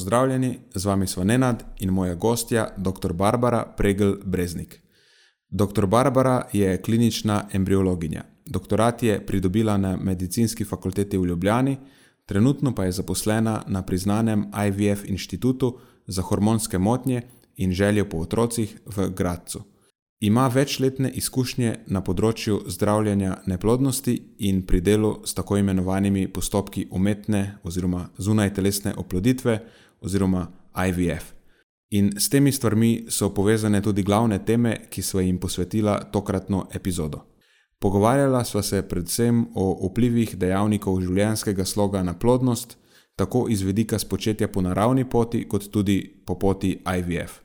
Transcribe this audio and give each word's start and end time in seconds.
Pozdravljeni, 0.00 0.58
z 0.74 0.84
vami 0.84 1.06
smo 1.06 1.24
Nenad 1.24 1.64
in 1.78 1.90
moja 1.90 2.14
gostja, 2.14 2.68
dr. 2.76 3.12
Barbara 3.12 3.74
Pregel 3.76 4.14
Breznik. 4.24 4.80
Dr. 5.48 5.86
Barbara 5.86 6.48
je 6.52 6.82
klinična 6.82 7.48
embriologinja. 7.52 8.22
Doktorat 8.46 9.02
je 9.02 9.26
pridobila 9.26 9.76
na 9.76 9.96
medicinski 9.96 10.64
fakulteti 10.64 11.18
v 11.18 11.26
Ljubljani, 11.26 11.76
trenutno 12.26 12.74
pa 12.74 12.84
je 12.84 12.92
zaposlena 12.92 13.62
na 13.66 13.82
priznanem 13.82 14.46
IVF 14.66 15.04
inštitutu 15.04 15.78
za 16.06 16.22
hormonske 16.22 16.78
motnje 16.78 17.22
in 17.56 17.72
željo 17.72 18.08
po 18.08 18.18
otrocih 18.18 18.78
v 18.96 19.10
Gradcu. 19.16 19.62
Ima 20.20 20.48
večletne 20.48 21.10
izkušnje 21.10 21.74
na 21.86 22.00
področju 22.00 22.62
zdravljenja 22.66 23.36
neplodnosti 23.46 24.16
in 24.38 24.62
pri 24.66 24.80
delu 24.80 25.20
s 25.24 25.34
tako 25.34 25.56
imenovanimi 25.56 26.26
postopki 26.28 26.86
umetne 26.90 27.58
oziroma 27.64 28.08
zunajtelesne 28.18 28.94
oploditve 28.96 29.60
oziroma 30.00 30.46
IVF. 30.88 31.32
In 31.90 32.12
s 32.20 32.28
temi 32.28 32.52
stvarmi 32.52 33.06
so 33.08 33.32
povezane 33.34 33.82
tudi 33.82 34.02
glavne 34.02 34.38
teme, 34.44 34.76
ki 34.90 35.02
sva 35.02 35.22
jim 35.22 35.38
posvetila 35.38 35.98
tokratno 36.12 36.68
epizodo. 36.74 37.24
Pogovarjala 37.80 38.44
sva 38.44 38.62
se 38.62 38.82
predvsem 38.82 39.46
o 39.54 39.88
vplivih 39.88 40.36
dejavnikov 40.38 41.00
življenjskega 41.00 41.64
sloga 41.64 42.02
na 42.02 42.14
plodnost, 42.14 42.76
tako 43.16 43.46
iz 43.48 43.62
vidika 43.62 43.98
spočetja 43.98 44.48
po 44.48 44.62
naravni 44.62 45.04
poti, 45.04 45.46
kot 45.48 45.70
tudi 45.72 45.98
po 46.26 46.38
poti 46.38 46.76
IVF. 46.84 47.40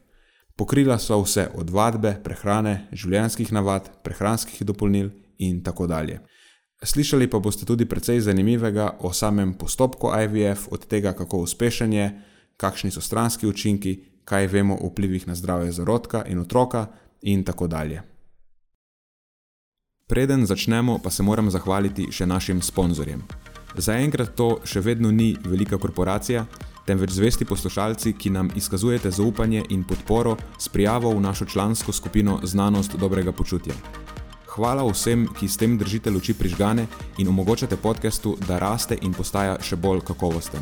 Pokrila 0.55 0.99
so 0.99 1.17
vse 1.23 1.49
od 1.55 1.71
vadbe, 1.71 2.13
prehrane, 2.23 2.87
življenjskih 2.91 3.51
navad, 3.51 3.89
prehranskih 4.03 4.61
dopolnil 4.67 5.09
in 5.39 5.63
tako 5.63 5.87
dalje. 5.87 6.21
Slišali 6.83 7.27
pa 7.31 7.39
boste 7.39 7.65
tudi 7.65 7.87
precej 7.89 8.21
zanimivega 8.21 8.97
o 8.99 9.11
samem 9.13 9.53
postopku 9.57 10.11
IVF, 10.13 10.67
od 10.71 10.85
tega, 10.87 11.15
kako 11.17 11.41
uspešen 11.47 11.93
je, 11.93 12.07
kakšni 12.57 12.91
so 12.91 13.01
stranski 13.01 13.47
učinki, 13.47 13.99
kaj 14.25 14.47
vemo 14.47 14.77
o 14.81 14.89
vplivih 14.89 15.27
na 15.27 15.35
zdravje 15.35 15.71
zarodka 15.71 16.25
in 16.25 16.39
otroka 16.39 16.87
in 17.21 17.43
tako 17.43 17.67
dalje. 17.67 18.01
Preden 20.07 20.45
začnemo, 20.45 20.99
pa 21.03 21.09
se 21.09 21.23
moram 21.23 21.49
zahvaliti 21.49 22.11
še 22.11 22.25
našim 22.25 22.61
sponzorjem. 22.61 23.23
Zaenkrat 23.77 24.35
to 24.37 24.59
še 24.63 24.79
vedno 24.79 25.11
ni 25.11 25.33
velika 25.43 25.77
korporacija, 25.81 26.45
temveč 26.85 27.17
zvesti 27.17 27.45
poslušalci, 27.45 28.13
ki 28.13 28.29
nam 28.29 28.51
izkazujete 28.55 29.11
zaupanje 29.11 29.63
in 29.69 29.83
podporo 29.83 30.37
s 30.59 30.69
prijavo 30.69 31.09
v 31.09 31.21
našo 31.21 31.45
člansko 31.45 31.91
skupino 31.91 32.39
Znanost 32.43 32.95
dobrega 32.95 33.31
počutja. 33.31 33.73
Hvala 34.55 34.85
vsem, 34.87 35.25
ki 35.27 35.49
s 35.49 35.57
tem 35.57 35.77
držite 35.77 36.13
luči 36.13 36.33
prižgane 36.33 36.87
in 37.17 37.27
omogočate 37.27 37.75
podkastu, 37.75 38.37
da 38.47 38.59
raste 38.59 38.97
in 39.01 39.13
postaja 39.13 39.57
še 39.59 39.75
bolj 39.75 40.05
kakovosten. 40.05 40.61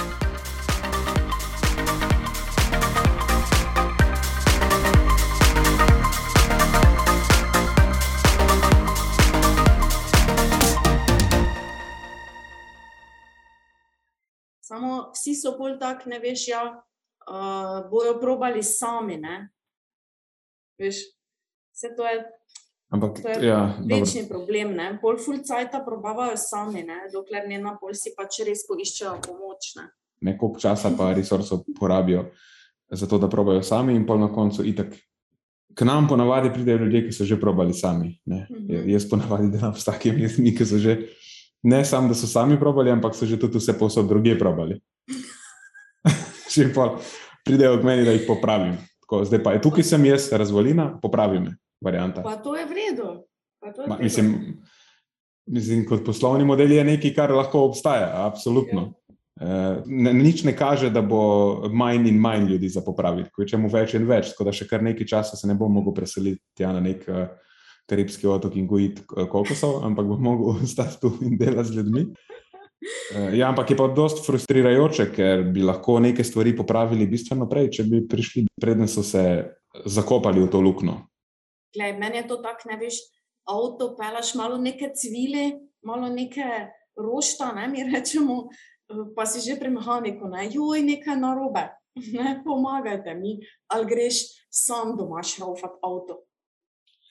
Vsi 15.13 15.35
so 15.35 15.55
bolj 15.57 15.79
tak, 15.79 16.05
ne 16.05 16.19
veš, 16.19 16.47
ja, 16.51 16.61
uh, 17.29 17.89
bojo 17.91 18.19
probali 18.21 18.63
sami. 18.63 19.17
Ne? 19.17 19.49
Veš, 20.79 21.01
vse 21.73 21.95
to 21.97 22.07
je. 22.07 22.21
Ampak, 22.91 23.21
to 23.23 23.29
je 23.29 23.47
ja, 23.47 23.61
večni 23.79 24.21
dobro. 24.21 24.37
problem. 24.37 24.75
Ne? 24.75 24.87
Pol 25.01 25.17
fulcajta 25.17 25.79
probavajo 25.85 26.37
sami, 26.37 26.83
ne? 26.83 27.05
dokler 27.13 27.47
ne 27.47 27.61
na 27.63 27.77
pol 27.79 27.95
si 27.95 28.11
pač 28.17 28.41
res 28.47 28.65
poiščejo 28.67 29.15
pomoč. 29.23 29.75
Ne? 29.79 29.87
Neko 30.27 30.51
časa 30.59 30.91
pa 30.97 31.13
resursov 31.15 31.63
porabijo 31.79 32.27
za 32.91 33.07
to, 33.07 33.17
da 33.17 33.29
probajo 33.31 33.63
sami, 33.63 33.95
in 33.95 34.03
pol 34.05 34.19
na 34.19 34.27
koncu 34.27 34.65
itak. 34.67 34.91
K 35.71 35.87
nam 35.87 36.07
ponavadi 36.07 36.51
pridejo 36.51 36.83
ljudje, 36.83 37.05
ki 37.05 37.13
so 37.15 37.25
že 37.25 37.39
probali 37.39 37.73
sami. 37.73 38.19
Uh 38.27 38.43
mhm. 38.51 38.89
Jaz 38.91 39.07
ponavadi 39.09 39.51
delam 39.55 39.75
s 39.75 39.87
takimi 39.87 40.27
ljudmi, 40.27 40.51
ki 40.57 40.65
so 40.65 40.77
že 40.77 40.97
ne 41.63 41.85
samo, 41.85 42.07
da 42.07 42.15
so 42.17 42.27
sami 42.27 42.59
probali, 42.59 42.91
ampak 42.91 43.15
so 43.15 43.25
že 43.25 43.39
tudi 43.39 43.57
vse 43.57 43.77
posod 43.79 44.07
druge 44.07 44.37
probali. 44.39 44.79
Že 46.51 46.73
pa 46.75 46.99
pridejo 47.45 47.79
od 47.79 47.83
meni, 47.87 48.03
da 48.03 48.11
jih 48.11 48.25
popravim. 48.27 48.75
Tako, 49.01 49.23
zdaj 49.25 49.43
pa 49.43 49.53
je 49.55 49.61
tukaj 49.61 49.83
sem 49.83 50.05
jaz, 50.05 50.27
razvalina, 50.31 50.97
popravi 51.01 51.39
me. 51.39 51.55
Varianta. 51.81 52.21
Pa 52.21 52.35
to 52.37 52.55
je 52.55 52.65
v 52.65 52.73
redu. 52.75 53.23
Je 53.63 53.87
Ma, 53.87 53.97
mislim, 54.01 54.57
mislim, 55.45 55.85
kot 55.85 56.05
poslovni 56.05 56.45
model 56.45 56.71
je 56.71 56.83
nekaj, 56.83 57.13
kar 57.15 57.31
lahko 57.31 57.63
obstaja. 57.69 58.25
Absolutno. 58.27 58.81
Ja. 58.81 59.01
Ne, 59.85 60.13
nič 60.13 60.43
ne 60.43 60.53
kaže, 60.57 60.91
da 60.93 61.01
bo 61.01 61.69
manj 61.73 62.09
in 62.09 62.19
manj 62.21 62.45
ljudi 62.51 62.69
za 62.69 62.83
popraviti, 62.85 63.31
kot 63.33 63.49
če 63.49 63.57
mu 63.57 63.71
več 63.73 63.95
in 63.97 64.05
več. 64.05 64.33
Tako 64.33 64.49
da 64.49 64.53
še 64.53 64.67
kar 64.69 64.83
nekaj 64.85 65.07
časa 65.07 65.39
se 65.39 65.49
ne 65.49 65.55
bom 65.57 65.73
mogel 65.73 65.95
preseliti 65.97 66.43
tja 66.57 66.69
na 66.75 66.83
nek 66.83 67.07
uh, 67.09 67.25
karibski 67.91 68.29
otok 68.31 68.55
in 68.55 68.67
gojiti 68.67 69.03
kokosov, 69.11 69.81
ampak 69.87 70.07
bom 70.07 70.23
mogel 70.31 70.55
ostati 70.63 71.01
tu 71.03 71.11
in 71.27 71.35
delati 71.39 71.69
z 71.69 71.81
ljudmi. 71.81 72.07
Eh, 73.15 73.37
ja, 73.37 73.49
ampak 73.49 73.69
je 73.69 73.77
pa 73.77 73.85
dosti 73.93 74.23
frustrirajoče, 74.25 75.05
ker 75.13 75.43
bi 75.53 75.61
lahko 75.61 75.99
neke 76.01 76.23
stvari 76.25 76.55
popravili 76.57 77.05
bistveno 77.07 77.45
prej, 77.49 77.69
če 77.77 77.85
bi 77.85 78.01
prišli, 78.09 78.47
preden 78.61 78.89
so 78.89 79.03
se 79.05 79.23
zakopali 79.85 80.41
v 80.41 80.49
to 80.49 80.61
luknjo. 80.63 80.95
Meni 81.77 82.17
je 82.17 82.27
to 82.27 82.39
tako, 82.41 82.71
ne 82.71 82.79
veš, 82.81 82.97
avto 83.47 83.91
pelaš 83.99 84.33
malo 84.39 84.57
neke 84.57 84.89
cvile, 84.97 85.51
malo 85.85 86.09
neke 86.09 86.47
rošta, 86.97 87.51
ne 87.55 87.67
mi 87.69 87.85
rečemo, 87.85 88.47
eh, 88.49 89.05
pa 89.15 89.29
si 89.29 89.45
že 89.45 89.59
pri 89.61 89.69
mehaniku, 89.69 90.31
ne, 90.31 90.49
joj, 90.49 90.81
nekaj 90.81 91.21
narobe, 91.21 91.67
ne, 92.17 92.41
pomagajte 92.41 93.13
mi, 93.13 93.37
ali 93.69 93.85
greš 93.85 94.25
sam 94.49 94.97
doma 94.97 95.21
šraufati 95.21 95.77
avto. 95.85 96.23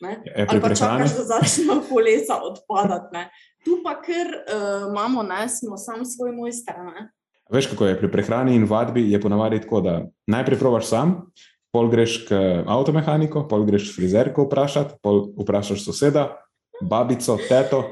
Ja, 0.00 0.46
ali 0.48 0.60
pa 0.60 0.74
čakaš, 0.74 1.16
da 1.16 1.24
začnejo 1.24 1.82
kolesa 1.90 2.40
odpadati. 2.42 3.24
Tu 3.64 3.80
pa, 3.84 3.98
ker 4.00 4.26
uh, 4.26 4.88
imamo, 4.88 5.22
ne, 5.22 5.48
smo 5.48 5.76
sami 5.76 6.06
svoj 6.08 6.32
mojster. 6.32 6.78
Ne? 6.80 7.10
Veš, 7.52 7.66
kako 7.74 7.90
je 7.90 7.98
pri 7.98 8.10
prehrani 8.12 8.54
in 8.56 8.64
vadbi, 8.64 9.10
je 9.10 9.20
ponavadi 9.20 9.60
tako, 9.60 9.80
da 9.80 9.94
najprej 10.26 10.58
probaš 10.58 10.86
sam, 10.86 11.14
pol 11.74 11.90
greš 11.90 12.24
k 12.28 12.38
avtomehaniku, 12.66 13.44
pol 13.50 13.66
greš 13.66 13.90
frizerko 13.96 14.46
vprašati, 14.46 14.96
pol 15.02 15.26
vprašaš 15.38 15.84
soseda, 15.84 16.30
babico, 16.80 17.36
teto, 17.48 17.82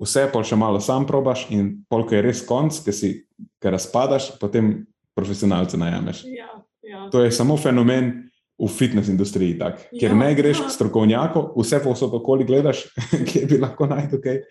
vse 0.00 0.30
pol 0.32 0.46
še 0.46 0.56
malo 0.56 0.80
sam 0.80 1.04
probaš 1.06 1.44
in 1.52 1.82
pol, 1.90 2.06
ko 2.08 2.16
je 2.16 2.24
res 2.24 2.40
konc, 2.46 2.80
ki 2.84 2.94
si 2.94 3.12
ga 3.60 3.74
razpadaš, 3.76 4.32
potem 4.40 4.86
profesionalce 5.18 5.76
najameš. 5.76 6.24
Ja, 6.30 6.48
ja. 6.86 7.08
To 7.12 7.20
je 7.20 7.32
samo 7.34 7.58
fenomen 7.60 8.29
v 8.60 8.68
fitness 8.68 9.08
industriji, 9.08 9.56
tak, 9.58 9.80
ker 9.94 10.12
ja, 10.12 10.16
ne 10.16 10.34
greš 10.36 10.60
ja. 10.60 10.68
strokovnjako, 10.74 11.46
vse 11.56 11.80
posod 11.84 12.14
okoli 12.20 12.44
gledaš, 12.44 12.84
kje 13.28 13.46
bi 13.48 13.60
lahko 13.60 13.88
najdel 13.88 14.20
kaj. 14.20 14.42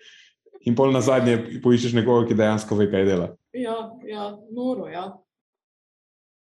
In 0.68 0.76
pol 0.76 0.90
na 0.92 1.00
zadnje 1.00 1.62
poiščeš 1.64 1.94
nekoga, 1.96 2.26
ki 2.28 2.36
dejansko 2.36 2.76
ve, 2.76 2.90
kaj 2.92 3.06
dela. 3.08 3.30
Ja, 3.56 3.76
ja 4.04 4.26
noro. 4.52 4.90
Ja. 4.92 5.06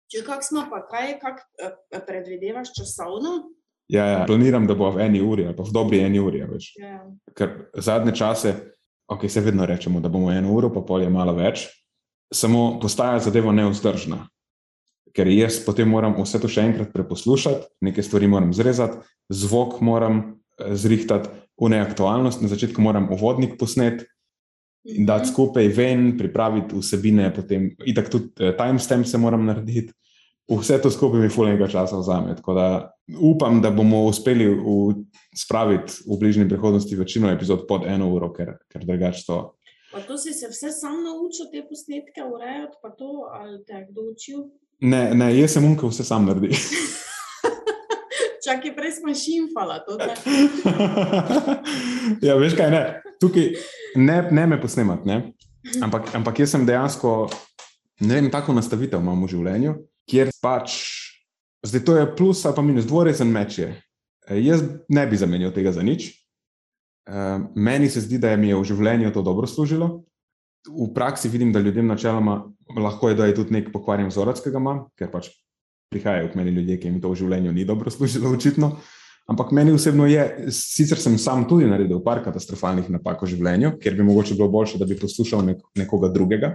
Če 0.08 0.22
kak 0.24 0.46
smo 0.46 0.64
pa, 0.70 0.80
kaj 0.88 1.18
kak, 1.20 1.42
eh, 1.60 2.00
predvidevaš 2.06 2.72
časovno? 2.78 3.34
Ja, 3.92 4.06
ja, 4.06 4.24
planiram, 4.28 4.66
da 4.68 4.76
bo 4.76 4.88
v 4.92 5.04
eni 5.04 5.20
uri 5.24 5.46
ali 5.48 5.56
pa 5.56 5.64
v 5.64 5.72
dobri 5.72 6.00
eni 6.04 6.20
uri. 6.20 6.40
Ja. 6.40 7.02
Ker 7.36 7.70
zadnje 7.76 8.14
čase, 8.16 8.54
ok, 9.08 9.28
se 9.28 9.44
vedno 9.44 9.66
rečemo, 9.68 10.00
da 10.00 10.08
bomo 10.12 10.32
eno 10.32 10.52
uro, 10.56 10.72
pa 10.72 10.84
pol 10.84 11.04
je 11.04 11.12
malo 11.12 11.34
več, 11.36 11.66
samo 12.32 12.78
postaja 12.80 13.18
zadeva 13.24 13.52
neuzdržna 13.56 14.22
ker 15.14 15.28
jaz 15.32 15.60
potem 15.64 15.88
moram 15.88 16.16
vse 16.18 16.40
to 16.42 16.50
še 16.50 16.66
enkrat 16.68 16.92
preposlušati, 16.94 17.68
nekaj 17.88 18.06
stvari 18.06 18.28
moram 18.30 18.52
zrezati, 18.56 19.02
zvok 19.28 19.80
moram 19.84 20.22
eh, 20.58 20.74
zrihtati, 20.74 21.34
v 21.58 21.68
neaktualnost, 21.74 22.42
na 22.42 22.48
začetku 22.48 22.78
moram 22.78 23.10
uvodnik 23.10 23.58
posnet 23.58 24.06
in 24.86 25.06
dati 25.06 25.26
mhm. 25.26 25.32
skupaj 25.32 25.68
ven, 25.74 26.02
pripraviti 26.18 26.78
vsebine, 26.78 27.32
potem 27.34 27.72
itak 27.84 28.10
tudi 28.12 28.30
eh, 28.40 28.54
timestamp 28.56 29.06
se 29.06 29.18
moram 29.18 29.46
narediti. 29.46 29.92
vse 30.48 30.78
to 30.80 30.90
skupaj 30.90 31.20
mi 31.20 31.28
fulnega 31.28 31.68
časa 31.68 31.98
vzame. 31.98 32.36
Tako 32.36 32.54
da 32.54 32.92
upam, 33.20 33.60
da 33.60 33.70
bomo 33.70 34.06
uspeli 34.08 34.46
v, 34.48 34.94
spraviti 35.36 35.92
v 36.06 36.16
bližnji 36.18 36.48
prihodnosti 36.48 36.96
večino 36.96 37.30
epizod 37.30 37.66
pod 37.68 37.84
eno 37.86 38.08
uro, 38.08 38.32
ker, 38.32 38.56
ker 38.72 38.84
drugače 38.84 39.26
to. 39.26 39.58
Pa 39.92 40.00
to 40.00 40.16
si 40.16 40.32
se 40.32 40.48
vse 40.48 40.72
sam 40.72 41.02
naučil, 41.04 41.50
te 41.52 41.64
posnetke 41.68 42.24
urejati, 42.24 42.76
pa 42.82 42.90
to 42.90 43.28
ali 43.32 43.64
te 43.64 43.74
je 43.74 43.86
kdo 43.90 44.00
učil? 44.12 44.48
Ne, 44.80 45.14
ne, 45.14 45.32
jaz 45.34 45.56
sem 45.56 45.64
unka, 45.64 45.88
vse 45.90 46.04
sam 46.06 46.26
naredi. 46.28 46.54
Čakaj, 48.44 48.70
prej 48.76 48.92
smo 49.00 49.14
šimfala. 49.14 49.80
ja, 52.26 52.36
veš 52.38 52.54
kaj, 52.56 52.70
ne. 52.70 52.82
Tukaj 53.20 53.50
ne, 53.98 54.20
ne 54.30 54.46
me 54.46 54.60
posnemati, 54.60 55.08
ne. 55.08 55.18
Ampak, 55.82 56.14
ampak 56.14 56.38
jaz 56.38 56.54
sem 56.54 56.66
dejansko, 56.66 57.26
ne 58.06 58.14
vem, 58.14 58.30
tako 58.30 58.54
nastavitev 58.54 59.02
imam 59.02 59.26
v 59.26 59.32
življenju, 59.34 59.74
kjer 60.08 60.30
pač, 60.40 60.78
zdaj 61.66 61.84
to 61.84 61.98
je 61.98 62.06
plus 62.16 62.44
ali 62.46 62.56
pa 62.56 62.64
minus, 62.64 62.86
dvorezen 62.88 63.28
meč 63.34 63.58
je. 63.58 63.72
E, 64.28 64.38
Jaz 64.40 64.62
ne 64.88 65.04
bi 65.10 65.18
zamenjal 65.18 65.52
tega 65.52 65.74
za 65.74 65.82
nič. 65.82 66.06
E, 66.08 67.26
Meni 67.58 67.90
se 67.90 68.06
zdi, 68.06 68.22
da 68.22 68.30
je 68.30 68.38
mi 68.40 68.52
je 68.52 68.60
v 68.60 68.68
življenju 68.70 69.10
to 69.12 69.26
dobro 69.26 69.50
služilo. 69.50 69.90
V 70.68 70.92
praksi 70.94 71.28
vidim, 71.28 71.52
da 71.52 71.60
ljudem 71.60 71.86
načeloma 71.86 72.42
lahko 72.76 73.08
je, 73.08 73.14
da 73.14 73.26
je 73.26 73.34
tudi 73.34 73.56
nek 73.56 73.72
pokvarjen 73.72 74.08
vzorec, 74.12 74.40
ki 74.44 74.52
ga 74.52 74.60
imam, 74.60 74.86
ker 74.98 75.10
pač 75.12 75.30
prihajajo 75.92 76.32
k 76.32 76.38
meni 76.38 76.52
ljudje, 76.52 76.78
ki 76.80 76.88
jim 76.88 77.00
to 77.00 77.12
v 77.12 77.18
življenju 77.22 77.52
ni 77.56 77.64
dobro 77.64 77.90
služilo, 77.90 78.32
očitno. 78.36 78.76
Ampak 79.28 79.50
meni 79.52 79.74
osebno 79.76 80.06
je, 80.08 80.22
sicer 80.56 81.00
sem 81.00 81.18
sam 81.20 81.44
tudi 81.48 81.68
naredil 81.68 82.00
par 82.04 82.22
katastrofalnih 82.24 82.88
napak 82.92 83.20
v 83.22 83.28
življenju, 83.34 83.74
ker 83.80 83.96
bi 83.96 84.06
mogoče 84.06 84.36
bilo 84.38 84.48
boljše, 84.52 84.80
da 84.80 84.88
bi 84.88 84.96
poslušal 84.96 85.44
nek, 85.44 85.60
nekoga 85.76 86.08
drugega. 86.12 86.54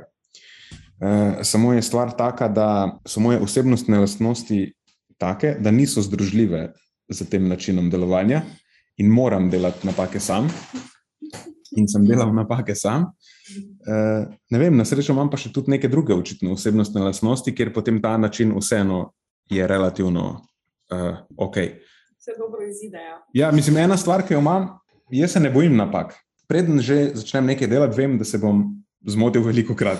E, 0.97 1.43
samo 1.45 1.73
je 1.73 1.83
stvar 1.85 2.15
taka, 2.17 2.47
da 2.49 2.69
so 3.05 3.21
moje 3.21 3.41
osebnostne 3.45 4.01
lastnosti 4.01 4.73
take, 5.21 5.53
da 5.61 5.71
niso 5.71 6.01
združljive 6.01 6.71
z 7.13 7.29
tem 7.29 7.45
načinom 7.47 7.91
delovanja 7.93 8.41
in 8.97 9.09
moram 9.13 9.51
delati 9.53 9.85
napake 9.87 10.19
sam. 10.19 10.49
In 11.77 11.87
sem 11.89 12.05
delal 12.05 12.33
napake 12.33 12.75
sam. 12.77 13.11
E, 13.87 14.25
ne 14.49 14.59
vem, 14.59 14.77
na 14.77 14.85
srečo 14.85 15.13
imam 15.13 15.29
pa 15.29 15.37
še 15.37 15.51
tudi 15.53 15.71
neke 15.71 15.89
druge 15.91 16.15
očitne 16.15 16.51
osebnostne 16.53 17.03
lastnosti, 17.03 17.51
kjer 17.55 17.73
potem 17.73 18.01
ta 18.01 18.17
način 18.17 18.53
vseeno 18.55 19.11
je 19.51 19.67
relativno 19.67 20.27
uh, 20.91 21.17
ok. 21.37 21.57
Se 22.19 22.31
dobro 22.39 22.63
izidejo. 22.63 23.17
Ja, 23.33 23.51
mislim, 23.51 23.77
ena 23.77 23.97
stvar, 23.97 24.23
ki 24.27 24.33
jo 24.33 24.39
imam, 24.39 24.69
jaz 25.11 25.35
se 25.35 25.39
ne 25.43 25.51
bojim 25.51 25.75
napak. 25.77 26.15
Preden 26.47 26.79
že 26.79 27.11
začnem 27.15 27.51
nekaj 27.51 27.67
delati, 27.67 27.97
vem, 27.97 28.17
da 28.17 28.25
se 28.25 28.39
bom 28.39 28.63
zmotil 29.07 29.43
veliko 29.43 29.75
krat. 29.75 29.99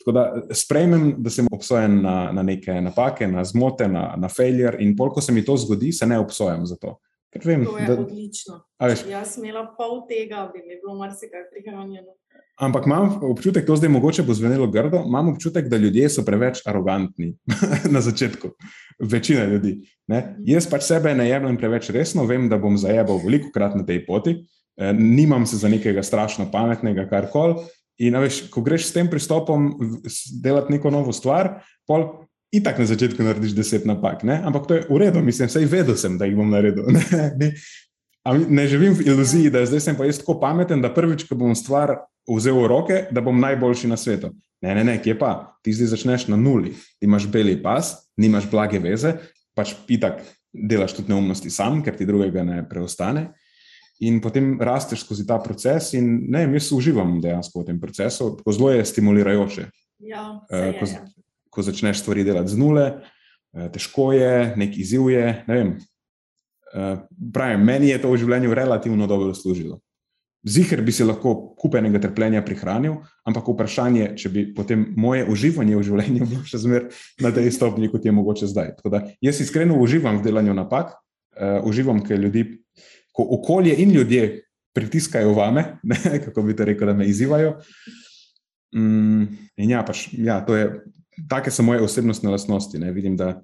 Tako 0.00 0.12
da 0.12 0.24
sprejmem, 0.52 1.14
da 1.18 1.30
sem 1.30 1.46
obsojen 1.52 2.02
na, 2.02 2.32
na 2.32 2.42
neke 2.42 2.72
napake, 2.80 3.28
na 3.28 3.44
zmote, 3.44 3.88
na, 3.88 4.14
na 4.16 4.28
failure, 4.28 4.76
in 4.80 4.96
pol, 4.96 5.12
ko 5.12 5.20
se 5.20 5.32
mi 5.32 5.44
to 5.44 5.56
zgodi, 5.56 5.92
se 5.92 6.06
ne 6.06 6.18
obsojam 6.18 6.66
za 6.66 6.76
to. 6.76 6.98
Ker 7.32 7.42
vem, 7.44 7.64
To 7.64 7.78
je 7.78 7.86
da, 7.86 7.96
odlično. 8.00 8.58
veš, 8.80 9.06
Jaz 9.10 9.34
sem 9.34 9.44
imela 9.44 9.64
pol 9.78 10.04
tega, 10.08 10.44
bi 10.52 10.60
mi 10.66 10.76
bilo 10.80 10.94
marsikaj 10.98 11.48
prihranjeno. 11.52 12.12
Ampak 12.60 12.86
imam 12.86 13.18
občutek, 13.22 13.66
to 13.66 13.76
zdaj 13.76 13.90
mogoče 13.90 14.22
bo 14.22 14.34
zvenelo 14.34 14.66
grdo, 14.70 15.02
imam 15.06 15.28
občutek, 15.28 15.68
da 15.68 15.76
ljudje 15.76 16.08
so 16.10 16.24
preveč 16.24 16.62
arogantni 16.66 17.34
na 17.94 18.00
začetku. 18.00 18.50
Večina 19.02 19.44
ljudi. 19.44 19.78
Ne? 20.06 20.36
Jaz 20.46 20.68
pač 20.70 20.86
sebe 20.86 21.14
ne 21.14 21.28
jemljem 21.28 21.56
preveč 21.58 21.90
resno, 21.90 22.26
vem, 22.26 22.48
da 22.48 22.58
bom 22.58 22.78
zajebal 22.78 23.18
veliko 23.24 23.50
krat 23.54 23.74
na 23.74 23.86
tej 23.86 24.04
poti, 24.06 24.36
eh, 24.78 24.92
nimam 24.92 25.46
se 25.46 25.56
za 25.56 25.68
nekega 25.68 26.02
strašno 26.02 26.50
pametnega, 26.52 27.08
kar 27.10 27.30
koli. 27.32 27.64
In 28.02 28.18
veš, 28.18 28.48
ko 28.50 28.62
greš 28.62 28.88
s 28.88 28.94
tem 28.94 29.06
pristopom 29.06 29.68
delati 30.42 30.74
neko 30.74 30.90
novo 30.90 31.12
stvar, 31.14 31.60
pol 31.86 32.26
itak 32.54 32.78
na 32.78 32.86
začetku 32.86 33.22
narediš 33.22 33.54
deset 33.54 33.86
napak, 33.86 34.22
ne? 34.26 34.38
ampak 34.46 34.66
to 34.66 34.78
je 34.78 34.86
v 34.90 34.98
redu, 34.98 35.22
mislim, 35.22 35.50
sej 35.50 35.66
vedel 35.70 35.98
sem, 35.98 36.18
da 36.18 36.26
jih 36.26 36.38
bom 36.38 36.50
naredil. 36.50 36.86
Ne, 36.94 37.52
mi- 38.32 38.46
ne 38.48 38.64
živim 38.64 38.94
v 38.96 39.04
iluziji, 39.04 39.50
da 39.52 39.66
zdaj 39.68 39.80
sem 39.84 39.96
pa 39.98 40.06
jaz 40.08 40.16
tako 40.22 40.38
pameten, 40.40 40.80
da 40.80 40.88
prvič, 40.88 41.26
ko 41.28 41.36
bom 41.36 41.52
stvar 41.52 41.98
vzel 42.28 42.56
v 42.56 42.66
roke, 42.66 42.96
da 43.12 43.20
bom 43.20 43.36
najboljši 43.40 43.88
na 43.88 43.96
svetu. 43.96 44.30
Ne, 44.62 44.74
ne, 44.74 44.84
ne, 44.84 44.94
kje 44.98 45.18
pa? 45.18 45.30
Ti 45.62 45.72
zdaj 45.72 45.92
začneš 45.92 46.28
na 46.28 46.36
nuli, 46.36 46.70
ti 46.72 47.04
imaš 47.04 47.26
beli 47.28 47.56
pas, 47.62 47.90
nimaš 48.16 48.46
blage 48.50 48.78
veze, 48.80 49.14
pač 49.54 49.74
itak 49.88 50.22
delaš 50.52 50.94
tudi 50.94 51.12
neumnosti 51.12 51.50
sam, 51.50 51.82
ker 51.82 51.96
ti 51.96 52.06
drugega 52.06 52.42
ne 52.42 52.62
preostane. 52.68 53.32
In 54.00 54.20
potem 54.20 54.56
rasteš 54.60 55.04
skozi 55.04 55.26
ta 55.26 55.36
proces, 55.38 55.92
in 55.94 56.26
ne 56.28 56.46
jaz 56.48 56.72
uživam 56.72 57.20
dejansko 57.22 57.60
v 57.60 57.66
tem 57.66 57.80
procesu, 57.80 58.32
tako 58.38 58.52
zelo 58.52 58.70
je 58.72 58.84
stimulirajoče, 58.84 59.66
Ja, 60.04 60.40
Eh, 60.50 60.72
ko, 60.78 60.84
je, 60.84 60.86
z- 60.86 60.92
ja. 60.94 61.04
ko 61.50 61.62
začneš 61.62 62.00
stvari 62.02 62.24
delati 62.24 62.50
z 62.50 62.58
nule, 62.58 63.00
eh, 63.54 63.68
težko 63.70 64.12
je, 64.12 64.52
nek 64.56 64.76
izziv 64.76 65.08
je. 65.10 65.44
Ne 65.46 65.54
vem. 65.54 65.70
Eh, 66.74 66.96
Pravim, 67.32 67.60
meni 67.64 67.88
je 67.88 67.98
to 67.98 68.10
v 68.10 68.18
življenju 68.18 68.54
relativno 68.54 69.06
dobro 69.06 69.34
služilo. 69.34 69.78
Zihar 70.44 70.82
bi 70.84 70.92
si 70.92 71.04
lahko 71.04 71.54
kupenega 71.56 72.02
trpljenja 72.04 72.42
prihranil, 72.44 72.98
ampak 73.24 73.46
vprašanje, 73.48 74.10
če 74.20 74.28
bi 74.28 74.42
potem 74.52 74.82
moje 75.00 75.24
uživanje 75.32 75.78
v 75.78 75.84
življenju 75.86 76.26
bilo 76.30 76.42
še 76.44 76.60
zmeraj 76.60 77.04
na 77.24 77.32
tej 77.32 77.48
stopnji, 77.54 77.88
kot 77.92 78.04
je 78.04 78.12
mogoče 78.12 78.48
zdaj. 78.52 78.74
Tako 78.80 78.92
da 78.92 79.02
jaz 79.24 79.40
iskreno 79.40 79.78
uživam 79.80 80.20
v 80.20 80.26
delanju 80.28 80.56
napak, 80.56 80.92
uh, 81.38 81.64
uživam, 81.64 82.02
ker 82.04 82.20
ljudi, 82.20 82.44
ko 83.14 83.24
okolje 83.38 83.76
in 83.80 83.94
ljudje 83.94 84.26
pritiskajo 84.76 85.32
vame, 85.32 85.64
ne, 85.90 86.18
kako 86.26 86.44
bi 86.44 86.56
to 86.56 86.68
rekel, 86.68 86.92
da 86.92 86.96
me 86.98 87.08
izzivajo. 87.08 87.56
Mm, 88.76 89.24
in 89.56 89.72
ja, 89.72 89.80
pač, 89.86 90.10
ja, 90.12 90.42
to 90.44 90.58
je. 90.60 90.68
Take 91.30 91.52
so 91.54 91.62
moje 91.62 91.78
osebnostne 91.78 92.26
lastnosti. 92.32 92.74
Ne. 92.82 92.88
Vidim, 92.90 93.14
da, 93.14 93.36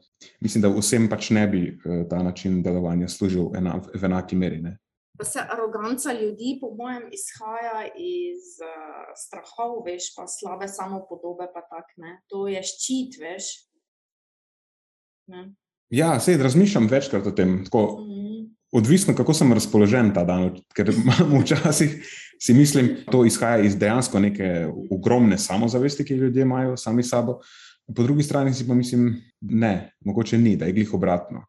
mislim, 0.43 0.65
da 0.65 0.73
vsem 0.75 1.05
pač 1.07 1.29
ne 1.31 1.45
bi 1.47 1.61
eh, 1.71 2.01
ta 2.11 2.19
način 2.19 2.57
delovanja 2.67 3.07
služil 3.09 3.53
ena, 3.55 3.77
v 3.95 4.09
enaki 4.09 4.35
meri. 4.37 4.59
Ne. 4.59 4.73
Pa 5.21 5.25
se 5.29 5.41
aroganca 5.53 6.13
ljudi, 6.17 6.55
po 6.61 6.71
mojem, 6.73 7.11
izhaja 7.13 7.83
iz 7.93 8.55
uh, 8.65 9.11
strahov, 9.21 9.83
veš, 9.85 10.15
pa 10.17 10.25
slabe 10.25 10.65
samopodobe, 10.69 11.45
pa 11.53 11.61
tak 11.69 11.91
ne. 12.01 12.15
To 12.33 12.47
je 12.49 12.63
ščit, 12.65 13.19
veš. 13.21 13.51
Ne. 15.29 15.51
Ja, 15.93 16.15
sej 16.25 16.39
razmišljam 16.41 16.89
večkrat 16.89 17.27
o 17.29 17.35
tem. 17.37 17.59
Tako, 17.69 17.83
Mhm. 18.01 18.49
odvisno, 18.73 19.15
kako 19.15 19.35
sem 19.35 19.53
razpoložen 19.53 20.15
ta 20.15 20.25
dan, 20.25 20.55
ker 20.75 20.89
imam 20.89 21.43
včasih, 21.43 22.01
si 22.41 22.55
mislim, 22.55 23.05
to 23.11 23.25
izhaja 23.29 23.61
iz 23.67 23.77
dejansko 23.77 24.19
neke 24.25 24.71
ogromne 24.91 25.39
samozavesti, 25.39 26.05
ki 26.05 26.15
jo 26.15 26.25
ljudje 26.25 26.43
imajo 26.49 26.77
sami 26.77 27.03
sabo. 27.03 27.41
Po 27.97 28.03
drugi 28.03 28.23
strani 28.23 28.55
si 28.55 28.65
pa 28.69 28.75
mislim, 28.75 29.21
ne, 29.41 29.93
mogoče 30.01 30.39
ni, 30.39 30.57
da 30.57 30.65
je 30.65 30.73
glih 30.73 30.95
obratno. 30.95 31.45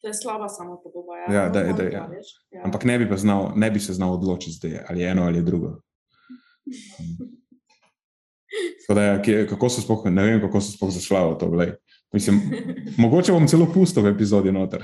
To 0.00 0.08
je 0.08 0.14
slaba 0.14 0.48
samopodoba. 0.48 1.16
Ja, 1.28 1.48
da 1.48 1.60
je- 1.60 1.72
da 1.72 1.82
je, 1.82 1.92
ja. 1.92 2.08
Ja. 2.50 2.62
Ampak 2.64 2.84
ne 2.84 2.98
bi, 2.98 3.16
znal, 3.16 3.52
ne 3.56 3.70
bi 3.70 3.80
se 3.80 3.92
znal 3.92 4.12
odločiti, 4.12 4.52
zdaj, 4.52 4.84
ali 4.88 5.04
eno 5.04 5.22
ali 5.26 5.42
drugo. 5.42 5.80
Da, 8.90 9.02
ja, 9.02 9.46
kako 9.46 9.68
so 9.70 9.80
sploh, 9.80 10.02
ne 10.10 10.22
vem, 10.22 10.40
kako 10.42 10.58
so 10.60 10.72
sploh 10.74 10.90
zašla 10.90 11.20
v 11.30 11.38
to. 11.38 11.46
Glej. 11.50 11.70
Mislim, 12.12 12.40
mogoče 12.98 13.32
bom 13.32 13.46
celo 13.46 13.68
pustil 13.70 14.02
v 14.02 14.10
epizodi 14.10 14.50
noter. 14.52 14.82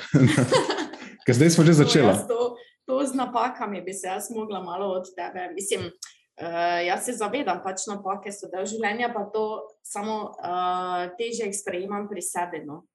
Ker 1.27 1.35
zdaj 1.35 1.51
smo 1.51 1.65
že 1.67 1.75
To 1.75 1.79
začela. 1.83 2.13
jaz 2.15 2.29
To, 2.31 2.55
to 2.87 3.03
z 3.03 3.19
napakami 3.19 3.83
bi 3.83 3.91
se 3.91 4.07
jaz 4.07 4.31
mogla 4.31 4.63
malo 4.63 4.95
od 4.95 5.11
tebe. 5.11 5.51
Mislim, 5.59 5.91
uh, 5.91 6.87
jaz 6.87 7.03
se 7.05 7.19
zavedam, 7.19 7.59
pač 7.67 7.91
napake 7.91 8.31
so 8.31 8.47
del 8.47 8.63
življenja, 8.63 9.11
pa 9.11 9.27
to 9.35 9.67
samo 9.83 10.31
uh, 10.39 11.11
teže 11.19 11.51
jih 11.51 11.57
sprejemam 11.59 12.07
pri 12.07 12.23
sebi. 12.23 12.63
No. 12.63 12.87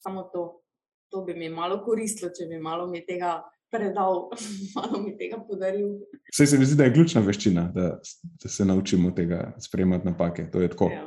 Samo 0.00 0.24
to. 0.32 0.64
To 1.10 1.22
bi 1.22 1.34
mi 1.34 1.48
malo 1.48 1.80
koristilo, 1.80 2.30
če 2.30 2.46
bi 2.46 2.58
malo 2.58 2.86
mi 2.86 3.00
tega 3.02 3.38
predal, 3.68 4.28
malo 4.76 5.00
mi 5.00 5.14
tega 5.14 5.38
podaril. 5.40 5.94
Vse 6.28 6.46
se 6.46 6.58
mi 6.58 6.64
zdi, 6.64 6.76
da 6.76 6.84
je 6.84 6.92
ključna 6.92 7.20
veščina, 7.22 7.62
da, 7.74 7.86
da 8.34 8.48
se 8.48 8.64
naučimo 8.64 9.10
tega 9.10 9.54
sprejemati 9.58 10.06
napake. 10.06 10.50
To 10.50 10.60
je 10.60 10.68
tako 10.68 10.90
Ja. 10.90 11.06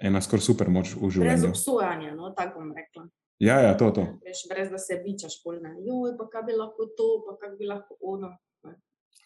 ena 0.00 0.20
skoraj 0.20 0.42
super 0.42 0.70
moč 0.70 0.90
v 0.90 1.00
Brez 1.00 1.12
življenju. 1.14 1.48
obsojanja, 1.48 2.14
no, 2.14 2.30
tako 2.32 2.60
bom 2.60 2.72
rekla. 2.72 3.08
Ja, 3.38 3.60
ja, 3.60 3.74
to, 3.74 3.90
to. 3.90 4.02
Veš, 4.20 4.44
brez 4.48 4.68
da 4.68 4.78
se 4.78 4.96
bičaš 4.98 5.40
polne. 5.44 5.70
Joj, 5.80 6.16
pa 6.18 6.26
kaj 6.28 6.42
bi 6.42 6.52
lahko 6.54 6.88
to, 6.90 7.08
pa 7.22 7.36
kaj 7.38 7.56
bi 7.56 7.66
lahko 7.66 7.94
ono. 8.02 8.32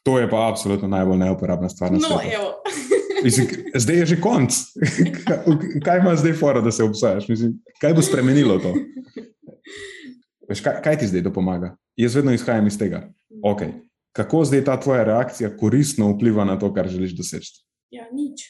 To 0.02 0.18
je 0.18 0.26
pa 0.28 0.48
absolutno 0.48 0.88
najbolj 0.88 1.18
neuporabna 1.18 1.68
stvar 1.68 1.92
na 1.92 1.98
No, 1.98 2.08
svetu. 2.10 2.48
k- 3.22 3.78
zdaj 3.82 3.96
je 3.96 4.06
že 4.06 4.16
konc. 4.18 4.50
Kaj- 5.84 5.98
ima 5.98 6.16
zdaj 6.16 6.32
fora, 6.34 6.60
da 6.60 6.70
se? 6.70 6.82
Mislim, 7.28 7.52
kaj 7.80 7.94
bo 7.94 8.02
spremenilo 8.02 8.58
to? 8.58 8.74
Veš, 10.52 10.60
kaj, 10.60 10.82
kaj 10.84 10.98
ti 11.00 11.06
zdaj 11.08 11.22
to 11.24 11.32
pomaga? 11.32 11.72
Jaz 11.96 12.16
vedno 12.18 12.32
izhajam 12.36 12.66
iz 12.68 12.76
tega. 12.78 13.06
Okay. 13.40 13.72
Kako 14.12 14.44
zdaj 14.44 14.64
ta 14.64 14.76
tvoja 14.80 15.04
reakcija 15.08 15.56
koristno 15.56 16.10
vpliva 16.12 16.44
na 16.44 16.58
to, 16.60 16.68
kar 16.74 16.88
želiš 16.92 17.14
doseči? 17.16 17.62
Ja, 17.92 18.04
nič. 18.12 18.44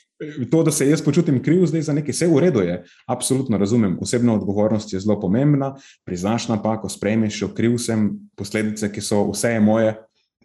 To, 0.50 0.62
da 0.62 0.70
se 0.70 0.88
jaz 0.88 1.02
počutim 1.02 1.38
kriv 1.42 1.64
zdaj 1.66 1.82
za 1.82 1.94
nekaj, 1.94 2.14
vse 2.14 2.26
v 2.30 2.40
redu 2.42 2.60
je, 2.62 2.76
absolutno 3.10 3.58
razumem. 3.58 3.96
Osebna 4.02 4.34
odgovornost 4.34 4.92
je 4.92 5.00
zelo 5.02 5.20
pomembna, 5.20 5.76
priznaš 6.06 6.48
napako, 6.48 6.90
sprejmeš 6.90 7.40
jo, 7.42 7.48
kriv 7.54 7.78
sem, 7.78 8.10
posledice, 8.38 8.90
ki 8.92 9.02
so 9.02 9.24
vse 9.30 9.56
je 9.56 9.60
moje. 9.60 9.96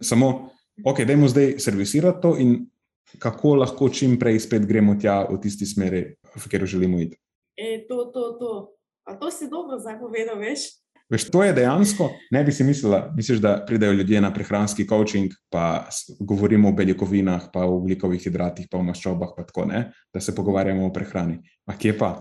Samo, 0.02 0.50
ok, 0.86 1.04
dajmo 1.10 1.30
zdaj 1.30 1.56
servisirati 1.62 2.22
to 2.22 2.36
in 2.38 2.58
kako 3.22 3.56
lahko 3.64 3.90
čim 3.90 4.18
prej 4.20 4.40
spet 4.46 4.66
gremo 4.66 4.98
tja 5.02 5.24
v 5.30 5.38
tisti 5.42 5.66
smeri, 5.66 6.04
v 6.36 6.42
katero 6.42 6.66
želimo 6.66 7.02
iti. 7.02 7.18
E, 7.58 7.86
to, 7.90 8.10
to, 8.14 8.34
to. 8.42 8.54
A 9.08 9.16
to 9.16 9.32
si 9.32 9.50
dobro 9.50 9.80
zdaj 9.80 10.02
povedal, 10.02 10.42
veš? 10.42 10.74
Veš, 11.08 11.30
to 11.32 11.40
je 11.44 11.54
dejansko, 11.56 12.10
ne 12.36 12.42
bi 12.44 12.52
si 12.52 12.66
mislila, 12.68 13.14
misliš, 13.16 13.40
da 13.40 13.54
pridejo 13.68 13.94
ljudje 13.96 14.22
na 14.22 14.34
prehranski 14.34 14.88
coaching, 14.88 15.32
pa 15.50 15.88
govorimo 16.20 16.70
o 16.70 16.76
beljakovinah, 16.76 17.46
pa 17.54 17.64
o 17.64 17.78
ugljikovih 17.78 18.24
hidratih, 18.24 18.68
pa 18.72 18.78
o 18.78 18.84
maščobah, 18.84 19.32
pa 19.38 19.46
tako 19.48 19.66
ne, 19.72 19.86
da 20.14 20.20
se 20.20 20.36
pogovarjamo 20.36 20.86
o 20.86 20.92
prehrani. 20.94 21.40
Ma 21.68 21.78
kje 21.80 21.96
pa? 21.98 22.12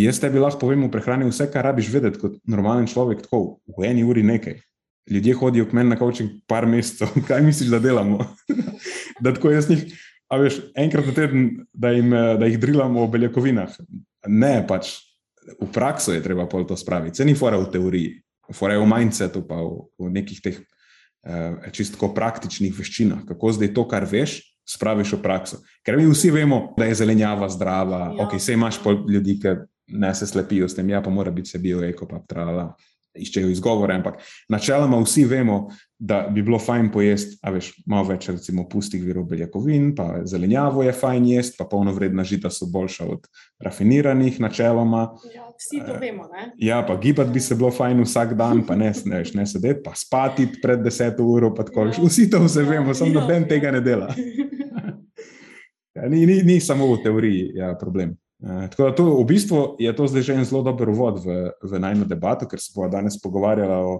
Jaz 0.00 0.20
tebi 0.20 0.40
lahko 0.40 0.64
povem 0.64 0.86
o 0.86 0.90
prehrani 0.90 1.28
vse, 1.28 1.50
kar 1.52 1.68
rabiš 1.68 1.92
vedeti 1.92 2.22
kot 2.22 2.40
normalen 2.48 2.88
človek, 2.88 3.26
tako 3.26 3.58
v 3.68 3.84
eni 3.90 4.04
uri 4.04 4.24
nekaj. 4.24 4.62
Ljudje 5.12 5.34
hodijo 5.36 5.68
k 5.68 5.76
meni 5.76 5.92
na 5.92 6.00
coaching 6.00 6.40
par 6.48 6.64
mesecev, 6.66 7.12
kaj 7.28 7.44
misliš, 7.44 7.68
da 7.68 7.84
delamo? 7.84 8.24
da 9.22 9.34
tako 9.34 9.52
jaz 9.52 9.68
njih, 9.68 9.84
a 10.32 10.40
veš, 10.40 10.62
enkrat 10.80 11.12
na 11.12 11.12
teden, 11.12 11.50
da, 11.72 11.92
jim, 11.92 12.16
da 12.40 12.48
jih 12.48 12.56
drilamo 12.60 13.04
o 13.04 13.12
beljakovinah. 13.12 13.76
Ne, 14.24 14.62
pač 14.64 14.96
v 15.60 15.68
prakso 15.72 16.12
je 16.12 16.22
treba 16.22 16.46
pol 16.46 16.66
to 16.66 16.76
spraviti. 16.76 17.16
Se 17.16 17.24
ni 17.24 17.34
fora 17.34 17.58
v 17.60 17.70
teoriji, 17.70 18.22
fora 18.52 18.74
je 18.74 18.80
v 18.80 18.88
mindsetu, 18.88 19.44
pa 19.48 19.60
v, 19.60 19.84
v 20.00 20.10
nekih 20.14 20.40
teh 20.40 20.56
uh, 20.60 21.60
čisto 21.72 22.10
praktičnih 22.14 22.72
veščinah, 22.74 23.24
kako 23.28 23.52
zdaj 23.58 23.74
to, 23.76 23.84
kar 23.88 24.08
veš, 24.08 24.40
spraviš 24.64 25.18
v 25.18 25.20
prakso. 25.20 25.60
Ker 25.84 25.96
mi 26.00 26.08
vsi 26.08 26.32
vemo, 26.32 26.72
da 26.78 26.88
je 26.88 26.96
zelenjava 27.04 27.48
zdrava, 27.52 28.08
ja. 28.12 28.24
ok, 28.24 28.40
se 28.40 28.56
imaš 28.56 28.80
pol 28.80 29.04
ljudi, 29.10 29.36
ki 29.40 29.56
ne 29.94 30.14
se 30.16 30.26
slepijo 30.26 30.68
s 30.68 30.76
tem, 30.76 30.88
ja, 30.88 31.02
pa 31.04 31.12
mora 31.12 31.30
biti 31.30 31.52
se 31.52 31.60
bio, 31.60 31.82
eko, 31.84 32.08
pa 32.08 32.22
trala 32.28 32.72
iščejo 33.14 33.50
izgovore, 33.52 33.94
ampak 33.94 34.22
načeloma 34.50 34.98
vsi 35.04 35.26
vemo, 35.30 35.68
da 36.06 36.28
bi 36.30 36.42
bilo 36.42 36.58
fajn 36.58 36.90
pojesti, 36.92 37.38
a 37.42 37.50
veš, 37.54 37.70
malo 37.88 38.10
več, 38.10 38.26
recimo, 38.28 38.66
pustih 38.68 39.00
virov 39.00 39.24
beljakovin, 39.30 39.94
pa 39.96 40.20
zelenjavo 40.28 40.82
je 40.84 40.92
fajn 40.92 41.28
jesti, 41.30 41.56
pa 41.58 41.64
polnovredna 41.70 42.26
žita 42.28 42.50
so 42.52 42.68
boljša 42.72 43.06
od 43.08 43.28
rafiniranih, 43.64 44.36
načeloma. 44.40 45.06
Ja, 45.32 45.46
vsi 45.56 45.80
to 45.86 45.96
vemo. 46.00 46.26
Ne? 46.32 46.50
Ja, 46.60 46.82
pa 46.86 46.98
gibati 47.00 47.32
bi 47.32 47.40
se 47.40 47.56
bilo 47.56 47.70
fajn 47.72 48.02
vsak 48.04 48.34
dan, 48.36 48.60
pa 48.68 48.76
ne, 48.76 48.90
ne, 49.04 49.22
veš, 49.22 49.32
ne 49.38 49.46
sedeti, 49.48 49.80
pa 49.84 49.94
spati 49.96 50.48
pred 50.62 50.84
deseto 50.84 51.24
uro, 51.24 51.54
pa 51.56 51.64
tako. 51.64 51.88
Ja. 51.88 51.96
Vsi 52.02 52.28
to 52.30 52.42
vse 52.44 52.66
vemo, 52.68 52.92
ja, 52.92 52.98
samo 53.00 53.14
noben 53.16 53.46
ja, 53.46 53.48
tega 53.54 53.72
ne 53.72 53.80
dela. 53.84 54.12
Ja, 55.94 56.08
ni, 56.10 56.24
ni, 56.26 56.40
ni 56.42 56.56
samo 56.58 56.88
v 56.90 57.04
teoriji 57.04 57.52
ja, 57.54 57.68
problem. 57.78 58.16
Eh, 58.42 58.64
tako 58.70 58.88
da 58.88 58.94
to, 58.98 59.04
v 59.20 59.24
bistvu 59.24 59.60
je 59.78 59.92
to 59.96 60.08
zdaj 60.10 60.22
že 60.26 60.34
en 60.34 60.44
zelo 60.44 60.62
dober 60.66 60.90
uvod 60.90 61.22
v, 61.22 61.54
v 61.62 61.78
najmo 61.78 62.04
debato, 62.04 62.48
ker 62.50 62.60
se 62.60 62.74
bomo 62.74 62.90
danes 62.90 63.14
pogovarjali 63.22 63.78
o 63.78 63.92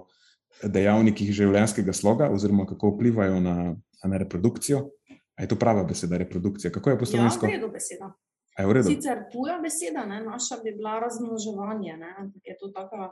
dejavnikih 0.70 1.32
življenjskega 1.34 1.92
sloga, 1.96 2.28
oziroma 2.32 2.66
kako 2.68 2.94
vplivajo 2.94 3.40
na, 3.44 3.56
na 4.04 4.20
reprodukcijo. 4.20 4.88
A 5.34 5.42
je 5.42 5.50
to 5.50 5.58
prava 5.58 5.82
beseda, 5.84 6.18
reprodukcija? 6.20 6.70
Kako 6.72 6.94
je 6.94 6.98
poslovensko? 6.98 7.46
Ja, 7.46 7.50
v 7.50 7.58
redu 7.58 7.70
beseda. 7.72 8.12
Je 8.58 8.66
v 8.66 8.76
redu? 8.76 8.92
Sicer 8.92 9.24
tuja 9.32 9.58
beseda, 9.62 10.04
ne? 10.06 10.20
naša 10.22 10.60
bi 10.62 10.74
bila 10.76 11.00
razmnoževanje, 11.02 11.96
ne? 11.98 12.12
je 12.44 12.54
to 12.60 12.70
taka 12.74 13.10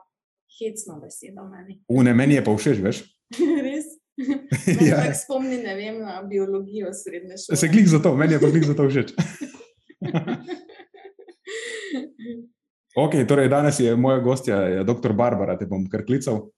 hecna 0.61 1.01
beseda 1.03 1.43
meni. 1.49 1.81
U, 1.89 2.03
ne, 2.07 2.15
meni 2.15 2.39
je 2.39 2.45
pa 2.47 2.55
všeč, 2.55 2.79
veš? 2.85 3.03
Res? 3.67 3.91
ja. 4.89 5.01
Tako 5.03 5.19
spomni, 5.19 5.59
ne 5.65 5.75
vem, 5.75 5.99
na 6.05 6.21
biologijo 6.23 6.93
srednje 6.95 7.41
šole. 7.43 7.59
Se 7.59 7.71
klik 7.73 7.89
za 7.89 7.99
to, 8.03 8.15
meni 8.17 8.37
je 8.37 8.41
pa 8.41 8.51
klik 8.53 8.65
za 8.69 8.77
to 8.79 8.89
všeč. 8.89 9.15
Ok, 12.93 13.15
torej 13.29 13.49
danes 13.49 13.79
je 13.81 13.95
moja 13.97 14.19
gostja, 14.21 14.85
dr. 14.85 15.15
Barbara, 15.17 15.57
te 15.57 15.65
bom 15.65 15.87
kar 15.89 16.03
klical. 16.05 16.51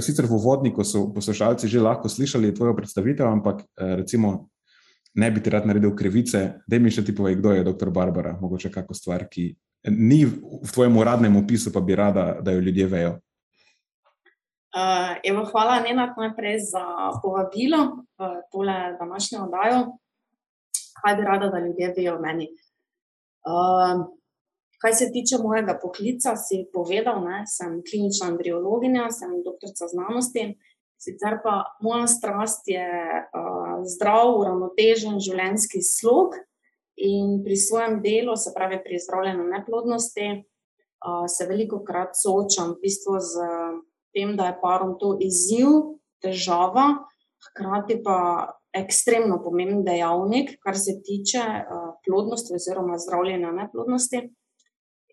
Sicer 0.00 0.26
v 0.26 0.36
uvodniku 0.38 0.84
so 0.86 1.10
poslušalci 1.10 1.68
že 1.68 1.82
lahko 1.82 2.08
slišali 2.08 2.54
tvojo 2.54 2.74
predstavitev, 2.76 3.26
ampak 3.26 3.62
eh, 3.62 3.96
recimo 4.02 4.48
ne 5.14 5.30
bi 5.30 5.42
ti 5.42 5.50
rad 5.50 5.66
naredil 5.66 5.96
krivice, 5.96 6.62
da 6.66 6.78
mi 6.78 6.90
še 6.90 7.04
ti 7.04 7.14
povej, 7.14 7.36
kdo 7.40 7.52
je 7.52 7.66
dr. 7.66 7.90
Barbara, 7.90 8.36
mogoče 8.40 8.70
kakšno 8.72 8.96
stvar, 8.96 9.26
ki 9.28 9.52
ni 9.90 10.24
v 10.24 10.70
tvojem 10.72 10.96
uradnem 10.96 11.36
opisu, 11.36 11.72
pa 11.74 11.82
bi 11.84 11.98
rada, 11.98 12.38
da 12.40 12.54
jo 12.54 12.62
ljudje 12.62 12.86
vejo. 12.86 13.12
Uh, 14.72 15.18
evo, 15.28 15.44
hvala, 15.50 15.82
Nenad, 15.84 16.16
najprej 16.16 16.62
za 16.64 16.84
povabilo 17.20 18.06
v 18.16 18.30
tole 18.48 18.96
današnjo 18.96 19.42
oddajo. 19.44 19.82
Kaj 21.02 21.16
bi 21.16 21.26
rada, 21.28 21.50
da 21.52 21.60
ljudje 21.60 21.92
vejo 21.96 22.16
o 22.16 22.22
meni? 22.22 22.48
Uh, 23.44 24.06
kaj 24.82 24.94
se 24.98 25.10
tiče 25.14 25.38
mojega 25.38 25.78
poklica, 25.82 26.34
si 26.36 26.64
povedal, 26.72 27.22
da 27.22 27.44
sem 27.46 27.80
klinična 27.86 28.32
embriologinja, 28.34 29.10
sem 29.14 29.36
doktorica 29.46 29.86
znanosti. 29.86 30.58
Sicer 31.02 31.38
pa 31.42 31.54
moja 31.82 32.06
strast 32.06 32.68
je 32.70 32.86
uh, 32.86 33.82
zdrav, 33.94 34.34
uravnotežen 34.38 35.20
življenjski 35.22 35.82
slog 35.82 36.34
in 36.98 37.40
pri 37.42 37.56
svojem 37.58 38.00
delu, 38.02 38.36
se 38.38 38.52
pravi 38.54 38.78
pri 38.84 39.00
zdravljenju 39.02 39.48
neplodnosti, 39.54 40.28
uh, 40.42 41.24
se 41.30 41.46
veliko 41.50 41.82
krat 41.86 42.18
soočam 42.18 42.74
v 42.74 42.82
bistvu 42.84 43.18
z 43.18 43.48
tem, 44.14 44.36
da 44.38 44.50
je 44.50 44.58
parom 44.62 44.94
to 44.98 45.16
izziv, 45.22 45.98
težava, 46.22 46.86
hkrati 47.48 47.98
pa 48.02 48.18
ekstremno 48.74 49.40
pomemben 49.42 49.82
dejavnik, 49.86 50.54
kar 50.62 50.78
se 50.78 51.00
tiče 51.02 51.42
uh, 51.42 51.90
plodnosti 52.06 52.54
oziroma 52.58 52.98
zdravljenja 52.98 53.50
neplodnosti. 53.58 54.22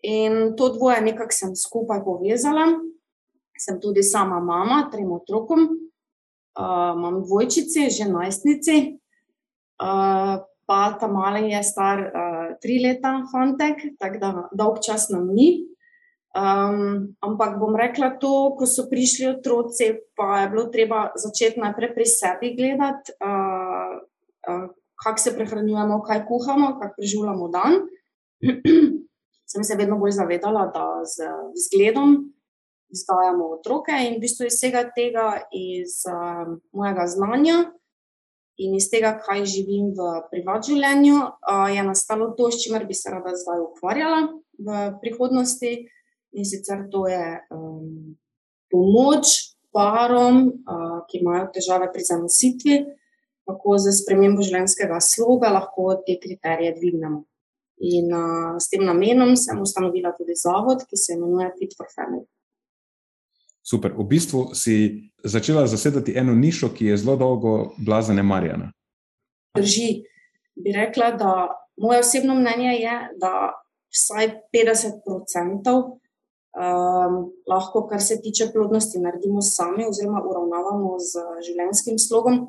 In 0.02 0.56
to 0.56 0.72
dvoje 0.72 1.00
nekako 1.04 1.32
sem 1.32 1.56
skupaj 1.56 2.04
povezala. 2.04 2.66
Sem 3.60 3.80
tudi 3.80 4.02
sama 4.02 4.40
mama, 4.40 4.86
trem 4.92 5.10
otrokom, 5.12 5.66
uh, 6.56 6.92
imam 6.96 7.20
dvojčice, 7.20 7.90
že 7.92 8.08
najstnici, 8.08 8.76
uh, 9.82 10.40
pa 10.64 10.80
ta 11.00 11.08
mali 11.12 11.50
je 11.52 11.60
star 11.62 12.00
uh, 12.00 12.46
tri 12.62 12.78
leta, 12.80 13.26
fantek, 13.28 13.98
tako 14.00 14.18
da 14.22 14.30
dolg 14.56 14.80
čas 14.80 15.10
nam 15.12 15.28
ni. 15.34 15.66
Um, 16.30 17.18
ampak 17.20 17.58
bom 17.58 17.74
rekla 17.76 18.14
to, 18.22 18.54
ko 18.56 18.64
so 18.64 18.86
prišli 18.88 19.28
otroci, 19.34 19.98
pa 20.14 20.46
je 20.46 20.50
bilo 20.54 20.68
treba 20.70 21.10
začeti 21.18 21.60
najprej 21.60 21.90
pri 21.90 22.06
sebi 22.06 22.54
gledati, 22.54 23.12
uh, 23.18 23.98
uh, 24.48 24.66
kako 25.04 25.18
se 25.18 25.34
prehranjujemo, 25.36 26.00
kaj 26.06 26.24
kuhamo, 26.30 26.78
kako 26.80 26.94
preživljamo 26.96 27.48
dan. 27.52 27.82
Sem 29.50 29.64
se 29.66 29.74
vedno 29.74 29.98
bolj 29.98 30.14
zavedala, 30.14 30.68
da 30.70 31.02
z 31.04 31.26
vzgledom 31.56 32.12
vzgajamo 32.90 33.48
otroke 33.56 33.94
in 34.06 34.16
v 34.16 34.22
bistvu 34.22 34.46
iz 34.46 34.58
vsega 34.58 34.84
tega, 34.94 35.42
iz 35.50 36.02
uh, 36.06 36.54
mojega 36.72 37.06
znanja 37.10 37.58
in 38.60 38.76
iz 38.76 38.90
tega, 38.92 39.14
kaj 39.24 39.46
živim 39.48 39.90
v 39.96 40.10
privatnem 40.30 40.66
življenju, 40.68 41.16
uh, 41.18 41.66
je 41.72 41.82
nastalo 41.86 42.30
to, 42.38 42.50
s 42.50 42.62
čimer 42.62 42.84
bi 42.86 42.94
se 42.94 43.10
rada 43.10 43.32
zdaj 43.34 43.62
ukvarjala 43.64 44.20
v 44.58 44.82
prihodnosti. 45.02 45.72
In 46.30 46.46
sicer 46.46 46.84
to 46.92 47.08
je 47.10 47.40
um, 47.50 48.14
pomoč 48.70 49.56
parom, 49.74 50.44
uh, 50.46 51.00
ki 51.08 51.24
imajo 51.24 51.48
težave 51.56 51.88
pri 51.90 52.04
zanositvi, 52.06 52.76
kako 53.50 53.80
za 53.82 53.94
spremembo 53.96 54.46
življenjskega 54.46 55.00
sloga 55.02 55.50
lahko 55.50 55.96
te 56.06 56.20
kriterije 56.22 56.76
dvignemo. 56.76 57.24
In 57.80 58.12
uh, 58.12 58.58
s 58.60 58.68
tem 58.68 58.84
namenom 58.84 59.32
sem 59.40 59.60
ustanovila 59.60 60.12
tudi 60.16 60.36
zavod, 60.36 60.84
ki 60.84 60.96
se 61.00 61.16
imenuje 61.16 61.48
Fit 61.58 61.76
for 61.78 61.88
Family. 61.94 62.26
Super. 63.64 63.94
V 63.96 64.04
bistvu 64.04 64.50
si 64.54 65.08
začela 65.24 65.66
zasedati 65.66 66.12
eno 66.16 66.34
nišo, 66.34 66.72
ki 66.74 66.90
je 66.90 66.96
zelo 67.00 67.16
dolgo 67.16 67.72
bila 67.78 68.02
zanemarjena. 68.02 68.72
Drži. 69.56 70.02
Bi 70.60 70.72
rekla, 70.76 71.12
da 71.16 71.32
moje 71.80 72.00
osebno 72.00 72.34
mnenje 72.34 72.72
je, 72.82 72.96
da 73.20 73.32
vsaj 73.94 74.28
50% 74.52 76.00
um, 76.52 77.32
lahko, 77.46 77.86
kar 77.88 78.02
se 78.02 78.20
tiče 78.22 78.50
plodnosti, 78.52 79.00
naredimo 79.00 79.42
sami, 79.42 79.86
oziroma 79.88 80.22
uravnavamo 80.22 80.98
z 80.98 81.24
življenjskim 81.46 81.98
slogom. 81.98 82.42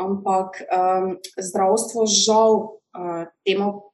Ampak 0.00 0.62
um, 0.66 1.14
zdravstvo, 1.36 2.06
žal, 2.06 2.58
uh, 2.96 3.24
temu, 3.44 3.89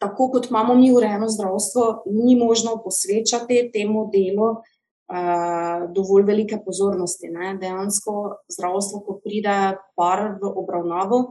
tako 0.00 0.30
kot 0.32 0.48
imamo 0.50 0.74
mi 0.74 0.90
urejeno 0.92 1.28
zdravstvo, 1.28 2.02
ni 2.06 2.36
možno 2.36 2.78
posvečati 2.84 3.70
temu 3.72 4.06
delu 4.12 4.48
uh, 4.50 5.92
dovolj 5.94 6.24
velike 6.24 6.58
pozornosti. 6.64 7.28
Ne? 7.28 7.54
Dejansko 7.60 8.40
zdravstvo, 8.48 9.02
ko 9.06 9.20
pride 9.24 9.76
par 9.96 10.38
v 10.40 10.52
obravnavo, 10.56 11.30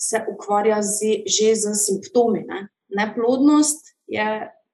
se 0.00 0.24
ukvarja 0.34 0.82
z, 0.82 1.22
že 1.26 1.54
z 1.54 1.74
simptomi. 1.78 2.42
Ne? 2.48 2.68
Neplodnost 2.90 3.94
je 4.06 4.28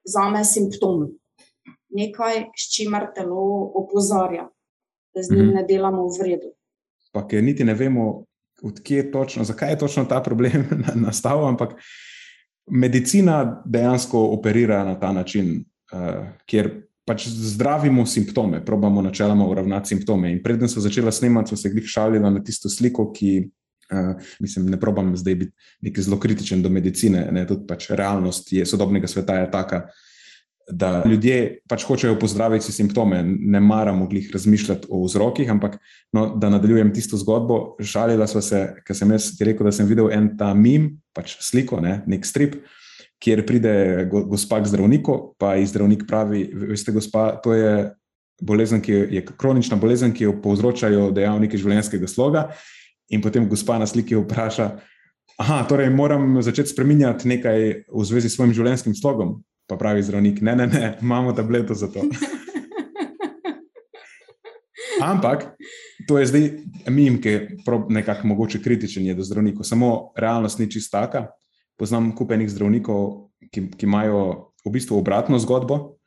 za 0.04 0.28
me 0.32 0.44
simptom 0.44 1.11
nekaj, 1.90 2.44
s 2.56 2.70
čimer 2.75 3.08
telo 3.14 3.73
opozarja, 3.75 4.49
da 5.14 5.23
z 5.23 5.30
njim 5.30 5.44
mm 5.44 5.50
-hmm. 5.50 5.54
ne 5.54 5.62
delamo 5.68 6.08
v 6.08 6.25
redu. 6.25 6.50
Pa, 7.12 7.26
ker 7.28 7.44
niti 7.44 7.64
ne 7.64 7.75
vemo, 7.75 8.25
odkje 8.62 9.11
točno, 9.11 9.44
zakaj 9.44 9.70
je 9.70 9.78
točno 9.78 10.04
ta 10.04 10.23
problem 10.23 10.68
nastal, 11.06 11.49
ampak 11.49 11.75
medicina 12.70 13.62
dejansko 13.64 14.20
operira 14.34 14.84
na 14.84 14.94
ta 15.00 15.12
način, 15.12 15.64
uh, 15.92 16.26
kjer 16.46 16.70
pač 17.08 17.28
zdravimo 17.28 18.06
simptome, 18.06 18.64
probamo 18.64 19.02
načeloma 19.02 19.46
uravnati 19.48 19.88
simptome. 19.88 20.32
In 20.32 20.42
preden 20.42 20.68
so 20.68 20.80
začela 20.80 21.12
snemati, 21.12 21.50
so 21.50 21.56
se 21.56 21.70
jih 21.72 21.87
šalili 21.87 22.20
na 22.20 22.44
tisto 22.44 22.68
sliko, 22.68 23.12
ki 23.12 23.50
Uh, 23.88 24.20
mislim, 24.40 24.66
ne 24.68 24.76
probam 24.80 25.14
zdaj 25.16 25.34
biti 25.80 26.02
zelo 26.02 26.18
kritičen 26.20 26.60
do 26.62 26.68
medicine. 26.68 27.22
Ne, 27.32 27.46
tudi 27.48 27.64
pač 27.66 27.87
realnost 27.96 28.52
je, 28.52 28.66
sodobnega 28.68 29.08
sveta 29.08 29.38
je 29.38 29.46
taka, 29.50 29.87
da 30.70 31.02
ljudje 31.06 31.60
pač 31.68 31.84
hočejo 31.88 32.18
pozdraviti 32.20 32.72
simptome, 32.72 33.22
ne 33.25 33.60
maramo 33.60 34.08
jih 34.12 34.30
razmišljati 34.32 34.88
o 34.90 35.04
vzrokih. 35.04 35.50
Ampak, 35.50 35.78
no, 36.12 36.26
da 36.37 36.50
nadaljujem 36.52 36.92
tisto 36.94 37.16
zgodbo, 37.16 37.76
šalila 37.80 38.26
sva 38.26 38.42
se, 38.44 38.64
ker 38.87 38.96
sem 38.96 39.12
jaz 39.16 39.30
rekel, 39.40 39.66
da 39.68 39.72
sem 39.72 39.88
videl 39.88 40.12
en 40.12 40.34
ta 40.38 40.52
mim, 40.54 40.90
pač 41.16 41.38
sliko, 41.44 41.80
ne, 41.80 42.02
nek 42.06 42.26
strip, 42.28 42.58
kjer 43.22 43.44
pride 43.46 43.72
gospa 44.10 44.60
k 44.62 44.70
zdravniku, 44.70 45.18
pa 45.38 45.56
ji 45.58 45.66
zdravnik 45.72 46.04
pravi: 46.08 46.44
Veste, 46.68 46.92
gospa, 46.92 47.30
to 47.42 47.56
je 47.56 47.72
bolezen, 48.40 48.82
ki 48.84 48.92
je 48.92 49.25
kronična 49.30 49.76
bolezen, 49.76 50.12
ki 50.14 50.28
jo 50.28 50.37
povzročajo 50.42 51.10
dejavniki 51.16 51.58
življenjskega 51.58 52.10
sloga. 52.10 52.48
In 53.08 53.25
potem 53.25 53.48
gospa 53.48 53.78
na 53.80 53.87
sliki 53.88 54.18
vpraša, 54.18 54.68
da 55.38 55.62
torej 55.68 55.90
moram 55.94 56.42
začeti 56.42 56.75
spremenjati 56.75 57.28
nekaj 57.28 57.68
v 57.88 58.04
zvezi 58.04 58.28
s 58.28 58.37
svojim 58.37 58.52
življenjskim 58.54 58.94
slogom. 58.98 59.38
Pa 59.68 59.76
pravi 59.76 60.02
zdravnik, 60.02 60.40
ne, 60.40 60.56
ne, 60.56 60.66
ne, 60.66 60.98
imamo 61.02 61.32
tableto 61.32 61.75
za 61.75 61.90
to. 61.92 62.00
Ampak 65.10 65.44
to 66.08 66.18
je 66.18 66.26
zdaj 66.26 66.50
mim, 66.90 67.20
ki 67.20 67.28
je 67.28 67.56
nekako 67.88 68.26
mogoče 68.26 68.62
kritičen 68.62 69.16
do 69.16 69.22
zdravnikov. 69.22 69.64
Samo 69.64 70.12
realnost 70.16 70.58
ni 70.58 70.70
čist 70.70 70.92
taka. 70.92 71.26
Poznam 71.78 72.14
kupenih 72.16 72.50
zdravnikov, 72.50 73.28
ki, 73.52 73.68
ki 73.76 73.87
imajo 73.87 74.50
v 74.64 74.72
bistvu 74.72 74.98
obratno 74.98 75.38
zgodbo, 75.38 75.98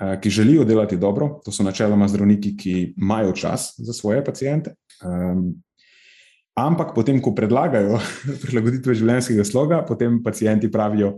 eh, 0.00 0.20
ki 0.20 0.30
želijo 0.30 0.64
delati 0.64 0.96
dobro. 0.96 1.40
To 1.44 1.52
so 1.52 1.66
načeloma 1.66 2.08
zdravniki, 2.08 2.56
ki 2.56 2.94
imajo 2.96 3.32
čas 3.32 3.74
za 3.78 3.92
svoje 3.92 4.24
pacijente. 4.24 4.74
Um, 5.04 5.64
Ampak 6.54 6.94
potem, 6.94 7.18
ko 7.18 7.32
predlagajo 7.34 7.98
prilagoditve 8.46 8.94
življenjskega 8.94 9.42
sloga, 9.46 9.80
potem 9.86 10.20
pacijenti 10.22 10.70
pravijo: 10.70 11.16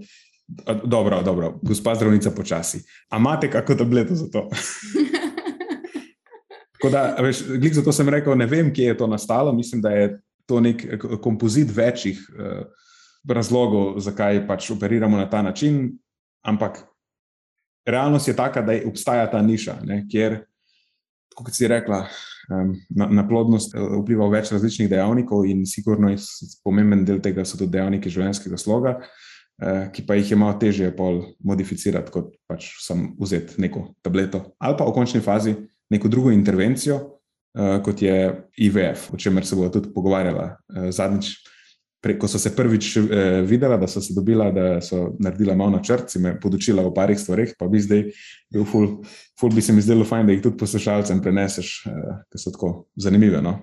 Dobro, 0.85 1.23
dobro, 1.23 1.59
gospa 1.63 1.95
zdravnica, 1.95 2.31
počasi. 2.31 2.83
A 3.11 3.17
imate 3.17 3.51
kako 3.51 3.75
tableto 3.75 4.15
za 4.15 4.31
to? 4.31 4.49
Tako 6.73 6.91
da, 6.91 7.17
veš, 7.21 7.39
zato 7.73 7.93
sem 7.93 8.09
rekel, 8.09 8.39
ne 8.39 8.47
vem, 8.47 8.75
kje 8.75 8.85
je 8.85 8.97
to 8.97 9.07
nastalo. 9.07 9.53
Mislim, 9.53 9.83
da 9.83 9.91
je 9.91 10.21
to 10.47 10.61
nek 10.61 10.87
kompozit 11.23 11.77
večjih 11.77 12.31
uh, 12.39 12.67
razlogov, 13.29 14.01
zakaj 14.01 14.47
pač 14.47 14.71
operiramo 14.71 15.17
na 15.17 15.31
ta 15.31 15.43
način. 15.43 15.99
Ampak 16.43 16.85
realnost 17.87 18.29
je 18.29 18.37
taka, 18.37 18.63
da 18.63 18.79
obstaja 18.87 19.31
ta 19.31 19.43
niša, 19.43 19.81
ne, 19.85 20.05
kjer, 20.11 20.45
kot 21.35 21.55
si 21.55 21.69
rekla, 21.69 22.07
na, 22.89 23.07
na 23.07 23.29
plodnost 23.29 23.75
eh, 23.75 23.83
vpliva 24.03 24.29
več 24.31 24.53
različnih 24.55 24.91
dejavnikov, 24.91 25.47
in 25.47 25.65
sigurno 25.67 26.11
je 26.11 26.19
pomemben 26.65 27.05
del 27.05 27.19
tega, 27.23 27.45
so 27.45 27.59
tudi 27.59 27.75
dejavniki 27.75 28.13
življenjskega 28.13 28.59
sloga, 28.61 28.99
eh, 29.01 29.36
ki 29.93 30.03
pa 30.07 30.15
jih 30.19 30.31
je 30.31 30.37
malo 30.37 30.59
težje 30.61 30.91
modificirati, 31.41 32.13
kot 32.13 32.35
pač 32.49 32.69
sem 32.85 33.15
vzeti 33.17 33.61
neko 33.63 33.87
tableto 34.05 34.43
ali 34.61 34.77
pa 34.77 34.85
v 34.85 34.93
končni 34.93 35.23
fazi 35.25 35.55
neko 35.91 36.09
drugo 36.13 36.31
intervencijo, 36.31 36.99
eh, 37.57 37.79
kot 37.85 38.03
je 38.03 38.17
IVF, 38.57 39.15
o 39.15 39.17
čemer 39.17 39.47
se 39.47 39.57
bomo 39.57 39.73
tudi 39.73 39.93
pogovarjali 39.95 40.51
zadnjič 40.93 41.35
ko 42.15 42.29
so 42.29 42.39
se 42.39 42.53
prvič 42.57 42.97
eh, 42.97 43.43
videla, 43.43 43.77
da 43.77 43.89
so 43.89 44.01
se 44.01 44.15
dobila, 44.15 44.51
da 44.51 44.81
so 44.81 45.17
naredila 45.19 45.57
malo 45.57 45.71
načrt, 45.77 46.11
si 46.11 46.21
me 46.23 46.37
podočila 46.41 46.85
o 46.87 46.95
parih 46.95 47.19
stvarih, 47.19 47.55
pa 47.59 47.67
bi 47.69 47.81
zdaj 47.83 48.05
bil 48.53 48.65
ful, 48.65 48.89
ful 49.41 49.55
bi 49.55 49.63
se 49.63 49.73
mi 49.73 49.83
zdelo 49.83 50.05
fajn, 50.05 50.27
da 50.27 50.37
jih 50.37 50.43
tudi 50.45 50.61
poslušalcem 50.61 51.23
preneseš, 51.23 51.73
eh, 51.91 52.13
ker 52.31 52.43
so 52.43 52.53
tako 52.55 52.73
zanimive. 52.97 53.43
No? 53.43 53.59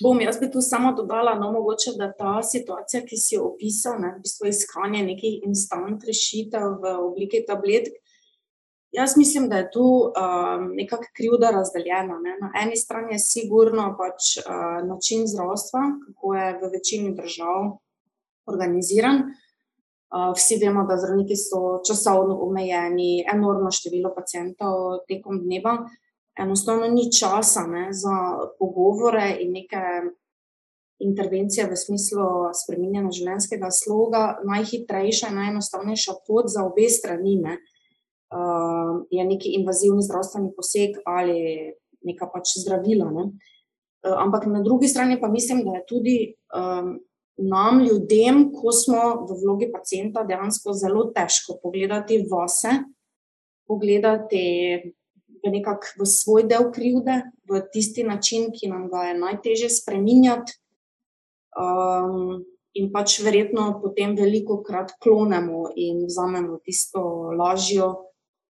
Bom 0.00 0.20
jaz 0.20 0.38
bi 0.40 0.48
tu 0.50 0.62
samo 0.64 0.94
dodala, 0.96 1.34
no, 1.36 1.50
mogoče, 1.52 1.92
da 1.98 2.12
ta 2.16 2.38
situacija, 2.42 3.02
ki 3.04 3.16
si 3.20 3.34
jo 3.34 3.50
opisal, 3.50 3.98
ne, 4.00 4.14
v 4.16 4.24
bistvu 4.24 4.48
iskanje 4.48 5.02
nekih 5.04 5.42
instant 5.48 6.04
rešitev 6.08 6.78
v 6.80 6.94
obliki 7.04 7.44
tabletk, 7.46 8.00
Jaz 8.92 9.16
mislim, 9.16 9.48
da 9.48 9.56
je 9.56 9.70
tu 9.70 9.80
um, 9.80 10.70
nekako 10.74 11.04
krivda 11.16 11.50
razdeljena. 11.50 12.18
Ne. 12.22 12.38
Na 12.40 12.52
eni 12.62 12.76
strani 12.76 13.12
je 13.14 13.18
sigurno 13.18 13.96
pač, 13.98 14.36
uh, 14.38 14.88
način 14.88 15.26
zdravstva, 15.26 15.80
kako 16.06 16.34
je 16.34 16.58
v 16.62 16.70
večini 16.72 17.14
držav 17.14 17.78
organiziran. 18.46 19.16
Uh, 19.16 20.32
vsi 20.36 20.58
vemo, 20.64 20.86
da 20.90 20.96
zdravniki 20.98 21.36
so 21.36 21.78
časovno 21.86 22.34
omejeni, 22.42 23.24
enormno 23.34 23.70
število 23.70 24.10
pacijentov 24.14 25.04
tekom 25.08 25.38
dneva. 25.44 25.76
Enostavno 26.38 26.88
ni 26.88 27.10
časa 27.12 27.66
ne, 27.66 27.88
za 27.92 28.14
pogovore 28.58 29.36
in 29.40 29.52
neke 29.52 29.82
intervencije 31.00 31.66
v 31.66 31.76
smislu 31.76 32.52
spremenjanja 32.54 33.10
življenjskega 33.16 33.70
sloga. 33.72 34.22
Najhitrejša 34.46 35.30
in 35.32 35.40
najenostavnejša 35.40 36.16
pot 36.26 36.48
za 36.52 36.64
obe 36.68 36.88
strani. 36.92 37.36
Ne 37.40 37.58
uh, 38.30 39.06
je 39.10 39.24
neki 39.24 39.54
invazivni 39.58 40.02
zdravstveni 40.02 40.52
poseg 40.56 40.98
ali 41.04 41.72
neka 42.06 42.30
pač 42.32 42.56
zdravila. 42.62 43.10
Ne? 43.10 43.24
Uh, 44.06 44.16
ampak 44.22 44.46
na 44.46 44.62
drugi 44.62 44.88
strani 44.88 45.20
pa 45.20 45.28
mislim, 45.28 45.64
da 45.64 45.78
je 45.78 45.86
tudi 45.88 46.16
um, 46.54 46.98
nam, 47.36 47.80
ljudem, 47.84 48.50
ko 48.52 48.72
smo 48.72 49.26
v 49.28 49.36
vlogi 49.42 49.70
pacijenta, 49.72 50.24
dejansko 50.28 50.72
zelo 50.76 51.06
težko 51.16 51.58
pogledati 51.62 52.20
vase, 52.30 52.82
pogledati 53.68 54.44
v, 55.44 55.52
nekak, 55.56 55.92
v 55.98 56.06
svoj 56.06 56.46
del 56.48 56.70
krivde, 56.74 57.22
v 57.48 57.62
tisti 57.72 58.04
način, 58.06 58.50
ki 58.52 58.70
nam 58.70 58.88
ga 58.92 59.10
je 59.10 59.18
najtežje 59.18 59.70
spremenjati. 59.80 60.56
Um, 61.58 62.44
in 62.78 62.92
pač 62.94 63.18
verjetno 63.24 63.80
potem 63.82 64.14
veliko 64.14 64.60
krat 64.62 64.94
klonemo 65.02 65.72
in 65.74 66.04
vzamemo 66.06 66.60
tisto 66.62 67.02
lažjo, 67.34 68.10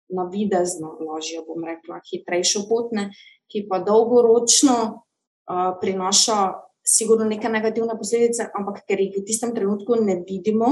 navidezno 0.10 0.98
lažjo, 1.06 1.46
bom 1.48 1.64
rekla, 1.64 2.02
hitrejšo 2.10 2.66
pot, 2.68 2.92
ne, 2.98 3.10
ki 3.50 3.64
pa 3.70 3.80
dolgoročno 3.86 4.78
uh, 4.90 5.72
prinaša 5.82 6.40
sigurno 6.86 7.28
neke 7.30 7.50
negativne 7.50 7.96
posledice, 7.98 8.50
ampak 8.58 8.84
ker 8.90 9.00
jih 9.00 9.20
v 9.20 9.26
tistem 9.26 9.54
trenutku 9.56 10.00
ne 10.02 10.20
vidimo, 10.26 10.72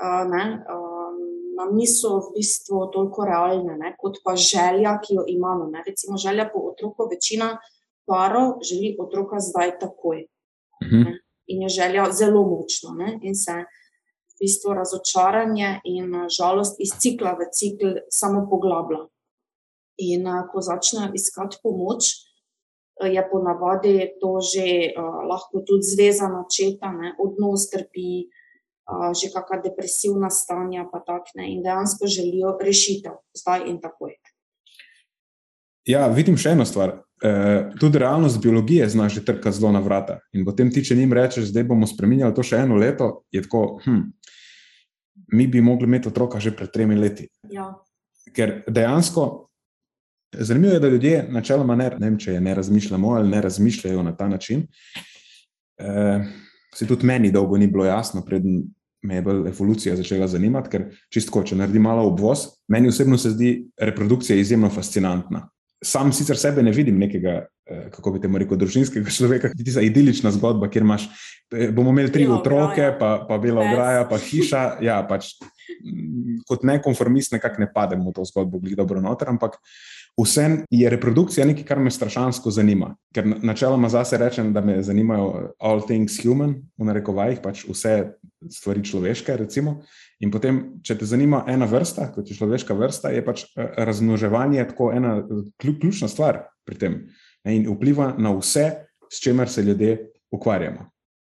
uh, 0.00 0.24
ne, 0.26 0.44
um, 0.66 0.87
nam 1.58 1.74
niso 1.76 2.18
v 2.18 2.38
bistvu 2.38 2.86
toliko 2.94 3.26
realne, 3.26 3.74
ne, 3.78 3.94
kot 3.98 4.20
pa 4.24 4.36
želja, 4.36 4.98
ki 5.02 5.18
jo 5.18 5.24
imamo. 5.26 5.66
Ne. 5.72 5.82
Recimo 5.86 6.16
želja 6.16 6.48
po 6.52 6.62
otroku, 6.70 7.08
večina 7.10 7.56
parov 8.06 8.62
želi 8.62 8.96
otroka 9.00 9.40
zdaj 9.40 9.78
takoj. 9.80 10.26
Mhm. 10.84 11.18
In 11.48 11.62
je 11.62 11.68
želja 11.68 12.10
zelo 12.12 12.42
močna, 12.44 12.94
ne, 12.94 13.18
in 13.22 13.34
se 13.34 13.64
bistvu 14.40 14.74
razočaranje 14.74 15.80
in 15.84 16.14
eh, 16.14 16.28
žalost 16.38 16.80
iz 16.80 16.94
cikla 17.00 17.34
v 17.38 17.50
cikl 17.52 17.98
samo 18.10 18.46
poglablja. 18.50 19.06
In 19.98 20.26
eh, 20.26 20.42
ko 20.52 20.62
začne 20.62 21.10
iskati 21.14 21.58
pomoč, 21.62 22.12
eh, 23.02 23.10
je 23.14 23.28
ponavadi 23.30 23.96
to 24.20 24.38
že 24.40 24.66
uh, 24.90 25.22
lahko 25.30 25.62
tudi 25.66 25.86
zveza 25.86 26.28
načeta, 26.28 26.92
ne? 26.92 27.14
odnos 27.18 27.70
trpi, 27.70 28.26
uh, 28.26 28.47
že 28.88 29.28
kakšna 29.32 29.60
depresivna 29.62 30.30
stanja, 30.30 30.86
pa 30.92 31.00
takne 31.04 31.50
in 31.52 31.62
dejansko 31.62 32.06
želijo 32.06 32.56
rešitev, 32.60 33.20
zdaj 33.36 33.68
in 33.68 33.80
takoj. 33.80 34.16
Ja, 35.88 36.06
vidim 36.12 36.36
še 36.36 36.52
eno 36.56 36.64
stvar. 36.68 36.98
E, 37.18 37.30
tudi 37.80 37.98
realnost 37.98 38.40
biologije 38.42 38.88
znaš 38.88 39.14
že 39.14 39.24
trkati 39.24 39.56
zelo 39.56 39.72
na 39.72 39.80
vrata. 39.80 40.20
In 40.32 40.44
potem 40.44 40.70
ti, 40.70 40.84
če 40.84 40.96
jim 40.96 41.12
rečeš, 41.12 41.50
da 41.52 41.64
bomo 41.64 41.86
spremenjali 41.86 42.34
to 42.34 42.44
še 42.44 42.62
eno 42.64 42.76
leto, 42.76 43.24
je 43.32 43.42
tako, 43.42 43.80
hm, 43.84 44.02
mi 45.34 45.46
bi 45.46 45.60
mogli 45.60 45.88
imeti 45.88 46.08
otroka 46.08 46.40
že 46.40 46.54
pred 46.56 46.72
tremi 46.72 46.96
leti. 46.96 47.28
Ja. 47.50 47.72
Ker 48.36 48.62
dejansko, 48.68 49.48
zanimivo 50.32 50.76
je, 50.76 50.80
da 50.80 50.88
ljudje 50.88 51.22
načeloma 51.32 51.76
ne, 51.76 51.90
ne 51.98 52.10
vem, 52.10 52.18
če 52.20 52.36
je 52.36 52.40
ne 52.40 52.54
razmišljamo 52.54 53.14
ali 53.16 53.28
ne 53.28 53.40
razmišljajo 53.42 54.02
na 54.02 54.16
ta 54.16 54.28
način. 54.28 54.66
E, 55.78 56.20
se 56.74 56.86
tudi 56.86 57.06
meni 57.06 57.32
dolgo 57.32 57.58
ni 57.58 57.66
bilo 57.66 57.84
jasno, 57.88 58.22
preden 58.24 58.62
me 59.02 59.14
je 59.14 59.24
evolucija 59.50 59.96
začela 59.96 60.26
zanimati, 60.28 60.70
ker 60.72 60.88
čistko, 61.12 61.44
če 61.46 61.56
naredim 61.56 61.82
malo 61.82 62.06
obvoz, 62.08 62.46
meni 62.68 62.88
osebno 62.88 63.18
se 63.18 63.30
zdi 63.30 63.52
reprodukcija 63.78 64.36
izjemno 64.38 64.70
fascinantna. 64.70 65.48
Sam 65.84 66.12
sicer 66.12 66.36
sebe 66.36 66.62
ne 66.62 66.72
vidim 66.74 66.98
nekega 66.98 67.44
Eh, 67.68 67.90
kako 67.92 68.14
bi 68.14 68.20
te 68.20 68.28
rekel, 68.32 68.56
družinskega 68.56 69.12
človeka, 69.12 69.50
ki 69.52 69.64
je 69.66 69.82
idilična 69.90 70.30
zgodba, 70.32 70.70
kjer 70.72 70.86
imaš, 70.86 71.04
eh, 71.52 71.68
bomo 71.68 71.92
imeli 71.92 72.12
tri 72.12 72.24
Bila 72.24 72.38
otroke, 72.38 72.80
ograja. 72.80 72.94
pa, 72.98 73.26
pa 73.28 73.38
bila 73.38 73.60
ograja, 73.60 74.06
pa 74.08 74.18
hiša. 74.18 74.62
Ja, 74.88 75.02
pač, 75.04 75.34
mm, 75.84 76.38
kot 76.48 76.64
nekonformist, 76.64 77.34
nekako 77.36 77.60
ne 77.60 77.68
pademo 77.74 78.08
v 78.08 78.14
to 78.16 78.24
zgodbo, 78.24 78.56
glede 78.62 78.78
dobro 78.80 79.02
noter, 79.04 79.28
ampak 79.28 79.58
vsem 80.18 80.64
je 80.70 80.90
reprodukcija 80.90 81.46
nekaj, 81.46 81.64
kar 81.64 81.78
me 81.78 81.90
strašansko 81.90 82.50
zanima. 82.50 82.94
Ker 83.14 83.26
načeloma 83.42 83.88
zase 83.88 84.18
rečem, 84.18 84.52
da 84.52 84.60
me 84.60 84.82
zanimajo 84.82 85.52
all 85.58 85.82
things 85.86 86.18
human, 86.22 86.54
v 86.78 86.88
narekovajih, 86.90 87.38
pač 87.42 87.64
vse 87.68 87.94
stvari 88.50 88.84
človeške. 88.84 89.36
Recimo. 89.36 89.78
In 90.20 90.32
potem, 90.34 90.60
če 90.82 90.98
te 90.98 91.06
zanima 91.06 91.44
ena 91.48 91.68
vrsta, 91.70 92.10
kot 92.14 92.30
je 92.30 92.36
človeška 92.38 92.74
vrsta, 92.74 93.12
je 93.14 93.24
pač 93.24 93.44
eh, 93.46 93.72
razmnoževanje 93.86 94.66
tako 94.72 94.92
ena 94.92 95.20
ključna 95.58 96.08
stvar 96.08 96.44
pri 96.66 96.78
tem 96.78 97.00
in 97.48 97.68
vpliva 97.70 98.12
na 98.18 98.34
vse, 98.36 98.70
s 99.08 99.22
čimer 99.22 99.48
se 99.48 99.62
ljudje 99.62 100.10
ukvarjamo. 100.34 100.90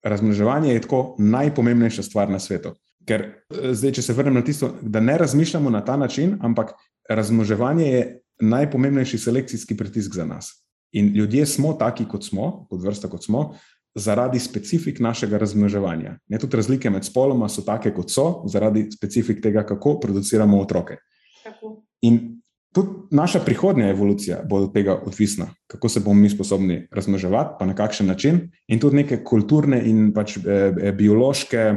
Razmnoževanje 0.02 0.72
je 0.72 0.80
tako 0.80 1.14
najpomembnejša 1.18 2.02
stvar 2.02 2.30
na 2.30 2.40
svetu. 2.40 2.72
Ker 3.06 3.26
eh, 3.28 3.74
zdaj, 3.76 3.98
če 4.00 4.02
se 4.02 4.16
vrnem 4.16 4.40
na 4.40 4.44
tisto, 4.44 4.72
da 4.80 5.00
ne 5.00 5.18
razmišljamo 5.18 5.70
na 5.70 5.84
ta 5.84 5.96
način, 5.96 6.38
ampak 6.40 6.72
razmnoževanje 7.08 7.86
je 7.86 8.19
najpomembnejši 8.40 9.18
selekcijski 9.18 9.76
pritisk 9.76 10.14
za 10.14 10.26
nas. 10.26 10.52
In 10.92 11.12
ljudje 11.14 11.46
smo 11.46 11.72
taki, 11.72 12.04
kot 12.08 12.24
smo, 12.24 12.66
kot 12.70 12.82
vrsta, 12.82 13.08
kot 13.08 13.24
smo, 13.24 13.54
zaradi 13.94 14.38
specifik 14.38 15.00
našega 15.00 15.38
razmnoževanja. 15.38 16.16
Ne, 16.28 16.38
tudi 16.38 16.56
razlike 16.56 16.90
med 16.90 17.04
spoloma 17.04 17.48
so 17.48 17.62
take, 17.66 17.92
kot 17.94 18.10
so, 18.10 18.42
zaradi 18.46 18.86
specifik 18.94 19.42
tega, 19.42 19.64
kako 19.66 19.98
produciramo 20.00 20.60
otroke. 20.60 20.96
Tako. 21.44 21.82
In 22.06 22.40
tudi 22.74 22.88
naša 23.10 23.40
prihodnja 23.44 23.88
evolucija 23.90 24.42
bo 24.50 24.56
od 24.56 24.74
tega 24.74 24.94
odvisna, 25.06 25.46
kako 25.66 25.88
se 25.88 26.00
bomo 26.00 26.20
mi 26.20 26.30
sposobni 26.30 26.86
razmnoževati, 26.92 27.56
pa 27.58 27.66
na 27.66 27.74
kakšen 27.74 28.06
način, 28.06 28.40
in 28.68 28.80
tudi 28.80 28.96
neke 28.96 29.24
kulturne 29.24 29.82
in 29.90 30.12
pač 30.14 30.36
e, 30.36 30.42
e, 30.82 30.92
biološke 30.92 31.58
e, 31.58 31.76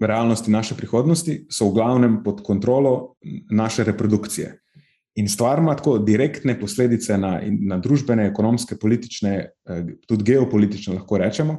realnosti 0.00 0.50
naše 0.50 0.76
prihodnosti 0.76 1.46
so 1.50 1.70
v 1.70 1.74
glavnem 1.74 2.22
pod 2.24 2.42
kontrolo 2.44 3.14
naše 3.50 3.84
reprodukcije. 3.84 4.52
In 5.18 5.28
stvar 5.28 5.58
ima 5.58 5.74
tako 5.76 5.96
direktne 5.98 6.54
posledice 6.60 7.16
na, 7.18 7.40
na 7.42 7.78
družbene, 7.82 8.28
ekonomske, 8.30 8.76
politične, 8.78 9.32
eh, 9.68 9.86
tudi 10.06 10.24
geopolitične, 10.30 10.94
lahko 11.00 11.18
rečemo. 11.18 11.56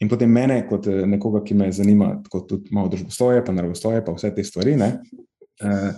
In 0.00 0.08
potem 0.08 0.30
mene, 0.32 0.62
kot 0.68 0.88
eh, 0.88 1.02
nekoga, 1.06 1.42
ki 1.44 1.56
me 1.58 1.68
zanima, 1.72 2.14
kot 2.32 2.48
tudi 2.48 2.72
malo 2.72 2.88
družbosloje, 2.92 3.44
pa 3.44 3.52
naravosloje, 3.52 4.04
pa 4.06 4.14
vse 4.16 4.32
te 4.34 4.44
stvari, 4.44 4.78
ne, 4.80 4.88
eh, 5.60 5.90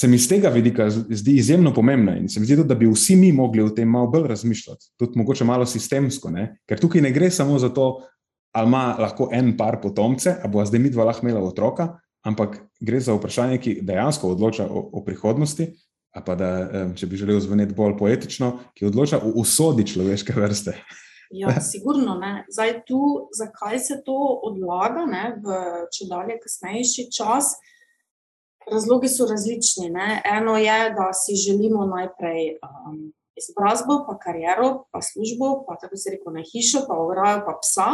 se 0.00 0.08
mi 0.08 0.18
z 0.18 0.30
tega 0.30 0.50
vidika 0.50 0.88
zdi 0.90 1.36
izjemno 1.38 1.74
pomembna. 1.74 2.16
In 2.18 2.28
se 2.28 2.40
mi 2.40 2.48
zdi 2.48 2.56
tudi, 2.56 2.68
da 2.72 2.78
bi 2.78 2.88
vsi 2.90 3.16
mi 3.20 3.32
mogli 3.32 3.62
o 3.62 3.70
tem 3.74 3.88
malo 3.88 4.10
bolj 4.10 4.26
razmišljati, 4.32 4.94
tudi 4.98 5.18
mogoče 5.20 5.46
malo 5.46 5.66
sistemsko, 5.66 6.32
ne, 6.34 6.54
ker 6.66 6.80
tukaj 6.80 7.04
ne 7.04 7.12
gre 7.14 7.30
samo 7.30 7.58
za 7.58 7.70
to, 7.74 7.92
ali 8.56 8.66
ima 8.66 8.96
lahko 8.98 9.28
en 9.32 9.52
par 9.56 9.78
potomce, 9.82 10.34
ali 10.42 10.50
bo 10.50 10.64
zdaj 10.66 10.82
mi 10.82 10.90
dva 10.90 11.06
lahko 11.12 11.26
imela 11.26 11.42
otroka. 11.46 11.92
Ampak 12.26 12.58
gre 12.84 12.98
za 13.00 13.14
vprašanje, 13.16 13.58
ki 13.62 13.78
dejansko 13.86 14.34
odloča 14.34 14.66
o, 14.68 14.82
o 14.98 15.04
prihodnosti, 15.04 15.70
pa 16.26 16.34
da, 16.34 16.50
če 16.98 17.06
bi 17.06 17.18
želel 17.20 17.38
zveneti 17.40 17.74
bolj 17.76 17.94
poetično, 17.98 18.50
ki 18.74 18.88
odloča 18.90 19.20
o 19.22 19.30
usodi 19.42 19.86
človeške 19.86 20.34
vrste. 20.34 20.74
Ja, 21.30 21.60
sigurno 21.60 22.16
ne. 22.18 22.44
Zdaj, 22.50 22.80
tu, 22.86 23.28
zakaj 23.38 23.78
se 23.78 24.00
to 24.06 24.18
odlaga 24.42 25.06
ne, 25.06 25.24
v 25.38 25.58
če 25.94 26.08
dalje 26.10 26.40
kasnejši 26.42 27.06
čas? 27.14 27.54
Razlogi 28.70 29.08
so 29.08 29.28
različni. 29.30 29.92
Ne. 29.94 30.18
Eno 30.26 30.56
je, 30.58 30.78
da 30.96 31.12
si 31.14 31.38
želimo 31.38 31.86
najprej 31.86 32.56
um, 32.66 33.12
izobrazbo, 33.38 34.00
pa 34.08 34.16
kariero, 34.18 34.88
pa 34.90 35.02
službo, 35.02 35.52
pa 35.68 35.78
tako 35.78 35.96
se 35.96 36.16
reko 36.16 36.34
na 36.34 36.42
hišo, 36.42 36.82
pa 36.88 36.98
ograjo, 36.98 37.44
pa 37.46 37.54
psa. 37.62 37.90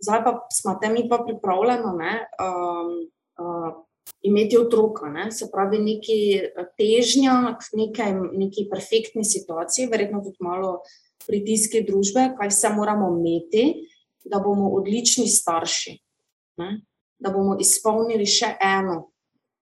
Zdaj 0.00 0.24
pa 0.24 0.32
smo 0.54 0.78
tem 0.80 0.96
mi 0.96 1.04
pa 1.08 1.20
pripravljeno. 1.26 1.92
Ne, 2.00 2.14
um, 2.40 2.96
uh, 3.44 3.84
imeti 4.22 4.58
otroka, 4.58 5.08
ne? 5.08 5.30
se 5.32 5.48
pravi, 5.52 5.78
neki 5.78 6.18
eh, 6.38 6.70
težnja 6.78 7.56
k 7.60 7.76
nekaj, 7.82 8.16
neki 8.32 8.66
perfektni 8.70 9.24
situaciji, 9.24 9.88
verjetno 9.92 10.22
tudi 10.24 10.40
malo 10.44 10.78
pritiske 11.26 11.84
družbe, 11.86 12.32
kaj 12.38 12.50
vse 12.52 12.72
moramo 12.76 13.10
imeti, 13.18 13.88
da 14.24 14.40
bomo 14.44 14.72
odlični 14.76 15.28
starši, 15.28 15.98
ne? 16.62 16.80
da 17.18 17.32
bomo 17.34 17.56
izpolnili 17.60 18.26
še 18.26 18.54
eno 18.62 19.08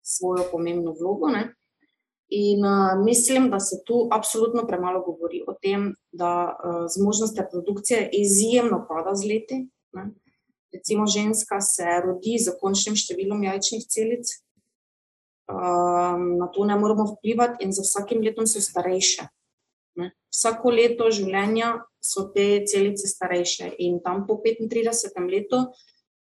svojo 0.07 0.45
pomembno 0.51 0.93
vlogo. 0.99 1.31
Ne? 1.33 1.49
In 2.37 2.65
uh, 2.67 3.05
mislim, 3.05 3.51
da 3.51 3.61
se 3.61 3.81
tu 3.87 4.09
absolutno 4.13 4.67
premalo 4.67 5.01
govori 5.07 5.43
o 5.47 5.55
tem, 5.63 5.93
da 6.13 6.31
uh, 6.51 6.85
zmožnost 6.91 7.39
reprodukcije 7.39 8.09
izjemno 8.13 8.83
pada 8.89 9.15
z 9.15 9.29
leti. 9.31 9.61
Ne? 9.95 10.11
Recimo, 10.77 11.07
ženska 11.07 11.61
se 11.65 11.87
rodi 12.05 12.37
z 12.39 12.55
končnim 12.61 12.97
številom 12.99 13.47
jajčnih 13.49 13.87
celic, 13.89 14.33
um, 15.49 16.37
na 16.41 16.51
to 16.53 16.67
ne 16.69 16.77
moremo 16.79 17.09
vplivati, 17.15 17.65
in 17.65 17.73
za 17.73 17.87
vsakim 17.87 18.23
letom 18.25 18.47
so 18.47 18.63
starejše. 18.63 19.29
Ne. 19.97 20.13
Vsako 20.33 20.75
leto 20.77 21.09
življenja 21.09 21.73
so 22.05 22.29
te 22.35 22.67
celice 22.69 23.09
starejše, 23.09 23.73
in 23.81 24.01
tam 24.05 24.27
po 24.29 24.39
35 24.45 25.31
letu 25.33 25.65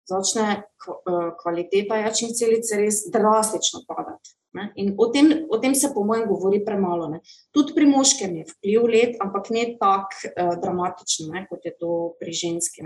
začne 0.09 0.47
eh, 0.59 1.31
kvaliteta 1.41 2.01
jačnih 2.03 2.35
celic 2.37 2.71
res 2.79 3.05
drastično 3.15 3.85
padati. 3.89 4.35
Ne. 4.53 4.67
In 4.77 4.93
o 5.01 5.09
tem, 5.09 5.31
o 5.49 5.57
tem 5.63 5.75
se, 5.75 5.89
po 5.95 6.05
mojem, 6.05 6.27
govori 6.29 6.61
premalo. 6.65 7.09
Ne. 7.09 7.23
Tudi 7.57 7.73
pri 7.73 7.87
moškem 7.89 8.35
je 8.37 8.49
vpliv 8.51 8.89
let, 8.93 9.15
ampak 9.25 9.49
ne 9.55 9.65
tako 9.81 10.29
uh, 10.29 10.51
dramatičen, 10.61 11.31
ne, 11.33 11.47
kot 11.49 11.65
je 11.65 11.73
to 11.81 11.93
pri 12.21 12.35
ženski. 12.37 12.85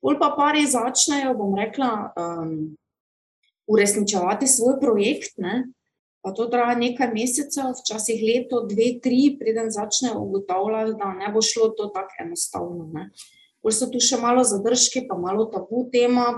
Pol 0.00 0.18
pa 0.20 0.30
pari 0.36 0.66
začnejo, 0.66 1.34
bom 1.38 1.56
rekla, 1.58 2.12
um, 2.14 2.76
uresničevati 3.66 4.46
svoj 4.46 4.78
projekt. 4.80 5.38
Ne? 5.42 5.66
Pa 6.22 6.32
to 6.34 6.46
traja 6.50 6.76
nekaj 6.78 7.10
mesecev, 7.14 7.74
včasih 7.78 8.22
leto, 8.22 8.62
dve, 8.66 8.96
tri, 9.02 9.36
preden 9.40 9.70
začne 9.74 10.14
ugotavljati, 10.16 10.96
da 10.98 11.12
ne 11.14 11.32
bo 11.34 11.42
šlo 11.42 11.70
to 11.78 11.90
tako 11.94 12.22
enostavno. 12.24 13.08
Pol 13.62 13.74
so 13.74 13.90
tu 13.90 14.00
še 14.02 14.20
malo 14.22 14.44
zadržki, 14.46 15.06
pa 15.08 15.18
malo 15.18 15.48
tabu 15.52 15.88
tema. 15.92 16.30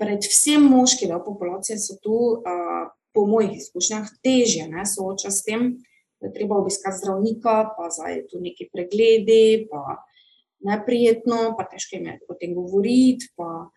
Predvsem 0.00 0.64
moški 0.64 1.10
del 1.10 1.20
populacije 1.24 1.76
so 1.80 1.98
tu, 2.00 2.16
uh, 2.40 2.88
po 3.12 3.26
mojih 3.26 3.56
izkušnjah, 3.58 4.08
težje 4.24 4.68
ne, 4.70 4.84
sooča 4.86 5.32
s 5.34 5.44
tem, 5.44 5.74
da 6.20 6.28
je 6.28 6.34
treba 6.34 6.60
obiskati 6.60 6.98
zdravnika, 7.00 7.56
pa 7.76 7.88
zdaj 7.90 8.26
tu 8.30 8.40
neki 8.40 8.68
pregledi, 8.72 9.66
pa 9.70 9.98
neprijetno, 10.66 11.54
pa 11.58 11.64
težko 11.70 11.96
jim 11.96 12.10
je 12.10 12.18
o 12.28 12.36
tem 12.40 12.54
govoriti. 12.54 13.32
Pa, 13.36 13.70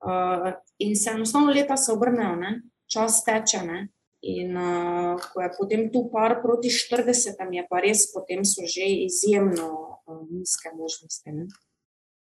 Uh, 0.00 0.52
in 0.78 0.96
se 0.96 1.10
enostavno 1.10 1.52
leta 1.52 1.76
se 1.76 1.92
obrnejo, 1.92 2.36
ne? 2.36 2.62
čas 2.88 3.24
teče. 3.24 3.58
Ne? 3.66 3.88
In 4.22 4.56
uh, 4.56 5.20
ko 5.32 5.42
je 5.44 5.50
potem 5.58 5.88
tu 5.92 6.06
par 6.12 6.38
proti 6.42 6.68
40, 6.72 7.36
je 7.52 7.64
pa 7.68 7.80
res, 7.84 8.06
potem 8.12 8.44
so 8.44 8.64
že 8.64 8.86
izjemno 9.06 9.68
uh, 10.06 10.22
nizke 10.32 10.72
možnosti. 10.76 11.32
Ne? 11.32 11.46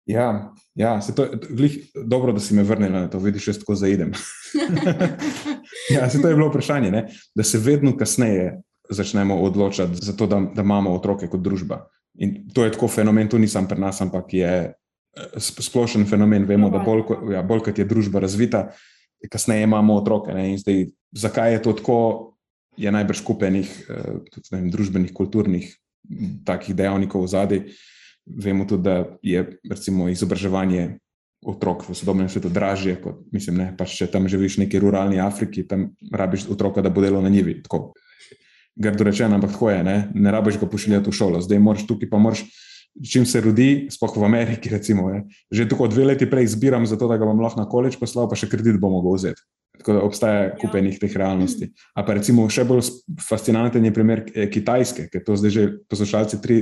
Ja, 0.06 0.52
ja 0.74 1.00
se 1.00 1.14
to, 1.14 1.28
glih, 1.48 1.78
dobro, 1.94 2.32
da 2.32 2.40
si 2.40 2.54
me 2.54 2.62
vrnil 2.66 2.92
na 2.92 3.08
to, 3.08 3.20
vidiš, 3.22 3.48
jaz 3.48 3.58
tako 3.62 3.74
zaidem. 3.78 4.12
ja, 5.94 6.10
se 6.10 6.22
to 6.22 6.28
je 6.28 6.34
bilo 6.34 6.48
vprašanje, 6.50 6.90
ne? 6.90 7.06
da 7.34 7.44
se 7.44 7.58
vedno 7.58 7.96
kasneje 7.96 8.62
začnemo 8.90 9.40
odločati 9.40 9.96
za 10.02 10.12
to, 10.12 10.26
da, 10.26 10.42
da 10.54 10.62
imamo 10.62 10.92
otroke 10.92 11.28
kot 11.30 11.40
družba. 11.40 11.86
In 12.20 12.48
to 12.52 12.64
je 12.64 12.72
tako 12.74 12.88
fenomen, 12.88 13.28
to 13.28 13.38
nisem 13.40 13.66
pri 13.68 13.80
nas, 13.80 14.00
ampak 14.04 14.34
je 14.34 14.52
splošen 15.36 16.04
fenomen. 16.08 16.44
Vemo, 16.48 16.70
da 16.70 16.82
bolj, 16.84 17.04
ja, 17.32 17.42
bolj 17.42 17.64
kot 17.68 17.78
je 17.78 17.88
družba 17.88 18.20
razvita, 18.20 18.66
kasneje 19.30 19.64
imamo 19.64 19.96
otroke. 20.00 20.34
Zdaj, 20.60 20.86
zakaj 21.12 21.52
je 21.52 21.62
to 21.62 21.72
tako, 21.78 21.98
je 22.76 22.92
najbrž 22.92 23.20
skupenih 23.20 23.70
eh, 23.88 24.60
družbenih, 24.72 25.12
kulturnih 25.12 25.72
takih 26.44 26.76
dejavnikov 26.76 27.24
v 27.24 27.32
zadnji. 27.32 27.60
Vemo 28.26 28.64
tudi, 28.64 28.86
da 28.86 29.18
je 29.22 29.58
recimo, 29.70 30.08
izobraževanje 30.08 30.98
otrok 31.42 31.82
v 31.88 31.94
sodobnem 31.98 32.28
svetu 32.30 32.48
dražje, 32.48 32.96
kot 33.02 33.26
mislim, 33.34 33.58
ne, 33.58 33.68
pa 33.74 33.82
če 33.88 34.06
tam 34.06 34.28
živiš 34.30 34.56
v 34.56 34.64
neki 34.64 34.78
ruralni 34.78 35.18
Afriki, 35.18 35.66
tam 35.66 35.90
rabiš 36.14 36.46
otroka, 36.54 36.84
da 36.84 36.90
bo 36.90 37.02
delal 37.02 37.22
na 37.22 37.32
njivi. 37.32 37.58
Tako, 37.66 37.92
grdo 38.76 39.04
rečeno, 39.04 39.36
ampak 39.36 39.52
tako 39.52 39.70
je, 39.70 39.84
ne, 39.84 39.96
ne 40.14 40.32
rabiš 40.32 40.58
ga 40.60 40.66
pošiljati 40.66 41.10
v 41.10 41.16
šolo. 41.16 41.40
Zdaj 41.44 41.58
moraš 41.58 41.86
tukaj 41.86 42.10
pa 42.10 42.18
moraš 42.18 42.44
čim 43.12 43.26
se 43.26 43.40
rodi, 43.40 43.88
sploh 43.90 44.16
v 44.16 44.24
Ameriki, 44.24 44.68
recimo, 44.68 45.08
je, 45.10 45.24
že 45.50 45.68
tako 45.68 45.88
dve 45.88 46.12
leti 46.12 46.28
prej 46.30 46.50
izbiram, 46.50 46.86
zato 46.86 47.08
da 47.08 47.16
ga 47.16 47.24
bom 47.28 47.40
lahko 47.40 47.60
na 47.60 47.68
koleč 47.68 47.96
poslal, 47.96 48.28
pa 48.28 48.36
še 48.36 48.50
kredit 48.52 48.80
bomo 48.80 49.00
ga 49.04 49.16
vzeti. 49.16 49.44
Tako 49.80 49.94
da 49.96 50.02
obstaja 50.04 50.42
ja. 50.42 50.50
kupenih 50.60 50.98
teh 51.00 51.14
realnosti. 51.16 51.70
A 51.96 52.04
pa 52.04 52.14
recimo 52.18 52.44
še 52.52 52.66
bolj 52.68 52.92
fascinanten 53.24 53.84
je 53.88 53.92
primer 53.94 54.20
eh, 54.28 54.46
Kitajske, 54.52 55.08
ker 55.10 55.24
to 55.24 55.36
zdaj 55.40 55.54
že 55.54 55.64
poslušalci 55.90 56.38
tri, 56.44 56.58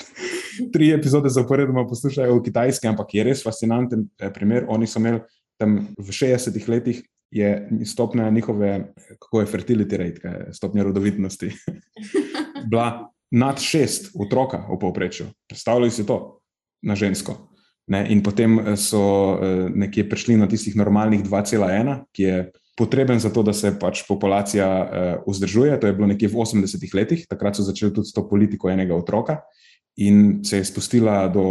tri 0.74 0.88
epizode 0.96 1.30
zaporedoma 1.30 1.84
poslušajo 1.86 2.40
o 2.40 2.42
Kitajski, 2.42 2.88
ampak 2.90 3.12
je 3.14 3.28
res 3.28 3.44
fascinanten 3.44 4.08
eh, 4.18 4.32
primer. 4.32 4.64
Oni 4.72 4.88
so 4.88 4.98
imeli 5.02 5.20
tam 5.60 5.82
v 6.00 6.08
60-ih 6.08 6.68
letih. 6.72 7.04
Je 7.30 7.68
stopnja 7.86 8.30
njihove, 8.30 8.92
kako 9.18 9.40
je 9.40 9.46
fertility 9.46 9.96
rate, 9.96 10.52
stopnja 10.52 10.82
rodovitnosti, 10.82 11.50
bila 12.70 13.10
nad 13.30 13.60
šest 13.62 14.10
otroka 14.18 14.66
v 14.66 14.78
povprečju. 14.78 15.26
Predstavljaj 15.48 15.90
si 15.90 16.06
to 16.06 16.40
na 16.82 16.96
žensko. 16.98 17.50
Ne? 17.90 18.06
In 18.10 18.22
potem 18.22 18.58
eh, 18.58 18.76
so 18.78 19.02
eh, 19.02 19.68
nekje 19.70 20.08
prišli 20.08 20.38
na 20.38 20.46
tistih 20.50 20.76
normalnih 20.78 21.22
2,1, 21.26 22.06
ki 22.14 22.22
je 22.22 22.36
potreben 22.78 23.18
za 23.20 23.30
to, 23.34 23.42
da 23.42 23.52
se 23.52 23.74
pač 23.78 24.04
populacija 24.08 24.66
eh, 24.66 25.16
vzdržuje. 25.26 25.78
To 25.80 25.90
je 25.90 25.96
bilo 25.98 26.06
nekje 26.10 26.30
v 26.30 26.38
80-ih 26.38 26.94
letih, 26.94 27.26
takrat 27.30 27.58
so 27.58 27.66
začeli 27.66 27.94
tudi 27.94 28.10
s 28.10 28.14
to 28.14 28.26
politiko 28.30 28.70
enega 28.70 28.94
otroka 28.94 29.42
in 29.98 30.40
se 30.46 30.62
je 30.62 30.64
spustila 30.64 31.28
do 31.28 31.44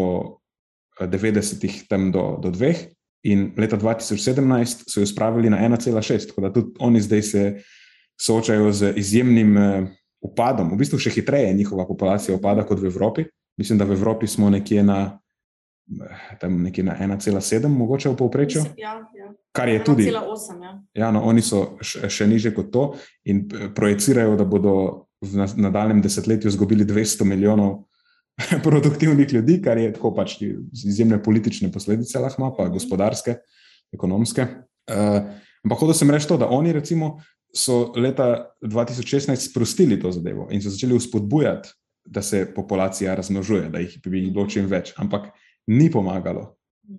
90-ih 0.99 1.85
tam 1.91 2.11
do, 2.11 2.39
do 2.41 2.51
dveh. 2.55 2.87
In 3.27 3.49
leta 3.57 3.77
2017 3.77 4.85
so 4.87 5.01
jo 5.01 5.07
spravili 5.07 5.49
na 5.49 5.57
1,6, 5.59 6.29
tako 6.29 6.41
da 6.41 6.53
tudi 6.53 6.71
oni 6.79 7.01
zdaj 7.01 7.21
se 7.21 7.41
soočajo 8.21 8.71
z 8.71 8.93
izjemnim 8.95 9.57
upadom, 10.21 10.71
v 10.71 10.79
bistvu 10.79 10.99
še 10.99 11.11
hitreje 11.11 11.53
njihova 11.53 11.87
populacija 11.87 12.35
upada 12.35 12.63
kot 12.67 12.79
v 12.79 12.87
Evropi. 12.87 13.25
Mislim, 13.59 13.79
da 13.79 13.87
v 13.87 13.97
Evropi 13.97 14.27
smo 14.27 14.49
nekje 14.49 14.83
na 14.83 15.19
tam 16.39 16.63
nekje 16.63 16.83
na 16.83 16.95
1,7, 17.01 17.67
mogoče 17.67 18.09
v 18.09 18.15
povprečju. 18.15 18.61
Ja, 18.77 19.01
ja. 19.15 19.33
Kar 19.51 19.69
je 19.69 19.83
tudi. 19.83 20.05
1,8. 20.11 20.63
Ja. 20.63 20.71
Ja, 20.93 21.11
no, 21.11 21.23
oni 21.25 21.41
so 21.41 21.79
še, 21.81 22.27
niže 22.29 22.53
kot 22.53 22.71
to 22.73 22.83
in 23.25 23.47
eh, 23.49 23.69
projicirajo, 23.75 24.37
da 24.37 24.45
bodo 24.45 25.05
v 25.21 25.41
na- 25.41 25.69
nadaljem 25.69 26.01
desetletju 26.01 26.47
izgubili 26.47 26.85
200 26.85 27.25
milijonov 27.25 27.88
produktivnih 28.65 29.33
ljudi, 29.33 29.61
kar 29.61 29.77
je 29.77 29.93
tako 29.93 30.13
pač 30.15 30.37
izjemne 30.85 31.23
politične 31.23 31.71
posledice, 31.71 32.19
lahko 32.19 32.41
ima, 32.41 32.51
pa 32.57 32.63
Mhm. 32.65 32.73
gospodarske, 32.73 33.35
ekonomske. 33.93 34.41
Uh, 34.89 35.21
ampak 35.63 35.79
hočem 35.79 35.93
sem 35.93 36.11
reči 36.11 36.27
to, 36.27 36.37
da 36.37 36.47
oni 36.49 36.71
recimo 36.73 37.19
so 37.55 37.91
leta 37.95 38.45
2016 38.61 39.49
sprostili 39.49 39.99
to 39.99 40.11
zadevo 40.11 40.47
in 40.51 40.61
so 40.61 40.69
začeli 40.69 40.97
vzpodbujati, 40.97 41.69
da 42.05 42.21
se 42.21 42.45
populacija 42.55 43.15
razmnožuje, 43.15 43.69
da 43.69 43.79
jih 43.79 43.99
bi 44.03 44.09
bilo 44.31 44.47
čim 44.47 44.65
več, 44.65 44.93
ampak 44.97 45.27
ni 45.67 45.91
pomagalo. 45.91 46.55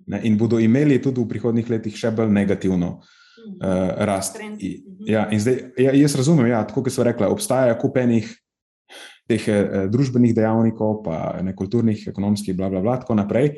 Ne, 0.07 0.21
in 0.23 0.37
bodo 0.37 0.59
imeli 0.59 1.01
tudi 1.01 1.19
v 1.21 1.27
prihodnih 1.27 1.69
letih 1.69 1.95
še 1.95 2.11
bolj 2.11 2.29
negativno 2.31 3.01
uh, 3.01 3.03
rast. 3.97 4.37
I- 4.59 4.83
Mhm. 4.85 5.09
Ja, 5.09 5.27
in 5.31 5.39
zdaj, 5.39 5.71
ja, 5.77 5.91
jaz 5.93 6.15
razumem, 6.15 6.47
ja, 6.47 6.63
tako 6.67 6.83
kot 6.83 6.93
so 6.93 7.03
rekla, 7.03 7.27
obstaja 7.29 7.77
kup 7.79 7.97
enih 7.97 8.29
teh 9.29 9.47
eh, 9.47 9.87
družbenih 9.91 10.33
dejavnikov, 10.35 11.01
pa 11.05 11.39
ne 11.43 11.55
kulturnih, 11.57 12.07
ekonomskih, 12.11 12.55
bla, 12.57 12.69
bla, 12.69 12.81
bla, 12.81 12.97
tako 13.01 13.17
naprej. 13.19 13.55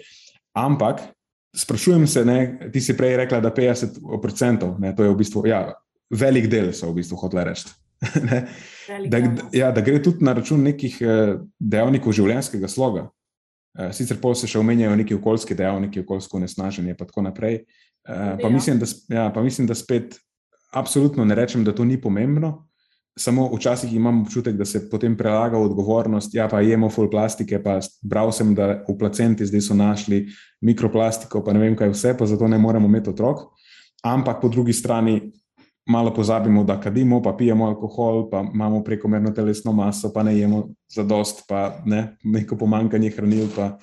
Ampak 0.58 1.02
sprašujem 1.56 2.08
se, 2.08 2.26
ne, 2.26 2.70
ti 2.74 2.82
si 2.82 2.98
prej 2.98 3.18
rekla, 3.24 3.40
da 3.44 3.54
50%, 3.54 4.76
ne, 4.80 4.94
to 4.96 5.06
je 5.06 5.14
v 5.14 5.18
bistvu, 5.18 5.46
ja, 5.50 5.66
velik 6.14 6.50
del 6.52 6.72
so 6.74 6.92
v 6.92 7.02
bistvu 7.02 7.20
hotela 7.24 7.48
reči. 7.52 7.72
Da, 8.84 9.16
del, 9.16 9.30
ja, 9.56 9.70
da 9.72 9.80
gre 9.80 10.02
tudi 10.04 10.26
na 10.28 10.34
račun 10.36 10.60
nekih 10.66 10.98
eh, 11.00 11.38
dejavnikov 11.56 12.12
življenjskega 12.12 12.68
sloga. 12.68 13.06
Eh, 13.80 13.94
Sicer 13.96 14.20
pa 14.20 14.34
se 14.36 14.50
še 14.50 14.60
omenjajo 14.60 14.98
neki 15.00 15.16
okoljski 15.16 15.56
dejavniki, 15.56 16.04
okoljsko 16.04 16.42
nesnaženje 16.44 16.92
in 16.92 17.00
tako 17.00 17.24
naprej. 17.24 17.64
Pa 18.04 18.36
Ja. 18.36 18.50
mislim, 18.52 18.82
da, 18.82 18.88
ja, 19.16 19.30
pa 19.32 19.40
mislim, 19.40 19.64
da 19.70 19.76
spet 19.80 20.18
absolutno 20.76 21.24
ne 21.26 21.36
rečem, 21.36 21.64
da 21.64 21.72
to 21.72 21.86
ni 21.88 21.96
pomembno. 22.02 22.68
Samo 23.20 23.46
včasih 23.56 23.94
imam 23.94 24.22
občutek, 24.22 24.56
da 24.58 24.66
se 24.66 24.90
potem 24.90 25.18
prelaga 25.18 25.58
odgovornost. 25.58 26.34
Ja, 26.34 26.48
pa 26.50 26.62
jemo 26.62 26.90
full 26.90 27.10
plastike, 27.10 27.60
pa 27.64 27.78
bral 28.02 28.32
sem, 28.34 28.56
da 28.58 28.84
v 28.88 28.98
placenti 28.98 29.46
zdaj 29.46 29.62
so 29.62 29.78
našli 29.78 30.26
mikroplastiko, 30.62 31.44
pa 31.46 31.54
ne 31.54 31.62
vem 31.62 31.76
kaj 31.78 31.94
vse, 31.94 32.16
pa 32.18 32.26
zato 32.26 32.48
ne 32.48 32.58
moremo 32.58 32.90
imeti 32.90 33.14
otrok. 33.14 33.46
Ampak 34.04 34.42
po 34.42 34.50
drugi 34.50 34.74
strani 34.74 35.22
malo 35.86 36.14
pozabimo, 36.14 36.64
da 36.64 36.80
kadimo, 36.80 37.22
pa 37.22 37.34
pijemo 37.34 37.68
alkohol, 37.68 38.30
pa 38.30 38.44
imamo 38.54 38.84
prekomerno 38.84 39.32
telesno 39.32 39.72
maso, 39.72 40.14
pa 40.14 40.24
ne 40.24 40.38
jemo 40.38 40.70
za 40.90 41.04
dost, 41.04 41.44
pa 41.48 41.82
ne, 41.86 42.18
neko 42.24 42.58
pomankanje 42.58 43.10
hranil. 43.10 43.48
Pa, 43.56 43.78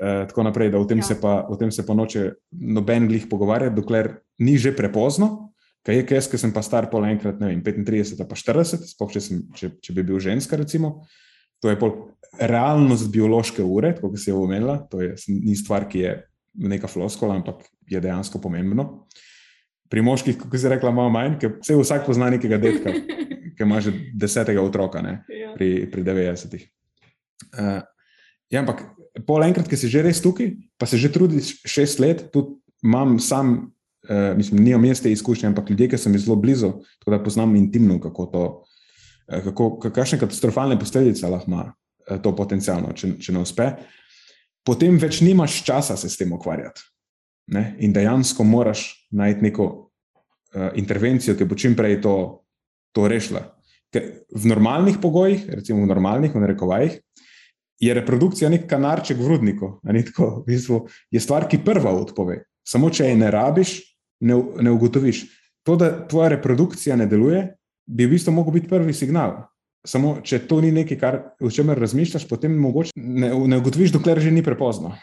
eh, 0.00 0.24
tako 0.28 0.42
naprej, 0.42 0.70
da 0.70 0.78
o 0.78 0.84
tem, 0.84 0.98
ja. 0.98 1.02
se 1.02 1.20
pa, 1.20 1.46
o 1.48 1.56
tem 1.56 1.70
se 1.70 1.86
pa 1.86 1.94
noče 1.94 2.30
noben 2.50 3.08
glih 3.08 3.26
pogovarjati, 3.30 3.76
dokler 3.76 4.14
ni 4.38 4.58
že 4.58 4.76
prepozno. 4.76 5.52
Kaj 5.86 6.00
je, 6.00 6.04
jaz, 6.16 6.26
ki 6.26 6.38
sem 6.40 6.50
pa 6.50 6.64
star 6.66 6.88
pol 6.90 7.04
enkrat, 7.06 7.38
ne 7.38 7.52
vem, 7.52 7.62
35 7.62 8.16
ali 8.18 8.26
pa 8.26 8.38
40, 8.38 8.88
sploh 8.90 9.12
če, 9.14 9.22
sem, 9.22 9.42
če, 9.54 9.70
če 9.78 9.94
bi 9.94 10.02
bil 10.08 10.18
ženska, 10.22 10.58
recimo. 10.58 11.06
To 11.62 11.70
je 11.70 11.78
pol 11.78 11.92
realnost 12.36 13.08
biološke 13.14 13.62
ure, 13.62 13.94
kot 14.00 14.18
si 14.18 14.32
je 14.32 14.34
omenila. 14.36 14.80
To 14.90 15.00
je, 15.04 15.14
ni 15.30 15.54
stvar, 15.56 15.86
ki 15.88 16.02
je 16.02 16.16
neka 16.74 16.90
floskola, 16.90 17.38
ampak 17.38 17.62
je 17.86 18.00
dejansko 18.02 18.40
pomembno. 18.42 19.06
Pri 19.86 20.02
moških, 20.02 20.40
kot 20.42 20.58
si 20.58 20.70
rekla, 20.72 20.90
malo 20.90 21.12
manj, 21.14 21.38
ker 21.40 21.54
vse 21.60 21.78
vsak 21.78 22.08
pozna 22.08 22.32
nekega 22.34 22.58
detka, 22.58 22.90
ki 23.56 23.62
ima 23.64 23.78
že 23.84 23.94
desetega 24.18 24.64
otroka 24.64 25.04
ne, 25.04 25.20
Ja. 25.30 25.54
pri, 25.54 25.86
pri 25.92 26.02
90-ih. 26.02 26.66
Uh, 27.54 27.78
ja, 28.50 28.60
ampak 28.64 28.82
pol 29.28 29.46
enkrat, 29.46 29.70
ki 29.70 29.78
si 29.78 29.88
že 29.92 30.02
res 30.02 30.18
tukaj, 30.24 30.50
pa 30.76 30.90
se 30.90 30.98
že 30.98 31.12
trudiš 31.14 31.60
šest 31.62 32.02
let, 32.02 32.26
tudi 32.34 32.58
imam 32.82 33.20
sam, 33.22 33.70
uh, 34.08 34.36
mislim, 34.36 34.64
nimam 34.64 34.84
jaz 34.84 35.02
te 35.02 35.12
izkušnje, 35.12 35.48
ampak 35.48 35.70
ljudje, 35.70 35.88
ki 35.88 35.98
so 35.98 36.10
mi 36.10 36.18
zelo 36.18 36.36
blizu, 36.36 36.72
tako 36.98 37.10
da 37.10 37.22
poznam 37.22 37.56
intimno, 37.56 38.00
kako 38.00 38.26
to, 38.26 38.44
uh, 39.28 39.44
kako, 39.44 39.70
kakšne 39.90 40.18
katastrofalne 40.18 40.78
posledice 40.78 41.28
lahko 41.28 41.50
ima 41.50 41.64
uh, 41.72 42.20
to 42.22 42.34
potencialno, 42.36 42.92
če, 42.92 43.16
če 43.20 43.32
ne 43.32 43.42
uspe. 43.44 43.70
Potem 44.66 44.98
več 44.98 45.20
nimaš 45.22 45.60
časa 45.64 45.96
se 45.96 46.10
s 46.10 46.18
tem 46.18 46.32
ukvarjati. 46.32 46.82
Ne? 47.54 47.76
In 47.78 47.92
dejansko 47.94 48.44
moraš 48.44 48.88
najti 49.14 49.46
neko 49.46 49.66
uh, 49.66 50.70
intervencijo, 50.74 51.36
ki 51.38 51.46
bo 51.46 51.58
čim 51.58 51.76
prej 51.78 52.00
to, 52.02 52.16
to 52.94 53.06
rešila. 53.08 53.44
Ker 53.94 54.26
v 54.34 54.50
normalnih 54.50 54.98
pogojih, 55.02 55.46
recimo 55.54 55.84
v 55.84 55.90
normalnih, 55.92 56.34
v 56.34 56.42
narekovajih, 56.42 56.96
je 57.80 57.94
reprodukcija 57.94 58.50
nek 58.50 58.66
kanarček 58.70 59.18
v 59.20 59.28
rudniku. 59.28 59.80
ni 59.92 60.04
tako? 60.04 60.42
V 60.42 60.46
bistvu 60.46 60.86
je 61.10 61.20
stvar, 61.20 61.48
ki 61.48 61.62
prva 61.64 61.92
odpove. 61.92 62.44
Samo 62.66 62.90
če 62.90 63.12
je 63.12 63.16
ne 63.16 63.30
rabiš, 63.30 63.76
ne, 64.20 64.38
ne 64.60 64.72
ugotoviš. 64.72 65.24
To, 65.66 65.76
da 65.76 65.90
tvoja 66.08 66.28
reprodukcija 66.36 66.96
ne 66.96 67.06
deluje, 67.10 67.42
bi 67.86 68.06
v 68.06 68.14
bistvu 68.14 68.32
mogel 68.32 68.58
biti 68.58 68.70
prvi 68.70 68.94
signal. 68.94 69.42
Samo 69.86 70.16
če 70.22 70.42
to 70.50 70.60
ni 70.62 70.72
nekaj, 70.74 70.98
kar, 70.98 71.18
o 71.40 71.50
čemer 71.50 71.78
razmišljaš, 71.78 72.26
potem 72.28 72.54
mogoče 72.58 72.94
ne, 72.96 73.30
ne 73.30 73.60
ugotoviš, 73.60 73.94
dokler 73.94 74.20
že 74.22 74.34
ni 74.34 74.42
prepozno. 74.46 74.96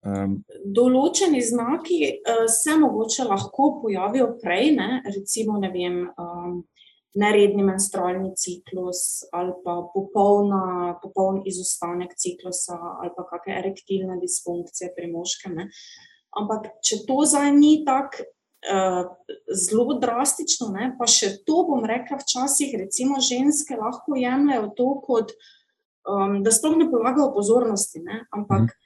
Um, 0.00 0.38
Določeni 0.64 1.42
znaki 1.44 1.98
uh, 2.08 2.46
se 2.48 2.74
mogoče 2.80 3.26
lahko 3.28 3.74
pojavijo 3.82 4.32
prej, 4.40 4.72
ne? 4.78 5.02
recimo, 5.04 5.58
ne 5.60 5.68
vem, 5.74 6.00
um, 6.18 6.62
neredni 7.20 7.64
menstrualni 7.66 8.30
ciklus 8.38 9.26
ali 9.34 9.52
pa 9.64 9.80
popolna, 9.94 10.94
popoln 11.02 11.42
izostanek 11.46 12.14
ciklusa 12.16 12.78
ali 12.78 13.10
pa 13.16 13.26
kakšne 13.26 13.58
erektilne 13.58 14.18
disfunkcije 14.22 14.92
pri 14.96 15.10
moškem. 15.10 15.58
Ne? 15.58 15.68
Ampak 16.36 16.68
če 16.86 17.02
to 17.08 17.24
zdaj 17.26 17.50
ni 17.56 17.80
tako 17.86 18.22
uh, 18.22 19.08
zelo 19.54 19.96
drastično, 20.00 20.70
ne? 20.74 20.92
pa 20.98 21.08
še 21.10 21.32
to 21.46 21.64
bom 21.68 21.86
rekla, 21.86 22.20
včasih 22.20 22.76
recimo 22.78 23.20
ženske 23.24 23.78
lahko 23.78 24.18
jemljajo 24.18 24.68
to 24.76 24.90
kot, 25.06 25.34
um, 26.06 26.40
da 26.44 26.52
sploh 26.54 26.76
ne 26.78 26.90
polagajo 26.90 27.32
pozornosti, 27.34 28.04
ne? 28.04 28.24
ampak 28.30 28.70
Mhm. 28.70 28.76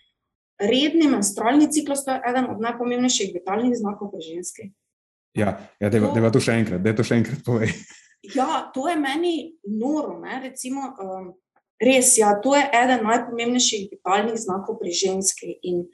redni 0.71 1.11
menstrualni 1.11 1.69
ciklus 1.73 2.07
je 2.07 2.17
eden 2.31 2.49
od 2.51 2.63
najpomembnejših 2.63 3.35
vitalnih 3.35 3.75
znakov 3.77 4.15
pri 4.15 4.23
ženski. 4.23 4.73
ja, 5.35 5.59
ja 5.81 5.89
deva, 5.91 6.15
deva 6.15 6.31
to 6.31 6.41
še 6.41 6.61
enkrat, 6.63 6.81
da 6.81 6.93
je 6.93 6.97
to 6.97 7.05
še 7.05 7.21
enkrat 7.21 7.43
povej. 7.45 7.75
Ja, 8.33 8.71
to 8.73 8.89
je 8.89 8.97
meni 8.97 9.59
noro. 9.69 10.17
Ne? 10.21 10.41
Recimo, 10.41 10.95
um, 10.97 11.35
res, 11.83 12.15
ja, 12.17 12.33
to 12.41 12.55
je 12.57 12.63
eden 12.73 13.05
najpomembnejših 13.05 13.91
vitalnih 13.93 14.39
znakov 14.41 14.79
pri 14.81 14.95
ženski. 14.97 15.59
In 15.69 15.85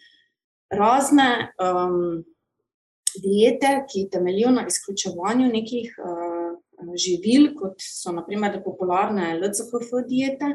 razne 0.71 1.53
um, 1.59 2.25
diete, 3.23 3.85
ki 3.91 4.09
temeljijo 4.11 4.51
na 4.51 4.67
izključevanju 4.67 5.49
nekih 5.49 5.95
uh, 5.99 6.59
živil, 6.97 7.51
kot 7.59 7.83
so 7.83 8.13
naprimer 8.15 8.63
popularne 8.65 9.35
LCHF 9.41 10.05
diete. 10.09 10.55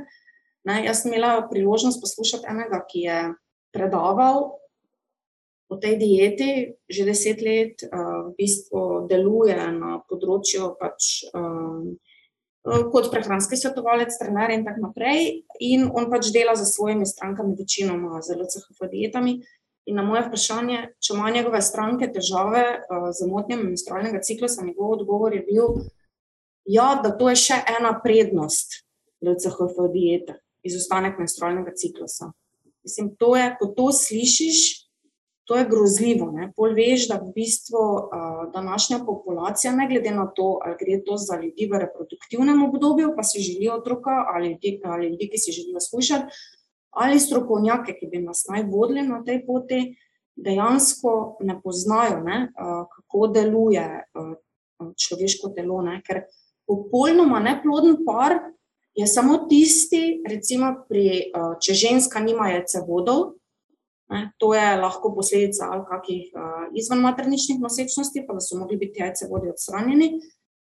Ne? 0.66 0.84
Jaz 0.86 1.04
sem 1.04 1.14
imela 1.14 1.48
priložnost 1.52 2.02
poslušati 2.02 2.48
enega, 2.50 2.82
ki 2.90 3.00
je 3.06 3.20
predaval 3.76 4.56
o 5.70 5.76
tej 5.82 5.98
dieti 5.98 6.50
že 6.90 7.06
deset 7.06 7.42
let, 7.42 7.84
uh, 7.90 8.32
v 8.32 8.36
bistvu 8.40 9.06
deluje 9.10 9.58
na 9.76 10.00
področju 10.10 10.76
pač, 10.80 11.26
um, 11.36 11.98
kot 12.66 13.12
prehranski 13.14 13.60
svetovalec, 13.60 14.16
trener 14.18 14.56
in 14.56 14.64
tako 14.66 14.88
naprej. 14.88 15.44
In 15.62 15.90
on 15.94 16.10
pač 16.10 16.32
dela 16.34 16.56
za 16.58 16.66
svojimi 16.66 17.06
strankami, 17.06 17.58
večinoma 17.60 18.24
z 18.26 18.40
LCHF 18.40 18.90
dietami. 18.90 19.38
In 19.86 20.00
na 20.00 20.04
moje 20.06 20.24
vprašanje, 20.26 20.80
če 21.00 21.14
ima 21.14 21.30
njegove 21.30 21.62
stranke 21.62 22.08
težave 22.14 22.64
uh, 22.66 23.10
z 23.14 23.28
motnjami 23.30 23.70
menstrualnega 23.70 24.24
ciklusa, 24.26 24.66
njegov 24.66 24.96
odgovor 24.98 25.36
je 25.36 25.44
bil, 25.46 25.84
ja, 26.66 26.88
da 27.04 27.12
to 27.18 27.30
je 27.30 27.38
še 27.44 27.60
ena 27.78 27.94
prednost 28.02 28.80
LCHF 29.22 29.86
diete, 29.94 30.40
izostanek 30.66 31.20
menstrualnega 31.22 31.76
ciklusa. 31.78 32.32
Mislim, 32.86 33.14
to 33.20 33.36
je, 33.38 33.46
ko 33.60 33.70
to 33.78 33.92
slišiš, 33.94 34.64
to 35.46 35.58
je 35.60 35.68
grozljivo. 35.70 36.32
Ne? 36.34 36.50
Pol 36.58 36.74
veš, 36.74 37.06
da 37.12 37.20
v 37.22 37.30
bistvu 37.36 37.78
uh, 37.78 38.42
današnja 38.54 39.04
populacija, 39.06 39.76
ne 39.78 39.86
glede 39.90 40.14
na 40.18 40.26
to, 40.26 40.56
ali 40.66 40.78
gre 40.82 41.00
to 41.06 41.18
za 41.22 41.38
ljudi 41.42 41.70
v 41.70 41.86
reproduktivnem 41.86 42.64
obdobju, 42.66 43.14
pa 43.18 43.24
si 43.24 43.46
želijo 43.46 43.78
otroka, 43.78 44.24
ali 44.34 44.56
ljudi, 44.56 44.80
ali 44.84 45.14
ljudi 45.14 45.30
ki 45.30 45.38
si 45.38 45.54
želijo 45.54 45.80
slušati, 45.80 46.42
ali 46.96 47.20
strokovnjake, 47.20 47.98
ki 48.00 48.08
bi 48.12 48.24
nas 48.24 48.46
naj 48.50 48.66
vodili 48.72 49.04
na 49.08 49.22
tej 49.24 49.42
poti, 49.46 49.80
dejansko 50.36 51.38
ne 51.48 51.60
poznajo, 51.64 52.20
ne? 52.24 52.52
Uh, 52.56 52.88
kako 52.92 53.28
deluje 53.36 53.86
uh, 53.86 54.34
človeško 54.96 55.54
telo. 55.56 55.82
Ne? 55.82 56.02
Ker 56.04 56.26
popolnoma 56.68 57.40
neploden 57.40 58.02
par 58.06 58.40
je 58.96 59.08
samo 59.08 59.46
tisti, 59.50 60.22
recimo, 60.28 60.72
pri, 60.90 61.32
uh, 61.36 61.56
če 61.60 61.74
ženska 61.74 62.24
nima 62.24 62.52
jajcevodov. 62.54 63.36
Ne, 64.06 64.28
to 64.38 64.52
je 64.54 64.76
lahko 64.78 65.10
posledica 65.16 65.66
ali 65.74 65.82
kakih 65.90 66.26
uh, 66.38 66.68
izvenmaterničnih 66.78 67.58
nosečnosti, 67.60 68.22
pa 68.28 68.36
da 68.38 68.44
so 68.44 68.60
mogli 68.60 68.78
biti 68.78 69.02
jajce 69.02 69.26
vodi 69.32 69.50
odstranjeni, 69.50 70.20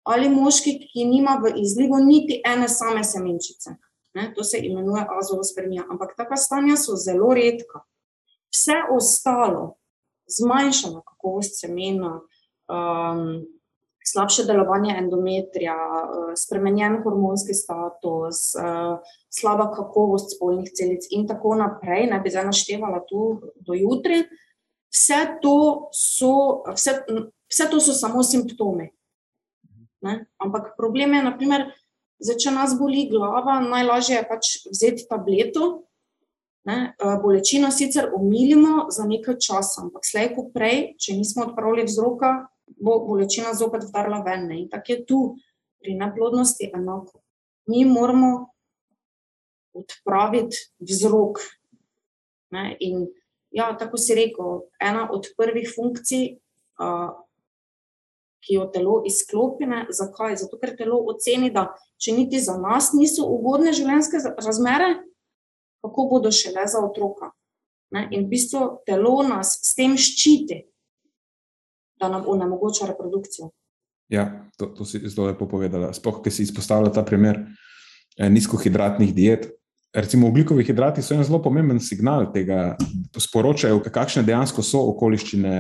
ali 0.10 0.32
moški, 0.32 0.74
ki 0.90 1.06
nima 1.06 1.36
v 1.44 1.52
izlivu 1.62 2.00
niti 2.02 2.40
ene 2.42 2.66
same 2.72 3.04
semenčice. 3.06 3.76
Ne, 4.18 4.32
to 4.34 4.44
se 4.44 4.58
imenuje 4.66 5.04
azolospermija, 5.20 5.84
ampak 5.92 6.16
taka 6.18 6.36
stanja 6.36 6.78
so 6.78 6.96
zelo 6.98 7.34
redka. 7.38 7.84
vse 8.54 8.74
ostalo, 8.96 9.76
zmanjšana 10.28 11.02
kakovost 11.06 11.60
semena, 11.60 12.22
um, 12.72 13.46
slabše 14.12 14.46
delovanje 14.48 14.96
endometrija, 14.98 15.76
uh, 15.76 16.32
spremenjen 16.36 16.98
hormonski 17.04 17.54
status, 17.54 18.40
uh, 18.56 18.98
slaba 19.40 19.70
kakovost 19.76 20.36
spolnih 20.36 20.72
celic 20.74 21.06
in 21.12 21.28
tako 21.28 21.56
naprej, 21.60 22.08
ne 22.12 22.20
bi 22.20 22.34
zdaj 22.34 22.50
naštevala 22.50 23.04
tu 23.10 23.28
do 23.56 23.78
jutri. 23.78 24.24
Vse 24.96 25.20
to 25.44 25.58
so, 25.94 26.64
vse, 26.74 27.02
vse 27.52 27.70
to 27.72 27.84
so 27.84 27.94
samo 27.94 28.24
simptomi. 28.24 28.90
Ne? 30.02 30.26
Ampak 30.42 30.74
problem 30.78 31.14
je, 31.14 31.24
naprimer, 31.24 31.68
da 32.20 32.36
če 32.40 32.52
nas 32.52 32.74
boli 32.80 33.06
glava, 33.12 33.60
najlažje 33.62 34.18
je 34.18 34.28
pač 34.28 34.54
vzeti 34.72 35.06
tableto. 35.10 35.68
Ne? 36.68 36.94
Bolečino 37.24 37.70
sicer 37.72 38.10
umilimo 38.16 38.88
za 38.92 39.06
nekaj 39.08 39.38
časa, 39.40 39.86
ampak 39.86 40.04
slej 40.04 40.34
ko 40.36 40.48
prej, 40.52 40.98
če 41.00 41.16
nismo 41.16 41.46
odpravili 41.48 41.86
vzroka, 41.88 42.50
bo 42.68 42.98
bolečina 43.08 43.54
zopet 43.56 43.86
vdarla 43.88 44.20
ven. 44.26 44.50
Ne? 44.50 44.62
In 44.64 44.68
tako 44.72 44.94
je 44.94 45.06
tu 45.08 45.20
pri 45.80 45.96
neplodnosti 45.96 46.72
enako. 46.74 47.22
Mi 47.72 47.86
moramo 47.86 48.50
odpraviti 49.78 50.68
vzrok. 50.84 51.40
Ne? 52.52 52.76
In 52.84 53.08
ja, 53.52 53.72
tako 53.80 53.98
si 54.02 54.16
rekel, 54.18 54.68
ena 54.82 55.08
od 55.14 55.30
prvih 55.38 55.70
funkcij, 55.76 56.38
uh, 56.82 57.16
ki 58.48 58.56
jo 58.56 58.68
telo 58.72 59.02
izklopi, 59.06 59.68
zakaj? 59.92 60.38
Zato, 60.44 60.60
ker 60.62 60.76
telo 60.80 61.02
oceni, 61.12 61.52
da 61.52 61.68
če 62.00 62.16
niti 62.16 62.40
za 62.40 62.56
nas 62.62 62.94
niso 62.96 63.28
ugodne 63.28 63.74
življenjske 63.76 64.24
razmere, 64.40 64.94
kako 65.84 66.08
bodo 66.14 66.32
šele 66.32 66.64
za 66.68 66.80
otroka. 66.84 67.34
Ne? 67.92 68.08
In 68.12 68.26
v 68.26 68.32
bistvu 68.32 68.64
telo 68.88 69.20
nas 69.28 69.58
s 69.64 69.76
tem 69.76 69.98
ščiti, 70.00 70.64
da 72.00 72.10
nam 72.14 72.28
onemogoča 72.30 72.88
reprodukcijo. 72.92 73.50
Ja, 74.14 74.30
to, 74.56 74.70
to 74.72 74.86
si 74.88 75.02
zelo 75.10 75.28
lepo 75.28 75.48
povedala. 75.50 75.92
Sploh, 75.96 76.22
ki 76.24 76.32
si 76.32 76.46
izpostavila 76.48 76.94
ta 76.94 77.04
primer 77.04 77.42
eh, 77.44 78.30
nizkohidratnih 78.32 79.12
diet. 79.16 79.50
Recimo, 79.98 80.28
ugljikovi 80.28 80.64
hidrati 80.64 81.02
so 81.02 81.16
en 81.16 81.24
zelo 81.26 81.40
pomemben 81.42 81.80
signal 81.82 82.28
tega, 82.34 82.76
sporočajo, 83.18 83.80
kakšne 83.82 84.22
dejansko 84.28 84.62
so 84.62 84.84
okoliščine. 84.92 85.54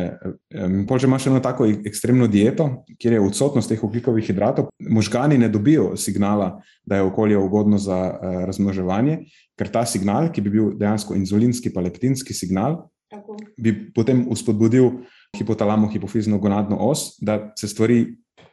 Če 0.53 1.07
imaš 1.07 1.25
eno 1.31 1.39
tako 1.41 1.65
ekstremno 1.65 2.27
dieto, 2.29 2.67
kjer 3.01 3.15
je 3.15 3.23
odsotnost 3.25 3.73
teh 3.73 3.81
ugljikovih 3.83 4.27
hidratov, 4.29 4.69
možgani 4.93 5.39
ne 5.41 5.49
dobijo 5.49 5.95
signala, 5.97 6.51
da 6.85 6.99
je 6.99 7.07
okolje 7.07 7.39
ugodno 7.41 7.81
za 7.81 7.97
uh, 7.97 8.37
razmnoževanje, 8.45 9.23
ker 9.57 9.73
ta 9.73 9.85
signal, 9.89 10.29
ki 10.29 10.45
bi 10.45 10.53
bil 10.53 10.69
dejansko 10.77 11.17
inzulinski, 11.17 11.73
pa 11.73 11.81
leptinski 11.81 12.37
signal, 12.37 12.83
tako. 13.09 13.39
bi 13.57 13.73
potem 13.95 14.27
uspodbudil 14.29 14.99
hipotalamo, 15.37 15.89
hipofizno 15.89 16.37
gonadno 16.37 16.77
os, 16.91 17.15
da 17.25 17.55
se 17.57 17.73
stvari 17.73 18.03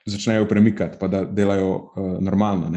začnejo 0.07 0.49
premikati, 0.49 0.99
pa 1.01 1.09
da 1.09 1.25
delajo 1.25 1.71
uh, 1.75 2.09
normalno. 2.21 2.69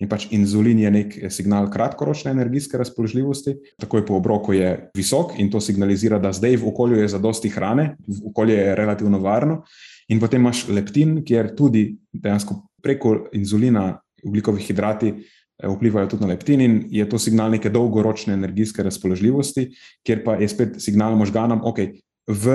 In 0.00 0.08
pač 0.08 0.26
inzulin 0.32 0.78
je 0.80 0.90
nek 0.90 1.16
signal 1.32 1.68
kratkoročne 1.70 2.32
energijske 2.32 2.78
razpoložljivosti, 2.80 3.56
takoj 3.80 4.06
po 4.06 4.16
obroku 4.16 4.56
je 4.56 4.90
visok 4.96 5.36
in 5.38 5.50
to 5.50 5.60
signalizira, 5.60 6.18
da 6.18 6.32
zdaj 6.32 6.56
v 6.56 6.68
okolju 6.72 7.02
je 7.02 7.08
zadosti 7.08 7.52
hrane, 7.52 7.96
v 8.06 8.32
okolju 8.32 8.56
je 8.56 8.74
relativno 8.74 9.20
varno. 9.20 9.62
In 10.08 10.20
potem 10.20 10.40
imaš 10.40 10.66
leptin, 10.68 11.20
kjer 11.24 11.54
tudi 11.56 11.98
dejansko 12.12 12.62
preko 12.82 13.28
inzulina, 13.36 14.00
ugljikovi 14.24 14.62
hidrati. 14.62 15.14
Eh, 15.60 15.68
vplivajo 15.68 16.08
tudi 16.08 16.24
na 16.24 16.32
leptin, 16.32 16.60
in 16.60 16.84
je 16.88 17.04
to 17.08 17.18
signal 17.18 17.50
neke 17.50 17.68
dolgoročne 17.70 18.32
energijske 18.34 18.82
razpoložljivosti, 18.82 19.68
kjer 20.06 20.24
pa 20.24 20.38
je 20.40 20.48
spet 20.48 20.80
signal 20.80 21.16
možganom, 21.16 21.60
da 21.60 21.68
okay, 21.68 22.00
v 22.26 22.54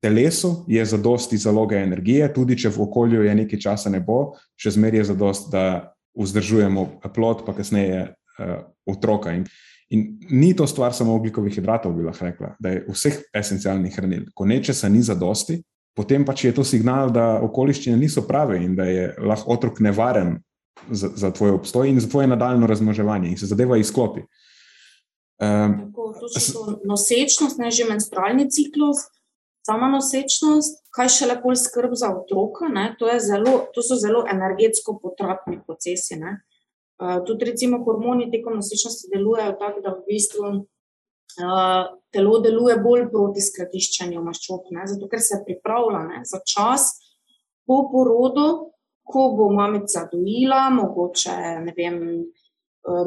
telesu 0.00 0.64
je 0.68 0.84
zadosti 0.84 1.38
zaloge 1.38 1.76
energije, 1.76 2.28
tudi 2.34 2.58
če 2.58 2.70
v 2.74 2.82
okolju 2.86 3.22
je 3.24 3.34
nekaj 3.34 3.60
časa 3.60 3.90
ne 3.90 4.00
bo, 4.00 4.34
še 4.58 4.76
zmeraj 4.76 5.02
je 5.02 5.08
zadost, 5.12 5.50
da 5.52 5.94
vzdržujemo 6.18 6.86
plod, 7.14 7.44
pa 7.46 7.54
kasneje 7.54 8.04
uh, 8.08 8.54
otroka. 8.86 9.32
In, 9.34 9.44
in 9.90 10.06
ni 10.30 10.54
to 10.56 10.66
stvar 10.66 10.94
samo 10.94 11.14
oglikovih 11.18 11.54
hidratov, 11.54 11.94
bi 11.96 12.06
lahko 12.06 12.30
rekla, 12.30 12.54
da 12.58 12.74
je 12.74 12.84
vseh 12.88 13.20
esencialnih 13.34 13.94
hranil. 13.94 14.26
Ko 14.34 14.46
nečesa 14.46 14.90
ni 14.90 15.02
zadosti, 15.02 15.60
potem 15.98 16.26
pač 16.26 16.44
je 16.46 16.54
to 16.54 16.66
signal, 16.66 17.12
da 17.14 17.38
okoliščine 17.42 17.96
niso 17.98 18.26
prave 18.26 18.60
in 18.62 18.76
da 18.78 18.86
je 18.86 19.12
lahko 19.18 19.54
otrok 19.58 19.82
nevaren 19.82 20.36
za, 20.90 21.10
za 21.14 21.30
tvoj 21.34 21.58
obstoj 21.58 21.90
in 21.90 21.98
za 22.00 22.10
tvoje 22.10 22.30
nadaljno 22.30 22.66
razmoževanje 22.66 23.32
in 23.32 23.38
se 23.38 23.50
zadeva 23.50 23.78
izklopi. 23.78 24.22
Um, 25.38 25.74
Tako, 25.90 26.12
to 26.18 26.40
so 26.42 26.64
nosečnost, 26.86 27.58
ne 27.62 27.70
že 27.70 27.86
menstrualni 27.86 28.48
ciklus, 28.50 29.06
sama 29.68 29.90
nosečnost, 29.92 30.82
kaj 30.96 31.10
še 31.12 31.28
lepo 31.32 31.52
skrb 31.56 31.94
za 31.98 32.10
otroka. 32.16 32.70
To, 32.98 33.10
zelo, 33.20 33.54
to 33.74 33.84
so 33.84 33.98
zelo 34.00 34.24
energetsko 34.30 34.96
potratni 35.02 35.60
procesi. 35.64 36.16
Ne? 36.20 36.38
Uh, 36.98 37.20
tudi, 37.26 37.52
recimo, 37.52 37.82
hormoni 37.84 38.30
tekom 38.32 38.58
nosečnosti 38.58 39.10
delujejo 39.12 39.58
tako, 39.60 39.84
da 39.84 39.92
v 39.94 40.06
bistvu 40.08 40.48
uh, 40.48 41.84
telo 42.14 42.40
deluje 42.44 42.78
bolj 42.82 43.06
proti 43.12 43.44
skladiščenju 43.44 44.24
maščob, 44.24 44.72
ne? 44.74 44.88
zato 44.90 45.10
ker 45.10 45.22
se 45.22 45.42
pripravlja 45.44 46.02
ne? 46.08 46.24
za 46.26 46.40
čas 46.42 46.90
po 47.68 47.84
porodu, 47.92 48.72
ko 49.08 49.30
bo 49.36 49.48
mamica 49.52 50.06
dojila, 50.10 50.66
mogoče 50.72 51.36
ne, 51.64 51.72
vem, 51.76 52.00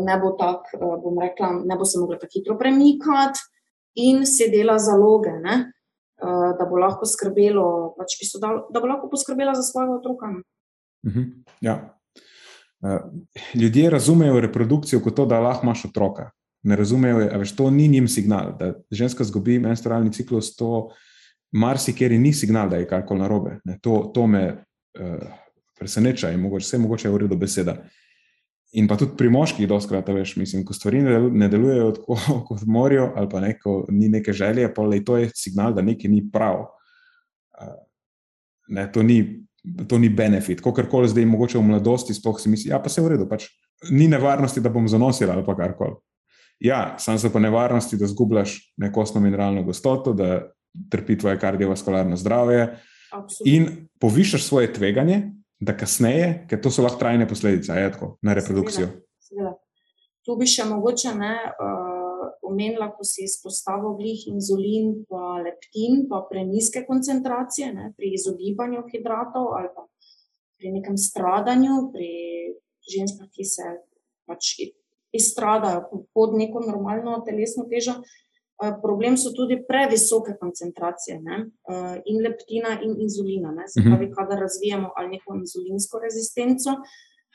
ne 0.02 0.16
bo 0.22 0.32
tako, 0.38 0.96
bom 1.02 1.20
rekla, 1.22 1.52
ne 1.66 1.78
bo 1.78 1.86
se 1.86 2.00
mogla 2.02 2.18
tako 2.22 2.38
hitro 2.38 2.56
premikati 2.58 3.44
in 4.02 4.26
se 4.26 4.48
dela 4.54 4.80
zaloge. 4.82 5.34
Ne? 5.44 5.58
Eh, 6.22 6.58
da 6.60 6.66
bo 6.70 6.78
lahko 6.78 7.06
skrbelo, 7.10 7.96
pač, 7.98 8.20
da, 8.38 8.52
da 8.70 8.82
bo 8.82 8.86
lahko 8.86 9.08
poskrbela 9.10 9.56
za 9.58 9.64
svojega 9.66 9.96
otroka. 9.96 10.28
Uh 11.08 11.14
-huh. 11.14 11.26
ja. 11.62 11.98
uh, 12.82 13.02
ljudje 13.62 13.90
razumejo 13.90 14.40
reprodukcijo 14.40 15.00
kot 15.00 15.16
to, 15.16 15.26
da 15.26 15.40
lahko 15.40 15.66
imaš 15.66 15.86
otroka. 15.86 16.30
Ne 16.64 16.76
razumejo, 16.76 17.20
da 17.20 17.56
to 17.58 17.70
ni 17.70 17.88
njim 17.88 18.08
signal, 18.08 18.58
da 18.60 18.74
ženska 18.92 19.24
zgubi 19.24 19.60
menstrualni 19.60 20.14
ciklus. 20.14 20.56
To 20.56 20.90
marsikeri 21.52 22.18
ni 22.18 22.34
signal, 22.34 22.70
da 22.70 22.76
je 22.76 22.88
karkoli 22.88 23.20
narobe. 23.20 23.60
To, 23.82 24.12
to 24.14 24.28
me 24.28 24.64
uh, 25.00 25.28
preseneča 25.80 26.30
in 26.30 26.40
mogoče, 26.40 26.64
vse 26.64 26.78
mogoče 26.78 27.08
je 27.08 27.12
v 27.12 27.18
redu 27.18 27.38
beseda. 27.38 27.72
Uh, 27.72 28.01
In 28.72 28.88
pa 28.88 28.96
tudi 28.96 29.18
pri 29.20 29.28
moških, 29.30 29.68
doskrat, 29.68 30.08
veš, 30.16 30.38
mislim, 30.40 30.64
ko 30.66 30.74
stvari 30.74 31.02
ne 31.04 31.48
delujejo 31.52 31.92
tako, 31.98 32.18
kot 32.48 32.62
morajo, 32.66 33.10
ali 33.20 33.30
pa 33.30 33.42
neko, 33.44 33.86
ni 33.92 34.10
neke 34.10 34.34
želje, 34.34 34.70
pa 34.74 34.86
le 34.88 35.02
to 35.06 35.18
je 35.18 35.32
signal, 35.36 35.76
da 35.76 35.84
nekaj 35.84 36.12
ni 36.12 36.24
prav. 36.32 36.70
Ne, 38.72 38.86
to, 38.92 39.04
ni, 39.04 39.44
to 39.88 40.00
ni 40.00 40.10
benefit. 40.10 40.62
Kakorkoli 40.64 41.10
zdaj, 41.12 41.28
mogoče 41.28 41.60
v 41.60 41.66
mladosti, 41.68 42.16
sploh 42.16 42.40
si 42.40 42.50
misli, 42.50 42.72
da 42.72 42.78
ja, 42.78 42.84
pa 42.84 42.90
se 42.90 43.04
v 43.04 43.12
redu, 43.16 43.28
pač 43.28 43.50
ni 43.92 44.08
nevarnosti, 44.08 44.64
da 44.64 44.72
bom 44.72 44.88
zanosila 44.88 45.36
ali 45.36 45.44
pa 45.46 45.58
karkoli. 45.58 46.00
Ja, 46.62 46.96
sam 47.02 47.18
so 47.20 47.32
pa 47.34 47.42
nevarnosti, 47.42 47.98
da 47.98 48.08
zgubljaš 48.08 48.56
neko 48.78 49.02
osnovno 49.02 49.28
mineralno 49.28 49.64
gostoto, 49.68 50.14
da 50.14 50.46
trpi 50.90 51.18
tvoje 51.18 51.40
kardiovaskularno 51.40 52.16
zdravje 52.16 52.78
Absolutno. 53.12 53.52
in 53.52 53.88
povišaš 54.00 54.44
svoje 54.46 54.74
tveganje 54.74 55.24
da 55.62 55.76
kasneje, 55.78 56.46
ker 56.50 56.62
to 56.62 56.72
so 56.74 56.82
lahko 56.82 57.00
trajne 57.00 57.28
posledice, 57.30 57.74
je 57.78 57.92
tako 57.94 58.16
na 58.26 58.34
reprodukcijo. 58.34 58.88
Seveda. 59.22 59.54
Tu 60.26 60.36
bi 60.38 60.48
še 60.50 60.66
mogoče 60.70 61.14
ne 61.18 61.34
uh, 61.50 62.26
omenila, 62.46 62.92
ko 62.94 63.06
si 63.06 63.26
izpostavil 63.26 63.96
glih 64.00 64.26
inzulin, 64.34 64.94
pa 65.10 65.38
leptin, 65.46 66.06
pa 66.10 66.24
preniske 66.30 66.84
koncentracije 66.86 67.72
ne, 67.74 67.92
pri 67.98 68.14
izogibanju 68.18 68.84
hidratov 68.92 69.54
ali 69.58 69.72
pa 69.76 69.88
pri 70.62 70.74
nekem 70.78 70.98
stradanju, 70.98 71.88
pri 71.94 72.12
ženskah, 72.86 73.30
ki 73.34 73.46
se 73.46 73.70
pač 74.30 74.54
izstradajo 75.14 76.06
pod 76.14 76.38
neko 76.38 76.62
normalno 76.66 77.18
telesno 77.26 77.66
težo. 77.70 77.98
Uh, 78.02 78.21
problem 78.82 79.18
so 79.18 79.32
tudi 79.34 79.58
previsoke 79.68 80.36
koncentracije 80.40 81.20
ne? 81.22 81.38
Eh, 81.70 82.02
in 82.06 82.22
leptina 82.22 82.76
in 82.86 82.96
inzulina. 83.02 83.52
Ne? 83.52 83.68
Se 83.68 83.82
mhm. 83.82 83.90
pravi, 83.90 84.12
kadar 84.14 84.40
razvijamo 84.40 84.92
ali 84.96 85.16
neko 85.16 85.36
inzulinsko 85.36 86.00
rezistenco, 86.00 86.76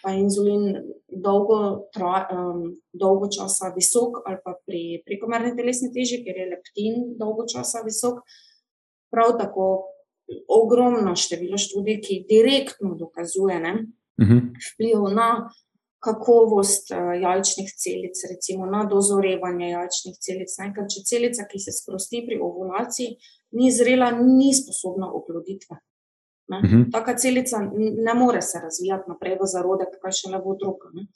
pa 0.03 0.11
je 0.11 0.21
inzulin 0.21 0.65
dolgo, 1.09 1.89
tra, 1.93 2.29
um, 2.31 2.77
dolgo 2.93 3.29
časa 3.33 3.73
visok, 3.77 4.21
ali 4.27 4.39
pa 4.45 4.55
pri 4.67 5.03
prekomerni 5.07 5.57
telesni 5.57 5.89
teži, 5.93 6.21
ker 6.25 6.37
je 6.37 6.51
leptin 6.53 7.05
dolgo 7.19 7.47
časa 7.49 7.83
visok. 7.85 8.21
Prav 9.11 9.39
tako 9.41 9.67
ogromno 10.49 11.15
število 11.17 11.59
študij, 11.59 12.01
ki 12.05 12.25
direktno 12.29 12.95
dokazuje 12.95 13.61
ne? 13.61 13.75
Mhm. 14.21 14.39
vpliv 14.73 15.03
na 15.13 15.51
kakovost 16.05 16.91
uh, 16.93 17.15
jajčnih 17.21 17.71
celic, 17.83 18.21
recimo 18.31 18.67
na 18.67 18.85
dozorevanje 18.85 19.71
jajčnih 19.71 20.17
celic. 20.21 20.53
Ker 20.77 20.89
če 20.93 21.05
celica, 21.09 21.47
ki 21.51 21.61
se 21.61 21.75
sprosti 21.75 22.23
pri 22.27 22.39
ovulaciji, 22.43 23.17
ni 23.59 23.73
zrela, 23.73 24.11
ni 24.19 24.53
sposobna 24.55 25.11
oploditve. 25.13 25.79
Uh 26.47 26.57
mhm. 26.63 26.67
-huh. 26.67 26.93
Taka 26.93 27.17
celica 27.17 27.59
ne 28.07 28.15
more 28.15 28.43
se 28.43 28.59
razvijati 28.63 29.11
naprej 29.11 29.39
v 29.41 29.47
zarodek, 29.55 29.99
kaj 30.03 30.13
še 30.13 30.31
le 30.31 30.39
v 30.39 30.55
otroka. 30.55 30.89
Ne? 30.95 31.09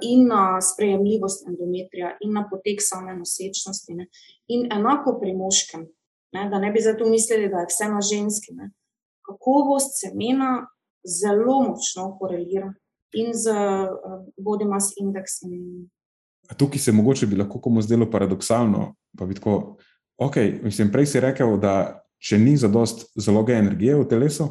in 0.00 0.26
na 0.26 0.60
sprejemljivost 0.60 1.46
endometrija, 1.48 2.16
in 2.20 2.32
na 2.32 2.48
potek 2.50 2.82
same 2.82 3.16
nosečnosti. 3.16 3.94
Ne. 3.94 4.06
In 4.46 4.66
enako 4.72 5.18
pri 5.20 5.34
moškem, 5.34 5.86
ne, 6.32 6.48
da 6.50 6.58
ne 6.58 6.72
bi 6.72 6.80
zato 6.80 7.06
mislili, 7.06 7.48
da 7.48 7.62
je 7.62 7.70
vse 7.70 7.88
na 7.88 8.00
ženski. 8.00 8.54
Ne. 8.54 8.70
Kakovost 9.22 10.00
semena 10.00 10.66
zelo 11.04 11.60
močno 11.62 12.16
korelira 12.18 12.74
in 13.14 13.34
z 13.34 13.50
uh, 13.50 14.22
body 14.36 14.68
mass 14.68 14.94
indeksom. 15.00 15.52
Tukaj 16.56 16.78
se 16.78 16.92
mogoče 16.92 17.26
bi 17.26 17.36
lahko 17.36 17.60
komu 17.60 17.82
zdelo 17.82 18.10
paradoksalno. 18.10 18.94
Pa 19.18 19.26
bi 19.26 19.34
tako, 19.34 19.76
ok, 20.18 20.36
mislim, 20.62 20.90
prej 20.92 21.06
si 21.06 21.20
rekel, 21.20 21.56
da 21.60 22.04
če 22.24 22.38
ni 22.38 22.56
zadost 22.56 23.06
zaloge 23.20 23.56
energije 23.56 23.96
v 23.96 24.06
telesu, 24.08 24.48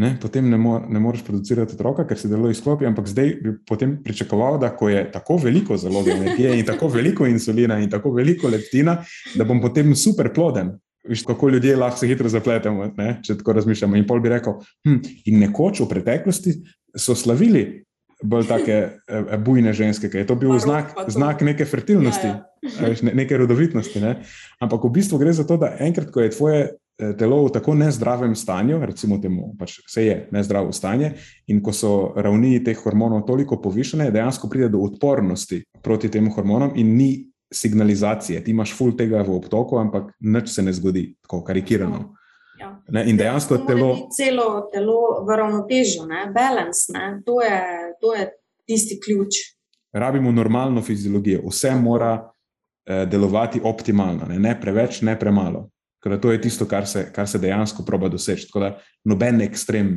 ne, 0.00 0.14
potem 0.20 0.46
ne, 0.50 0.58
mo 0.58 0.78
ne 0.88 1.00
moreš 1.02 1.24
producirati 1.26 1.74
otroka, 1.76 2.06
ker 2.08 2.18
se 2.18 2.30
delo 2.30 2.50
izklopi. 2.50 2.86
Ampak 2.88 3.08
zdaj 3.10 3.32
bi 3.42 3.54
potem 3.66 3.96
pričakoval, 4.04 4.58
da 4.62 4.70
ko 4.76 4.88
je 4.88 5.02
tako 5.12 5.36
veliko 5.42 5.76
zaloge 5.76 6.14
energije 6.14 6.58
in 6.58 6.66
tako 6.66 6.88
veliko 6.88 7.26
insulina 7.26 7.80
in 7.82 7.90
tako 7.90 8.14
veliko 8.16 8.48
leptina, 8.48 9.00
da 9.34 9.44
bom 9.44 9.60
potem 9.60 9.94
super 9.96 10.32
ploden. 10.34 10.76
Viš, 11.08 11.24
kako 11.24 11.48
ljudje 11.48 11.76
lahko 11.76 11.98
se 11.98 12.08
hitro 12.08 12.28
zapletemo, 12.28 12.90
ne, 12.96 13.14
če 13.24 13.38
tako 13.40 13.56
razmišljamo. 13.56 13.96
In 13.96 14.06
pol 14.06 14.20
bi 14.20 14.32
rekel, 14.32 14.58
hm, 14.86 14.98
in 15.26 15.40
nekoč 15.40 15.80
v 15.80 15.88
preteklosti 15.88 16.58
so 16.96 17.16
slavili 17.16 17.82
bolj 18.22 18.46
take 18.48 18.76
e, 19.08 19.38
bujne 19.40 19.72
ženske, 19.76 20.10
ker 20.10 20.22
je 20.22 20.28
to 20.28 20.36
bil 20.36 20.52
Marok, 20.52 20.64
znak, 20.64 20.92
to. 20.96 21.06
znak 21.16 21.42
neke 21.46 21.64
fertilnosti, 21.64 22.28
ja, 22.28 22.44
ja. 22.62 22.92
Ne, 23.02 23.14
neke 23.22 23.38
rodovitnosti. 23.40 24.00
Ne. 24.00 24.14
Ampak 24.60 24.84
v 24.84 24.92
bistvu 25.00 25.20
gre 25.20 25.32
za 25.36 25.46
to, 25.48 25.56
da 25.60 25.72
enkrat, 25.80 26.10
ko 26.12 26.24
je 26.24 26.34
tvoje 26.34 26.60
e, 26.68 27.12
telo 27.18 27.40
v 27.46 27.54
tako 27.54 27.74
nezdravem 27.80 28.36
stanju, 28.36 28.80
recimo 28.84 29.20
temu, 29.22 29.54
pač 29.58 29.80
vse 29.86 30.06
je 30.06 30.16
nezdravo 30.36 30.72
stanje, 30.76 31.14
in 31.48 31.62
ko 31.64 31.72
so 31.72 32.12
ravni 32.16 32.58
teh 32.64 32.78
hormonov 32.78 33.24
toliko 33.28 33.60
povišene, 33.62 34.10
dejansko 34.12 34.52
pride 34.52 34.70
do 34.74 34.84
odpornosti 34.84 35.64
proti 35.82 36.12
tem 36.12 36.28
hormonom 36.32 36.76
in 36.76 36.96
ni 36.96 37.10
signalizacije. 37.50 38.44
Ti 38.44 38.50
imaš 38.52 38.76
full 38.78 38.94
tega 38.96 39.24
v 39.26 39.34
obtoku, 39.34 39.80
ampak 39.80 40.12
nič 40.20 40.52
se 40.52 40.62
ne 40.62 40.72
zgodi, 40.72 41.14
tako 41.24 41.42
karikirano. 41.46 42.19
Ne, 42.90 43.04
in 43.10 43.16
dejansko 43.16 43.54
je 43.54 43.66
telo. 43.66 43.88
Celo 44.16 44.48
telo 44.72 45.24
v 45.26 45.36
ravnotežju, 45.36 46.08
balans, 46.34 46.86
to, 47.26 47.40
to 48.00 48.14
je 48.14 48.28
tisti 48.66 49.00
ključ. 49.00 49.40
Rabimo 49.92 50.32
normalno 50.32 50.82
fiziologijo, 50.82 51.42
vse 51.48 51.74
mora 51.74 52.12
eh, 52.20 53.06
delovati 53.06 53.60
optimalno, 53.64 54.26
ne, 54.28 54.38
ne 54.38 54.54
preveč, 54.60 55.02
ne 55.02 55.18
premalo. 55.18 55.68
Kada 56.00 56.20
to 56.20 56.32
je 56.32 56.40
tisto, 56.40 56.64
kar 56.66 56.86
se, 56.86 57.10
kar 57.12 57.28
se 57.28 57.38
dejansko 57.38 57.84
proba 57.84 58.08
doseči. 58.08 58.46
Tako 58.48 58.60
da 58.60 58.70
noben 59.04 59.40
ekstrem 59.44 59.90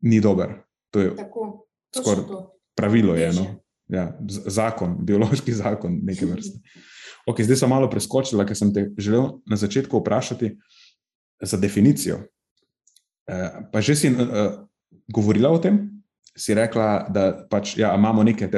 ni 0.00 0.20
dober. 0.20 0.54
To 0.90 1.00
je 1.00 1.10
skoraj 1.96 2.24
pravilo. 2.76 3.16
Je, 3.16 3.32
no? 3.32 3.46
ja, 3.90 4.06
zakon, 4.46 4.94
biološki 5.04 5.52
zakon, 5.52 5.98
neke 6.06 6.26
vrste. 6.26 6.60
Okay, 7.28 7.44
zdaj 7.44 7.60
sem 7.60 7.70
malo 7.70 7.90
preskočila, 7.90 8.46
ker 8.48 8.56
sem 8.56 8.70
te 8.74 8.86
želel 8.98 9.40
na 9.50 9.58
začetku 9.58 9.98
vprašati 10.00 10.54
za 11.40 11.56
definicijo. 11.56 12.20
Uh, 13.30 13.70
pa 13.72 13.80
že 13.80 13.96
si 13.96 14.10
uh, 14.10 14.66
govorila 15.12 15.50
o 15.50 15.58
tem, 15.58 16.00
si 16.36 16.54
rekla, 16.54 17.06
da 17.10 17.46
pač, 17.50 17.76
ja, 17.78 17.92
imamo 17.98 18.22
nekaj, 18.24 18.48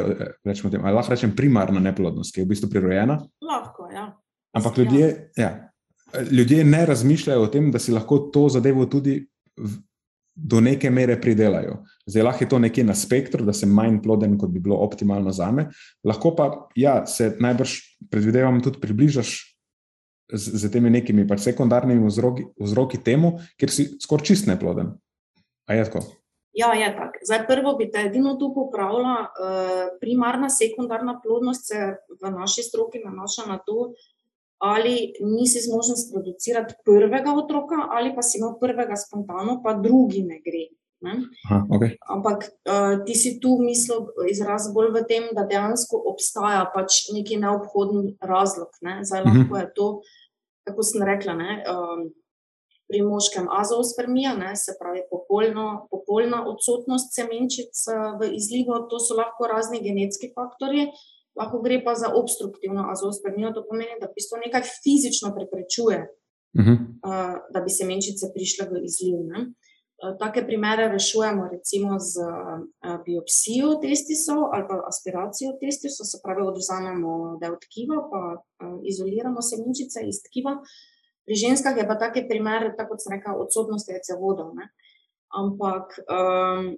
rečemo, 0.45 0.71
tem, 0.71 0.85
lahko 0.85 1.15
rečem, 1.15 1.33
primarna 1.37 1.81
neplodnost, 1.81 2.35
ki 2.35 2.43
je 2.43 2.47
v 2.47 2.53
bistvu 2.53 2.71
prirojena. 2.71 3.19
Lahko, 3.43 3.89
ja. 3.93 4.11
Ampak 4.53 4.79
ljudje, 4.79 5.09
ja, 5.37 5.51
ljudje 6.31 6.65
ne 6.65 6.85
razmišljajo 6.87 7.43
o 7.43 7.51
tem, 7.53 7.71
da 7.73 7.81
si 7.81 7.93
lahko 7.93 8.19
to 8.33 8.49
zadevo 8.53 8.87
tudi 8.87 9.23
do 10.35 10.61
neke 10.61 10.91
mere 10.91 11.19
pridelajo. 11.21 11.83
Zdaj 12.07 12.23
lahko 12.23 12.45
je 12.45 12.49
to 12.49 12.59
nekje 12.59 12.85
na 12.85 12.95
spektru, 12.97 13.45
da 13.45 13.53
sem 13.57 13.73
manj 13.73 14.01
ploden, 14.05 14.37
kot 14.41 14.51
bi 14.53 14.61
bilo 14.61 14.79
optimalno 14.85 15.33
za 15.33 15.51
me. 15.53 15.69
Lahko 16.05 16.35
pa 16.37 16.49
ja, 16.77 17.03
se 17.07 17.35
najbrž, 17.41 17.77
predvidevam, 18.11 18.61
tudi 18.65 18.81
približaš 18.81 19.52
z, 20.33 20.59
z 20.59 20.73
temi 20.73 20.91
nekimi 20.91 21.27
pač 21.29 21.45
sekundarnimi 21.47 22.07
vzroki, 22.07 22.49
vzroki 22.61 22.99
temu, 23.05 23.39
ker 23.61 23.71
si 23.71 23.93
skoraj 24.03 24.33
čist 24.33 24.49
neploden. 24.51 24.97
A 25.69 25.79
je 25.79 25.85
tako? 25.87 26.03
Ja, 26.53 26.73
je 26.77 26.89
tako. 26.97 27.19
Zdaj, 27.25 27.47
prvo 27.49 27.77
bi 27.79 27.89
te 27.91 28.07
edino 28.09 28.35
tu 28.37 28.53
popravila. 28.55 29.15
Uh, 29.33 29.95
primarna, 30.01 30.51
sekundarna 30.53 31.21
plodnost 31.25 31.69
se 31.69 31.95
v 32.21 32.31
naši 32.31 32.63
stroki 32.67 33.01
nanaša 33.05 33.47
na 33.49 33.59
to, 33.67 33.93
ali 34.63 35.13
nisi 35.21 35.59
zmožen 35.65 35.97
sproducirati 35.97 36.75
prvega 36.85 37.35
otroka, 37.35 37.89
ali 37.91 38.15
pa 38.15 38.23
si 38.23 38.39
imel 38.39 38.55
prvega 38.61 38.97
spontano, 38.97 39.59
pa 39.65 39.75
drugi 39.75 40.23
ne 40.23 40.39
gre. 40.45 40.69
Ne? 41.03 41.17
Aha, 41.49 41.67
okay. 41.67 41.97
Ampak 42.07 42.45
uh, 42.71 43.03
ti 43.03 43.15
si 43.19 43.41
tu 43.43 43.57
mislil 43.59 44.07
izraz 44.31 44.69
bolj 44.71 44.93
v 44.95 45.03
tem, 45.09 45.25
da 45.35 45.43
dejansko 45.43 45.99
obstaja 46.13 46.63
pač 46.71 47.09
neki 47.11 47.41
neobhoden 47.43 48.13
razlog. 48.23 48.71
Ne? 48.87 49.01
Zdaj 49.03 49.25
lahko 49.25 49.41
uh 49.41 49.43
mhm. 49.43 49.55
-huh. 49.55 49.61
je 49.61 49.73
to, 49.75 49.87
kako 50.67 50.83
sem 50.83 51.07
rekla. 51.07 51.35
Ne? 51.39 51.63
Um, 51.69 52.11
Pri 52.93 53.01
moškem 53.01 53.47
azospermija, 53.49 54.35
ne, 54.37 54.51
se 54.59 54.75
pravi 54.77 55.01
popolno, 55.09 55.87
popolna 55.89 56.43
odsotnost 56.51 57.15
semenčic 57.17 57.73
v 58.21 58.29
izlivu, 58.37 58.83
to 58.91 58.99
so 59.01 59.17
lahko 59.17 59.49
razni 59.49 59.81
genetski 59.81 60.29
faktori, 60.35 60.91
lahko 61.39 61.63
gre 61.65 61.79
pa 61.87 61.95
za 61.97 62.11
obstruktivno 62.13 62.85
azospermijo, 62.93 63.55
to 63.57 63.63
pomeni, 63.69 63.97
da 64.03 64.11
bistvo 64.13 64.43
nekaj 64.45 64.67
fizično 64.83 65.33
preprečuje, 65.37 66.03
uh 66.59 66.65
-huh. 66.67 66.77
uh, 67.09 67.35
da 67.55 67.65
bi 67.65 67.71
se 67.77 67.89
menšice 67.89 68.29
prišle 68.35 68.69
v 68.73 68.85
izliv. 68.85 69.25
Ne? 69.33 69.41
Take 70.19 70.43
primere 70.47 70.89
rešujemo 70.89 71.49
recimo 71.49 71.99
z 71.99 72.25
biopsijo 73.07 73.75
testisov 73.83 74.49
ali 74.55 74.65
pa 74.69 74.81
aspiracijo 74.87 75.53
testisov, 75.61 76.07
se 76.11 76.19
pravi, 76.25 76.43
odvzamemo 76.43 77.13
del 77.43 77.55
tkiva, 77.63 78.01
pa 78.11 78.23
izoliramo 78.83 79.43
semenčice 79.43 80.03
iz 80.03 80.19
tkiva. 80.27 80.57
Pri 81.25 81.39
ženskah 81.39 81.77
je 81.79 81.87
pa 81.87 81.95
take 81.99 82.25
primere, 82.29 82.73
tako 82.77 82.97
kot 82.97 83.05
sem 83.05 83.15
rekel, 83.15 83.39
odsotnost 83.45 83.93
jajca 83.95 84.19
vodov. 84.19 84.51
Ne? 84.59 84.73
Ampak 85.39 85.95
um, 86.03 86.73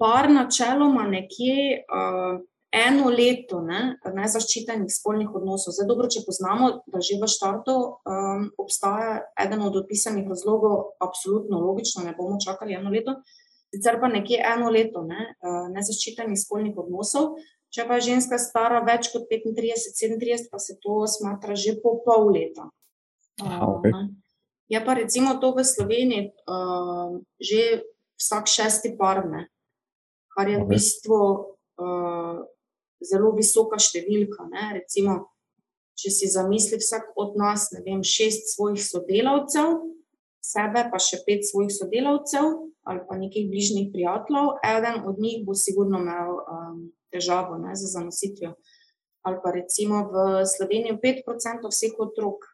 par 0.00 0.30
načeloma 0.32 1.04
nekje 1.12 1.84
uh, 1.84 2.40
eno 2.72 3.10
leto 3.12 3.60
ne, 3.60 3.98
nezaščitenih 4.16 4.88
spolnih 4.90 5.30
odnosov. 5.36 5.76
Zdaj, 5.76 5.86
dobro, 5.90 6.08
če 6.08 6.24
poznamo, 6.24 6.70
da 6.88 7.02
že 7.04 7.18
v 7.20 7.28
štartu 7.28 7.74
um, 7.76 8.46
obstaja 8.60 9.20
eden 9.44 9.64
od 9.66 9.76
opisanih 9.82 10.28
razlogov, 10.28 10.96
absolutno 11.04 11.60
logično, 11.60 12.06
ne 12.06 12.16
bomo 12.16 12.40
čakali 12.40 12.78
eno 12.78 12.90
leto, 12.90 13.18
sicer 13.74 14.00
pa 14.00 14.08
nekje 14.08 14.40
eno 14.54 14.72
leto 14.72 15.04
ne, 15.04 15.34
uh, 15.44 15.66
nezaščitenih 15.74 16.40
spolnih 16.40 16.78
odnosov. 16.80 17.36
Če 17.72 17.86
pa 17.88 17.96
je 17.96 18.08
ženska 18.10 18.36
stara 18.40 18.82
več 18.84 19.08
kot 19.12 19.30
35-37, 19.32 20.50
pa 20.52 20.60
se 20.60 20.76
to 20.80 21.04
smatra 21.08 21.56
že 21.56 21.78
po 21.80 21.96
pol 22.04 22.28
leta. 22.32 22.68
Aha, 23.40 23.64
okay. 23.68 23.92
Je 24.72 24.80
pa 24.80 24.96
recimo 24.96 25.36
to 25.40 25.52
v 25.56 25.64
Sloveniji 25.64 26.32
uh, 26.48 27.20
že 27.36 27.84
vsak 28.20 28.48
šesti 28.48 28.92
par, 28.96 29.24
ne, 29.28 29.48
kar 30.36 30.48
je 30.48 30.60
okay. 30.60 30.64
v 30.64 30.68
bistvu 30.68 31.20
uh, 31.20 32.44
zelo 33.08 33.32
visoka 33.36 33.78
številka. 33.80 34.46
Ne? 34.50 34.68
Recimo, 34.80 35.18
če 35.98 36.10
si 36.10 36.30
zamisli 36.32 36.80
vsak 36.80 37.12
od 37.20 37.36
nas, 37.40 37.70
ne 37.74 37.82
vem, 37.84 38.02
šest 38.06 38.54
svojih 38.54 38.82
sodelavcev, 38.82 39.80
sebe 40.42 40.86
pa 40.90 40.98
še 40.98 41.22
pet 41.26 41.46
svojih 41.46 41.70
sodelavcev 41.70 42.68
ali 42.82 42.98
pa 43.06 43.14
nekih 43.14 43.46
bližnjih 43.46 43.92
prijateljev, 43.92 44.56
eden 44.66 45.04
od 45.06 45.20
njih 45.22 45.44
bo 45.46 45.54
sigurno 45.54 46.00
imel 46.02 46.32
um, 46.34 46.80
težavo 47.14 47.54
ne, 47.62 47.76
z 47.78 47.92
zanositvijo. 47.92 48.56
Ali 49.22 49.38
pa 49.44 49.52
recimo 49.54 50.00
v 50.10 50.42
Sloveniji 50.50 50.98
5% 50.98 51.70
vseh 51.70 51.94
otrok 52.02 52.48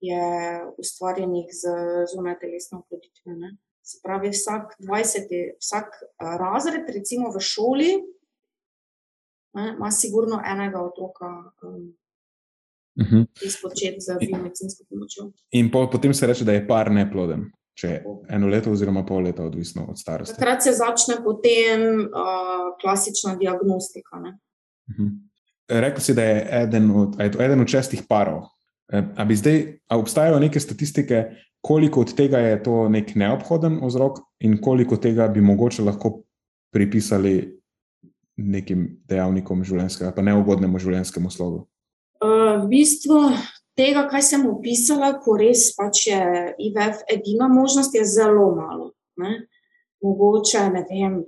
je 0.00 0.24
ustvarjenih 0.80 1.52
z 1.52 1.74
zunaj 2.14 2.38
telesno 2.40 2.80
oploditvijo. 2.80 3.52
Se 3.84 4.00
pravi, 4.00 4.32
vsak 4.32 4.78
20, 4.80 5.36
vsak 5.60 6.00
razred, 6.16 6.88
recimo 6.88 7.28
v 7.28 7.44
šoli, 7.44 7.90
ne, 9.54 9.74
ima 9.76 9.90
sigurno 9.90 10.42
enega 10.52 10.80
otroka, 10.80 11.26
um, 11.62 11.94
uh 13.00 13.06
-huh. 13.06 13.26
izpočet 13.46 13.94
za 13.98 14.16
biomedicinsko 14.20 14.84
pomočjo. 14.90 15.32
In 15.50 15.70
po, 15.70 15.90
potem 15.90 16.14
se 16.14 16.26
reče, 16.26 16.44
da 16.44 16.52
je 16.52 16.66
par 16.66 16.90
neploden. 16.92 17.50
Če 17.74 17.88
je 17.88 18.04
eno 18.28 18.48
leto, 18.48 18.72
oziroma 18.72 19.04
pol 19.06 19.22
leta, 19.22 19.44
odvisno 19.44 19.86
od 19.88 19.98
starosti. 19.98 20.36
Takrat 20.36 20.62
se 20.62 20.72
začne 20.72 21.24
potem 21.24 21.80
uh, 22.00 22.74
klasična 22.80 23.36
diagnostika. 23.36 24.16
Uh 24.16 24.22
mhm. 24.94 25.02
-huh. 25.02 25.18
Rekl 25.80 26.00
si, 26.00 26.14
da 26.14 26.22
je 26.22 26.48
eden 26.62 26.90
od, 26.90 27.20
je 27.20 27.26
eden 27.26 27.60
od 27.60 27.68
šestih 27.68 28.02
parov. 28.08 28.42
E, 28.92 29.02
a 29.16 29.24
bi 29.24 29.36
zdaj, 29.36 29.78
a 29.88 29.98
obstajajo 29.98 30.38
neke 30.38 30.60
statistike, 30.60 31.24
koliko 31.60 32.00
od 32.00 32.14
tega 32.14 32.38
je 32.38 32.62
to 32.62 32.88
nek 32.88 33.14
neobhoden 33.14 33.78
vzrok, 33.86 34.18
in 34.40 34.60
koliko 34.60 34.96
tega 34.96 35.28
bi 35.28 35.40
mogoče 35.40 35.82
lahko 35.82 36.22
pripisali 36.72 37.59
nekim 38.40 38.86
dejavnikom 39.10 39.64
življenjskega, 39.66 40.12
pa 40.16 40.24
neugodnemu 40.24 40.80
življenjskemu 40.80 41.32
slogu? 41.32 41.64
Uh, 42.20 42.60
v 42.64 42.68
bistvu 42.72 43.20
tega, 43.78 44.04
kaj 44.10 44.24
sem 44.26 44.46
opisala, 44.48 45.14
ko 45.22 45.36
res 45.40 45.70
pač 45.76 46.06
je 46.10 46.20
IVF 46.68 47.04
edina 47.12 47.48
možnost, 47.52 47.94
je 47.96 48.04
zelo 48.04 48.50
malo. 48.56 48.92
Ne? 49.20 49.44
Mogoče 50.04 50.66
ne 50.74 50.84
vem, 50.88 51.20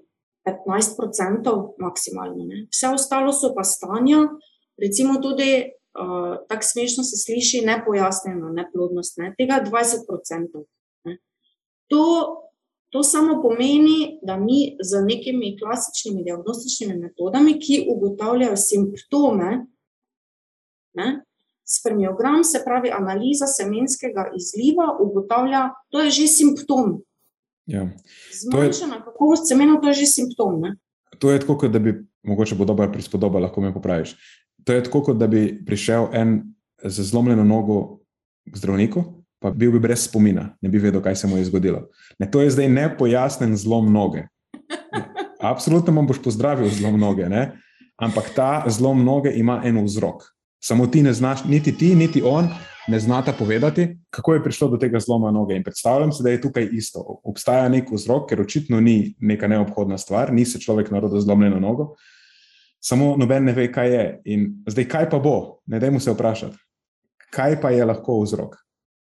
15% 0.48 1.52
maksimalno. 1.78 2.44
Ne. 2.48 2.66
Vse 2.72 2.90
ostalo 2.92 3.32
so 3.32 3.52
pa 3.54 3.64
stanja, 3.64 4.24
recimo 4.80 5.20
tudi, 5.22 5.62
uh, 5.96 6.40
tako 6.48 6.68
smešno 6.72 7.04
se 7.06 7.20
sliši, 7.20 7.64
nepojasnjena 7.68 8.52
neplodnost, 8.56 9.20
ne. 9.22 9.34
tega 9.38 9.62
20%. 9.64 10.64
Ne. 11.08 11.18
To, 11.92 12.02
to 12.92 13.02
samo 13.02 13.42
pomeni, 13.42 14.18
da 14.22 14.36
mi 14.36 14.76
z 14.82 15.00
nekimi 15.04 15.56
klasičnimi 15.58 16.24
diagnostičnimi 16.24 16.98
metodami, 17.00 17.54
ki 17.60 17.86
ugotavljajo 17.88 18.56
simptome, 18.56 19.66
ne, 20.94 21.24
spermiogram, 21.64 22.44
se 22.44 22.60
pravi 22.64 22.90
analiza 22.92 23.46
semenskega 23.46 24.26
izliva, 24.36 24.90
ugotavlja, 25.00 25.70
to 25.88 26.00
je 26.00 26.10
že 26.10 26.26
simptom. 26.26 26.98
Ja. 27.66 27.88
Zmanjšana 28.42 29.00
kakovost 29.04 29.48
semena, 29.48 29.80
to 29.80 29.88
je 29.88 30.02
že 30.04 30.06
simptom. 30.06 30.60
Ne? 30.60 30.76
To 31.18 31.30
je 31.30 31.40
tako, 31.40 31.68
da 31.68 31.78
bi, 31.78 31.94
mogoče 32.22 32.58
bo 32.60 32.68
dobra 32.68 32.90
prispodoba, 32.92 33.40
lahko 33.40 33.60
me 33.60 33.72
popraviš. 33.72 34.16
To 34.64 34.72
je 34.72 34.84
tako, 34.84 35.14
da 35.14 35.26
bi 35.26 35.64
prišel 35.66 36.10
en 36.12 36.42
z 36.84 37.08
zlomljeno 37.08 37.44
nogo 37.44 38.02
k 38.44 38.58
zdravniku, 38.58 39.21
pa 39.42 39.50
bil 39.50 39.72
bi 39.74 39.80
brez 39.82 40.06
spomina, 40.06 40.52
ne 40.62 40.70
bi 40.70 40.78
vedel, 40.78 41.02
kaj 41.02 41.16
se 41.16 41.26
mu 41.26 41.36
je 41.36 41.48
zgodilo. 41.50 41.88
Ne, 42.18 42.30
to 42.30 42.40
je 42.42 42.50
zdaj 42.54 42.68
nepojasnen 42.68 43.56
zlom 43.56 43.92
noge. 43.92 44.28
Absolutno 45.42 45.92
bom 45.92 46.06
boš 46.06 46.22
pozdravil 46.22 46.70
zlom 46.70 47.00
noge, 47.00 47.28
ne? 47.28 47.50
ampak 48.02 48.32
ta 48.34 48.64
zlom 48.66 49.04
noge 49.04 49.30
ima 49.36 49.60
en 49.64 49.78
vzrok. 49.84 50.24
Samo 50.62 50.86
ti 50.86 51.02
ne 51.02 51.12
znaš, 51.12 51.44
niti 51.44 51.74
ti, 51.76 51.94
niti 51.94 52.22
on, 52.22 52.48
ne 52.88 52.98
znata 53.00 53.32
povedati, 53.32 53.98
kako 54.10 54.34
je 54.34 54.42
prišlo 54.42 54.68
do 54.68 54.76
tega 54.76 55.00
zloma 55.00 55.30
noge. 55.30 55.54
In 55.54 55.62
predstavljam 55.62 56.12
si, 56.12 56.22
da 56.22 56.30
je 56.30 56.40
tukaj 56.40 56.68
isto. 56.72 57.20
Obstaja 57.24 57.68
nek 57.68 57.90
vzrok, 57.90 58.28
ker 58.30 58.40
očitno 58.40 58.80
ni 58.80 59.14
neka 59.20 59.48
neobhodna 59.48 59.98
stvar, 59.98 60.32
ni 60.32 60.44
se 60.44 60.60
človek 60.60 60.90
narodil 60.90 61.20
zlomljeno 61.20 61.60
nogo, 61.60 61.94
samo 62.82 63.16
noben 63.16 63.44
ne 63.44 63.52
ve, 63.52 63.68
kaj 63.72 63.94
je. 63.94 64.06
In 64.24 64.48
zdaj, 64.66 64.88
kaj 64.88 65.10
pa 65.10 65.18
bo, 65.18 65.62
ne 65.66 65.78
dajmo 65.82 66.00
se 66.00 66.14
vprašati, 66.14 66.58
kaj 67.30 67.60
pa 67.62 67.70
je 67.70 67.84
lahko 67.84 68.20
vzrok. 68.22 68.56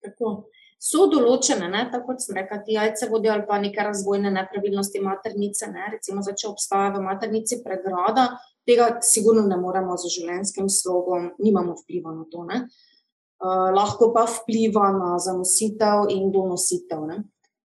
Tako. 0.03 0.33
So 0.83 1.05
določene, 1.07 1.69
ne, 1.71 1.85
tako 1.91 2.11
kot 2.11 2.23
sem 2.25 2.35
rekel, 2.35 2.59
ti 2.65 2.73
jajce 2.75 3.07
vodijo 3.07 3.31
ali 3.31 3.45
pa 3.47 3.55
neke 3.63 3.85
razvojne 3.87 4.33
nepravilnosti 4.35 4.99
maternice. 4.99 5.69
Ne, 5.71 5.85
recimo, 5.93 6.23
da 6.25 6.33
če 6.35 6.49
obstaja 6.49 6.89
v 6.97 7.03
maternici 7.05 7.61
pregrada, 7.63 8.33
tega 8.67 8.89
sigurno 9.05 9.45
ne 9.47 9.55
moremo 9.61 9.95
z 9.99 10.11
življenjskim 10.17 10.67
slogom, 10.67 11.29
nimamo 11.39 11.77
vpliva 11.79 12.11
na 12.11 12.27
to. 12.31 12.43
Ne. 12.49 12.65
Eh, 13.43 13.69
lahko 13.75 14.11
pa 14.15 14.25
vpliva 14.27 14.89
na 14.95 15.15
zanositev 15.19 16.11
in 16.11 16.29
donositev. 16.31 17.07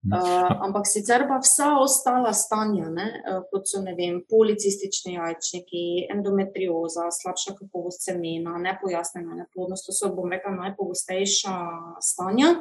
Uh, 0.06 0.62
ampak 0.62 0.86
sicer 0.86 1.26
pa 1.26 1.40
vsa 1.42 1.72
ostala 1.82 2.30
stanja, 2.30 2.86
ne, 2.86 3.06
uh, 3.18 3.40
kot 3.50 3.66
so 3.66 3.80
vem, 3.82 4.20
policistični 4.30 5.16
jajčniki, 5.16 6.06
endometrioza, 6.14 7.08
slabša 7.10 7.56
kakovost 7.58 8.06
semena, 8.06 8.54
nepojasnjena 8.62 9.34
neplodnost, 9.40 9.90
to 9.90 9.96
so, 9.96 10.12
bom 10.14 10.30
rekel, 10.30 10.54
najpogostejša 10.54 11.56
stanja, 11.98 12.52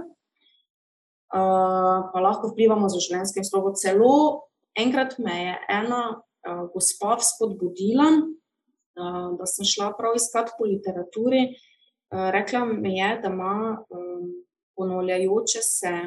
uh, 1.29 2.09
pa 2.09 2.25
lahko 2.25 2.49
vplivamo 2.55 2.89
z 2.89 3.05
življenjskim 3.05 3.45
slogom. 3.45 3.77
Celo 3.77 4.49
enkrat 4.73 5.19
me 5.21 5.38
je 5.38 5.55
ena 5.77 6.03
uh, 6.17 6.65
gospa 6.73 7.21
spodbudila, 7.21 8.11
uh, 8.17 9.31
da 9.38 9.45
sem 9.45 9.61
šla 9.61 9.93
prav 9.93 10.17
iskati 10.17 10.57
po 10.57 10.65
literaturi, 10.65 11.53
uh, 11.53 12.29
rekla 12.33 12.65
mi 12.65 12.97
je, 12.97 13.15
da 13.21 13.29
ima 13.29 13.57
um, 13.93 14.31
ponavljajoče 14.73 15.61
se 15.61 15.99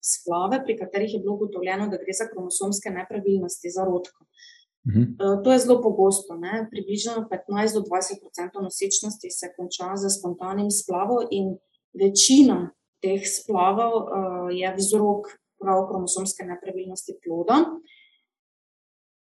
splave, 0.00 0.62
pri 0.64 0.76
katerih 0.78 1.14
je 1.14 1.20
bilo 1.20 1.34
ugotovljeno, 1.34 1.88
da 1.88 1.96
gre 1.96 2.14
za 2.18 2.28
kromosomske 2.30 2.90
nepravilnosti, 2.90 3.70
za 3.70 3.84
rodko. 3.84 4.24
Uh 4.24 4.94
-huh. 4.94 5.06
uh, 5.06 5.44
to 5.44 5.52
je 5.52 5.58
zelo 5.58 5.82
pogosto. 5.82 6.36
Ne? 6.36 6.68
Približno 6.70 7.12
15 7.12 7.74
do 7.74 7.80
20 7.80 8.62
nosečnosti 8.62 9.30
se 9.30 9.46
konča 9.56 9.96
z 9.96 10.18
spontanim 10.18 10.70
splavom, 10.70 11.26
in 11.30 11.56
večina 12.02 12.70
teh 13.02 13.22
splavov 13.38 13.94
uh, 13.96 14.08
je 14.50 14.74
vzrok 14.76 15.26
prav 15.60 15.88
kromosomske 15.88 16.44
nepravilnosti 16.44 17.12
ploda. 17.22 17.58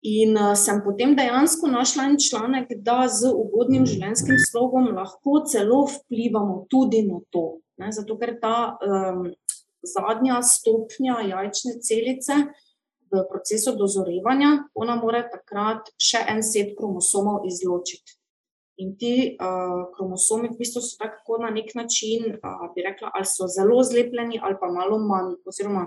In 0.03 0.37
uh, 0.37 0.55
sem 0.55 0.83
potem 0.85 1.17
dejansko 1.17 1.67
našla 1.67 2.05
en 2.05 2.17
članek, 2.29 2.69
da 2.79 3.09
z 3.09 3.33
ugodnim 3.35 3.87
življenjskim 3.87 4.39
slogom 4.51 4.93
lahko 4.95 5.41
celo 5.51 5.87
vplivamo 5.91 6.67
tudi 6.71 7.03
na 7.09 7.19
to. 7.31 7.59
Ne? 7.81 7.93
Zato, 7.93 8.19
ker 8.19 8.37
ta 8.41 8.79
um, 8.79 9.27
zadnja 9.87 10.43
stopnja 10.43 11.21
jajčne 11.31 11.79
celice 11.83 12.39
v 13.13 13.23
procesu 13.31 13.77
dozorevanja, 13.79 14.69
ona 14.75 14.97
mora 14.99 15.23
takrat 15.31 15.91
še 16.03 16.25
en 16.29 16.43
set 16.43 16.75
kromosomov 16.79 17.47
izločiti. 17.47 18.19
In 18.83 18.97
ti 19.01 19.13
uh, 19.33 19.87
kromosomi 19.95 20.51
v 20.53 20.59
bistvu 20.59 20.83
so 20.85 20.99
tako 21.01 21.39
na 21.41 21.49
nek 21.49 21.71
način, 21.79 22.35
uh, 22.37 22.67
bi 22.75 22.85
rekla, 22.85 23.09
ali 23.15 23.29
so 23.29 23.49
zelo 23.49 23.81
zlepljeni, 23.81 24.41
ali 24.43 24.59
pa 24.61 24.69
malo 24.69 24.99
manj, 25.01 25.39
oziroma 25.49 25.87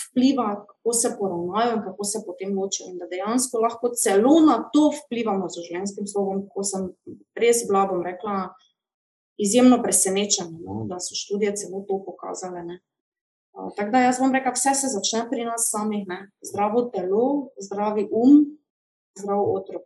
vpliva, 0.00 0.66
kako 0.68 0.92
se 0.92 1.16
poravnajo 1.18 1.76
in 1.76 1.82
kako 1.82 2.04
se 2.04 2.22
potem 2.26 2.58
ločijo. 2.58 2.90
In 2.90 2.98
da 3.00 3.08
dejansko 3.08 3.62
lahko 3.64 3.92
celo 4.02 4.34
na 4.44 4.58
to 4.74 4.90
vplivamo 4.98 5.48
z 5.48 5.64
življenjskim 5.68 6.06
slovom, 6.12 6.44
ko 6.52 6.64
sem 6.64 6.90
res 7.40 7.64
bila, 7.68 7.86
bom 7.88 8.04
rekla, 8.04 8.50
izjemno 9.40 9.80
presenečena, 9.82 10.60
no, 10.60 10.84
da 10.90 11.00
so 11.00 11.16
študije 11.16 11.56
celo 11.56 11.84
to 11.88 12.02
pokazale. 12.04 12.64
Ne. 12.68 12.80
Tako 13.76 13.90
da 13.90 14.04
jaz 14.04 14.20
bom 14.22 14.32
rekla, 14.32 14.52
vse 14.54 14.74
se 14.78 14.88
začne 14.92 15.24
pri 15.30 15.44
nas 15.44 15.68
samih, 15.72 16.06
ne. 16.08 16.22
zdravo 16.46 16.86
telo, 16.94 17.50
zdravi 17.60 18.06
um, 18.12 18.44
zdrav 19.18 19.42
otrok. 19.42 19.84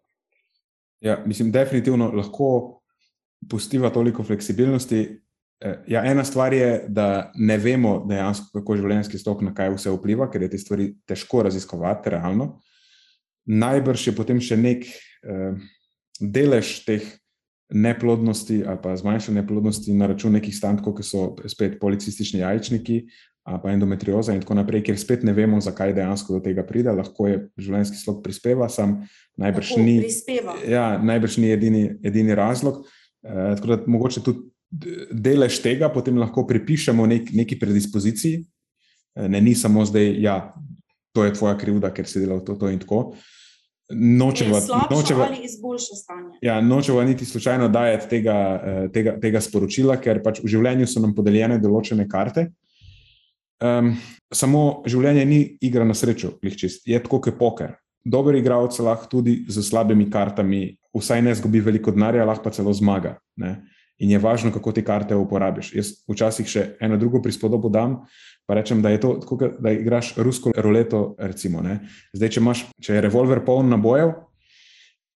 Ja, 1.01 1.19
mislim, 1.27 1.51
definitivno 1.53 2.11
lahko 2.15 2.81
pustiva 3.51 3.91
toliko 3.91 4.25
fleksibilnosti, 4.25 5.25
Eh, 5.65 5.85
ja, 5.87 6.05
ena 6.05 6.25
stvar 6.25 6.53
je, 6.53 6.85
da 6.89 7.33
ne 7.35 7.57
vemo 7.59 7.95
dejansko, 8.09 8.51
kako 8.59 8.77
življenjski 8.77 9.19
stok 9.19 9.41
na 9.47 9.55
kaj 9.55 9.71
vse 9.73 9.93
vpliva, 9.95 10.27
ker 10.29 10.43
je 10.45 10.51
te 10.53 10.59
stvari 10.61 10.91
težko 11.09 11.45
raziskovati 11.47 12.13
realno. 12.13 12.59
Najbrž 13.49 14.09
je 14.09 14.15
potem 14.17 14.41
še 14.45 14.59
nek 14.61 14.85
eh, 14.85 15.55
delež 16.21 16.81
teh 16.85 17.07
neplodnosti 17.75 18.59
ali 18.61 18.81
pa 18.83 18.93
zmanjšanja 18.97 19.41
neplodnosti 19.41 19.95
na 19.97 20.11
račun 20.11 20.37
nekih 20.37 20.53
stankov, 20.55 20.99
ki 20.99 21.07
so 21.07 21.31
spet 21.49 21.79
policistični 21.81 22.43
jajčniki 22.43 22.99
pa 23.45 23.71
endometrioza 23.73 24.33
in 24.33 24.41
tako 24.41 24.57
naprej, 24.57 24.83
ker 24.87 24.97
spet 24.99 25.25
ne 25.25 25.35
vemo, 25.37 25.61
zakaj 25.61 25.93
dejansko 25.93 26.39
do 26.39 26.41
tega 26.45 26.65
pride. 26.65 26.93
Lahko 26.97 27.29
je 27.29 27.43
življenjski 27.61 28.01
slog 28.01 28.23
prispeva, 28.25 28.71
sam 28.73 29.03
najbrž 29.41 29.75
ni, 29.85 29.99
ja, 30.69 30.95
najbrž 30.97 31.37
ni 31.43 31.53
edini, 31.53 31.85
edini 32.05 32.35
razlog. 32.35 32.81
Eh, 33.25 33.55
tako 33.59 33.69
da 33.75 33.79
mogoče 33.87 34.25
tudi 34.25 34.49
delež 35.13 35.61
tega 35.63 35.89
potem 35.93 36.19
lahko 36.19 36.47
pripišemo 36.49 37.07
nek, 37.07 37.31
neki 37.37 37.59
predispoziciji, 37.61 38.41
eh, 39.17 39.29
ne 39.29 39.41
ni 39.41 39.55
samo 39.55 39.85
zdaj, 39.85 40.11
da 40.17 40.25
ja, 40.25 40.37
to 41.15 41.25
je 41.25 41.37
tvoja 41.37 41.59
krivda, 41.59 41.93
ker 41.95 42.09
si 42.09 42.25
delal 42.25 42.41
to, 42.45 42.57
to 42.59 42.73
in 42.73 42.81
tako. 42.83 43.15
Nočeva, 43.93 44.63
nočeva, 44.91 45.29
ja, 46.43 46.57
nočeva 46.65 47.05
niti 47.05 47.27
slučajno 47.29 47.69
dajati 47.69 48.09
tega, 48.09 48.37
eh, 48.65 48.85
tega, 48.93 49.19
tega 49.21 49.41
sporočila, 49.45 50.01
ker 50.01 50.23
pač 50.25 50.41
v 50.41 50.49
življenju 50.49 50.89
so 50.89 51.05
nam 51.05 51.13
podeljene 51.15 51.61
določene 51.61 52.09
karte. 52.09 52.49
Um, 53.63 53.95
samo 54.35 54.83
življenje 54.91 55.25
ni 55.29 55.41
igra 55.63 55.85
na 55.87 55.95
srečo, 55.95 56.35
je 56.43 57.03
tako 57.03 57.21
kot 57.21 57.39
poker. 57.39 57.77
Dober 58.05 58.37
igralec 58.37 58.77
lahko 58.85 59.09
tudi 59.09 59.45
z 59.49 59.63
slabimi 59.65 60.11
kartami, 60.11 60.75
vsaj 60.95 61.23
ne 61.23 61.35
zgubi 61.35 61.63
veliko 61.65 61.95
denarja, 61.95 62.27
lahko 62.27 62.45
pa 62.45 62.53
celo 62.53 62.73
zmaga. 62.73 63.17
Ne? 63.41 63.63
in 63.99 64.11
je 64.11 64.19
važno, 64.19 64.53
kako 64.53 64.73
te 64.73 64.85
karte 64.85 65.17
uporabiš. 65.17 65.73
Jaz 65.75 65.91
včasih 66.11 66.49
še 66.49 66.65
eno 66.83 66.99
drugo 67.01 67.23
prispodobo 67.23 67.71
dam, 67.73 68.01
pa 68.47 68.59
rečem, 68.59 68.83
da 68.83 68.91
je 68.91 69.01
to 69.01 69.15
tako, 69.23 69.39
da 69.59 69.73
igraš 69.73 70.15
rusko 70.17 70.53
roleto. 70.57 71.15
Recimo, 71.19 71.63
Zdaj, 72.13 72.29
če, 72.29 72.41
imaš, 72.41 72.65
če 72.83 72.99
je 72.99 73.05
revolver 73.05 73.45
poln 73.45 73.71
nabojev, 73.71 74.17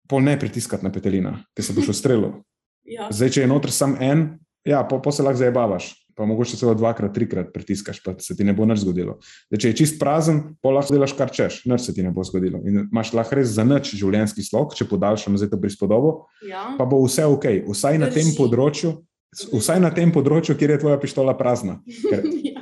pol 0.09 0.25
ne 0.25 0.35
pritiskati 0.39 0.85
na 0.85 0.91
petelina, 0.91 1.37
ki 1.55 1.63
se 1.63 1.73
boš 1.73 1.95
ustrelil. 1.95 2.35
Ja. 2.85 3.07
Zdaj, 3.09 3.31
če 3.33 3.41
je 3.41 3.47
noter 3.49 3.71
samo 3.73 3.97
en, 3.97 4.19
ja, 4.61 4.83
pa, 4.85 4.99
pa 5.01 5.09
se 5.09 5.23
lahko 5.25 5.39
zabavaš 5.39 5.87
pa 6.15 6.25
mogoče 6.25 6.57
celo 6.57 6.73
dvakrat, 6.73 7.13
trikrat 7.13 7.51
pritiskaš, 7.53 7.99
pa 8.03 8.13
se 8.19 8.35
ti 8.35 8.43
ne 8.47 8.53
bo 8.55 8.65
nič 8.65 8.79
zgodilo. 8.85 9.17
Da, 9.51 9.59
če 9.59 9.73
je 9.73 9.79
čist 9.81 9.97
prazen, 9.99 10.41
pa 10.63 10.71
lahko 10.71 10.95
delaš 10.95 11.15
kar 11.17 11.31
češ, 11.33 11.63
nič 11.67 11.87
se 11.87 11.95
ti 11.95 12.05
ne 12.05 12.13
bo 12.15 12.23
zgodilo. 12.23 12.61
In 12.63 12.85
imaš 12.85 13.11
lahko 13.17 13.35
res 13.39 13.51
za 13.57 13.65
nič 13.67 13.91
življenjski 13.99 14.45
slog, 14.45 14.75
če 14.77 14.87
podaljšamo 14.87 15.39
za 15.41 15.49
to 15.51 15.59
prispodobo, 15.61 16.15
ja. 16.47 16.71
pa 16.79 16.87
bo 16.87 17.01
vse 17.03 17.27
ok, 17.27 17.49
vsaj 17.67 17.99
na, 17.99 18.11
področju, 18.37 18.95
vsaj 19.51 19.83
na 19.83 19.91
tem 19.95 20.13
področju, 20.15 20.55
kjer 20.55 20.75
je 20.75 20.83
tvoja 20.85 21.01
pištola 21.01 21.37
prazna. 21.37 21.81
Ja. 22.45 22.61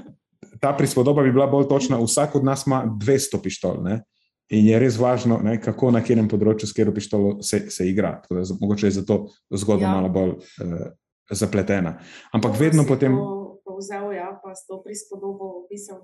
Ta 0.64 0.70
prispodoba 0.72 1.26
bi 1.26 1.32
bila 1.36 1.43
bolj 1.51 1.66
točna. 1.68 1.97
Vsak 1.99 2.38
od 2.39 2.45
nas 2.47 2.62
ima 2.64 2.86
200 2.88 3.36
pištol. 3.43 3.82
Ne? 3.84 3.97
In 4.56 4.70
je 4.70 4.78
res 4.80 4.95
važno, 4.95 5.41
ne, 5.43 5.58
kako 5.60 5.89
na 5.91 5.99
katerem 5.99 6.30
področju 6.32 6.70
s 6.70 6.72
katero 6.72 6.93
pištolo 6.95 7.34
se, 7.43 7.66
se 7.68 7.88
igra. 7.89 8.14
Da, 8.30 8.45
mogoče 8.62 8.88
je 8.88 8.95
zato 9.01 9.18
zgodba 9.51 9.89
ja. 9.89 9.91
malo 9.97 10.12
bolj 10.16 10.32
uh, 10.39 10.86
zapletena. 11.36 11.97
Ampak 12.32 12.56
vedno 12.60 12.88
potem. 12.88 13.20
To 13.20 13.42
vzel, 13.84 14.13
ja, 14.15 14.31
pa 14.43 14.55
s 14.55 14.65
to 14.67 14.79
prispodobo 14.84 15.51
opisal. 15.65 16.01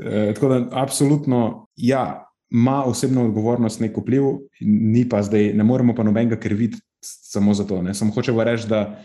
E, 0.00 0.32
tako 0.34 0.48
da, 0.48 0.58
absolutno, 0.72 1.68
ja, 1.76 2.24
ima 2.50 2.84
osebno 2.84 3.24
odgovornost 3.28 3.80
nek 3.80 3.96
vpliv, 3.96 4.24
ni 4.60 5.04
pa 5.08 5.22
zdaj, 5.22 5.52
ne 5.54 5.64
moremo 5.64 5.94
pa 5.94 6.02
nobenega 6.02 6.40
kriviti 6.40 6.80
samo 7.04 7.54
zato. 7.54 7.82
Samo 7.94 8.12
hočemo 8.12 8.44
reči, 8.44 8.68
da 8.68 9.04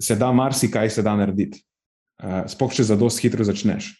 se 0.00 0.16
da 0.16 0.32
marsikaj 0.32 0.90
se 0.90 1.02
da 1.02 1.16
narediti. 1.16 1.64
Uh, 2.22 2.50
Sploh 2.50 2.72
če 2.74 2.82
za 2.82 2.96
dosti 2.96 3.28
hitro 3.28 3.44
začneš. 3.44 3.92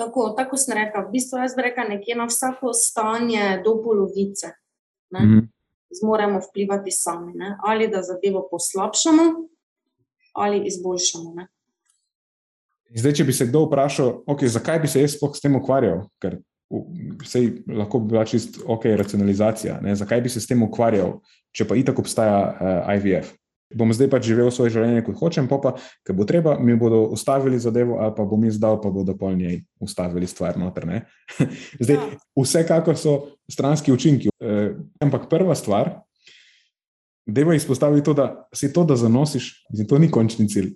Tako, 0.00 0.32
tako 0.36 0.56
sem 0.56 0.78
rekel. 0.78 1.04
V 1.06 1.12
bistvu 1.12 1.38
jaz 1.38 1.54
bi 1.56 1.66
rekel, 1.68 1.90
nekje 1.92 2.16
na 2.16 2.26
vsako 2.26 2.72
stanje 2.72 3.60
do 3.64 3.76
polovice. 3.84 4.54
Mm 5.12 5.18
-hmm. 5.18 5.42
Zmoremo 6.00 6.40
vplivati 6.40 6.90
sami. 6.90 7.32
Ne? 7.34 7.56
Ali 7.62 7.88
da 7.88 8.02
zadevo 8.02 8.48
poslabšamo, 8.50 9.22
ali 10.34 10.66
izboljšamo. 10.66 11.34
Ne? 11.34 11.48
Zdaj, 12.94 13.12
če 13.18 13.24
bi 13.26 13.34
se 13.34 13.46
kdo 13.48 13.64
vprašal, 13.66 14.10
okay, 14.30 14.50
zakaj 14.50 14.78
bi 14.84 14.90
se 14.90 15.02
jaz 15.02 15.16
sploh 15.16 15.34
s 15.34 15.42
tem 15.42 15.56
ukvarjal, 15.58 16.04
ker 16.22 16.38
Vsej, 17.22 17.62
lahko 17.68 18.00
bi 18.00 18.14
bila 18.14 18.24
čisto 18.24 18.64
ok, 18.66 18.84
racionalizacija. 18.96 19.78
Ne? 19.84 19.94
Zakaj 19.94 20.20
bi 20.24 20.32
se 20.32 20.40
s 20.40 20.48
tem 20.48 20.62
ukvarjal, 20.64 21.18
če 21.54 21.66
pa 21.68 21.76
itak 21.78 22.00
obstaja 22.00 22.38
uh, 22.40 22.62
eh, 22.88 22.96
IVF? 22.98 23.34
Bom 23.74 23.92
zdaj 23.94 24.08
pač 24.10 24.26
živel 24.28 24.50
svoje 24.54 24.72
življenje, 24.74 25.04
kot 25.06 25.18
hočem, 25.18 25.46
pa, 25.50 25.58
pa 25.60 25.74
ker 26.06 26.16
bo 26.16 26.26
treba, 26.28 26.56
mi 26.58 26.76
bodo 26.78 27.04
ustavili 27.14 27.60
zadevo, 27.60 27.98
ali 28.02 28.14
pa 28.16 28.26
bom 28.28 28.42
izdal, 28.46 28.78
pa 28.82 28.90
bodo 28.94 29.16
pol 29.18 29.36
njej 29.38 29.60
ustavili 29.82 30.26
stvar 30.30 30.58
noter. 30.60 30.86
zdaj, 31.84 31.96
ja. 31.96 32.10
Vsekakor 32.38 32.98
so 32.98 33.16
stranski 33.50 33.94
učinki. 33.94 34.32
Uh, 34.40 34.74
ampak 35.04 35.28
prva 35.30 35.54
stvar, 35.58 35.98
da 37.26 37.40
je 37.40 37.56
izpostaviti 37.56 38.04
to, 38.08 38.14
da 38.18 38.28
si 38.56 38.72
to, 38.72 38.84
da 38.88 38.96
zanosiš, 38.96 39.52
in 39.76 39.86
to 39.88 39.98
ni 39.98 40.10
končni 40.10 40.48
cilj. 40.48 40.74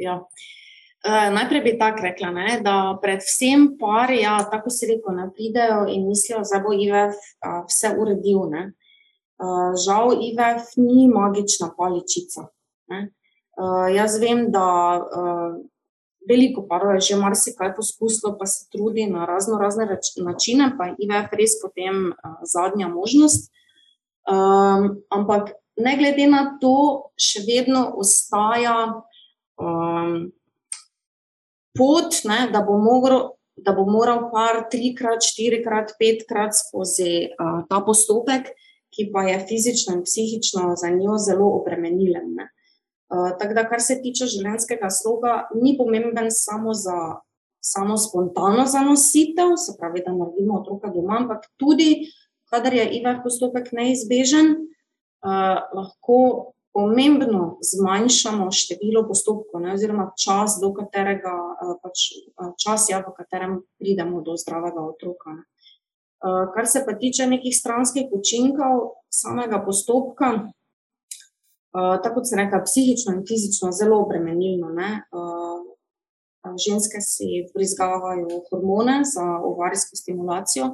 Ja. 0.00 0.20
Uh, 0.20 0.59
najprej 1.08 1.60
bi 1.60 1.78
tako 1.78 2.02
rekla, 2.02 2.30
ne, 2.30 2.60
da 2.64 2.98
predvsem 3.02 3.76
pari, 3.80 4.20
ja, 4.20 4.38
tako 4.50 4.70
se 4.70 4.86
reko, 4.86 5.12
ne 5.12 5.30
pridejo 5.34 5.86
in 5.88 6.08
mislijo, 6.08 6.42
da 6.52 6.60
bo 6.60 6.74
IVF 6.76 7.16
uh, 7.16 7.62
vse 7.68 7.94
uredil. 7.98 8.38
Uh, 8.40 9.72
žal, 9.84 10.12
IVF 10.12 10.76
ni 10.76 11.08
magična 11.08 11.70
paličica. 11.76 12.50
Uh, 12.90 13.88
jaz 13.94 14.18
vem, 14.20 14.50
da 14.52 14.66
uh, 15.00 15.56
veliko 16.28 16.66
parov 16.68 16.94
je 16.94 17.00
že 17.00 17.16
marsikaj 17.16 17.74
poskusilo, 17.76 18.36
pa 18.38 18.46
se 18.46 18.68
trudi 18.72 19.06
na 19.06 19.24
razno 19.24 19.58
razne 19.58 19.88
načine, 20.16 20.74
pa 20.78 20.90
je 20.90 20.94
IVF 20.98 21.32
res 21.32 21.56
potem 21.62 22.12
uh, 22.12 22.36
zadnja 22.44 22.88
možnost. 22.88 23.52
Um, 24.28 25.00
ampak 25.08 25.56
ne 25.76 25.96
glede 25.96 26.26
na 26.28 26.58
to, 26.60 27.08
še 27.16 27.40
vedno 27.48 27.88
ostaja. 27.96 29.00
Um, 29.56 30.30
pot, 31.80 32.20
ne, 32.28 32.44
da, 32.52 32.60
bo 32.66 32.76
mogro, 32.78 33.20
da 33.56 33.72
bo 33.76 33.86
moral 33.88 34.26
par 34.32 34.66
trikrat, 34.72 35.24
štirikrat, 35.24 35.96
petkrat 36.00 36.56
skozi 36.56 37.30
uh, 37.32 37.62
ta 37.70 37.80
postopek, 37.86 38.52
ki 38.90 39.08
pa 39.14 39.24
je 39.28 39.38
fizično 39.48 39.96
in 39.96 40.04
psihično 40.04 40.74
za 40.76 40.90
njo 40.92 41.16
zelo 41.22 41.48
obremenilen. 41.60 42.36
Uh, 43.10 43.32
tako 43.40 43.56
da, 43.56 43.64
kar 43.70 43.82
se 43.82 44.00
tiče 44.02 44.28
življenjskega 44.30 44.90
sloga, 44.92 45.34
ni 45.56 45.76
pomemben 45.78 46.28
samo 46.34 46.74
za 46.76 46.98
samo 47.60 47.96
spontano 48.00 48.64
zanositev, 48.66 49.56
se 49.56 49.76
pravi, 49.78 50.02
da 50.06 50.14
naredimo 50.16 50.60
otroka 50.60 50.88
doma, 50.88 51.18
ampak 51.20 51.44
tudi, 51.60 52.08
kadar 52.48 52.74
je 52.74 52.86
IVR 52.98 53.20
postopek 53.22 53.68
neizbežen, 53.76 54.54
uh, 54.56 55.60
lahko 55.76 56.20
pomembno 56.72 57.58
zmanjšamo 57.60 58.50
število 58.50 59.02
postopkov, 59.08 59.60
ne, 59.60 59.74
oziroma 59.74 60.10
čas, 60.24 60.58
do 60.62 60.72
katerega 60.74 61.32
eh, 61.32 61.74
pač, 61.82 62.06
eh, 62.14 62.52
čas 62.62 62.88
je, 62.90 62.98
v 62.98 63.14
katerem 63.16 63.60
pridemo 63.78 64.22
do 64.22 64.36
zdravega 64.38 64.84
otroka. 64.92 65.34
Ne. 65.34 65.44
Eh, 65.44 66.46
kar 66.54 66.66
se 66.66 66.84
pa 66.86 66.94
tiče 66.94 67.26
nekih 67.26 67.56
stranskih 67.56 68.12
učinkov 68.12 69.02
samega 69.10 69.62
postopka, 69.64 70.50
tako 71.72 72.14
kot 72.18 72.26
se 72.26 72.34
reka, 72.36 72.58
psihično 72.66 73.12
in 73.14 73.20
fizično 73.26 73.68
zelo 73.72 74.00
obremenilno. 74.02 74.72
Ne. 74.74 75.04
Ženske 76.64 76.98
si 76.98 77.44
vbrizgavajo 77.46 78.40
hormone 78.48 78.96
za 79.06 79.22
ovarijsko 79.22 79.96
stimulacijo. 79.96 80.66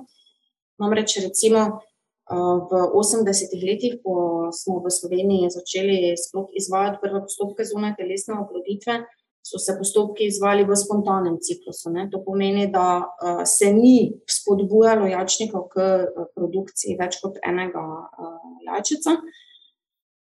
Namreč, 0.80 1.18
recimo, 1.20 1.82
v 2.30 2.70
80-ih 2.94 3.62
letih, 3.62 3.94
ko 4.02 4.50
smo 4.50 4.80
v 4.82 4.90
Sloveniji 4.90 5.50
začeli 5.50 6.14
izvajati 6.58 6.98
prve 7.02 7.22
postopke 7.22 7.64
zunaj 7.64 7.94
telesne 7.98 8.40
oploditve, 8.42 9.04
so 9.46 9.58
se 9.62 9.76
postopki 9.78 10.26
izvajali 10.26 10.64
v 10.66 10.74
spontanem 10.76 11.38
ciklusu. 11.38 11.90
Ne. 11.94 12.08
To 12.10 12.24
pomeni, 12.24 12.66
da 12.66 13.06
se 13.46 13.70
ni 13.72 14.18
spodbujalo 14.26 15.06
jačnikov 15.06 15.68
k 15.70 15.86
produkciji 16.34 16.98
več 16.98 17.20
kot 17.22 17.38
enega 17.46 17.84
jajčica. 18.66 19.20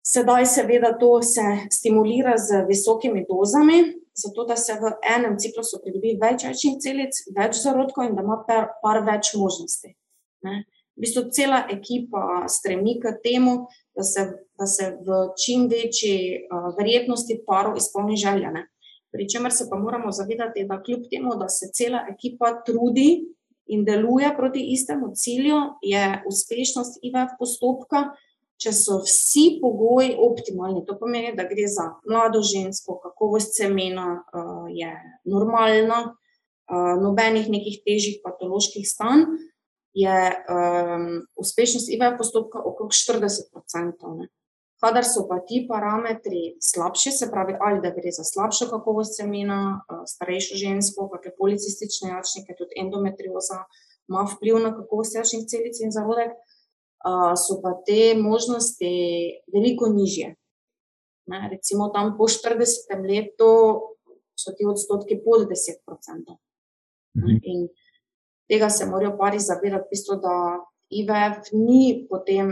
Sedaj, 0.09 0.45
seveda, 0.49 0.93
to 1.01 1.23
se 1.25 1.45
stimulira 1.73 2.37
z 2.37 2.65
visokimi 2.69 3.25
dozami, 3.29 3.81
zato 4.17 4.45
da 4.45 4.57
se 4.57 4.77
v 4.77 4.93
enem 5.17 5.37
ciklusu 5.41 5.81
pridobi 5.81 6.17
več 6.21 6.45
jajčnih 6.45 6.81
celic, 6.85 7.17
več 7.37 7.61
zarodkov 7.65 8.09
in 8.09 8.17
da 8.17 8.25
ima 8.25 8.43
par, 8.45 8.75
par 8.85 9.05
več 9.09 9.33
možnosti. 9.41 9.97
Ne 10.45 10.67
v 10.99 11.07
bistvu 11.07 11.31
cela 11.31 11.63
ekipa 11.71 12.49
stremi 12.51 12.99
k 12.99 13.15
temu, 13.23 13.69
da 13.95 14.03
se, 14.03 14.27
da 14.59 14.67
se 14.67 14.91
v 15.07 15.31
čim 15.39 15.69
večji 15.71 16.43
uh, 16.43 16.75
verjetnosti 16.75 17.39
parov 17.47 17.77
izpolni 17.79 18.17
željene. 18.17 18.67
Pričemer 19.13 19.53
se 19.53 19.69
pa 19.71 19.79
moramo 19.79 20.11
zavedati, 20.13 20.67
da 20.67 20.83
kljub 20.83 21.07
temu, 21.11 21.37
da 21.39 21.49
se 21.49 21.71
cela 21.73 22.03
ekipa 22.11 22.63
trudi 22.67 23.25
in 23.67 23.85
deluje 23.85 24.35
proti 24.37 24.61
istemu 24.73 25.13
cilju, 25.15 25.61
je 25.83 26.23
uspešnost 26.27 26.99
IVF 27.03 27.37
postopka, 27.39 28.09
če 28.59 28.73
so 28.75 28.99
vsi 29.05 29.61
pogoji 29.63 30.17
optimalni. 30.19 30.83
To 30.87 30.99
pomeni, 30.99 31.31
da 31.37 31.47
gre 31.47 31.69
za 31.71 31.93
mlado 32.09 32.43
žensko, 32.43 32.99
kakovost 33.05 33.55
semena 33.55 34.17
uh, 34.19 34.67
je 34.67 34.91
normalna, 35.25 36.01
uh, 36.11 36.97
nobenih 36.99 37.47
nekih 37.47 37.79
težjih 37.87 38.19
patoloških 38.25 38.89
stanj 38.89 39.29
je 39.99 40.19
um, 40.47 41.27
uspešnost 41.37 41.91
IVF 41.91 42.19
postopka 42.19 42.63
okrog 42.65 42.91
40%. 42.91 44.19
Ne. 44.19 44.29
Kadar 44.79 45.05
so 45.05 45.25
pa 45.27 45.41
ti 45.43 45.65
parametri 45.69 46.55
slabši, 46.63 47.11
se 47.11 47.31
pravi, 47.31 47.57
ali 47.61 47.81
da 47.83 47.91
gre 47.91 48.13
za 48.15 48.25
slabšo 48.25 48.69
kakovost 48.71 49.17
semena, 49.19 49.81
uh, 49.81 50.05
starejšo 50.07 50.59
žensko, 50.63 51.09
kakšne 51.15 51.33
policistične 51.39 52.13
jačnike, 52.15 52.55
tudi 52.59 52.79
endometrioza 52.83 53.65
ima 54.09 54.23
vpliv 54.31 54.61
na 54.63 54.71
kakovost 54.77 55.19
jačnih 55.19 55.49
celic 55.51 55.81
in 55.83 55.91
zarodek, 55.93 56.33
uh, 56.33 57.35
so 57.37 57.59
pa 57.63 57.75
te 57.87 58.15
možnosti 58.17 58.93
veliko 59.55 59.91
nižje. 59.93 60.37
Ne, 61.29 61.43
recimo 61.53 61.91
tam 61.93 62.15
po 62.17 62.25
40 62.31 63.03
letu 63.05 63.51
so 64.39 64.55
ti 64.57 64.65
odstotki 64.65 65.19
pod 65.25 65.49
10%. 65.51 66.39
Mhm. 67.19 67.37
In 67.43 67.69
tega 68.49 68.71
se 68.71 68.87
morajo 68.87 69.17
pari 69.19 69.39
zavedati, 69.41 69.87
v 69.87 69.91
bistvu, 69.91 70.17
da 70.23 70.35
IVF 70.91 71.53
ni 71.53 72.07
potem, 72.11 72.49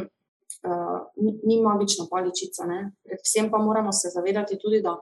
uh, 0.69 1.01
ni, 1.17 1.39
ni 1.45 1.61
magična 1.63 2.07
paličica. 2.11 2.67
Ne? 2.67 2.93
Predvsem 3.05 3.51
pa 3.51 3.59
moramo 3.59 3.93
se 3.93 4.13
zavedati 4.15 4.59
tudi, 4.59 4.83
da 4.83 4.97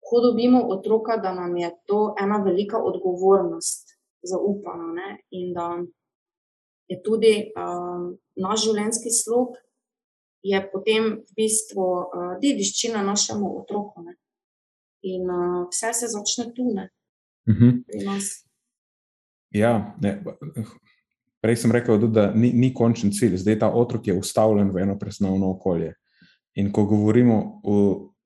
ko 0.00 0.20
dobimo 0.20 0.62
otroka, 0.68 1.16
da 1.16 1.34
nam 1.34 1.56
je 1.56 1.70
to 1.86 2.14
ena 2.20 2.42
velika 2.44 2.78
odgovornost, 2.78 3.96
zaupana 4.22 4.92
ne? 4.92 5.18
in 5.30 5.54
da 5.54 5.78
je 6.88 7.02
tudi 7.02 7.34
uh, 7.56 8.12
naš 8.36 8.64
življenjski 8.64 9.10
slog. 9.10 9.56
Je 10.42 10.60
potem 10.72 11.10
v 11.26 11.34
bistvu 11.36 11.84
uh, 11.84 12.34
dediščina 12.40 13.02
našemu 13.02 13.48
otroku. 13.58 14.04
Ne? 14.06 14.14
In 15.08 15.30
uh, 15.30 15.64
vse 15.72 15.92
se 15.94 16.08
začne 16.12 16.52
tu, 16.54 16.68
ne, 16.74 16.90
uh 17.48 17.54
mhm. 17.54 17.64
-huh. 17.64 17.82
pri 17.86 18.04
nas. 18.04 18.47
Ja, 19.54 19.94
ne, 20.02 20.18
prej 21.40 21.56
sem 21.62 21.72
rekel, 21.72 22.00
da 22.12 22.28
ni, 22.34 22.52
ni 22.52 22.72
končen 22.74 23.12
cilj, 23.14 23.38
zdaj 23.40 23.60
ta 23.62 23.70
otrok 23.72 24.06
je 24.06 24.16
ustavljen 24.18 24.72
v 24.74 24.84
eno 24.84 24.98
presnovno 24.98 25.50
okolje. 25.54 25.94
In 26.58 26.72
ko 26.72 26.84
govorimo 26.84 27.60
o 27.64 27.76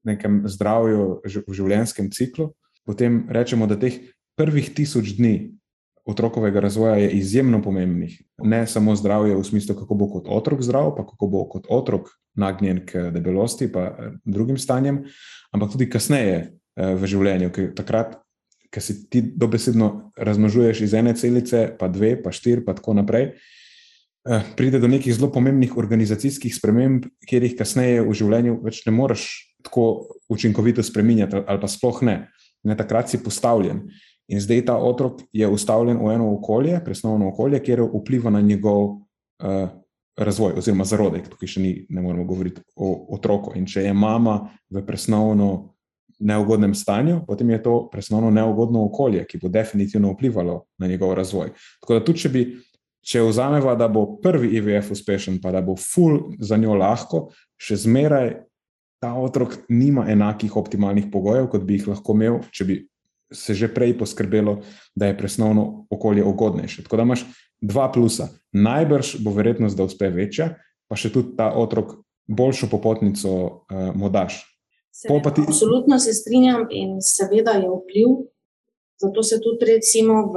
nekem 0.04 0.42
zdravju 0.48 1.22
v 1.22 1.54
življenjskem 1.54 2.10
ciklu, 2.10 2.50
potem 2.86 3.26
rečemo, 3.30 3.68
da 3.70 3.78
teh 3.78 4.00
prvih 4.38 4.72
tisoč 4.74 5.14
dni 5.18 5.52
otrokovega 6.08 6.60
razvoja 6.60 6.96
je 6.96 7.10
izjemno 7.10 7.62
pomembnih. 7.62 8.16
Ne 8.42 8.66
samo 8.66 8.96
zdravje 8.96 9.36
v 9.36 9.44
smislu, 9.44 9.76
kako 9.78 9.94
bo 9.94 10.08
kot 10.10 10.26
otrok 10.26 10.62
zdrav, 10.62 10.90
pa 10.96 11.06
kako 11.06 11.28
bo 11.30 11.44
kot 11.48 11.68
otrok 11.70 12.10
nagnjen 12.34 12.82
k 12.86 13.10
debelosti 13.14 13.68
in 13.70 14.18
drugim 14.24 14.58
stanjem, 14.58 15.04
ampak 15.52 15.76
tudi 15.76 15.90
kasneje 15.90 16.38
eh, 16.40 16.94
v 16.96 17.06
življenju, 17.06 17.52
ker 17.54 17.70
takrat 17.76 18.18
ki 18.72 18.80
si 18.80 18.94
ti 19.10 19.20
dobesedno 19.22 20.12
razmnožuješ 20.16 20.80
iz 20.80 20.94
ene 20.96 21.12
celice, 21.16 21.66
pa 21.78 21.88
dve, 21.92 22.14
pa 22.22 22.32
štiri, 22.32 22.64
pa 22.64 22.74
tako 22.74 22.94
naprej, 22.96 23.34
eh, 24.28 24.46
pride 24.56 24.80
do 24.80 24.88
nekih 24.88 25.14
zelo 25.14 25.28
pomembnih 25.32 25.76
organizacijskih 25.76 26.54
sprememb, 26.56 27.06
kjer 27.28 27.44
jih 27.44 27.56
kasneje 27.58 28.00
v 28.06 28.16
življenju 28.16 28.60
več 28.64 28.84
ne 28.86 28.94
moreš 28.96 29.28
tako 29.62 30.08
učinkovito 30.32 30.82
spremenjati, 30.82 31.44
ali 31.46 31.60
pa 31.60 31.68
sploh 31.68 32.02
ne. 32.02 32.16
ne 32.64 32.76
takrat 32.76 33.10
si 33.10 33.18
postavljen. 33.18 33.88
In 34.28 34.40
zdaj 34.40 34.64
ta 34.66 34.76
otrok 34.78 35.20
je 35.32 35.48
ustavljen 35.48 35.98
v 35.98 36.14
eno 36.14 36.30
okolje, 36.34 36.78
presnovno 36.84 37.28
okolje, 37.28 37.60
kjer 37.60 37.82
vpliva 37.82 38.30
na 38.30 38.40
njegov 38.40 38.84
uh, 39.42 39.68
razvoj, 40.16 40.54
oziroma 40.56 40.84
zarodek. 40.84 41.26
Tukaj 41.28 41.48
še 41.48 41.60
ni, 41.60 41.72
ne 41.90 42.02
moremo 42.02 42.24
govoriti 42.24 42.62
o 42.76 42.92
otroku. 43.16 43.56
In 43.58 43.66
če 43.66 43.88
je 43.88 43.92
mama 43.92 44.38
v 44.70 44.84
presnovno 44.86 45.71
neugodnem 46.22 46.74
stanju, 46.74 47.22
potem 47.26 47.50
je 47.50 47.62
to 47.62 47.76
presnovno 47.92 48.30
neugodno 48.30 48.84
okolje, 48.86 49.24
ki 49.28 49.40
bo 49.42 49.50
definitivno 49.52 50.12
vplivalo 50.12 50.62
na 50.78 50.86
njegov 50.86 51.14
razvoj. 51.18 51.50
Tako 51.80 51.98
da 51.98 52.04
tudi, 52.04 52.26
če 52.26 52.28
bi. 52.28 52.44
Če 53.02 53.18
vzameva, 53.26 53.72
da 53.74 53.88
bo 53.90 54.04
prvi 54.22 54.52
IVF 54.60 54.92
uspešen, 54.94 55.40
pa 55.42 55.50
da 55.50 55.58
bo 55.58 55.74
ful 55.74 56.36
za 56.38 56.54
njo 56.54 56.76
lahko, 56.78 57.32
še 57.58 57.74
zmeraj 57.82 58.28
ta 59.02 59.10
otrok 59.18 59.56
nima 59.74 60.04
enakih 60.06 60.54
optimalnih 60.54 61.08
pogojev, 61.10 61.48
kot 61.50 61.64
bi 61.66 61.80
jih 61.80 61.88
lahko 61.90 62.14
imel, 62.14 62.38
če 62.54 62.66
bi 62.68 62.76
se 63.34 63.56
že 63.58 63.66
prej 63.74 63.96
poskrbelo, 63.98 64.60
da 64.94 65.10
je 65.10 65.18
presnovno 65.18 65.86
okolje 65.90 66.22
ugodnejše. 66.24 66.84
Tako 66.86 66.96
da 66.96 67.08
imaš 67.08 67.26
dva 67.60 67.88
plusa. 67.92 68.28
Najbrž 68.52 69.16
bo 69.24 69.34
verjetnost, 69.34 69.76
da 69.76 69.88
uspe 69.90 70.12
večja, 70.12 70.52
pa 70.86 70.94
še 70.94 71.10
tudi 71.10 71.34
ta 71.34 71.50
otrok 71.58 71.96
boljšo 72.28 72.68
popotnico 72.70 73.34
uh, 73.34 73.90
mu 73.98 74.12
daš. 74.12 74.44
Seveda, 74.92 75.32
ti... 75.34 75.40
Absolutno 75.48 75.98
se 75.98 76.12
strinjam 76.12 76.66
in 76.70 77.00
seveda 77.00 77.50
je 77.50 77.68
vpliv. 77.70 78.08
Zato 79.02 79.22
se 79.22 79.40
tudi 79.40 79.64
recimo 79.72 80.14
v 80.30 80.36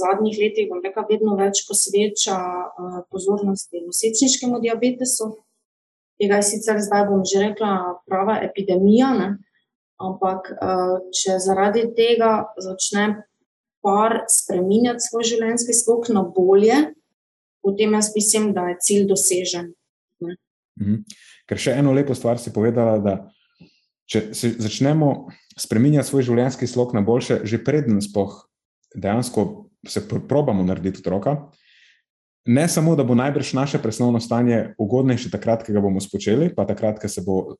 zadnjih 0.00 0.36
letih, 0.38 0.68
bom 0.68 0.82
rekel, 0.84 1.06
vedno 1.08 1.36
več 1.38 1.62
posveča 1.68 2.36
uh, 2.36 2.98
pozornosti 3.08 3.80
nosečniškemu 3.86 4.60
diabetesu. 4.60 5.30
Tega 6.20 6.42
je 6.42 6.48
sicer 6.50 6.82
zdaj, 6.82 7.06
bom 7.08 7.22
že 7.24 7.40
rekla, 7.46 8.02
prava 8.04 8.36
epidemija. 8.44 9.14
Ne? 9.16 9.28
Ampak, 10.02 10.50
uh, 10.58 10.98
če 11.14 11.38
zaradi 11.40 11.86
tega 11.96 12.52
začne 12.60 13.22
par 13.82 14.24
spremenjati 14.30 15.06
svoj 15.08 15.24
življenjski 15.30 15.74
slog 15.74 16.10
na 16.12 16.22
bolje, 16.26 16.78
potem 17.62 17.94
jaz 17.96 18.10
mislim, 18.14 18.50
da 18.52 18.68
je 18.70 18.80
cilj 18.82 19.06
dosežen. 19.14 19.72
Mhm. 20.22 21.04
Ker 21.48 21.60
še 21.60 21.78
eno 21.80 21.92
lepo 21.94 22.14
stvar 22.16 22.38
si 22.40 22.52
povedala, 22.52 22.98
da 23.00 23.14
če 24.10 24.28
začnemo 24.32 25.12
spremenjati 25.58 26.08
svoj 26.08 26.26
življenjski 26.30 26.66
slog 26.66 26.94
na 26.96 27.02
boljše, 27.04 27.42
že 27.44 27.62
predtem, 27.64 28.00
spoh 28.02 28.42
dejansko 28.94 29.68
se 29.88 30.04
probamo 30.08 30.64
narediti 30.64 31.00
otroka, 31.02 31.36
ne 32.46 32.68
samo, 32.68 32.96
da 32.96 33.04
bo 33.04 33.14
najbrž 33.14 33.52
naše 33.52 33.78
presnovno 33.78 34.20
stanje 34.20 34.74
ugodnejše, 34.78 35.30
takrat, 35.30 35.62
ko 35.66 35.72
ga 35.72 35.80
bomo 35.80 36.00
spočeli, 36.00 36.50
pa 36.54 36.66
takrat, 36.66 36.98
ko 36.98 37.08
se 37.08 37.22
bo 37.26 37.36
uh, 37.38 37.54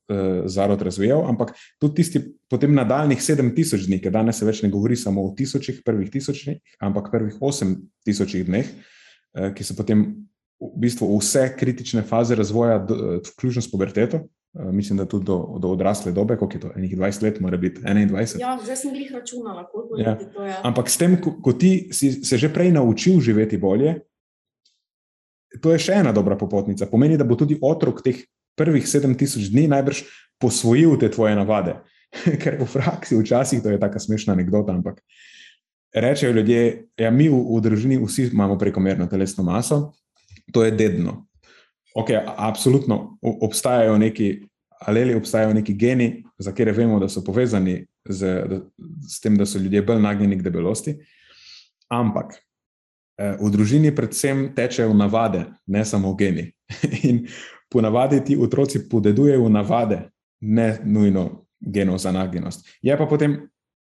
zarod 0.50 0.82
razvijal, 0.82 1.22
ampak 1.28 1.54
tudi 1.78 2.02
tisti 2.02 2.22
potem 2.50 2.74
nadaljnih 2.74 3.22
7000 3.22 3.86
dni, 3.86 4.00
ker 4.02 4.12
danes 4.12 4.38
se 4.38 4.46
več 4.46 4.62
ne 4.62 4.70
govori 4.70 4.98
samo 4.98 5.22
o 5.22 5.32
tisočih, 5.38 5.82
prvih 5.86 6.10
tisočih, 6.10 6.58
ampak 6.82 7.12
prvih 7.12 7.38
8000 7.38 8.42
dneh, 8.50 8.66
uh, 8.66 9.52
ki 9.54 9.64
so 9.64 9.78
potem 9.78 10.26
v 10.62 10.74
bistvu 10.82 11.06
vse 11.18 11.46
kritične 11.58 12.02
faze 12.02 12.34
razvoja, 12.34 12.82
uh, 12.82 13.20
vključno 13.32 13.62
s 13.62 13.70
puberteto. 13.70 14.26
Uh, 14.52 14.68
mislim, 14.72 14.98
da 14.98 15.06
tudi 15.08 15.24
do, 15.24 15.56
do 15.58 15.68
odrasle 15.72 16.12
dobe, 16.12 16.36
koliko 16.36 16.56
je 16.56 16.60
to, 16.60 16.70
enih 16.76 16.96
20 16.98 17.22
let, 17.22 17.40
mora 17.40 17.56
biti 17.56 17.80
21. 17.80 18.40
Ja, 18.40 18.58
zdaj 18.64 18.76
sem 18.76 18.94
jih 18.94 19.12
računala, 19.14 19.64
koliko 19.66 19.96
ja. 19.96 20.10
je 20.20 20.32
to. 20.32 20.44
Ja. 20.44 20.58
Ampak 20.68 20.90
s 20.92 20.98
tem, 21.00 21.16
ko, 21.20 21.32
ko 21.42 21.52
ti 21.52 21.88
si 21.92 22.12
se 22.24 22.38
že 22.38 22.52
prej 22.52 22.72
naučil 22.72 23.20
živeti 23.20 23.56
bolje, 23.56 23.94
to 25.60 25.72
je 25.72 25.80
še 25.80 26.02
ena 26.02 26.12
dobra 26.12 26.36
popotnica. 26.36 26.86
Pomeni, 26.86 27.16
da 27.16 27.24
bo 27.24 27.36
tudi 27.36 27.56
otrok 27.60 28.04
teh 28.04 28.20
prvih 28.56 28.84
7000 28.84 29.48
dni 29.52 29.66
najbrž 29.72 30.04
posvojil 30.40 30.98
te 31.00 31.08
tvoje 31.08 31.36
navade. 31.36 31.78
Ker 32.42 32.60
v 32.60 32.68
praksi 32.68 33.16
včasih 33.16 33.62
to 33.64 33.72
je 33.72 33.80
tako 33.80 34.00
smešna 34.04 34.36
anekdota, 34.36 34.76
ampak 34.76 35.00
rečejo 35.94 36.32
ljudje, 36.32 36.88
da 36.96 37.08
ja, 37.08 37.10
mi 37.10 37.28
v, 37.28 37.36
v 37.36 37.60
družini 37.64 38.00
vsi 38.00 38.28
imamo 38.32 38.58
prekomerno 38.58 39.06
telesno 39.08 39.44
maso, 39.44 39.92
to 40.52 40.64
je 40.64 40.72
dedno. 40.76 41.26
Ok, 41.94 42.10
absolutno 42.36 43.18
obstajajo 43.22 43.98
neki 43.98 44.42
aleli, 44.86 45.14
obstajajo 45.14 45.54
neki 45.54 45.74
geni, 45.74 46.24
za 46.38 46.50
katere 46.50 46.72
vemo, 46.72 46.98
da 46.98 47.08
so 47.08 47.22
povezani 47.24 47.86
z, 48.08 48.46
z 49.08 49.20
tem, 49.22 49.36
da 49.36 49.46
so 49.46 49.58
ljudje 49.58 49.82
bolj 49.82 50.00
nagnjeni 50.02 50.38
k 50.38 50.42
debelosti. 50.42 50.96
Ampak 51.92 52.34
Eh, 53.22 53.36
v 53.36 53.50
družini 53.52 53.92
predvsem 53.92 54.50
tečejo 54.56 54.94
navade, 54.96 55.44
ne 55.66 55.84
samo 55.84 56.14
geni. 56.16 56.48
In 57.08 57.26
ponavadi 57.70 58.22
ti 58.24 58.36
otroci 58.36 58.88
podedujejo 58.88 59.48
navade, 59.48 60.08
ne 60.40 60.78
nujno 60.84 61.44
genov 61.60 61.98
za 61.98 62.12
nagnjenost. 62.12 62.66
Je 62.82 62.96
pa 62.98 63.06
potem 63.06 63.36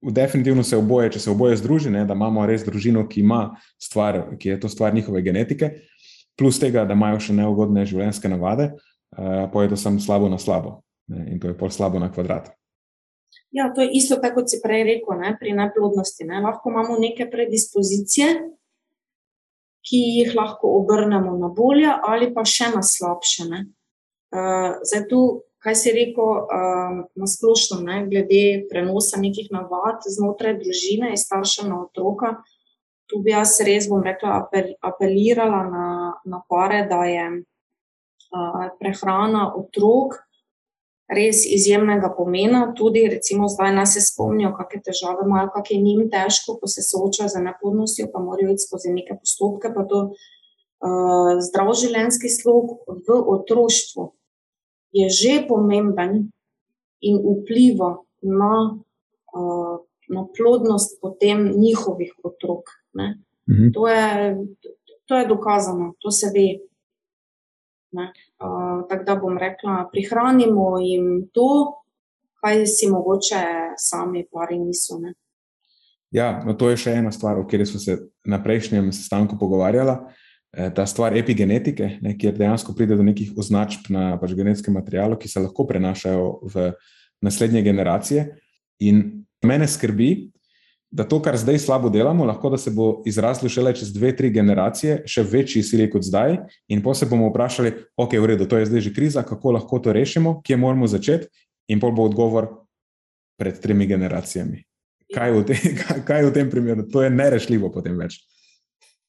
definitivno 0.02 0.64
se 0.64 0.78
oboje, 0.78 1.12
če 1.18 1.20
se 1.20 1.32
oboje 1.32 1.58
združi, 1.58 1.89
ne, 1.89 2.06
da 2.06 2.14
imamo 2.14 2.45
res 2.45 2.64
družino, 2.64 3.08
ki 3.10 3.26
ima 3.26 3.58
stvar, 3.82 4.38
ki 4.38 4.50
je 4.50 4.60
to 4.60 4.70
stvar 4.70 4.93
njihove 4.93 5.22
genetike, 5.26 5.72
plus 6.38 6.59
tega, 6.61 6.85
da 6.85 6.95
imajo 6.97 7.19
še 7.27 7.35
neugodne 7.38 7.85
življenjske 7.89 8.29
navade, 8.29 8.71
uh, 8.73 9.47
pa 9.51 9.63
je 9.63 9.73
to 9.73 9.79
samo 9.79 9.99
slabo 10.03 10.29
na 10.29 10.39
slabo 10.41 10.81
ne, 11.07 11.25
in 11.31 11.39
to 11.39 11.51
je 11.51 11.57
pol 11.57 11.71
slabo 11.71 11.99
na 11.99 12.11
kvadrat. 12.13 12.51
Ja, 13.51 13.71
to 13.73 13.81
je 13.81 13.89
isto, 13.95 14.19
kot 14.19 14.51
si 14.51 14.59
prej 14.63 14.83
rekel, 14.88 15.19
ne, 15.19 15.33
pri 15.39 15.55
neplodnosti. 15.55 16.27
Ne. 16.27 16.41
Lahko 16.43 16.69
imamo 16.69 16.99
neke 16.99 17.29
predispozicije, 17.31 18.27
ki 19.88 19.99
jih 20.19 20.35
lahko 20.35 20.73
obrnemo 20.81 21.38
na 21.39 21.47
bolje, 21.47 21.88
ali 21.88 22.29
pa 22.35 22.43
še 22.43 22.73
na 22.75 22.83
slabše. 22.83 23.47
Uh, 23.47 24.79
zdaj, 24.83 25.07
tu, 25.07 25.21
kaj 25.63 25.75
si 25.79 25.95
rekel, 25.95 26.43
uh, 26.43 26.99
na 27.15 27.27
splošno, 27.27 27.79
ne, 27.88 28.01
glede 28.11 28.67
prenosa 28.71 29.19
nekih 29.19 29.47
navad 29.55 30.03
znotraj 30.03 30.59
družine 30.59 31.13
in 31.15 31.19
starša 31.19 31.69
na 31.71 31.81
otroka. 31.88 32.35
Tu 33.08 33.20
bi 33.24 33.32
jaz 33.32 33.55
res, 33.64 33.88
bom 33.88 34.03
rekla, 34.03 34.41
apel, 34.43 34.74
apelirala 34.84 35.62
na, 35.72 35.88
na 36.28 36.41
pare, 36.49 36.84
da 36.89 37.05
je 37.08 37.28
uh, 37.39 38.64
prehrana 38.80 39.47
otrok 39.55 40.18
res 41.08 41.45
izjemnega 41.47 42.10
pomena. 42.18 42.66
Tudi, 42.76 43.05
recimo, 43.08 43.47
zdaj 43.47 43.72
nas 43.76 43.95
se 43.95 44.03
spomnijo, 44.03 44.51
kakšne 44.58 44.82
težave 44.89 45.26
imajo, 45.26 45.51
kako 45.53 45.74
je 45.74 45.82
njim 45.82 46.10
težko, 46.12 46.58
ko 46.60 46.68
se 46.68 46.84
soočajo 46.84 47.32
z 47.32 47.43
neplodnostjo, 47.45 48.10
pa 48.14 48.20
morajo 48.24 48.55
iti 48.55 48.66
skozi 48.68 48.93
neke 48.93 49.16
postopke. 49.16 49.72
Pa 49.76 49.86
to 49.88 50.01
uh, 50.12 51.32
zdrav 51.47 51.72
življenjski 51.80 52.32
slog 52.34 52.78
v 53.08 53.22
otroštvu 53.38 54.12
je 54.97 55.08
že 55.12 55.34
pomemben 55.47 56.28
in 57.03 57.18
vpliva 57.22 57.97
na, 58.22 58.53
uh, 59.36 59.76
na 60.10 60.28
plodnost 60.36 60.99
potem 61.01 61.51
njihovih 61.55 62.14
otrok. 62.24 62.72
Mhm. 63.50 63.72
To, 63.74 63.88
je, 63.88 64.38
to 65.06 65.16
je 65.16 65.28
dokazano, 65.28 65.93
to 66.00 66.12
se 66.12 66.32
ve. 66.36 66.48
Uh, 67.98 68.84
tako 68.89 69.04
da 69.04 69.16
bom 69.16 69.38
rekla, 69.38 69.88
prihranimo 69.91 70.80
jim 70.80 71.30
to, 71.34 71.80
kaj 72.41 72.66
si 72.66 72.89
mogoče 72.91 73.41
sami 73.78 74.26
pari 74.32 74.60
niso. 74.60 75.00
Ne? 75.00 75.14
Ja, 76.12 76.43
no 76.45 76.54
to 76.54 76.70
je 76.70 76.78
še 76.78 76.98
ena 77.00 77.12
stvar, 77.12 77.39
o 77.39 77.45
kateri 77.48 77.66
smo 77.66 77.80
se 77.80 77.98
na 78.26 78.39
prejšnjem 78.43 78.91
sestanku 78.95 79.39
pogovarjali. 79.39 79.98
E, 80.52 80.70
ta 80.76 80.86
stvar 80.88 81.18
epigenetike, 81.18 81.98
ne, 82.02 82.14
kjer 82.20 82.38
dejansko 82.38 82.76
pride 82.76 82.95
do 82.95 83.04
nekih 83.04 83.34
označb 83.38 83.89
na 83.93 84.14
pač 84.22 84.36
genetskem 84.38 84.76
materialu, 84.78 85.18
ki 85.20 85.32
se 85.32 85.43
lahko 85.43 85.68
prenašajo 85.68 86.30
v 86.54 86.70
naslednje 87.26 87.64
generacije. 87.66 88.28
In 88.88 89.04
mene 89.43 89.68
skrbi, 89.68 90.30
da 90.91 91.03
to, 91.03 91.19
kar 91.21 91.38
zdaj 91.38 91.59
slabo 91.59 91.89
delamo, 91.89 92.25
lahko 92.25 92.49
da 92.49 92.57
se 92.57 92.71
bo 92.71 93.01
izraslo 93.05 93.49
šele 93.49 93.73
čez 93.75 93.91
dve, 93.93 94.13
tri 94.15 94.29
generacije, 94.31 95.01
še 95.05 95.23
večji 95.23 95.63
sili 95.63 95.89
kot 95.91 96.05
zdaj. 96.07 96.38
In 96.71 96.83
pa 96.83 96.93
se 96.95 97.05
bomo 97.05 97.27
vprašali, 97.29 97.73
ok, 97.97 98.15
v 98.15 98.31
redu, 98.33 98.47
to 98.47 98.57
je 98.57 98.69
zdaj 98.69 98.85
že 98.88 98.93
kriza, 98.95 99.23
kako 99.23 99.57
lahko 99.57 99.79
to 99.79 99.93
rešimo, 99.93 100.41
kje 100.43 100.57
moramo 100.57 100.88
začeti. 100.88 101.27
In 101.67 101.83
pa 101.83 101.91
bo 101.91 102.07
odgovor 102.07 102.47
pred 103.38 103.59
tremi 103.59 103.88
generacijami. 103.88 104.63
Kaj 105.13 105.31
v, 105.31 105.43
te, 105.47 105.59
kaj 106.07 106.25
v 106.29 106.33
tem 106.33 106.49
primeru? 106.49 106.88
To 106.91 107.03
je 107.03 107.11
nerešljivo 107.11 107.71
potem 107.71 107.99
več. 107.99 108.21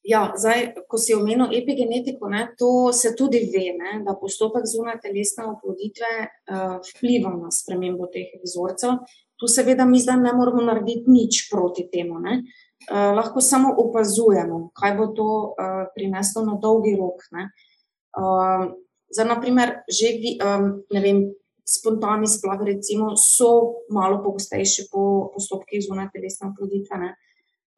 Ja, 0.03 0.31
zdaj, 0.35 0.85
ko 0.89 0.97
si 0.97 1.13
omenil 1.13 1.51
epigenetiko, 1.53 2.29
ne, 2.31 2.45
to 2.57 2.91
se 2.95 3.11
tudi 3.15 3.43
ve, 3.51 3.65
ne, 3.77 3.99
da 4.03 4.15
postopek 4.17 4.63
zunaj 4.67 5.01
telesne 5.03 5.45
oploditve 5.51 6.11
uh, 6.23 6.77
vpliva 6.87 7.33
na 7.35 7.51
spremembo 7.53 8.07
teh 8.11 8.31
vzorcev 8.43 9.03
Tu 9.39 9.47
seveda 9.47 9.85
mi 9.85 9.99
zdaj 9.99 10.17
ne 10.19 10.33
moramo 10.35 10.61
narediti 10.67 11.11
nič 11.11 11.47
proti 11.51 11.87
temu. 11.91 12.19
Uh, 12.19 13.15
lahko 13.15 13.41
samo 13.41 13.71
opazujemo, 13.77 14.69
kaj 14.75 14.95
bo 14.97 15.07
to 15.15 15.29
uh, 15.31 15.87
prineslo 15.95 16.43
na 16.45 16.57
dolgi 16.59 16.95
rok. 16.99 17.23
Uh, 17.31 18.71
za 19.09 19.23
naprimer, 19.23 19.81
že 19.87 20.11
vi, 20.19 20.37
um, 20.43 20.83
vem, 20.91 21.31
spontani 21.69 22.27
splav, 22.27 22.63
recimo, 22.65 23.13
so 23.17 23.85
malo 23.93 24.23
pogostejši 24.23 24.89
po 24.91 25.29
postopkih 25.33 25.83
zunaj 25.85 26.09
telesne 26.13 26.49
oploditve. 26.49 27.13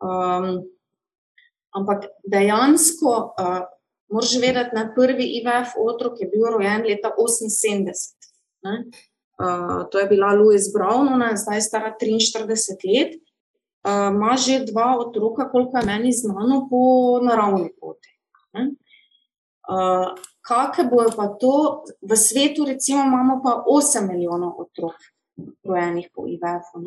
Um, 0.02 0.64
ampak 1.76 2.08
dejansko, 2.28 3.14
uh, 3.36 3.62
moraš 4.12 4.36
vedeti, 4.42 4.76
da 4.76 4.90
prvi 4.96 5.28
IVF 5.40 5.76
otrok 5.78 6.20
je 6.22 6.30
bil 6.32 6.48
rojen 6.56 6.88
leta 6.88 7.14
78. 7.18 8.32
Ne? 8.64 8.76
To 9.92 10.00
je 10.00 10.06
bila 10.06 10.34
Louise 10.34 10.72
Brown, 10.74 11.08
ona 11.14 11.32
je 11.32 11.38
zdaj 11.38 11.62
stara 11.62 11.94
43 12.02 12.48
let. 12.92 13.16
uh, 13.88 14.14
ima 14.14 14.38
že 14.38 14.66
dva 14.66 14.98
otroka, 15.00 15.50
koliko 15.50 15.78
je 15.78 15.86
meni 15.86 16.12
znano, 16.12 16.68
po 16.70 17.20
naravni 17.24 17.70
poti. 17.80 18.10
Uh, 18.54 20.18
Kakšne 20.42 20.90
bojo 20.90 21.14
pa 21.14 21.28
to 21.38 21.86
v 22.02 22.18
svetu, 22.18 22.66
recimo, 22.66 23.06
imamo 23.06 23.42
pa 23.46 23.62
8 23.62 24.10
milijonov 24.10 24.58
otrok, 24.58 24.98
rojenih 25.64 26.10
po 26.14 26.26
IVF-u. 26.26 26.82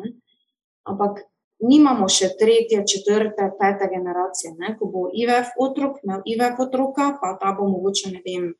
Ampak 0.83 1.23
nimamo 1.63 2.09
še 2.11 2.33
tretje, 2.39 2.83
četrte, 2.83 3.47
pete 3.59 3.87
generacije. 3.89 4.53
Ne? 4.59 4.75
Ko 4.79 4.89
bo 4.91 5.07
IVF 5.07 5.55
otrok, 5.55 6.03
imel 6.03 6.21
IVF 6.27 6.59
otroka, 6.67 7.13
pa 7.21 7.37
ta 7.39 7.55
bo 7.55 7.67
mogoče 7.71 8.11
vem, 8.25 8.51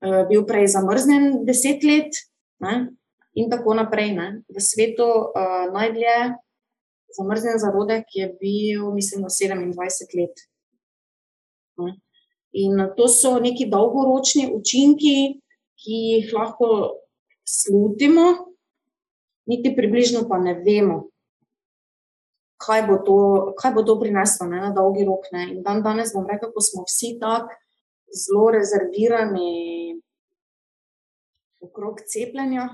eh, 0.00 0.24
bil 0.28 0.46
prej 0.48 0.72
zamrznjen 0.72 1.44
deset 1.44 1.84
let, 1.84 2.24
ne? 2.64 2.88
In 3.34 3.50
tako 3.50 3.74
naprej. 3.74 4.12
Ne? 4.16 4.28
V 4.48 4.60
svetu 4.60 5.04
uh, 5.04 5.68
najdlje 5.72 6.34
zamrznjen 7.16 7.58
zarodek 7.58 8.04
je 8.14 8.28
bil, 8.40 8.92
mislim, 8.94 9.22
na 9.22 9.28
27 9.28 10.20
let. 10.20 10.36
Ne? 11.78 11.96
In 12.52 12.80
to 12.96 13.08
so 13.08 13.38
neki 13.40 13.68
dolgoročni 13.70 14.48
učinki, 14.54 15.40
ki 15.78 15.96
jih 16.12 16.32
lahko 16.34 16.98
slutimo, 17.44 18.24
niti 19.46 19.72
približno 19.76 20.26
pa 20.28 20.38
ne 20.38 20.54
vemo, 20.64 21.08
kaj 22.58 22.82
bo 22.88 22.98
to, 23.06 23.18
kaj 23.60 23.72
bo 23.74 23.84
to 23.86 23.98
prineslo 24.00 24.48
ne, 24.48 24.60
na 24.60 24.72
dolgi 24.74 25.06
rok. 25.06 25.30
Ne. 25.32 25.46
In 25.54 25.62
dan 25.62 25.82
danes 25.82 26.12
bom 26.14 26.26
rekel, 26.28 26.52
ko 26.52 26.64
smo 26.64 26.84
vsi 26.88 27.16
tako 27.20 27.54
zelo 28.08 28.50
rezervirani 28.50 30.00
okrog 31.60 32.00
cepljenja. 32.06 32.68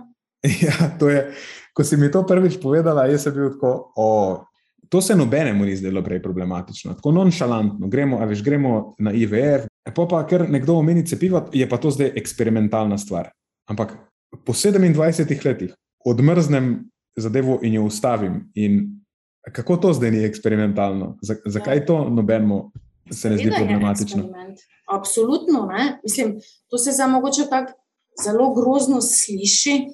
Ja, 0.65 0.91
to 0.99 1.09
je, 1.09 1.33
ko 1.73 1.85
si 1.85 1.97
mi 1.97 2.11
to 2.13 2.21
prvič 2.29 2.59
povedala, 2.61 3.07
jaz 3.09 3.25
sem 3.25 3.33
bil 3.33 3.55
tako. 3.57 3.93
O, 3.97 4.09
to 4.93 5.01
se 5.01 5.17
nobenemu 5.17 5.65
ni 5.65 5.77
zdelo 5.77 6.03
prej 6.05 6.21
problematično, 6.23 6.95
tako 6.99 7.13
nonšalantno. 7.17 7.89
Gremo, 7.89 8.21
veš, 8.29 8.43
gremo 8.45 8.95
na 9.01 9.15
IVR, 9.17 9.65
pa 9.89 10.05
pa 10.05 10.21
ker 10.29 10.45
nekdo 10.51 10.77
omeni 10.77 11.07
cepivo, 11.07 11.47
je 11.53 11.65
pa 11.69 11.81
to 11.81 11.91
zdaj 11.91 12.13
eksperimentalna 12.21 12.99
stvar. 13.01 13.33
Ampak 13.73 13.97
po 14.45 14.53
27 14.53 15.47
letih 15.47 15.73
odmrznem 16.05 16.85
zadevo 17.17 17.59
in 17.63 17.81
jo 17.81 17.89
ustavim, 17.89 18.45
in 18.55 19.05
Kako 19.53 19.77
to 19.77 19.93
zdaj 19.93 20.11
ni 20.11 20.25
eksperimentalno? 20.25 21.19
Zakaj 21.47 21.77
ja. 21.77 21.87
to 21.87 22.09
nobenemu 22.11 22.73
se 23.11 23.31
ne 23.31 23.37
zdi 23.37 23.53
problematično? 23.59 24.29
Absolutno. 24.93 25.67
Ne? 25.67 26.01
Mislim, 26.03 26.41
to 26.71 26.79
se 26.79 26.93
za 26.93 27.07
mogoče 27.07 27.43
tako 27.51 27.73
zelo 28.25 28.55
grozno 28.55 29.01
sliši, 29.01 29.87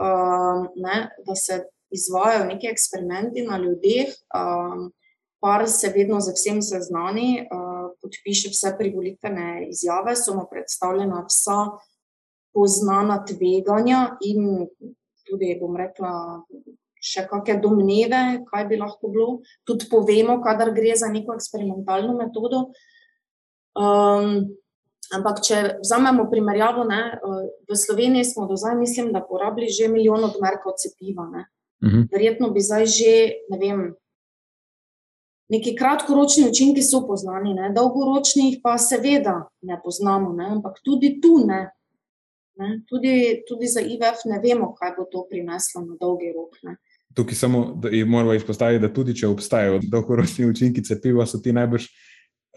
um, 0.00 0.68
ne? 0.76 1.08
da 1.26 1.34
se 1.34 1.64
izvajo 1.90 2.44
neki 2.44 2.66
eksperimenti 2.66 3.46
na 3.46 3.58
ljudeh. 3.58 4.14
Um, 4.34 4.92
par 5.40 5.68
se 5.68 5.92
vedno 5.94 6.20
z 6.20 6.32
vsem 6.34 6.62
seznani, 6.62 7.44
uh, 7.44 7.90
podpiše 8.02 8.50
vse 8.50 8.72
privolitvene 8.78 9.66
izjave, 9.68 10.16
so 10.16 10.34
mu 10.34 10.46
predstavljena 10.50 11.24
vsa 11.28 11.58
poznana 12.56 13.20
tveganja 13.24 14.16
in 14.24 14.66
tudi, 15.26 15.52
bom 15.60 15.76
rekla, 15.76 16.12
še 17.02 17.26
kakšne 17.28 17.60
domneve, 17.62 18.22
kaj 18.48 18.64
bi 18.70 18.78
lahko 18.80 19.10
bilo, 19.12 19.28
tudi 19.68 19.88
povemo, 19.90 20.38
kadar 20.42 20.72
gre 20.74 20.96
za 20.96 21.10
neko 21.12 21.36
eksperimentalno 21.36 22.16
metodo. 22.16 22.70
Um, 23.76 24.56
ampak, 25.14 25.42
če 25.44 25.60
vzamemo 25.82 26.26
primerjavo, 26.30 26.84
ne, 26.88 27.18
v 27.68 27.76
Sloveniji 27.76 28.24
smo 28.32 28.46
do 28.46 28.56
zdaj, 28.56 28.76
mislim, 28.78 29.12
da 29.12 29.22
porabili 29.22 29.68
že 29.70 29.88
milijon 29.88 30.24
odmerkov 30.24 30.78
cepiva. 30.82 31.28
Ne. 31.30 31.46
Uh 31.82 31.88
mhm. 31.88 31.96
-huh. 31.96 32.08
Verjetno 32.12 32.50
bi 32.50 32.60
zdaj 32.60 32.86
že, 32.86 33.14
ne 33.50 33.58
vem. 33.58 33.94
Neki 35.48 35.76
kratkoročni 35.76 36.48
učinki 36.48 36.82
so 36.82 37.06
poznani, 37.06 37.54
ne? 37.54 37.72
dolgoročni 37.74 38.60
pa 38.62 38.78
seveda 38.78 39.48
ne 39.62 39.80
poznamo, 39.84 40.32
ne? 40.32 40.46
ampak 40.46 40.80
tudi 40.84 41.20
tu 41.20 41.46
ne. 41.46 41.70
ne? 42.56 42.82
Tudi, 42.88 43.44
tudi 43.48 43.66
za 43.66 43.80
IVF 43.80 44.24
ne 44.24 44.40
vemo, 44.42 44.74
kaj 44.74 44.96
bo 44.98 45.04
to 45.04 45.26
prineslo 45.30 45.80
na 45.80 45.94
dolgi 46.00 46.32
rok. 46.32 46.58
Ne? 46.62 46.76
tukaj 47.16 47.34
samo 47.34 47.80
moramo 48.06 48.34
izpostaviti, 48.34 48.82
da 48.82 48.92
tudi 48.92 49.14
če 49.16 49.28
obstajajo 49.28 49.80
dolgoročni 49.90 50.46
učinki 50.50 50.84
cepiva, 50.84 51.26
so 51.26 51.40
ti 51.40 51.52
najbrž 51.52 51.86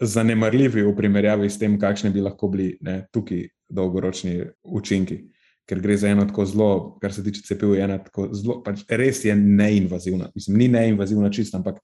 zanemarljivi 0.00 0.82
v 0.82 0.94
primerjavi 0.96 1.50
s 1.50 1.58
tem, 1.58 1.78
kakšne 1.78 2.10
bi 2.10 2.22
lahko 2.24 2.48
bili 2.48 2.72
ne, 2.80 3.04
tukaj 3.12 3.46
dolgoročni 3.68 4.40
učinki. 4.64 5.20
Ker 5.68 5.78
gre 5.80 5.96
za 5.96 6.08
eno 6.10 6.24
tako 6.26 6.44
zelo, 6.50 6.70
kar 7.02 7.12
se 7.14 7.22
tiče 7.22 7.44
cepiva, 7.46 7.76
ena 7.78 7.98
tako 8.02 8.28
zelo, 8.34 8.58
pač 8.64 8.82
res 8.88 9.22
je 9.24 9.36
neinvazivna. 9.36 10.30
Mislim, 10.34 10.56
ni 10.58 10.68
neinvazivna 10.72 11.30
čisto, 11.30 11.60
ampak 11.60 11.78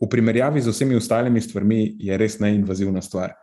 v 0.00 0.08
primerjavi 0.10 0.62
z 0.62 0.70
vsemi 0.70 0.98
ostalimi 0.98 1.40
stvarmi 1.42 1.96
je 1.98 2.18
res 2.20 2.38
neinvazivna 2.38 3.02
stvar. 3.02 3.34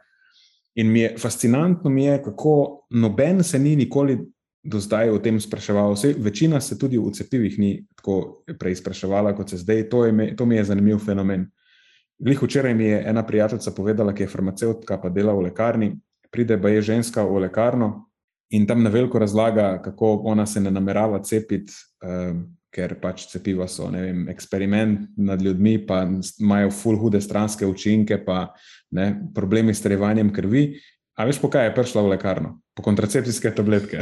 In 0.80 0.92
mi 0.94 1.02
je 1.02 1.16
fascinantno, 1.20 1.90
mi 1.90 2.06
je, 2.06 2.22
kako 2.24 2.86
noben 2.96 3.44
se 3.44 3.60
ni 3.60 3.76
nikoli 3.76 4.20
do 4.64 4.80
zdaj 4.80 5.10
o 5.10 5.20
tem 5.20 5.40
spraševal. 5.40 5.94
Vse, 5.94 6.14
večina 6.18 6.62
se 6.62 6.78
tudi 6.80 6.98
v 6.98 7.12
cepivih 7.12 7.60
ni 7.60 7.72
tako 7.96 8.44
prej 8.60 8.76
spraševala, 8.80 9.34
kot 9.36 9.50
se 9.50 9.58
zdaj. 9.58 9.90
To, 9.90 10.06
je, 10.06 10.36
to 10.36 10.46
mi 10.46 10.56
je 10.56 10.64
zanimiv 10.64 11.00
fenomen. 11.04 11.50
Glih 12.20 12.44
včeraj 12.44 12.74
mi 12.74 12.86
je 12.86 13.04
ena 13.08 13.24
prijateljica 13.26 13.72
povedala, 13.72 14.14
ki 14.14 14.24
je 14.24 14.28
farmacevtka, 14.28 14.98
pa 15.02 15.10
dela 15.10 15.34
v 15.34 15.48
lekarni. 15.48 15.94
Pride 16.32 16.60
pa 16.62 16.70
je 16.70 16.82
ženska 16.82 17.24
v 17.24 17.46
lekarno 17.48 18.10
in 18.50 18.68
tam 18.68 18.84
na 18.84 18.90
veliko 18.90 19.20
razlaga, 19.20 19.82
kako 19.82 20.22
ona 20.26 20.46
se 20.46 20.60
ne 20.60 20.72
namerava 20.72 21.24
cepiti, 21.24 21.74
um, 22.04 22.44
ker 22.74 22.96
pač 23.02 23.28
cepiva 23.32 23.68
so 23.68 23.88
vem, 23.90 24.28
eksperiment 24.30 25.08
nad 25.18 25.42
ljudmi, 25.42 25.78
pa 25.88 26.04
imajo 26.40 26.72
full 26.72 26.98
hude 26.98 27.22
stranske 27.22 27.66
učinke, 27.66 28.18
pa 28.26 28.54
ne, 28.92 29.14
problemi 29.36 29.74
s 29.74 29.82
trevanjem 29.82 30.34
krvi. 30.34 30.80
A 31.18 31.26
veš, 31.26 31.40
po 31.42 31.50
kaj 31.50 31.70
je 31.70 31.76
prišla 31.76 32.02
v 32.02 32.14
lekarno? 32.16 32.60
Po 32.76 32.84
kontracepcijske 32.84 33.52
tabletke. 33.56 34.00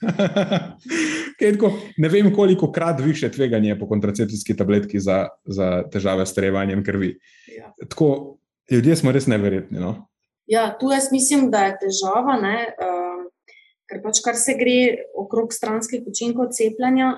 tako, 1.40 1.72
ne 1.96 2.08
vem, 2.08 2.34
koliko 2.34 2.72
krat 2.72 3.00
više 3.00 3.30
tveganje 3.32 3.78
po 3.78 3.88
kontracepcijski 3.88 4.56
tabletki 4.56 5.00
za, 5.00 5.28
za 5.44 5.82
težave 5.92 6.26
s 6.26 6.34
trevanjem 6.34 6.84
krvi. 6.84 7.14
Ja. 7.56 7.72
Tako, 7.88 8.38
ljudje 8.70 8.96
smo 8.96 9.12
res 9.12 9.26
neverjetni. 9.26 9.80
No? 9.80 9.94
Ja, 10.46 10.78
tu 10.78 10.90
jaz 10.92 11.08
mislim, 11.12 11.50
da 11.50 11.64
je 11.68 11.76
težava, 11.84 12.36
ne, 12.42 12.56
uh, 12.74 13.24
ker 13.90 14.02
pač 14.02 14.22
kar 14.24 14.36
se 14.36 14.54
gre 14.58 15.06
okrog 15.14 15.54
stranskih 15.54 16.06
učinkov 16.06 16.52
cepljenja, 16.56 17.12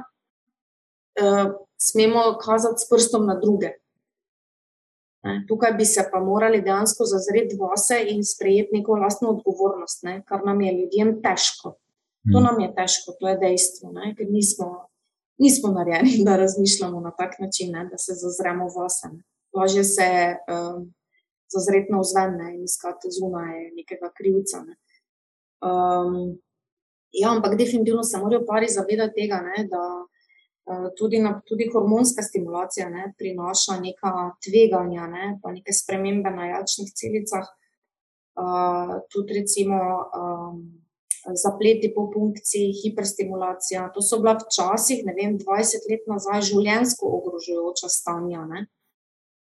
uh, 1.20 1.54
smemo 1.80 2.26
kazati 2.42 2.84
s 2.84 2.90
prstom 2.90 3.26
na 3.26 3.38
druge. 3.40 3.74
Ne, 5.22 5.44
tukaj 5.48 5.72
bi 5.78 5.84
se 5.86 6.02
pa 6.12 6.20
morali 6.20 6.60
dejansko 6.62 7.06
zazreti 7.06 7.56
vase 7.60 8.00
in 8.10 8.24
sprejeti 8.26 8.74
neko 8.74 8.96
vlastno 8.98 9.30
odgovornost, 9.36 10.02
ne, 10.02 10.16
kar 10.26 10.42
nam 10.44 10.60
je 10.60 10.72
ljudem 10.80 11.14
težko. 11.22 11.76
To 12.30 12.38
mm. 12.38 12.42
nam 12.42 12.60
je 12.60 12.70
težko, 12.74 13.16
to 13.18 13.28
je 13.28 13.36
dejstvo, 13.38 13.90
ne? 13.92 14.12
ker 14.14 14.28
nismo, 14.30 14.68
nismo 15.42 15.72
narejeni, 15.74 16.22
da 16.26 16.36
razmišljamo 16.36 17.00
na 17.00 17.10
tak 17.10 17.38
način, 17.38 17.72
ne? 17.74 17.88
da 17.90 17.98
se 17.98 18.14
zazremo 18.14 18.68
vase. 18.76 19.10
Lažje 19.52 19.84
se 19.84 20.08
um, 20.48 20.86
zazreti 21.50 21.92
na 21.92 21.98
vzven 22.00 22.38
in 22.54 22.62
iskati 22.64 23.10
zunaj 23.10 23.72
nekega 23.76 24.12
krivca. 24.16 24.62
Ne? 24.62 24.78
Um, 25.66 26.38
ja, 27.12 27.32
ampak 27.34 27.58
definitivno 27.58 28.02
se 28.02 28.18
morajo 28.18 28.46
pari 28.46 28.68
zavedati 28.70 29.18
tega, 29.18 29.42
ne? 29.42 29.66
da 29.72 29.82
uh, 30.06 30.86
tudi, 30.98 31.18
na, 31.18 31.40
tudi 31.46 31.66
hormonska 31.74 32.22
stimulacija 32.22 32.86
ne? 32.90 33.10
prinaša 33.18 33.80
neka 33.82 34.12
tveganja, 34.46 35.10
ne? 35.10 35.40
pa 35.42 35.52
neke 35.52 35.74
spremembe 35.74 36.30
na 36.30 36.46
jačnih 36.54 36.94
celicah. 36.94 37.50
Uh, 38.38 39.02
tudi 39.10 39.42
recimo. 39.42 39.82
Um, 40.14 40.81
zapleti 41.34 41.92
po 41.94 42.08
funkciji, 42.14 42.72
hiperstimulacija. 42.82 43.88
To 43.94 44.02
so 44.02 44.18
bila 44.18 44.36
včasih, 44.40 45.04
ne 45.06 45.14
vem, 45.16 45.38
20 45.38 45.88
let 45.90 46.06
nazaj, 46.10 46.42
življensko 46.50 47.08
ogrožujoča 47.18 47.90
stanja. 47.92 48.44
Ne? 48.50 48.66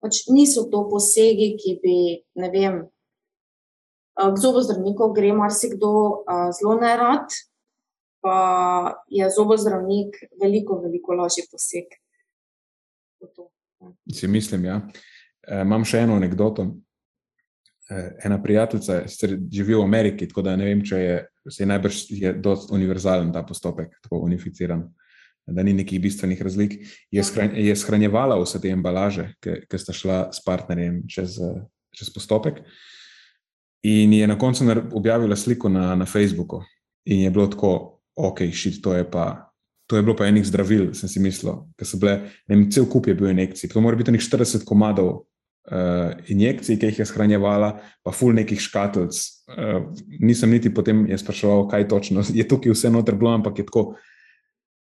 Pač 0.01 0.25
niso 0.29 0.67
to 0.69 0.83
posegi, 0.89 1.55
ki 1.57 1.77
bi, 1.83 1.97
ne 2.41 2.49
vem, 2.53 2.81
k 4.17 4.35
zobozdravniku 4.37 5.09
gre 5.15 5.31
marsikdo 5.33 5.91
zelo 6.57 6.75
nerad, 6.81 7.33
pa 8.21 8.37
je 9.09 9.29
zobozdravnik 9.33 10.19
veliko, 10.41 10.77
veliko 10.83 11.17
lažji 11.17 11.47
poseg. 11.51 11.97
Si 14.13 14.27
mislim, 14.27 14.65
ja. 14.65 14.81
E, 15.41 15.61
imam 15.61 15.85
še 15.85 16.03
eno 16.05 16.19
anegdoto. 16.19 16.67
E, 17.91 18.01
ena 18.23 18.37
prijateljica, 18.43 19.01
ki 19.03 19.35
živi 19.51 19.75
v 19.75 19.83
Ameriki, 19.83 20.27
tako 20.31 20.45
da 20.47 20.55
ne 20.55 20.69
vem, 20.69 20.83
če 20.87 20.99
je 20.99 21.19
se 21.49 21.63
je 21.63 21.67
najbrž 21.67 21.95
je 22.09 22.33
dosti 22.33 22.73
univerzalen 22.73 23.33
ta 23.33 23.43
postopek, 23.43 23.95
tako 24.01 24.21
unificiran, 24.25 24.83
da 25.47 25.63
ni 25.63 25.73
nekih 25.73 26.01
bistvenih 26.01 26.41
razlik. 26.41 26.73
Je, 27.11 27.23
shran, 27.23 27.55
je 27.57 27.75
shranjevala 27.75 28.37
vse 28.41 28.61
te 28.61 28.69
embalaže, 28.69 29.31
ki 29.41 29.79
sta 29.81 29.93
šla 29.93 30.19
s 30.33 30.43
partnerjem 30.45 31.01
čez, 31.09 31.39
čez 31.97 32.11
postopek. 32.13 32.61
In 33.83 34.13
je 34.13 34.27
na 34.27 34.37
koncu 34.37 34.67
objavila 34.93 35.35
sliko 35.35 35.69
na, 35.69 35.95
na 35.95 36.05
Facebooku, 36.05 36.61
in 37.05 37.25
je 37.25 37.31
bilo 37.31 37.47
tako, 37.47 38.01
ok, 38.15 38.45
šit, 38.53 38.83
to 38.83 38.93
je 38.93 39.07
pa. 39.11 39.47
To 39.89 39.97
je 39.97 40.03
bilo 40.05 40.15
pa 40.15 40.29
enih 40.29 40.45
zdravil, 40.47 40.93
sem 40.95 41.09
si 41.09 41.19
mislil, 41.19 41.65
ker 41.75 41.87
so 41.87 41.97
bile, 41.99 42.29
ne 42.47 42.55
vem, 42.55 42.69
cel 42.71 42.85
kup 42.87 43.09
je 43.09 43.15
bil 43.17 43.33
injekcij. 43.33 43.67
To 43.73 43.81
mora 43.83 43.97
biti 43.99 44.13
nekaj 44.13 44.29
40 44.29 44.63
komadov 44.63 45.25
uh, 45.69 46.11
injekcij, 46.27 46.79
ki 46.79 46.89
jih 46.89 47.01
je 47.01 47.05
shranjevala, 47.05 47.75
pa 48.03 48.13
ful 48.15 48.33
nekih 48.35 48.59
škatlic. 48.61 49.17
Uh, 49.51 49.91
nisem 50.19 50.51
niti 50.51 50.73
potem 50.73 51.05
spraševal, 51.17 51.67
kaj 51.71 51.87
točno 51.91 52.23
je 52.39 52.47
tukaj 52.47 52.73
vse 52.73 52.91
noter 52.93 53.15
bilo, 53.15 53.33
ampak 53.35 53.59
je 53.59 53.67
tako 53.67 53.91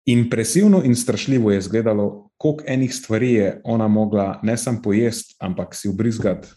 impresivno 0.05 0.81
in 0.83 0.95
strašljivo 0.95 1.51
je 1.51 1.57
izgledalo, 1.57 2.31
koliko 2.37 2.63
enih 2.67 2.95
stvari 2.95 3.33
je 3.33 3.61
ona 3.63 3.87
mogla 3.87 4.39
ne 4.43 4.57
samo 4.57 4.81
pojesti, 4.83 5.35
ampak 5.39 5.75
si 5.75 5.89
ubrizgati. 5.89 6.47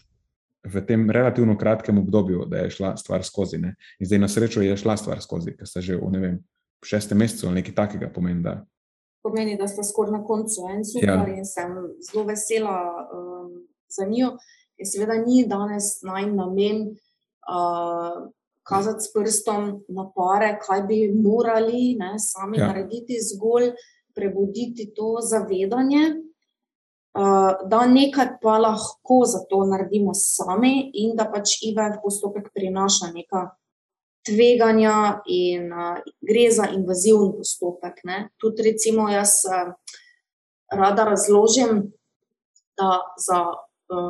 V 0.65 0.81
tem 0.81 1.09
relativno 1.11 1.57
kratkem 1.57 1.97
obdobju, 1.97 2.45
da 2.49 2.57
je 2.57 2.69
šla 2.69 2.97
stvar 2.97 3.23
skozi. 3.23 3.57
Ne? 3.57 3.75
In 3.99 4.07
zdaj, 4.07 4.19
na 4.19 4.27
srečo, 4.27 4.61
je 4.61 4.77
šla 4.77 4.97
stvar 4.97 5.21
skozi, 5.21 5.53
ker 5.53 5.67
ste 5.67 5.81
že 5.81 5.97
v 6.01 6.09
ne 6.11 6.19
vem, 6.19 6.39
šestem 6.85 7.17
mesecu 7.17 7.47
ali 7.47 7.61
nekaj 7.61 7.75
takega 7.75 8.09
pomeni. 8.09 8.41
Da... 8.43 8.63
Pomeni, 9.21 9.57
da 9.57 9.67
ste 9.67 9.83
skoraj 9.83 10.17
na 10.17 10.23
koncu 10.25 10.65
en 10.73 10.81
super 10.85 11.29
ja. 11.29 11.37
in 11.37 11.45
sem 11.45 11.69
zelo 12.01 12.25
vesela 12.25 12.79
um, 13.13 13.53
za 13.95 14.07
njo. 14.09 14.35
In 14.77 14.89
seveda 14.89 15.19
ni 15.23 15.45
danes 15.47 16.01
naj 16.03 16.25
namen 16.31 16.81
uh, 17.47 18.27
kazati 18.67 19.05
s 19.05 19.13
prstom 19.13 19.67
na 19.87 20.07
pare, 20.15 20.55
kaj 20.61 20.83
bi 20.89 20.99
morali 21.13 21.95
ne, 21.99 22.15
sami 22.19 22.59
ja. 22.59 22.67
narediti, 22.67 23.19
zgolj 23.21 23.71
prebuditi 24.15 24.91
to 24.95 25.17
zavedanje. 25.21 26.05
Uh, 27.15 27.53
da 27.71 27.85
nekaj 27.87 28.33
pa 28.41 28.57
lahko 28.59 29.21
za 29.25 29.39
to 29.49 29.61
naredimo 29.65 30.11
sami, 30.13 30.89
in 30.93 31.13
da 31.15 31.29
pač 31.31 31.61
IVF 31.63 32.01
postopek 32.03 32.49
prinaša 32.51 33.13
nekaj 33.13 33.45
tveganja 34.27 35.21
in 35.31 35.69
uh, 35.71 36.01
gre 36.19 36.49
za 36.51 36.67
invazivni 36.75 37.31
postopek. 37.37 38.01
Ne. 38.03 38.17
Tudi, 38.41 38.65
recimo, 38.67 39.07
jaz 39.09 39.45
uh, 39.47 39.71
rada 40.73 41.05
razložim, 41.07 41.85
da 42.75 42.99
za 43.21 43.45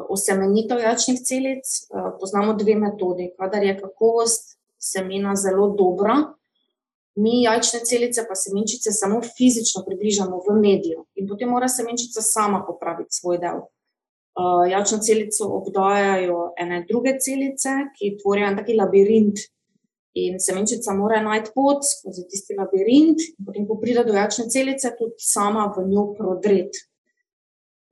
osemenitev 0.10 0.80
jačnih 0.80 1.20
celic 1.22 1.66
uh, 1.66 2.14
poznamo 2.20 2.54
dve 2.54 2.76
metodi. 2.76 3.32
Kadar 3.40 3.64
je 3.64 3.78
kakovost 3.80 4.58
semena 4.80 5.36
zelo 5.36 5.70
dobra, 5.78 6.16
mi 7.16 7.44
jajčne 7.44 7.80
celice, 7.88 8.26
pa 8.28 8.36
semenčice, 8.36 8.92
samo 8.92 9.22
fizično 9.38 9.84
približamo 9.88 10.42
v 10.48 10.58
mediju 10.60 11.06
in 11.16 11.28
potem 11.28 11.50
mora 11.50 11.68
semenčica 11.72 12.22
sama 12.22 12.64
popraviti 12.68 13.16
svoj 13.16 13.40
del. 13.40 13.64
Uh, 14.36 14.66
jajčno 14.68 15.00
celico 15.00 15.48
obdajajo 15.62 16.54
ene 16.60 16.84
druge 16.90 17.16
celice, 17.20 17.76
ki 17.96 18.18
tvorijo 18.22 18.50
en 18.52 18.58
taki 18.60 18.76
labirint 18.76 19.46
In 20.16 20.38
semenčica 20.40 20.94
mora 20.96 21.18
najti 21.20 21.52
pot 21.52 21.84
skozi 21.84 22.24
tisti 22.32 22.56
labirint, 22.56 23.20
in 23.36 23.48
potem, 23.48 23.66
ko 23.68 23.76
pride 23.82 24.06
do 24.08 24.14
jačne 24.16 24.46
celice, 24.52 24.94
tudi 24.96 25.20
sama 25.20 25.66
v 25.76 25.84
njo 25.90 26.06
prodreti. 26.16 26.86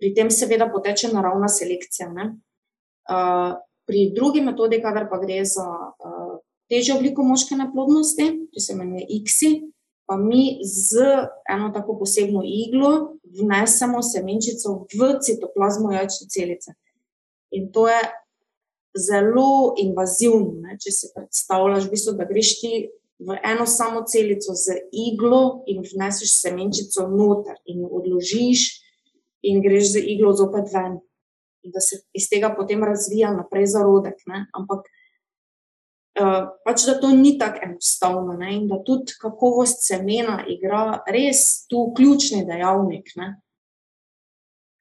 Pri 0.03 0.09
tem, 0.11 0.27
seveda, 0.27 0.65
poteče 0.67 1.13
naravna 1.13 1.47
selekcija. 1.47 2.09
Uh, 2.11 3.53
pri 3.87 4.09
drugi 4.11 4.41
metodi, 4.43 4.81
kadar 4.83 5.05
pa 5.07 5.15
gre 5.21 5.37
za 5.47 5.63
uh, 5.63 6.33
težjo 6.67 6.97
obliko 6.97 7.23
moške 7.23 7.55
neplodnosti, 7.55 8.25
ki 8.51 8.63
se 8.65 8.75
imenuje 8.75 9.05
ICSI, 9.15 9.51
pa 10.03 10.17
mi 10.19 10.59
z 10.67 11.07
eno 11.47 11.71
tako 11.71 11.95
posebno 12.01 12.43
iglo 12.43 13.13
vnesemo 13.23 14.03
semenčico 14.03 14.75
v 14.91 15.13
citoplazmo 15.23 15.95
jačne 15.95 16.27
celice. 16.27 16.75
In 17.55 17.71
to 17.71 17.87
je 17.87 18.03
zelo 19.07 19.73
invazivno. 19.79 20.59
Ne? 20.67 20.75
Če 20.83 20.91
si 20.91 21.13
predstavljaš, 21.15 21.87
v 21.87 21.95
bistvu, 21.95 22.17
da 22.19 22.27
greš 22.27 22.57
ti 22.59 22.73
v 23.23 23.39
eno 23.39 23.63
samo 23.63 24.03
celico 24.03 24.51
z 24.51 24.81
iglo 24.91 25.63
in 25.71 25.79
vneseš 25.87 26.41
semenčico 26.43 27.07
noter 27.07 27.55
in 27.71 27.85
jo 27.87 27.95
odložiš, 28.03 28.82
in 29.43 29.61
greš 29.61 29.93
z 29.93 30.03
iglo 30.15 30.33
zopet 30.33 30.71
ven. 30.73 30.99
In 31.63 31.71
da 31.71 31.79
se 31.79 32.01
iz 32.13 32.27
tega 32.29 32.51
potem 32.55 32.83
razvija 32.83 33.31
naprej 33.33 33.67
zarodek. 33.75 34.19
Ne? 34.27 34.45
Ampak 34.55 34.87
uh, 36.19 36.51
pač 36.65 36.85
da 36.87 36.97
to 36.99 37.11
ni 37.15 37.37
tako 37.39 37.67
enostavno 37.67 38.37
ne? 38.39 38.55
in 38.57 38.67
da 38.67 38.81
tudi 38.83 39.15
kakovost 39.21 39.85
semena 39.87 40.41
igra 40.47 41.03
res 41.07 41.65
tu 41.67 41.91
ključni 41.95 42.43
dejavnik. 42.47 43.15
Ne? 43.19 43.35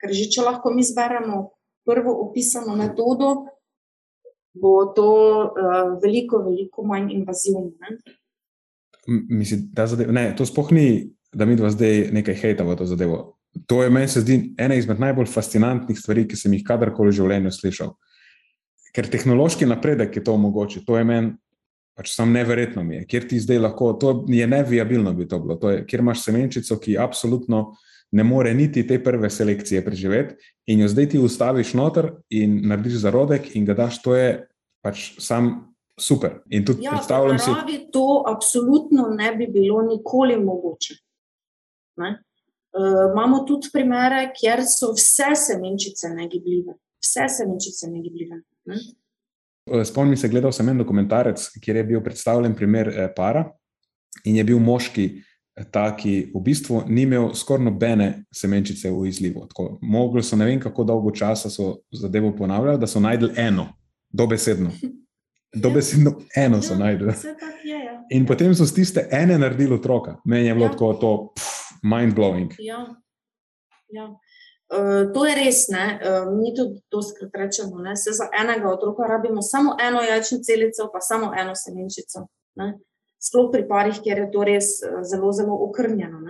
Ker 0.02 0.14
že 0.14 0.30
če 0.34 0.46
lahko 0.46 0.74
mi 0.74 0.82
zberemo 0.82 1.48
prvo 1.86 2.14
opisano 2.26 2.76
metodo, 2.78 3.32
bo 4.54 4.92
to 4.94 5.10
uh, 5.50 5.98
veliko, 6.02 6.42
veliko 6.46 6.84
manj 6.86 7.10
invazivno. 7.14 7.72
Mislim, 9.06 9.66
da 9.74 9.86
zadev, 9.90 10.12
ne, 10.14 10.28
to 10.38 10.46
sploh 10.46 10.70
ni, 10.70 11.10
da 11.34 11.46
mi 11.48 11.56
dva 11.58 11.72
zdaj 11.74 12.12
nekaj 12.14 12.36
hejta 12.38 12.66
v 12.66 12.76
to 12.78 12.86
zadevo. 12.86 13.41
To 13.68 13.82
je 13.82 13.90
meni 13.90 14.08
se 14.08 14.20
zdi 14.24 14.54
ena 14.58 14.74
izmed 14.74 15.00
najbolj 15.00 15.28
fascinantnih 15.30 15.98
stvari, 15.98 16.26
ki 16.28 16.36
sem 16.36 16.52
jih 16.56 16.64
kadarkoli 16.66 17.12
v 17.12 17.18
življenju 17.20 17.52
slišal. 17.54 17.94
Ker 18.92 19.08
tehnološki 19.08 19.66
napredek 19.68 20.16
je 20.16 20.24
to 20.24 20.34
omogočil, 20.36 20.84
to 20.86 20.98
je 20.98 21.04
meni 21.08 21.34
pač 21.96 22.14
sam 22.14 22.32
neverjetno 22.32 22.84
mi 22.84 22.96
je, 22.96 23.06
ker 23.08 23.26
ti 23.28 23.40
zdaj 23.40 23.60
lahko, 23.60 23.92
to 24.00 24.12
je 24.32 24.46
nevijabilno 24.48 25.12
bi 25.12 25.26
to 25.28 25.38
bilo, 25.42 25.58
to 25.60 25.70
je, 25.70 25.82
ker 25.88 26.00
imaš 26.00 26.24
semenčico, 26.24 26.78
ki 26.80 26.96
absolutno 26.98 27.74
ne 28.12 28.24
more 28.24 28.52
niti 28.54 28.84
te 28.88 28.98
prve 29.02 29.30
selekcije 29.30 29.84
preživeti, 29.84 30.36
in 30.72 30.84
jo 30.84 30.88
zdaj 30.88 31.10
ti 31.12 31.20
ustaviš 31.20 31.74
noter 31.76 32.10
in 32.32 32.60
narediš 32.68 33.04
zarodek, 33.04 33.52
in 33.56 33.68
ga 33.68 33.76
daš, 33.76 34.00
to 34.04 34.16
je 34.16 34.32
pač 34.84 35.12
sam 35.22 35.52
super. 36.00 36.40
In 36.50 36.64
tudi 36.66 36.84
ja, 36.84 36.96
predstavljam 36.96 37.38
si. 37.38 37.78
To 37.92 38.24
absolutno 38.28 39.08
ne 39.12 39.32
bi 39.36 39.48
bilo 39.52 39.82
nikoli 39.86 40.36
mogoče. 40.40 40.96
Ne? 42.00 42.16
Uh, 42.72 43.12
imamo 43.12 43.42
tudi 43.44 43.68
primere, 43.72 44.30
kjer 44.32 44.62
so 44.64 44.94
vse 44.96 45.34
semenčice 45.36 46.08
negibljive. 46.08 46.72
Vse 47.04 47.28
semenčice 47.28 47.90
negibljive. 47.90 48.38
Ne? 48.64 48.78
E, 49.70 49.84
spomnim 49.84 50.16
se, 50.16 50.28
gledal 50.28 50.52
sem 50.52 50.68
en 50.68 50.80
dokumentarec, 50.80 51.44
kjer 51.60 51.76
je 51.76 51.84
bil 51.84 52.00
predstavljen 52.02 52.54
primer 52.56 52.88
eh, 52.88 53.10
para 53.16 53.44
in 54.24 54.36
je 54.36 54.44
bil 54.44 54.58
moški, 54.58 55.06
ta, 55.70 55.84
ki 55.96 56.32
v 56.32 56.40
bistvu 56.42 56.82
ni 56.88 57.04
imel 57.04 57.34
skoraj 57.36 57.64
nobene 57.66 58.08
semenčice 58.34 58.90
v 58.90 59.06
izlivu. 59.08 59.44
Mogli 59.82 60.22
so 60.24 60.36
ne 60.36 60.48
vem, 60.48 60.60
kako 60.60 60.84
dolgo 60.88 61.12
časa 61.12 61.50
so 61.50 61.82
zadevo 61.92 62.32
ponavljali, 62.36 62.80
da 62.80 62.86
so 62.86 63.00
najdel 63.00 63.36
eno, 63.36 63.68
dobesedno. 64.10 64.72
Dobesedno 65.52 66.14
eno 66.36 66.62
so 66.62 66.72
ja, 66.72 66.78
najdel. 66.78 67.10
Ja. 67.68 67.98
In 68.10 68.24
potem 68.26 68.54
so 68.56 68.64
z 68.64 68.72
tiste 68.72 69.02
ene 69.12 69.36
naredili 69.38 69.74
otroka. 69.74 70.14
Meni 70.24 70.46
je 70.46 70.54
bilo 70.54 70.64
ja. 70.64 70.72
tako 70.72 70.94
to 70.94 71.10
mind 71.34 71.71
blowing. 72.14 72.54
Ja. 72.58 72.86
Ja. 73.88 74.06
Uh, 74.72 75.12
to 75.12 75.26
je 75.26 75.34
res, 75.36 75.66
ne? 75.68 76.00
Uh, 76.00 76.30
mi 76.32 76.54
tudi 76.56 76.80
to 76.88 77.02
skrat 77.02 77.34
rečemo. 77.36 77.82
Ne? 77.84 77.96
Se 77.96 78.14
za 78.16 78.30
enega 78.40 78.70
otroka 78.72 79.04
rabimo 79.08 79.42
samo 79.42 79.76
eno 79.80 80.00
jajčno 80.00 80.38
celico, 80.46 80.88
pa 80.92 81.00
samo 81.00 81.32
eno 81.36 81.54
semenčico. 81.54 82.26
Ne? 82.56 82.78
sploh 83.22 83.50
pri 83.52 83.66
parih, 83.68 84.00
kjer 84.02 84.24
je 84.24 84.30
to 84.34 84.44
res 84.46 84.74
eh, 84.82 85.00
zelo, 85.06 85.32
zelo 85.36 85.58
okrnjeno. 85.68 86.22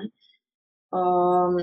Um, 0.93 1.59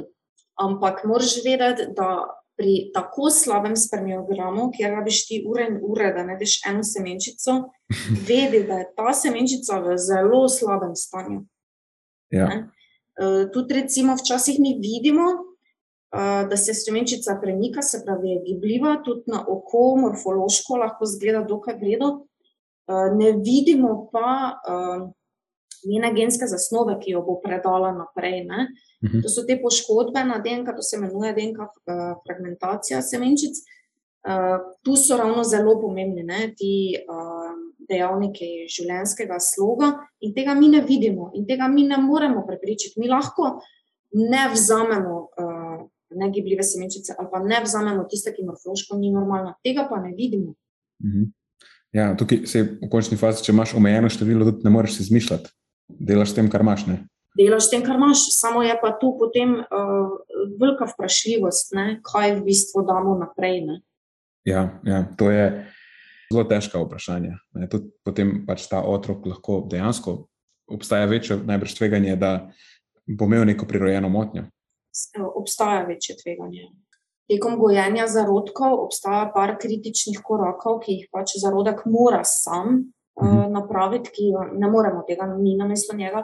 ampak 0.60 1.04
moraš 1.06 1.38
vedeti, 1.46 1.92
da 1.98 2.26
pri 2.60 2.90
tako 2.94 3.30
slabem 3.32 3.76
spermiogramu, 3.80 4.68
kjer 4.76 4.98
rabiš 4.98 5.22
ti 5.30 5.38
ure 5.48 5.70
in 5.70 5.78
ure, 5.86 6.10
da 6.16 6.26
najdeš 6.28 6.58
eno 6.68 6.84
semenčico, 6.84 7.60
vedi, 8.30 8.66
da 8.68 8.82
je 8.82 8.90
ta 8.98 9.14
semenčica 9.16 9.80
v 9.86 9.96
zelo 10.02 10.48
slabem 10.52 10.98
stanju. 10.98 11.46
Ja. 12.34 12.50
Uh, 12.50 12.66
tudi, 13.54 13.74
recimo, 13.74 14.16
včasih 14.16 14.60
mi 14.60 14.78
vidimo, 14.80 15.26
uh, 16.16 16.50
da 16.50 16.58
se 16.58 16.74
semenčica 16.74 17.38
premika, 17.42 17.82
se 17.82 18.02
pravi, 18.06 18.30
je 18.30 18.42
gibljiva, 18.48 19.02
tudi 19.06 19.24
na 19.28 19.44
oko, 19.48 19.96
morfološko 20.04 20.78
lahko 20.84 21.06
zgleda 21.06 21.44
dokaj 21.44 21.80
gledo. 21.80 22.10
Uh, 22.90 23.10
ne 23.16 23.32
vidimo 23.32 24.10
pa 24.12 24.56
njene 25.88 26.14
genske 26.14 26.48
zasnove, 26.48 26.98
ki 27.00 27.12
jo 27.12 27.22
bo 27.24 27.40
predala 27.44 27.92
naprej. 27.96 28.44
Ne? 28.46 28.68
Mhm. 29.06 29.22
To 29.24 29.30
so 29.32 29.46
te 29.48 29.60
poškodbe 29.62 30.24
na 30.28 30.40
DNK, 30.44 30.76
to 30.76 30.84
se 30.84 30.98
imenuje 30.98 31.34
DNK 31.34 31.60
fragmentacija 32.26 33.02
semenčic. 33.02 33.62
Tu 34.84 34.96
so 35.00 35.18
ravno 35.18 35.44
zelo 35.48 35.78
pomembni 35.82 36.24
ne, 36.28 36.50
ti 36.58 36.74
uh, 37.00 37.39
dejavniki 37.90 38.68
življenjskega 38.72 39.40
sloga, 39.44 39.92
in 40.22 40.34
tega 40.36 40.56
mi 40.58 40.70
ne 40.70 40.82
vidimo, 40.86 41.32
in 41.36 41.48
tega 41.50 41.68
mi 41.68 41.88
ne 41.88 41.98
moremo 42.02 42.46
prepričati. 42.48 43.00
Mi 43.02 43.10
lahko 43.10 43.58
ne 44.16 44.46
vzamemo 44.54 45.18
uh, 45.20 45.82
negibljive 46.10 46.64
semenčice, 46.64 47.16
ali 47.18 47.30
pa 47.32 47.42
ne 47.44 47.62
vzamemo 47.64 48.08
tiste, 48.10 48.34
ki 48.34 48.48
morfološko 48.48 48.98
ni 48.98 49.12
normalno, 49.14 49.56
tega 49.64 49.88
pa 49.90 50.02
ne 50.02 50.14
vidimo. 50.18 50.56
Mhm. 51.06 51.30
Ja, 51.94 52.12
tukaj 52.18 52.46
se 52.46 52.62
v 52.78 52.88
končni 52.92 53.18
fazi, 53.18 53.42
če 53.42 53.50
imaš 53.52 53.74
omejeno 53.74 54.12
število, 54.14 54.46
tudi 54.46 54.68
ne 54.68 54.74
moreš 54.74 55.00
izmišljati 55.08 55.50
delaš 55.90 56.32
s 56.32 56.38
tem, 56.38 56.50
kar 56.50 56.62
imaš. 56.62 56.86
Ne? 56.88 57.00
Delaš 57.38 57.68
s 57.68 57.74
tem, 57.74 57.84
kar 57.86 57.98
imaš, 57.98 58.30
samo 58.36 58.64
je 58.64 58.76
pa 58.82 58.92
tu 59.02 59.14
potem 59.20 59.60
uh, 59.60 60.14
velika 60.62 60.90
vprašljivost, 60.90 61.74
ne? 61.78 62.00
kaj 62.06 62.38
v 62.40 62.46
bistvu 62.50 62.86
damo 62.88 63.18
naprej. 63.20 63.66
Ja, 64.48 64.70
ja, 64.86 65.04
to 65.18 65.32
je 65.32 65.50
zelo 66.34 66.44
težko 66.44 66.84
vprašanje. 66.86 67.38
Tudi 67.72 67.92
potem 68.06 68.44
pač 68.48 68.68
ta 68.70 68.82
otrok 68.86 69.26
lahko 69.26 69.64
dejansko 69.70 70.18
obstaja 70.70 71.06
večje 71.06 71.40
najbrž 71.46 71.74
tveganje, 71.78 72.16
da 72.16 72.52
bo 73.08 73.26
imel 73.26 73.46
neko 73.46 73.66
prirojeno 73.66 74.10
motnjo? 74.10 74.46
Obstaja 75.36 75.84
večje 75.86 76.16
tveganje. 76.24 76.70
Tekom 77.30 77.58
gojenja 77.62 78.08
zarodkov 78.08 78.80
obstaja 78.86 79.32
par 79.34 79.56
kritičnih 79.62 80.22
korakov, 80.26 80.80
ki 80.86 80.96
jih 80.98 81.10
pač 81.14 81.36
zarodek 81.42 81.84
mora 81.86 82.24
sam 82.26 82.80
uh, 82.80 83.46
napraviti, 83.54 84.14
ki 84.14 84.30
ne 84.58 84.70
moremo 84.70 85.04
tega 85.08 85.28
mi 85.30 85.56
na 85.58 85.68
mesto 85.70 85.98
njega. 85.98 86.24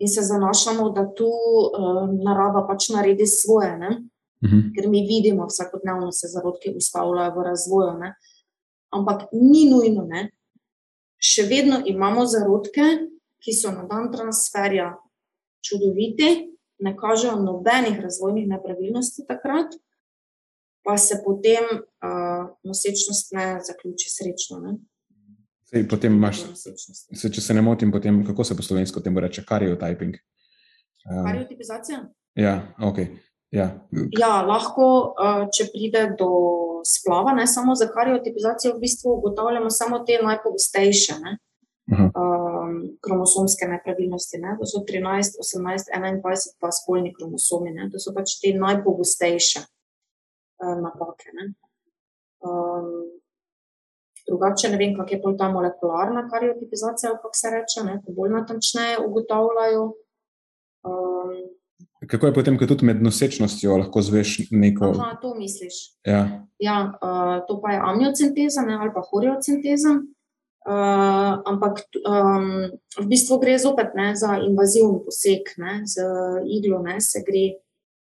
In 0.00 0.08
se 0.08 0.24
zanašamo, 0.24 0.88
da 0.90 1.04
tu 1.14 1.28
uh, 1.28 2.06
narava 2.24 2.64
pač 2.68 2.88
naredi 2.94 3.26
svoje, 3.26 3.76
uh 3.76 4.48
-huh. 4.50 4.62
ker 4.74 4.88
mi 4.88 5.04
vidimo, 5.06 5.46
vsakodnevno 5.46 6.12
se 6.12 6.28
zarodki 6.28 6.74
ustavljajo 6.76 7.34
v 7.36 7.44
razvoju. 7.44 7.98
Ne? 7.98 8.14
Ampak 8.92 9.28
ni 9.32 9.66
nujno, 9.70 10.06
ne? 10.06 10.30
še 11.22 11.46
vedno 11.46 11.78
imamo 11.86 12.26
zarodke, 12.26 12.86
ki 13.42 13.54
so 13.54 13.70
na 13.74 13.86
dan 13.86 14.10
transferja 14.12 14.92
čudoviti, 15.62 16.30
ne 16.82 16.92
kažejo 16.98 17.36
nobenih 17.38 18.00
razvojnih 18.02 18.48
nepravilnosti 18.50 19.26
takrat, 19.28 19.76
pa 20.82 20.96
se 20.98 21.20
potem 21.24 21.68
uh, 21.78 22.48
nosečnost 22.66 23.30
ne 23.38 23.46
zaključi 23.62 24.10
srečno. 24.10 24.58
Ne? 24.64 24.74
Sej, 25.70 25.86
potem 25.88 26.18
imaš, 26.18 26.42
se, 26.58 27.30
če 27.30 27.40
se 27.40 27.54
ne 27.54 27.62
motim, 27.62 27.92
potem, 27.94 28.24
kako 28.26 28.44
se 28.44 28.56
po 28.58 28.66
slovensko 28.66 29.00
temu 29.00 29.22
reče, 29.22 29.46
kariotyping? 29.46 30.18
Um, 31.06 31.22
Kariotipizacija? 31.26 32.02
Ja, 32.34 32.56
ok. 32.82 32.98
Ja. 33.52 33.68
ja, 34.18 34.34
lahko, 34.48 34.88
uh, 35.14 35.46
če 35.54 35.70
pride 35.70 36.06
do 36.18 36.28
splava, 36.84 37.32
ne 37.32 37.46
samo 37.46 37.74
za 37.74 37.88
kariotipizacijo, 37.88 38.74
v 38.74 38.80
bistvu 38.80 39.14
ugotavljamo 39.18 39.70
samo 39.70 39.98
te 39.98 40.18
najpogostejše. 40.22 41.14
Um, 41.92 42.98
kromosomske 43.00 43.66
nepravilnosti. 43.68 44.38
Ne? 44.38 44.56
To 44.60 44.66
so 44.66 44.84
13, 44.86 45.36
18, 45.42 45.90
21, 45.98 46.54
pa 46.60 46.70
spolni 46.70 47.10
kromosomi. 47.14 47.72
Ne? 47.74 47.88
To 47.92 47.98
so 48.00 48.14
pač 48.14 48.38
te 48.40 48.54
najpogostejše 48.54 49.60
uh, 49.60 50.76
napake. 50.78 51.34
Um, 52.42 52.86
drugače, 54.28 54.70
ne 54.72 54.78
vem, 54.78 54.94
kako 54.96 55.10
je 55.34 55.36
ta 55.38 55.50
molekularna 55.50 56.28
kariotipizacija, 56.30 57.16
kako 57.18 57.34
se 57.34 57.50
reče, 57.50 57.84
ne? 57.84 57.98
to 58.06 58.14
bolj 58.16 58.30
natančneje 58.38 59.02
ugotavljajo. 59.06 59.84
Um, 60.86 61.34
Kako 62.08 62.26
je 62.26 62.34
potem, 62.34 62.58
ko 62.58 62.66
tudi 62.66 62.86
med 62.86 63.02
nosečnostjo 63.02 63.76
lahko 63.78 64.02
zveš 64.02 64.48
neko? 64.50 64.90
Aha, 64.96 65.16
to 65.22 65.34
misliš. 65.38 65.74
Ja. 66.06 66.46
Ja, 66.58 66.76
uh, 66.98 67.44
to 67.46 67.60
pa 67.62 67.72
je 67.72 67.80
amniocenteza 67.84 68.64
ali 68.80 68.90
pa 68.94 69.02
horiocenteza. 69.10 70.00
Uh, 70.62 71.42
ampak 71.42 71.80
um, 72.06 72.70
v 73.02 73.06
bistvu 73.10 73.40
gre 73.42 73.56
zopet 73.58 73.96
ne, 73.98 74.12
za 74.14 74.36
invazivni 74.38 75.00
poseg, 75.02 75.50
ne, 75.58 75.80
z 75.90 76.04
iglo, 76.46 76.78
ne, 76.82 77.00
se 77.02 77.18
gre 77.26 77.58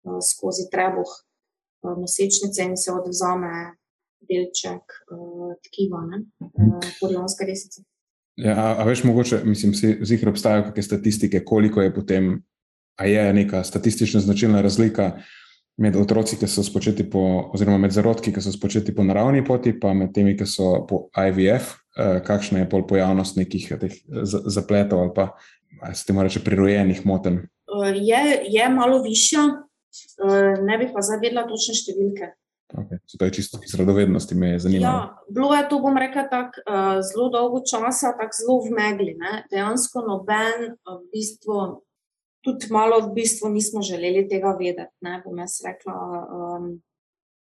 uh, 0.06 0.20
skozi 0.22 0.68
trebuh 0.70 1.10
uh, 1.10 1.96
nosečnice 1.98 2.62
in 2.62 2.76
se 2.78 2.94
odvzame 2.94 3.74
delček 4.30 4.94
uh, 5.10 5.58
tkiva, 5.66 6.04
porionska 7.00 7.42
uh, 7.42 7.50
resica. 7.50 7.82
Ja, 8.38 8.54
a, 8.54 8.68
a 8.78 8.86
veš, 8.86 9.02
mogoče, 9.08 9.40
mislim, 9.44 9.74
zihro 10.06 10.30
obstajajo 10.30 10.68
kakšne 10.68 10.86
statistike, 10.86 11.42
koliko 11.44 11.82
je 11.82 11.94
potem, 11.94 12.30
a 12.96 13.04
je 13.04 13.32
neka 13.32 13.64
statistična 13.64 14.20
značilna 14.20 14.60
razlika 14.60 15.12
med 15.76 15.96
otroci, 15.96 16.38
ki 16.40 16.48
so 16.48 16.64
spočeti 16.64 17.04
po, 17.10 17.50
oziroma 17.54 17.78
med 17.78 17.92
zarodki, 17.92 18.32
ki 18.32 18.40
so 18.40 18.52
spočeti 18.52 18.94
po 18.96 19.04
naravni 19.04 19.44
poti, 19.44 19.74
pa 19.80 19.92
med 19.94 20.14
temi, 20.16 20.36
ki 20.36 20.46
so 20.48 20.86
po 20.88 21.02
IVF, 21.12 21.74
eh, 21.96 22.20
kakšna 22.24 22.64
je 22.64 22.70
pol 22.72 22.86
pojavnost 22.88 23.36
nekih 23.36 23.68
teh 23.80 24.00
zapletov 24.24 25.04
ali 25.04 25.12
pa 25.14 25.28
se 25.92 26.06
temu 26.06 26.24
reče 26.24 26.40
prirojenih 26.44 27.04
moten? 27.06 27.44
Eh, 27.84 27.92
je, 28.00 28.40
je 28.56 28.68
malo 28.72 29.02
višja, 29.02 29.44
eh, 30.24 30.56
ne 30.64 30.78
bi 30.78 30.88
pa 30.92 31.04
zavedla 31.04 31.44
točne 31.50 31.76
številke. 31.76 32.32
Okay. 32.66 32.98
To 33.18 33.24
je 33.24 33.30
čisto 33.30 33.58
iz 33.62 33.74
radovednosti, 33.78 34.34
me 34.34 34.48
je 34.48 34.58
zanimalo. 34.58 34.98
Ja, 34.98 35.18
bilo 35.30 35.54
je 35.54 35.68
to, 35.68 35.78
bom 35.78 35.94
rekla, 35.96 36.24
tako 36.26 36.64
uh, 36.66 36.98
zelo 36.98 37.28
dolgo 37.30 37.60
časa, 37.62 38.10
tako 38.18 38.34
zelo 38.34 38.56
v 38.64 38.72
megli. 38.74 39.12
Ne? 39.14 39.44
Dejansko 39.52 40.02
noben, 40.02 40.74
v 40.82 40.96
bistvu, 41.12 41.60
tudi 42.46 42.70
malo 42.70 43.00
v 43.02 43.14
bistvu 43.14 43.50
nismo 43.50 43.82
želeli 43.82 44.28
tega 44.30 44.54
vedeti. 44.58 44.94
Ne 45.02 45.18
bom 45.24 45.38
jaz 45.38 45.58
rekla, 45.66 45.94
um, 45.94 46.68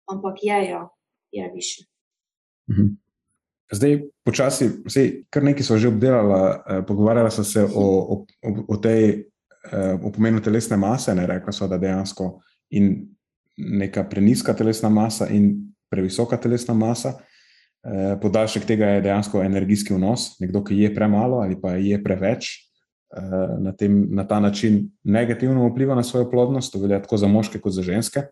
ampak 0.09 0.41
je, 0.43 0.62
ja, 0.70 0.89
je 1.32 1.51
više. 1.55 1.84
Mhm. 2.70 2.97
Zdaj, 3.72 3.99
počasi, 4.24 4.70
vse, 4.86 5.03
kar 5.30 5.45
nekaj 5.45 5.66
so 5.66 5.76
že 5.76 5.91
obdelali, 5.93 6.57
eh, 6.57 6.82
pogovarjali 6.89 7.30
so 7.30 7.45
se 7.45 7.64
o, 7.64 7.84
o, 7.84 8.24
o 8.68 8.76
tej 8.76 9.28
eh, 9.72 9.99
o 10.03 10.12
pomenu 10.12 10.41
telesne 10.41 10.76
mase, 10.76 11.14
ne 11.14 11.26
rekla 11.26 11.53
so, 11.53 11.68
da 11.68 11.78
dejansko 11.78 12.41
in 12.70 13.09
neka 13.57 14.05
preniska 14.09 14.55
telesna 14.55 14.89
masa 14.89 15.28
in 15.28 15.74
previsoka 15.91 16.36
telesna 16.36 16.74
masa. 16.74 17.18
Eh, 17.84 18.16
podaljšek 18.22 18.64
tega 18.64 18.86
je 18.86 19.01
dejansko 19.01 19.43
energijski 19.43 19.95
vnos, 19.95 20.39
nekdo, 20.41 20.64
ki 20.64 20.78
je 20.78 20.95
premalo 20.95 21.43
ali 21.45 21.61
pa 21.61 21.76
je 21.76 22.03
preveč, 22.05 22.68
na, 23.59 23.72
tem, 23.72 24.06
na 24.11 24.26
ta 24.28 24.40
način 24.40 24.90
negativno 25.04 25.68
vpliva 25.68 25.94
na 25.94 26.02
svojo 26.02 26.30
plodnost, 26.30 26.72
to 26.72 26.78
velja 26.78 27.02
tako 27.02 27.16
za 27.16 27.28
moške 27.28 27.61
kot 27.61 27.72
za 27.72 27.82
ženske. 27.82 28.22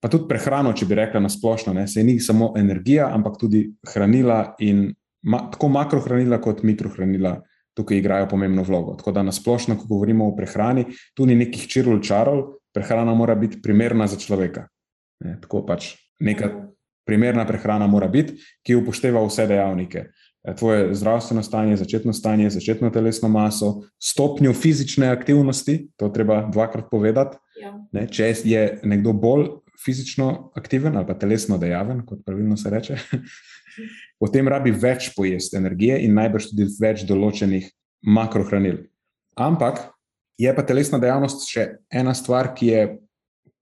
Pa 0.00 0.08
tudi 0.12 0.28
prehrano, 0.28 0.72
če 0.76 0.86
bi 0.86 0.98
rekla 0.98 1.20
na 1.20 1.28
splošno, 1.32 1.72
ne, 1.74 1.86
se 1.88 2.04
ni 2.04 2.18
samo 2.20 2.52
energija, 2.58 3.08
ampak 3.14 3.38
tudi 3.40 3.64
hranila 3.94 4.56
in 4.60 4.90
ma, 5.22 5.46
tako 5.52 5.70
makrohranila 5.72 6.40
kot 6.42 6.62
mikrohranila 6.62 7.38
tukaj 7.76 7.98
igrajo 7.98 8.28
pomembno 8.28 8.62
vlogo. 8.62 8.94
Tako 8.96 9.12
da 9.12 9.22
na 9.22 9.32
splošno, 9.32 9.76
ko 9.76 9.88
govorimo 9.88 10.28
o 10.28 10.36
prehrani, 10.36 10.86
tu 11.14 11.26
ni 11.26 11.34
nekih 11.36 11.66
čirul 11.68 12.00
čarov, 12.02 12.56
prehrana 12.74 13.14
mora 13.14 13.34
biti 13.34 13.60
primerna 13.62 14.06
za 14.06 14.16
človeka. 14.20 14.66
Ne, 15.24 15.38
tako 15.40 15.62
pač 15.66 15.94
neka 16.20 16.50
primerna 17.06 17.46
prehrana 17.46 17.86
mora 17.86 18.08
biti, 18.08 18.36
ki 18.66 18.76
upošteva 18.80 19.22
vse 19.26 19.46
dejavnike. 19.46 19.98
Eh, 19.98 20.25
tvoje 20.54 20.94
zdravstveno 20.94 21.42
stanje, 21.42 21.76
začetno 21.76 22.12
stanje, 22.12 22.50
začetno 22.50 22.90
telesno 22.90 23.28
maso, 23.28 23.82
stopnjo 24.02 24.52
fizične 24.52 25.08
aktivnosti, 25.08 25.88
to 25.96 26.08
treba 26.08 26.44
dvakrat 26.52 26.90
povedati. 26.90 27.36
Ja. 27.62 27.72
Ne, 27.92 28.06
če 28.06 28.34
je 28.44 28.66
nekdo 28.84 29.12
bolj 29.12 29.48
fizično 29.84 30.52
aktiven 30.56 30.96
ali 30.96 31.06
pa 31.06 31.14
telesno 31.18 31.58
dejaven, 31.58 32.04
kot 32.06 32.24
pravilno 32.24 32.56
se 32.56 32.70
reče, 32.70 32.98
potem 34.20 34.48
rabi 34.48 34.70
več 34.70 35.10
pojesti 35.16 35.56
energije 35.56 35.98
in 36.04 36.14
najbrž 36.16 36.52
tudi 36.52 36.68
več 36.80 37.04
določenih 37.08 37.68
makrohranil. 38.06 38.84
Ampak 39.36 39.82
je 40.38 40.52
pa 40.54 40.62
telesna 40.62 41.00
dejavnost 41.02 41.48
še 41.48 41.66
ena 41.92 42.14
stvar, 42.14 42.52
ki 42.56 42.70
je 42.70 42.86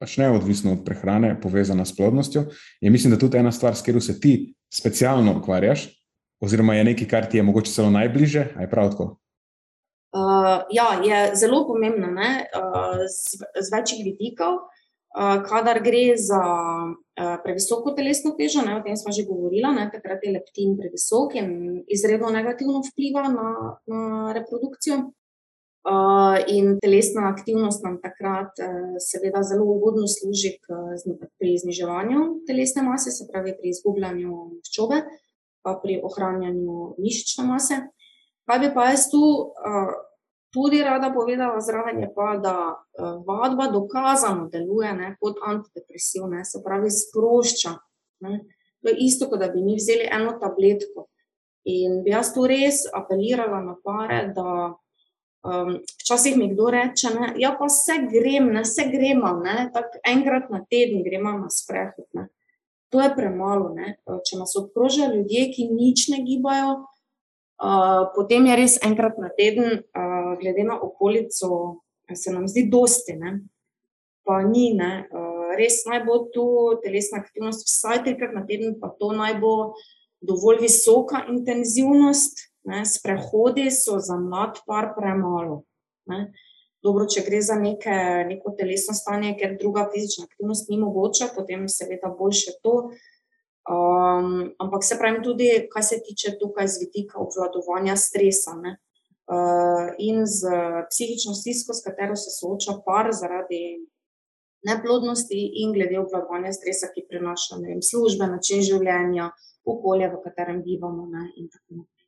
pač 0.03 0.19
neodvisna 0.21 0.75
od 0.75 0.85
prehrane, 0.87 1.35
povezana 1.41 1.87
s 1.87 1.95
plodnostjo. 1.97 2.49
In 2.83 2.93
mislim, 2.93 3.15
da 3.15 3.19
tudi 3.21 3.39
ena 3.39 3.53
stvar, 3.55 3.75
s 3.75 3.83
katero 3.83 4.03
se 4.03 4.19
ti 4.21 4.55
specialno 4.75 5.39
ukvarjaš, 5.39 5.87
oziroma 6.45 6.75
je 6.75 6.85
nekaj, 6.85 7.09
kar 7.09 7.27
ti 7.31 7.41
je 7.41 7.43
mogoče 7.43 7.73
celo 7.73 7.91
najbližje, 7.91 8.49
aj 8.57 8.71
prav 8.71 8.91
tako? 8.93 9.17
Uh, 10.15 10.63
ja, 10.71 11.01
je 11.03 11.37
zelo 11.37 11.65
pomembno 11.67 12.07
uh, 12.07 13.03
z, 13.11 13.43
z 13.67 13.67
večjih 13.75 14.05
vidikov. 14.05 14.55
Uh, 15.15 15.43
kadar 15.47 15.81
gre 15.83 16.15
za 16.19 16.43
uh, 16.43 17.35
previsoko 17.43 17.91
telesno 17.95 18.31
težo, 18.39 18.63
ne, 18.63 18.77
o 18.79 18.83
tem 18.83 18.97
smo 18.97 19.13
že 19.15 19.27
govorili, 19.27 19.91
takrat 19.93 20.23
je 20.23 20.33
leptin 20.35 20.77
previsok 20.79 21.35
in 21.35 21.83
izredno 21.89 22.31
negativno 22.31 22.83
vpliva 22.87 23.29
na, 23.29 23.51
na 23.87 24.33
reprodukcijo. 24.39 25.11
Uh, 25.85 26.39
in 26.49 26.79
telesna 26.81 27.29
aktivnost 27.29 27.83
nam 27.85 27.99
takrat, 28.01 28.55
uh, 28.63 28.95
seveda, 28.99 29.43
zelo 29.43 29.67
ugodno 29.67 30.07
služi 30.09 30.57
k, 30.63 30.79
pri 31.39 31.59
zniževanju 31.61 32.47
telesne 32.47 32.83
mase, 32.83 33.11
se 33.11 33.27
pravi 33.33 33.53
pri 33.59 33.75
izgubljanju 33.75 34.31
maščobe. 34.31 35.03
Uh, 35.03 35.21
pa 35.65 35.79
pri 35.83 36.01
ohranjanju 36.05 36.95
mišične 37.01 37.47
mase. 37.49 37.81
Kaj 38.45 38.59
bi 38.61 38.69
pa 38.75 38.91
jaz 38.91 39.09
tu 39.11 39.21
uh, 39.21 39.95
tudi 40.53 40.83
rada 40.85 41.09
povedala, 41.15 41.61
zraven 41.65 42.03
je 42.05 42.11
pa, 42.15 42.37
da 42.43 42.57
uh, 42.77 43.25
vadba 43.27 43.71
dokazano 43.73 44.49
deluje 44.53 44.93
ne, 44.93 45.15
kot 45.21 45.41
antidepresiv, 45.43 46.29
ne, 46.29 46.45
se 46.45 46.61
pravi, 46.65 46.93
sprošča. 46.93 47.73
Ne. 48.27 48.45
To 48.85 48.93
je 48.93 48.97
isto, 49.09 49.31
kot 49.33 49.41
da 49.41 49.49
bi 49.49 49.65
mi 49.65 49.79
vzeli 49.81 50.09
eno 50.13 50.37
tabletko. 50.41 51.09
In 51.65 52.03
bi 52.05 52.13
jaz 52.13 52.35
tu 52.37 52.45
res 52.47 52.85
apelirala 52.93 53.63
na 53.65 53.79
pare, 53.81 54.21
da 54.37 54.75
um, 55.49 55.79
včasih 56.05 56.37
mi 56.37 56.51
kdo 56.53 56.69
reče, 56.77 57.15
da 57.17 57.33
ja, 57.41 57.57
pa 57.59 57.71
se 57.73 57.97
grem, 58.13 58.53
ne 58.53 58.67
se 58.69 58.85
gremo, 58.93 59.39
tako 59.73 60.05
enkrat 60.13 60.53
na 60.53 60.61
teden 60.69 61.01
gremo 61.09 61.39
na 61.39 61.49
sprehod. 61.49 62.11
Ne 62.13 62.29
to 62.93 63.01
je 63.01 63.11
premalo. 63.17 63.73
Ne? 63.75 63.97
Če 64.05 64.39
nas 64.41 64.55
obkrožajo 64.59 65.15
ljudje, 65.15 65.49
ki 65.55 65.69
nič 65.73 66.09
ne 66.13 66.21
gibajo, 66.27 66.77
uh, 67.59 68.05
potem 68.15 68.47
je 68.51 68.59
res 68.61 68.77
enkrat 68.87 69.19
na 69.23 69.31
teden, 69.35 69.81
uh, 69.83 70.35
glede 70.41 70.67
na 70.67 70.79
okolico, 70.81 71.81
se 72.15 72.33
nam 72.33 72.49
zdi 72.51 72.67
dosti. 72.71 73.17
Ne? 73.19 73.39
Pa 74.25 74.41
ni, 74.47 74.73
uh, 74.77 75.53
res 75.59 75.83
naj 75.89 76.05
bo 76.07 76.25
tu 76.35 76.47
telesna 76.85 77.21
aktivnost 77.23 77.67
vsaj 77.69 78.05
trikrat 78.07 78.35
na 78.37 78.45
teden, 78.47 78.79
pa 78.81 78.93
to 78.99 79.13
naj 79.17 79.39
bo 79.43 79.55
dovolj 80.25 80.65
visoka 80.65 81.25
intenzivnost. 81.29 82.49
Ne? 82.65 82.85
Sprehodi 82.89 83.69
so 83.75 83.99
za 84.01 84.17
mlad 84.17 84.63
par 84.65 84.95
premalo. 84.97 85.65
Ne? 86.09 86.33
Dobro, 86.85 87.07
če 87.09 87.23
gre 87.25 87.41
za 87.41 87.57
neke, 87.57 87.95
neko 88.29 88.53
telesno 88.59 88.93
stanje, 88.97 89.33
ker 89.41 89.57
druga 89.61 89.87
fizična 89.93 90.27
aktivnost 90.29 90.69
ni 90.69 90.77
mogoča, 90.83 91.31
potem 91.37 91.65
seveda 91.73 92.11
boljše 92.19 92.59
to. 92.65 92.75
Um, 93.65 94.51
ampak 94.61 94.85
se 94.85 94.99
pravi, 95.01 95.23
tudi 95.25 95.49
kar 95.73 95.85
se 95.85 96.03
tiče 96.05 96.35
tukaj 96.41 96.69
z 96.69 96.83
vidika 96.83 97.23
obvladovanja 97.23 97.97
stresa 97.97 98.53
uh, 98.61 99.95
in 99.99 100.27
z 100.29 100.53
psihično 100.91 101.33
stisko, 101.39 101.73
s 101.73 101.81
katero 101.87 102.17
se 102.21 102.35
sooča 102.35 102.77
par 102.85 103.09
zaradi 103.17 103.63
neplodnosti 104.69 105.41
in 105.63 105.73
glede 105.73 105.97
obvladovanja 106.03 106.53
stresa, 106.53 106.93
ki 106.93 107.07
prenaša 107.09 107.63
vem, 107.65 107.81
službe, 107.81 108.29
način 108.29 108.61
življenja, 108.61 109.31
okolje, 109.65 110.13
v 110.13 110.23
katerem 110.29 110.61
bivamo. 110.69 111.09
Ne, 111.09 111.31
in 111.41 111.49
tako 111.49 111.81
naprej. 111.81 112.07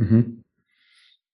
Uh 0.00 0.08
-huh. 0.08 0.24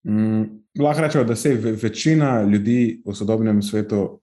Mm, 0.08 0.42
lahko 0.82 1.00
rečemo, 1.00 1.24
da 1.24 1.36
se 1.36 1.54
večina 1.82 2.42
ljudi 2.42 3.02
v 3.06 3.14
sodobnem 3.14 3.62
svetu 3.62 4.20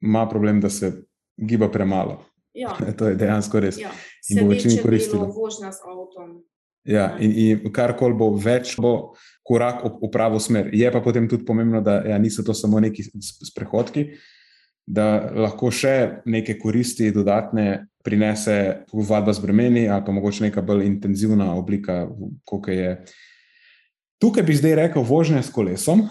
ima 0.00 0.28
problem, 0.28 0.60
da 0.60 0.70
se 0.70 0.92
giba 1.36 1.68
premalo. 1.68 2.24
Ja. 2.54 2.76
To 2.98 3.08
je 3.08 3.14
dejansko 3.14 3.60
res. 3.60 3.78
Ja. 3.78 3.90
In 4.28 4.42
bo 4.44 4.50
večini 4.50 4.78
koristilo. 4.82 5.26
Vožnja 5.26 5.72
s 5.72 5.80
avtom. 5.86 6.42
Ja, 6.84 7.16
in, 7.20 7.32
in 7.36 7.72
kar 7.72 7.92
koli 7.96 8.16
bo 8.16 8.30
več, 8.40 8.74
bo 8.80 9.12
korak 9.44 9.84
v, 9.84 9.92
v 10.00 10.10
pravo 10.12 10.40
smer. 10.40 10.70
Je 10.72 10.90
pa 10.92 11.02
potem 11.04 11.28
tudi 11.28 11.44
pomembno, 11.44 11.82
da 11.84 12.00
ja, 12.08 12.18
niso 12.18 12.42
to 12.42 12.54
samo 12.56 12.80
neki 12.80 13.04
sprehodki, 13.50 14.06
da 14.86 15.30
lahko 15.36 15.70
še 15.70 16.22
neke 16.24 16.56
koristi 16.58 17.10
dodatne 17.12 17.86
prinese 18.04 18.86
vadba 18.92 19.34
z 19.36 19.44
bremeni, 19.44 19.84
ali 19.88 20.04
pa 20.06 20.12
mogoče 20.12 20.48
neka 20.48 20.64
bolj 20.64 20.86
intenzivna 20.88 21.52
oblika, 21.54 22.06
kot 22.48 22.70
je. 22.72 22.94
Tukaj 24.20 24.44
bi 24.44 24.56
zdaj 24.56 24.74
rekel 24.76 25.02
vožnja 25.02 25.42
s 25.42 25.52
kolesom, 25.52 26.04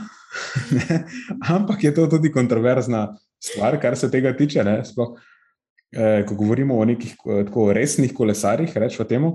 ampak 1.55 1.83
je 1.83 1.93
to 1.93 2.07
tudi 2.09 2.31
kontroverzna 2.33 3.17
stvar, 3.43 3.77
kar 3.81 3.97
se 3.97 4.09
tega 4.11 4.33
tiče. 4.37 4.63
Sploh, 4.85 5.13
eh, 5.93 6.25
ko 6.25 6.35
govorimo 6.35 6.77
o 6.77 6.85
nekih 6.85 7.15
tako 7.45 7.69
resnih 7.73 8.13
kolesarjih, 8.13 8.73
rečemo 8.77 9.07
temu, 9.07 9.31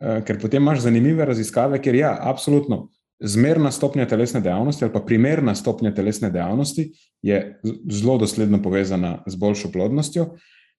eh, 0.00 0.22
ker 0.26 0.40
potem 0.42 0.62
imaš 0.62 0.82
zanimive 0.88 1.24
raziskave, 1.24 1.78
ker 1.82 1.94
ja, 1.94 2.16
absolutno. 2.20 2.88
Zmerna 3.22 3.70
stopnja 3.72 4.04
telesne 4.06 4.42
dejavnosti 4.44 4.84
ali 4.84 4.92
pa 4.92 5.00
primerna 5.00 5.54
stopnja 5.54 5.94
telesne 5.94 6.28
dejavnosti 6.30 6.90
je 7.22 7.60
zelo 7.90 8.18
dosledno 8.18 8.60
povezana 8.62 9.22
z 9.26 9.36
boljšo 9.36 9.70
plodnostjo. 9.72 10.34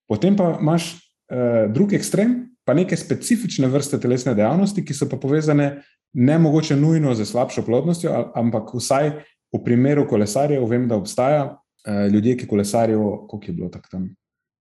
Potem 0.07 0.35
pa 0.37 0.57
imaš 0.61 0.91
uh, 0.93 1.65
drug 1.73 1.93
ekstrem, 1.97 2.35
pa 2.63 2.75
neke 2.77 2.97
specifične 2.97 3.67
vrste 3.67 3.97
telesne 3.99 4.35
dejavnosti, 4.37 4.85
ki 4.85 4.93
so 4.93 5.09
pa 5.09 5.17
povezane 5.17 5.81
ne 6.17 6.39
mogoče 6.41 6.75
nujno 6.75 7.13
z 7.15 7.25
slabšo 7.25 7.61
plodnostjo, 7.65 8.11
ampak 8.35 8.73
vsaj 8.73 9.11
v 9.53 9.59
primeru 9.63 10.07
kolesarjev 10.09 10.65
vem, 10.65 10.87
da 10.89 10.97
obstaja 10.97 11.43
uh, 11.53 12.07
ljudje, 12.11 12.37
ki 12.41 12.47
kolesarijo, 12.49 13.27
koliko 13.29 13.51
je 13.51 13.53
bilo 13.53 13.69
tako 13.69 13.91
tam, 13.91 14.07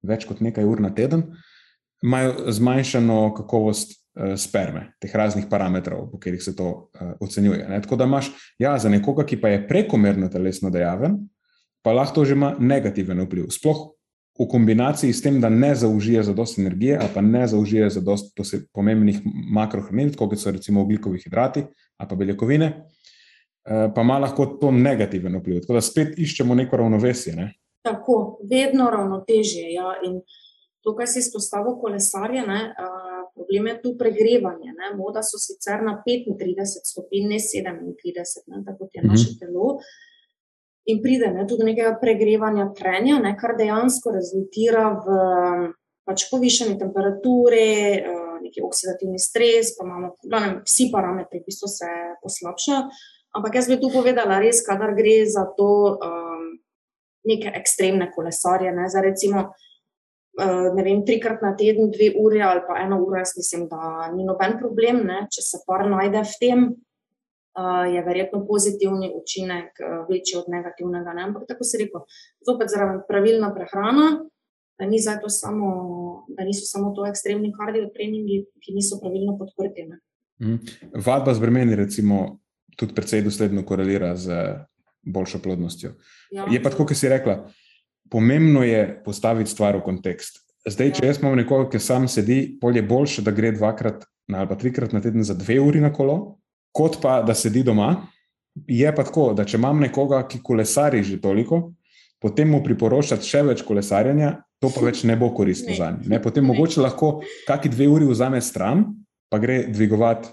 več 0.05 0.27
kot 0.29 0.43
nekaj 0.45 0.69
ur 0.69 0.83
na 0.85 0.93
teden, 0.95 1.31
imajo 2.05 2.53
zmanjšano 2.53 3.21
kakovost 3.39 3.97
uh, 3.97 4.35
sperme, 4.37 4.91
teh 5.01 5.15
raznih 5.17 5.49
parametrov, 5.51 6.11
po 6.13 6.21
katerih 6.21 6.45
se 6.45 6.53
to 6.57 6.69
uh, 6.69 7.17
ocenjuje. 7.25 7.65
Ne? 7.71 7.81
Tako 7.83 7.97
da 7.97 8.05
imaš, 8.05 8.31
ja, 8.61 8.77
za 8.79 8.93
nekoga, 8.93 9.25
ki 9.25 9.41
pa 9.41 9.55
je 9.55 9.65
prekomerno 9.69 10.29
telesno 10.29 10.71
dejaven, 10.71 11.23
pa 11.83 11.97
lahko 11.97 12.21
to 12.21 12.29
že 12.29 12.37
ima 12.37 12.53
negativen 12.61 13.25
vpliv. 13.25 13.49
Sploh 13.55 13.96
v 14.39 14.47
kombinaciji 14.51 15.13
s 15.13 15.23
tem, 15.23 15.41
da 15.41 15.49
ne 15.49 15.75
zaužije 15.75 16.23
za 16.23 16.33
dost 16.33 16.59
energije, 16.59 16.99
ali 17.01 17.09
pa 17.15 17.21
ne 17.21 17.47
zaužije 17.47 17.91
za 17.91 18.01
dost 18.01 18.37
pomembnih 18.73 19.21
makrohranil, 19.53 20.13
kot 20.17 20.39
so 20.39 20.51
recimo 20.51 20.83
ugljikovi 20.83 21.21
hidrati 21.25 21.65
ali 21.97 22.09
pa 22.09 22.17
beljakovine, 22.17 22.67
eh, 23.65 23.93
pa 23.95 24.01
ima 24.01 24.19
lahko 24.19 24.47
to 24.61 24.71
negativen 24.71 25.39
vpliv. 25.39 25.61
Tako 25.61 25.73
da 25.73 25.81
spet 25.81 26.19
iščemo 26.19 26.55
neko 26.55 26.77
ravnovesje. 26.77 27.37
Ne? 27.37 27.55
Tako, 27.83 28.39
vedno 28.51 28.91
ravnotežje. 28.91 29.73
Ja. 29.73 29.95
In 30.05 30.21
to, 30.85 30.93
kar 30.97 31.09
si 31.09 31.19
izpostavil, 31.19 31.79
kolesarje, 31.81 32.43
ne, 32.47 32.61
uh, 32.69 33.31
problem 33.35 33.67
je 33.67 33.81
tu 33.83 33.95
pregrevanje. 33.99 34.75
Ne. 34.77 34.93
Moda 34.99 35.23
so 35.25 35.41
sicer 35.41 35.81
na 35.83 36.03
35 36.05 36.85
stopinj, 36.85 37.31
ne 37.33 37.41
37, 37.41 38.45
ne, 38.53 38.61
tako 38.67 38.91
je 38.93 39.03
naše 39.03 39.31
mhm. 39.31 39.39
telo. 39.41 39.65
Uh, 39.65 39.81
in 40.87 41.03
pride 41.03 41.33
ne, 41.35 41.47
tudi 41.47 41.65
do 41.65 41.69
nekega 41.71 41.97
pregrevanja 42.01 42.69
trenja, 42.77 43.19
ne, 43.23 43.35
kar 43.39 43.57
dejansko 43.59 44.15
rezultira 44.15 44.89
v 45.03 45.19
pač 46.07 46.29
povišeni 46.31 46.79
temperaturi, 46.79 47.99
eh, 47.99 48.39
neki 48.47 48.63
oksidativni 48.63 49.19
stres, 49.19 49.75
pa 49.77 49.87
imamo 49.87 50.15
ne, 50.31 50.63
vsi 50.63 50.91
parametri, 50.93 51.43
ki 51.43 51.53
so 51.55 51.67
se 51.71 51.91
poslabšali. 52.23 53.03
Ampak 53.37 53.59
jaz 53.59 53.69
bi 53.69 53.77
tu 53.81 53.91
povedala, 53.93 54.39
res, 54.41 54.63
kadar 54.65 54.95
gre 54.97 55.27
za 55.29 55.45
to 55.59 55.99
um, 55.99 56.45
neke 57.29 57.51
ekstremne 57.59 58.09
kolesarje. 58.15 58.71
Ne, 58.73 58.87
za 58.89 59.03
recimo, 59.05 59.43
uh, 60.41 60.69
ne 60.73 60.85
vem, 60.87 61.03
trikrat 61.05 61.43
na 61.45 61.53
teden, 61.59 61.91
dve 61.93 62.15
uri 62.17 62.41
ali 62.41 62.63
pa 62.65 62.79
eno 62.81 63.03
uro, 63.03 63.19
jaz 63.21 63.35
mislim, 63.37 63.67
da 63.69 64.09
ni 64.15 64.25
noben 64.25 64.57
problem, 64.63 65.03
ne, 65.05 65.27
če 65.29 65.45
se 65.45 65.61
par 65.67 65.85
najde 65.91 66.23
v 66.23 66.41
tem, 66.41 66.65
je 67.93 68.03
verjetno 68.05 68.47
pozitivni 68.47 69.13
učinek 69.15 69.71
večji 70.11 70.39
od 70.39 70.49
negativnega. 70.49 71.13
Ne? 71.17 71.23
Ampak 71.23 71.47
tako 71.49 71.65
se 71.65 71.79
reko, 71.81 72.05
zopet 72.47 72.69
zaradi 72.71 73.03
pravilna 73.09 73.55
prehrana, 73.55 74.09
da, 74.79 74.87
ni 74.87 74.99
samo, 75.01 75.69
da 76.29 76.45
niso 76.45 76.67
samo 76.67 76.93
to 76.97 77.07
ekstremni 77.07 77.53
kardio 77.57 77.89
treningi, 77.95 78.45
ki 78.61 78.75
niso 78.77 79.01
pravilno 79.01 79.39
podprti. 79.39 79.89
Mm. 80.43 80.59
Vadba 81.07 81.35
z 81.35 81.41
bremeni, 81.41 81.77
recimo, 81.77 82.39
tudi 82.77 82.95
precej 82.95 83.23
dosledno 83.25 83.65
korelira 83.65 84.17
z 84.17 84.33
boljšo 85.03 85.39
plodnostjo. 85.39 85.95
Ja. 86.31 86.49
Je 86.53 86.63
pa 86.63 86.71
tako, 86.71 86.85
kot 86.87 86.99
si 86.99 87.09
rekla, 87.09 87.47
pomembno 88.11 88.65
je 88.65 89.03
postaviti 89.05 89.51
stvar 89.51 89.79
v 89.79 89.87
kontekst. 89.87 90.43
Zdaj, 90.67 90.93
če 90.99 91.05
ja. 91.05 91.13
jaz 91.13 91.23
imam 91.23 91.39
nekoga, 91.39 91.71
ki 91.71 91.81
sam 91.81 92.09
sedi, 92.11 92.59
bolje 92.61 92.83
boljše, 92.83 93.23
da 93.23 93.33
gre 93.33 93.55
dvakrat 93.57 94.05
ali 94.35 94.49
pa 94.51 94.57
trikrat 94.59 94.91
na 94.93 94.99
teden 95.01 95.23
za 95.23 95.37
dve 95.39 95.61
uri 95.63 95.81
na 95.81 95.93
kolo, 95.95 96.39
kot 96.77 97.01
pa 97.03 97.21
da 97.25 97.35
sedi 97.35 97.65
doma. 97.65 97.95
Je 98.67 98.89
pa 98.95 99.05
tako, 99.05 99.31
da 99.37 99.45
če 99.45 99.59
imam 99.59 99.81
nekoga, 99.85 100.23
ki 100.29 100.41
kolesari 100.45 101.03
že 101.05 101.19
toliko, 101.21 101.75
potem 102.23 102.49
mu 102.49 102.63
priporočati 102.65 103.29
še 103.29 103.43
več 103.45 103.63
kolesarjenja, 103.67 104.33
to 104.63 104.71
pa 104.73 104.85
več 104.87 105.03
ne 105.05 105.17
bo 105.21 105.29
koristno 105.37 105.77
za 105.77 105.91
njega. 105.93 106.21
Potem 106.25 106.45
ne. 106.45 106.53
mogoče 106.55 106.81
lahko 106.81 107.19
kaki 107.49 107.73
dve 107.73 107.89
uri 107.93 108.09
vzame 108.09 108.41
stran, 108.41 108.87
pa 109.29 109.41
gre 109.43 109.67
dvigovati 109.69 110.33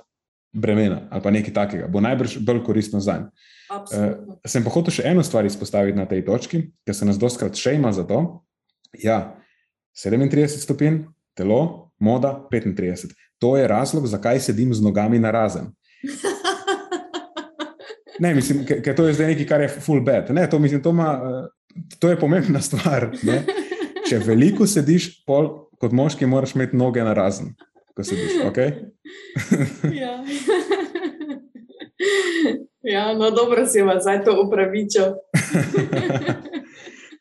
bremena 0.54 1.08
ali 1.10 1.24
pa 1.26 1.32
nekaj 1.34 1.54
takega, 1.54 1.90
bo 1.92 2.00
najbrž 2.04 2.38
bolj 2.46 2.64
koristno 2.64 3.02
za 3.04 3.20
njega. 3.20 3.50
Uh, 3.74 4.38
sem 4.46 4.64
pa 4.64 4.70
hotel 4.70 4.94
še 4.94 5.08
eno 5.10 5.24
stvar 5.26 5.48
izpostaviti 5.50 5.98
na 5.98 6.06
tej 6.06 6.22
točki, 6.28 6.60
ker 6.86 6.96
se 6.96 7.08
nas 7.10 7.18
doskrat 7.20 7.58
še 7.58 7.74
ima 7.80 7.90
za 7.96 8.06
to. 8.06 8.20
Ja, 9.02 9.34
37 9.98 10.62
stopinj, 10.62 11.00
telo, 11.38 11.90
moda 11.98 12.36
35. 12.52 13.16
To 13.42 13.56
je 13.58 13.68
razlog, 13.68 14.06
zakaj 14.08 14.40
sedim 14.46 14.74
z 14.74 14.86
nogami 14.86 15.20
na 15.20 15.34
razen. 15.34 15.74
Ne, 18.20 18.36
mislim, 18.36 18.66
ker 18.66 18.96
to 18.96 19.08
je 19.08 19.14
zdaj 19.18 19.34
nekaj, 19.34 19.48
kar 19.50 19.62
je 19.62 19.70
full 19.82 20.02
bed. 20.06 20.30
Ne, 20.36 20.46
to, 20.50 20.60
mislim, 20.60 20.84
to, 20.84 20.92
ma, 20.94 21.14
eh, 21.14 21.20
to 22.00 22.10
je 22.10 22.20
pomembna 22.20 22.62
stvar. 22.68 23.10
Ne. 23.24 23.44
Če 24.10 24.20
veliko 24.26 24.68
sediš, 24.68 25.26
pol, 25.26 25.70
kot 25.82 25.92
moški, 25.96 26.26
moraš 26.30 26.56
imeti 26.58 26.78
noge 26.78 27.04
na 27.04 27.14
razen, 27.18 27.54
ko 27.96 28.06
sediš. 28.06 28.32
Okay? 28.50 28.70
ja. 30.02 30.14
ja, 32.84 33.14
no, 33.18 33.32
dobro 33.32 33.66
si 33.68 33.82
vas 33.82 34.04
zdaj 34.04 34.24
to 34.28 34.38
upravičil. 34.44 35.16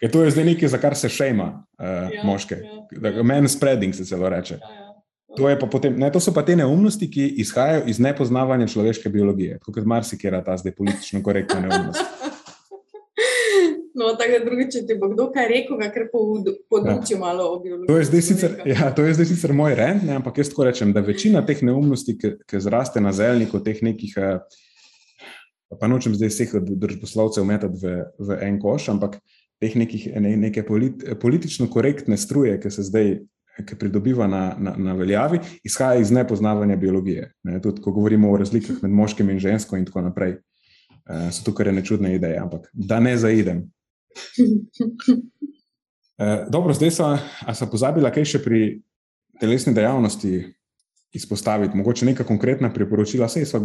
Ker 0.02 0.10
to 0.10 0.24
je 0.24 0.31
zdaj 0.35 0.44
nekaj, 0.44 0.69
za 0.69 0.78
kar 0.82 0.97
se 0.98 1.09
šejma 1.09 1.47
uh, 1.55 1.86
ja, 2.10 2.24
moške. 2.27 2.56
Ja. 2.59 3.23
Men 3.23 3.48
spreading 3.48 3.94
se 3.94 4.05
celo 4.05 4.28
reče. 4.28 4.59
Ja, 4.59 4.74
ja. 4.74 4.91
To, 5.37 5.49
potem, 5.71 5.97
ne, 5.97 6.11
to 6.13 6.21
so 6.21 6.33
pa 6.37 6.43
te 6.45 6.57
neumnosti, 6.57 7.09
ki 7.11 7.25
izhajajo 7.41 7.87
iz 7.89 8.01
nepoznavanja 8.03 8.67
človeške 8.69 9.09
biologije, 9.09 9.59
kot 9.65 9.85
marsikera 9.89 10.43
ta 10.45 10.57
zdaj 10.61 10.75
politično 10.77 11.23
korektna 11.25 11.61
neumnost. 11.65 12.05
No, 13.95 14.15
tako 14.17 14.39
da 14.39 14.45
drugi, 14.45 14.65
če 14.73 14.81
ti 14.89 14.95
bo 14.97 15.11
kdo 15.13 15.27
kaj 15.35 15.49
rekel, 15.51 15.77
ga 15.77 15.91
kar 15.93 16.07
poduči 16.11 17.13
ja. 17.13 17.19
malo 17.21 17.45
o 17.53 17.59
biologiji. 17.61 17.89
To 17.91 17.99
je 17.99 18.07
zdaj 18.09 18.23
sicer, 18.25 18.55
ja, 18.67 18.89
to 18.97 19.05
je 19.05 19.13
zdaj 19.19 19.29
sicer 19.29 19.53
moj 19.57 19.77
rent, 19.77 20.07
ne, 20.09 20.17
ampak 20.17 20.41
jaz 20.41 20.49
tako 20.49 20.65
rečem, 20.65 20.95
da 20.97 21.03
večina 21.05 21.43
teh 21.47 21.61
neumnosti, 21.63 22.17
ki 22.19 22.61
zraste 22.65 23.03
na 23.05 23.13
zelniku, 23.13 23.61
teh 23.63 23.83
nekih, 23.85 24.15
eh, 24.17 25.37
pa 25.79 25.91
nočem 25.93 26.17
zdaj 26.17 26.33
vseh 26.33 26.57
državoslovcev 26.73 27.45
metati 27.49 27.83
v, 27.85 27.93
v 28.17 28.41
en 28.49 28.57
koš, 28.65 28.89
ampak 28.97 29.21
teh 29.61 29.77
nekih, 29.77 30.09
ne, 30.25 30.35
neke 30.49 30.65
polit, 30.67 31.05
politično 31.21 31.69
korektne 31.71 32.17
struje, 32.17 32.57
ki 32.65 32.73
se 32.73 32.89
zdaj 32.89 33.15
ki 33.61 33.77
pridobiva 33.79 34.27
na, 34.27 34.57
na, 34.59 34.74
na 34.77 34.95
veljavi, 34.97 35.41
izhaja 35.65 36.01
iz 36.01 36.11
nepoznavanja 36.11 36.77
biologije. 36.77 37.33
Ne? 37.43 37.61
Tudi, 37.62 37.83
ko 37.83 37.93
govorimo 37.93 38.31
o 38.33 38.37
razlikah 38.37 38.83
med 38.83 38.91
moškim 38.91 39.31
in 39.31 39.39
žensko, 39.39 39.77
in 39.77 39.85
tako 39.85 40.03
naprej, 40.09 40.39
uh, 40.39 41.29
so 41.31 41.45
tukaj 41.45 41.73
nečudne 41.73 42.15
ideje, 42.16 42.39
ampak 42.41 42.70
da 42.73 43.01
ne 43.01 43.16
zaidem. 43.16 43.66
Uh, 46.19 46.49
dobro, 46.55 46.73
zdaj 46.74 46.91
so, 46.97 47.12
so 47.55 47.69
pozabili, 47.70 48.11
kaj 48.15 48.24
še 48.35 48.43
pri 48.45 48.62
telesni 49.41 49.74
dejavnosti 49.74 50.47
izpostaviti, 51.12 51.77
mogoče 51.77 52.07
neka 52.09 52.24
konkretna 52.24 52.73
priporočila, 52.73 53.29
vse 53.29 53.45
so 53.47 53.61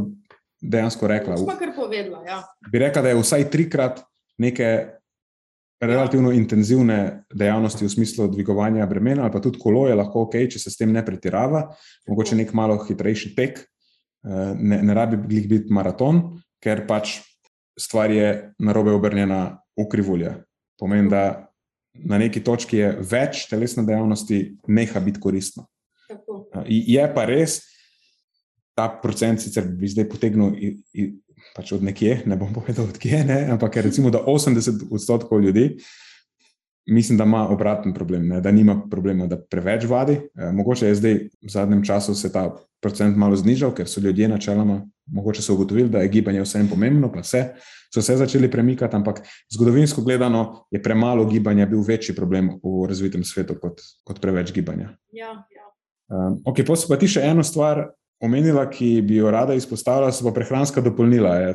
dejansko 0.61 1.07
rekla. 1.07 1.38
Smo 1.38 1.55
kar 1.59 1.72
povedala. 1.76 2.23
Ja. 2.27 2.43
Bi 2.72 2.80
rekla, 2.84 3.01
da 3.01 3.09
je 3.14 3.22
vsaj 3.22 3.49
trikrat 3.53 4.01
nekaj 4.38 4.97
relativno 5.81 6.31
intenzivne 6.31 7.23
dejavnosti 7.33 7.85
v 7.85 7.89
smislu 7.89 8.27
dvigovanja 8.27 8.85
bremena, 8.85 9.23
ali 9.23 9.31
pa 9.31 9.39
tudi 9.39 9.59
kolo 9.59 9.87
je 9.87 9.95
lahko 9.95 10.25
ok, 10.25 10.37
če 10.49 10.59
se 10.59 10.73
s 10.73 10.79
tem 10.79 10.91
ne 10.91 11.03
pretirava, 11.05 11.67
mogoče 12.09 12.37
nek 12.39 12.53
malo 12.57 12.79
hitrejši 12.81 13.33
tek, 13.37 13.59
eh, 13.61 14.53
ne, 14.57 14.81
ne 14.81 14.93
rabi 14.97 15.17
biti 15.17 15.73
maraton, 15.73 16.39
ker 16.63 16.85
pač 16.87 17.19
stvar 17.77 18.11
je 18.11 18.53
narobe 18.59 18.91
obrnjena 18.91 19.59
v 19.77 19.85
krivulje. 19.91 20.33
Pomeni, 20.79 21.09
da 21.09 21.47
na 21.93 22.17
neki 22.17 22.41
točki 22.45 22.77
je 22.77 22.91
več 23.01 23.45
telesne 23.49 23.85
dejavnosti, 23.85 24.57
neha 24.67 25.01
biti 25.01 25.21
koristno. 25.21 25.67
Tako. 26.09 26.47
Eh, 26.63 26.73
je 26.97 27.05
pa 27.13 27.27
res, 27.29 27.61
ta 28.77 28.89
procent 29.01 29.41
sicer 29.41 29.65
bi 29.69 29.89
zdaj 29.89 30.09
potegnil 30.09 30.53
pač 31.56 31.72
od 31.72 31.84
nekje, 31.84 32.22
ne 32.26 32.38
bom 32.38 32.53
povedal 32.53 32.90
odkje, 32.90 33.24
ne, 33.26 33.40
ampak 33.53 33.80
recimo, 33.86 34.11
da 34.14 34.24
80 34.26 34.88
odstotkov 34.91 35.41
ljudi. 35.41 35.78
Mislim, 36.88 37.18
da 37.18 37.26
ima 37.28 37.49
obraten 37.52 37.94
problem, 37.94 38.28
ne, 38.28 38.41
da 38.41 38.52
nima 38.52 38.78
problema, 38.91 39.26
da 39.28 39.36
preveč 39.38 39.84
vadi. 39.90 40.14
E, 40.15 40.52
mogoče 40.56 40.88
je 40.88 40.95
zdaj 40.95 41.15
v 41.44 41.49
zadnjem 41.52 41.84
času 41.84 42.15
se 42.15 42.32
ta 42.32 42.45
procent 42.82 43.18
malo 43.18 43.36
znižal, 43.36 43.74
ker 43.76 43.90
so 43.90 43.99
ljudje 43.99 44.30
načeloma, 44.30 44.82
mogoče 45.11 45.41
so 45.41 45.53
ugotovili, 45.53 45.90
da 45.90 46.06
je 46.06 46.14
gibanje 46.14 46.45
vsem 46.45 46.69
pomembno, 46.69 47.11
pa 47.11 47.26
vse, 47.26 47.44
so 47.94 48.02
se 48.02 48.15
začeli 48.18 48.52
premikati, 48.52 48.95
ampak 48.95 49.22
zgodovinsko 49.53 50.02
gledano 50.02 50.68
je 50.72 50.84
premalo 50.84 51.26
gibanja 51.26 51.65
bil 51.65 51.84
večji 51.84 52.15
problem 52.15 52.53
v 52.64 52.88
razvitem 52.88 53.24
svetu 53.24 53.57
kot, 53.60 53.82
kot 54.03 54.22
preveč 54.22 54.53
gibanja. 54.53 54.94
Ja, 55.11 55.34
ja. 55.52 55.68
Um, 56.07 56.40
ok, 56.45 56.64
pa 56.88 56.95
ti 56.99 57.07
še 57.11 57.26
eno 57.28 57.44
stvar, 57.44 57.90
omenila, 58.19 58.65
ki 58.69 59.02
bi 59.02 59.19
jo 59.22 59.31
rada 59.31 59.53
izpostavila, 59.57 60.11
so 60.11 60.26
pa 60.26 60.34
prehranska 60.35 60.81
dopolnila. 60.81 61.35
Je, 61.41 61.53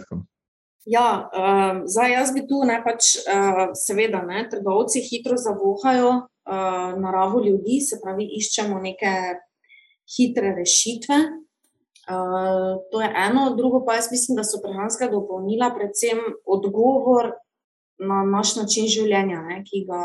ja, 0.94 1.06
uh, 1.26 1.82
zdaj 1.90 2.12
jaz 2.12 2.32
bi 2.34 2.44
tu 2.48 2.62
ne 2.68 2.78
pač, 2.84 3.16
uh, 3.22 3.62
seveda, 3.78 4.22
ne, 4.26 4.46
trgovci 4.50 5.02
hitro 5.06 5.38
zavohajo 5.38 6.10
uh, 6.22 6.90
naravo 7.02 7.42
ljudi, 7.44 7.80
se 7.80 8.00
pravi, 8.02 8.28
iščemo 8.38 8.80
neke 8.82 9.14
hitre 10.16 10.54
rešitve. 10.58 11.20
Uh, 12.02 12.82
to 12.90 13.00
je 13.02 13.12
eno, 13.28 13.52
drugo 13.56 13.84
pa 13.86 14.00
jaz 14.00 14.10
mislim, 14.10 14.36
da 14.40 14.44
so 14.44 14.58
prehranska 14.62 15.06
dopolnila 15.10 15.70
predvsem 15.74 16.18
odgovor 16.46 17.30
na 18.02 18.24
naš 18.26 18.56
način 18.58 18.88
življenja, 18.90 19.38
ne, 19.46 19.60
ki 19.62 19.84
ga 19.86 20.02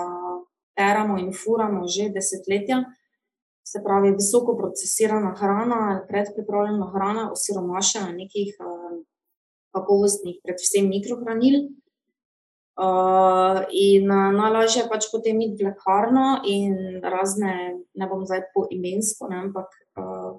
teramo 0.77 1.17
in 1.17 1.31
furamo 1.33 1.87
že 1.89 2.11
desetletja. 2.13 2.83
Uh, 2.85 3.06
se 3.67 3.81
pravi, 3.83 4.13
visoko 4.15 4.55
procesirana 4.57 5.33
hrana, 5.39 5.79
predpripravljena 6.07 6.87
hrana, 6.93 7.25
osiromašena 7.35 8.13
nekih 8.15 8.55
kakovostnih, 9.75 10.39
predvsem 10.43 10.87
mikrohranil. 10.89 11.67
Uh, 12.77 13.63
in 13.73 14.05
uh, 14.05 14.27
najlažje 14.37 14.83
je 14.83 14.89
pač 14.89 15.07
potem 15.09 15.39
iti 15.41 15.63
v 15.63 15.71
lekarno 15.71 16.43
in 16.45 16.99
razne, 17.01 17.53
ne 17.97 18.05
bom 18.05 18.21
zdaj 18.21 18.43
po 18.53 18.67
imensko, 18.69 19.25
ne, 19.31 19.39
ampak 19.47 19.71
uh, 19.97 20.35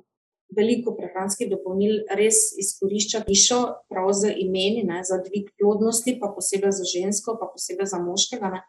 veliko 0.54 0.94
prehranskih 0.94 1.50
dopolnil 1.50 2.04
res 2.14 2.52
izkorišča 2.62 3.24
pišo, 3.26 3.58
prav 3.90 4.12
za 4.14 4.30
imeni, 4.30 4.84
ne, 4.86 5.02
za 5.02 5.18
dvig 5.24 5.50
plodnosti, 5.58 6.14
pa 6.22 6.30
posebej 6.36 6.76
za 6.78 6.86
žensko, 6.86 7.34
pa 7.40 7.50
posebej 7.50 7.90
za 7.90 7.98
moškega. 8.06 8.52
Ne. 8.54 8.62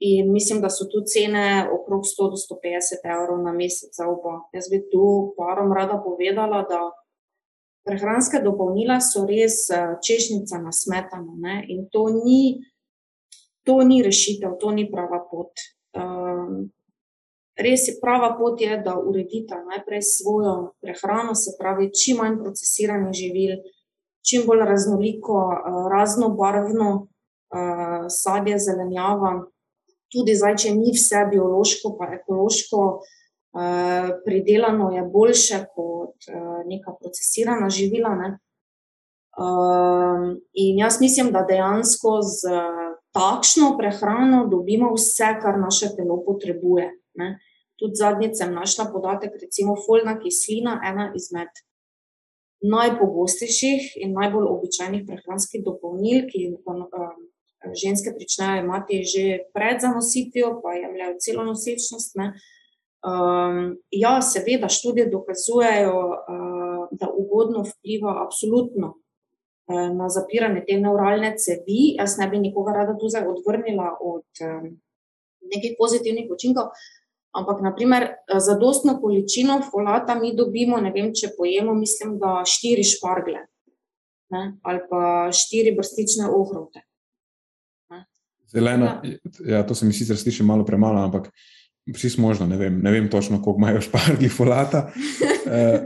In 0.00 0.32
mislim, 0.32 0.60
da 0.60 0.70
so 0.70 0.86
tu 0.88 1.02
cene 1.04 1.68
okrog 1.72 2.02
100 2.08 2.30
do 2.32 2.36
150 2.40 3.04
evrov 3.04 3.42
na 3.44 3.52
mesec 3.52 3.98
oba. 4.00 4.38
Jaz 4.52 4.70
bi 4.72 4.80
tu 4.92 5.34
parom 5.36 5.72
rada 5.76 6.00
povedala, 6.04 6.62
da 6.70 6.80
prehranske 7.84 8.40
dopolnila 8.44 8.96
so 9.04 9.26
res 9.28 9.66
eh, 9.68 9.98
češnjica 10.00 10.62
na 10.64 10.72
smetano. 10.72 11.36
Ne? 11.36 11.64
In 11.68 11.84
to 11.92 12.06
ni, 12.24 12.64
to 13.68 13.82
ni 13.84 14.00
rešitev, 14.02 14.56
to 14.60 14.72
ni 14.72 14.88
prava 14.88 15.20
pot. 15.30 15.52
Um, 15.92 16.70
res 17.60 17.88
je 17.88 17.98
prava 18.00 18.32
pot, 18.40 18.60
je, 18.60 18.80
da 18.80 18.96
uredite 18.96 19.60
najprej 19.68 20.02
svojo 20.02 20.72
prehrano, 20.80 21.36
se 21.36 21.58
pravi, 21.60 21.90
čim 21.92 22.22
manj 22.24 22.40
procesiranih 22.40 23.12
živil, 23.12 23.56
čim 24.24 24.48
bolj 24.48 24.64
raznoliko, 24.64 25.44
uh, 25.52 25.88
raznobarvno 25.92 26.90
uh, 27.04 28.08
sadje, 28.08 28.56
zelenjava 28.58 29.42
tudi 30.12 30.34
zdaj, 30.36 30.56
če 30.64 30.74
ni 30.74 30.92
vse 30.94 31.24
biološko, 31.30 31.94
pa 31.98 32.10
ekološko 32.18 32.84
uh, 32.98 34.10
pridelano, 34.24 34.90
je 34.94 35.04
boljše 35.12 35.64
kot 35.74 36.30
uh, 36.30 36.60
neka 36.66 36.96
procesirana 37.00 37.70
živila. 37.70 38.14
Ne? 38.18 38.30
Uh, 39.40 40.34
in 40.52 40.82
jaz 40.82 41.00
mislim, 41.00 41.30
da 41.32 41.46
dejansko 41.48 42.18
z 42.26 42.58
takšno 43.16 43.74
prehrano 43.78 44.44
dobimo 44.50 44.92
vse, 44.94 45.34
kar 45.42 45.58
naše 45.58 45.94
telo 45.96 46.20
potrebuje. 46.26 46.90
Ne? 47.18 47.32
Tudi 47.80 47.96
zadnjič 47.96 48.36
sem 48.36 48.54
našla 48.54 48.90
podatek, 48.92 49.34
recimo 49.40 49.76
folna 49.86 50.18
kislina, 50.20 50.80
ena 50.84 51.12
izmed 51.16 51.62
najpogostejših 52.60 53.94
in 54.04 54.12
najbolj 54.12 54.48
običajnih 54.50 55.06
prehranskih 55.08 55.64
dopolnil, 55.64 56.26
ki 56.28 56.42
ženske 57.82 58.12
pričnejo 58.16 58.62
imeti 58.64 59.02
že 59.04 59.38
pred 59.54 59.80
zanositvijo, 59.80 60.60
pa 60.62 60.72
jemljajo 60.72 61.18
celo 61.20 61.44
nosečnost. 61.44 62.16
Um, 62.16 63.76
ja, 63.90 64.20
seveda, 64.22 64.68
študije 64.68 65.08
dokazujejo, 65.08 65.98
uh, 66.08 66.88
da 66.90 67.08
ugodno 67.16 67.64
vpliva 67.64 68.22
absolutno 68.24 68.94
uh, 68.94 69.96
na 69.96 70.08
zapiranje 70.08 70.64
te 70.68 70.76
neuralne 70.80 71.34
cevi. 71.38 71.96
Jaz 71.98 72.18
ne 72.18 72.28
bi 72.28 72.38
nikoga 72.38 72.72
rada 72.72 72.98
tu 72.98 73.08
zdaj 73.08 73.28
odvrnila 73.28 73.96
od 74.00 74.44
um, 74.44 74.74
nekih 75.54 75.76
pozitivnih 75.78 76.28
učinkov. 76.32 76.74
Ampak, 77.30 77.60
naprimer, 77.62 78.08
za 78.38 78.56
dostno 78.58 78.98
količino 79.00 79.60
folata 79.70 80.14
mi 80.18 80.34
dobimo, 80.36 80.80
ne 80.82 80.90
vem, 80.90 81.12
če 81.14 81.30
pojemo, 81.38 81.74
mislim, 81.78 82.18
da 82.18 82.40
štiri 82.44 82.82
špargle 82.84 83.46
ne, 84.30 84.58
ali 84.62 84.80
pa 84.90 85.30
štiri 85.34 85.74
brstične 85.76 86.28
ohrovte. 86.30 86.82
Zelena, 88.52 89.00
ja. 89.04 89.56
ja, 89.56 89.62
to 89.66 89.74
se 89.74 89.86
mi 89.86 89.92
sicer 89.92 90.18
sliši 90.18 90.42
malo 90.42 90.64
premalo, 90.64 91.04
ampak 91.04 91.30
vsi 91.94 92.10
smo 92.10 92.28
možno, 92.28 92.46
ne 92.46 92.56
vem, 92.56 92.80
ne 92.82 92.90
vem 92.90 93.08
točno, 93.10 93.42
koliko 93.42 93.58
imajo 93.58 93.80
špargi 93.86 94.28
folata. 94.28 94.90
Uh, 94.90 95.80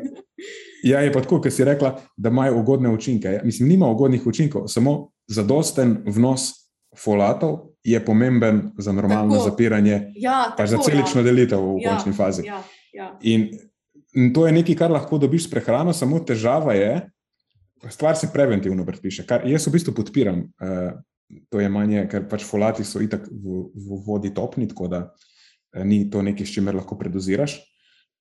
ja, 0.85 1.01
je 1.01 1.13
pa 1.13 1.21
tako, 1.21 1.41
ker 1.41 1.53
si 1.53 1.65
rekla, 1.65 1.95
da 2.17 2.29
imajo 2.29 2.59
ugodne 2.61 2.91
učinke. 2.93 3.29
Ja, 3.29 3.45
mislim, 3.45 3.69
nima 3.69 3.89
ugodnih 3.89 4.27
učinkov, 4.27 4.69
samo 4.69 5.11
zadosten 5.27 6.03
vnos 6.07 6.51
folatov 6.97 7.59
je 7.85 8.05
pomemben 8.05 8.71
za 8.79 8.93
normalno 8.93 9.35
tako. 9.35 9.51
zapiranje, 9.51 10.13
ja, 10.17 10.55
pa 10.57 10.67
za 10.67 10.79
celično 10.79 11.21
ja. 11.21 11.25
delitev 11.25 11.61
v 11.61 11.81
ja, 11.83 11.91
končni 11.91 12.13
fazi. 12.13 12.47
Ja, 12.47 12.63
ja. 12.93 13.19
In, 13.21 13.49
in 14.15 14.33
to 14.33 14.47
je 14.47 14.53
nekaj, 14.53 14.77
kar 14.77 14.93
lahko 14.93 15.19
dobiš 15.19 15.49
s 15.49 15.51
prehrano, 15.51 15.93
samo 15.93 16.21
težava 16.21 16.75
je, 16.75 17.11
stvar 17.91 18.17
se 18.17 18.31
preventivno 18.33 18.87
predpiše, 18.87 19.27
kar 19.27 19.45
jaz 19.49 19.67
v 19.67 19.75
bistvu 19.77 19.95
podpiram. 19.97 20.47
Uh, 20.61 20.95
to 21.51 21.61
je 21.61 21.69
manje, 21.69 22.07
ker 22.11 22.27
pač 22.29 22.45
folati 22.47 22.85
so 22.85 23.03
itak 23.03 23.27
v, 23.31 23.69
v 23.75 24.01
vodi 24.07 24.33
topni, 24.35 24.69
tako 24.71 24.89
da 24.93 25.05
eh, 25.75 25.85
ni 25.85 26.05
to 26.11 26.23
nekaj, 26.23 26.47
s 26.47 26.57
čimer 26.59 26.77
lahko 26.77 26.99
predoziraš. 27.01 27.61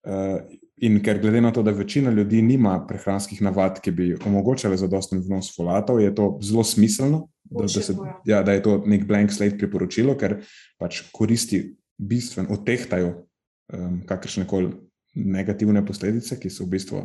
Uh, 0.04 0.42
in 0.84 0.98
ker 1.00 1.16
glede 1.24 1.40
na 1.40 1.54
to, 1.56 1.62
da 1.64 1.72
večina 1.72 2.12
ljudi 2.12 2.42
nima 2.44 2.74
prehranskih 2.88 3.40
navad, 3.42 3.78
ki 3.80 3.92
bi 3.96 4.08
omogočale 4.28 4.76
zadosten 4.76 5.22
vnos 5.24 5.54
folatov, 5.56 6.02
je 6.04 6.10
to 6.16 6.26
zelo 6.44 6.64
smiselno, 6.68 7.22
da, 7.44 7.64
da, 7.64 7.84
se, 7.88 7.96
ja, 8.28 8.42
da 8.44 8.52
je 8.52 8.64
to 8.66 8.74
nek 8.86 9.06
blank 9.08 9.32
slate 9.32 9.56
priporočilo, 9.62 10.18
ker 10.20 10.42
pač 10.82 11.06
koristi 11.16 11.62
bistveno 11.96 12.52
odtehtajo 12.58 13.14
um, 13.14 14.02
kakršne 14.10 14.44
koli 14.50 14.74
negativne 15.16 15.86
posledice, 15.86 16.36
ki 16.42 16.52
so 16.52 16.66
v 16.66 16.74
bistvu 16.76 17.04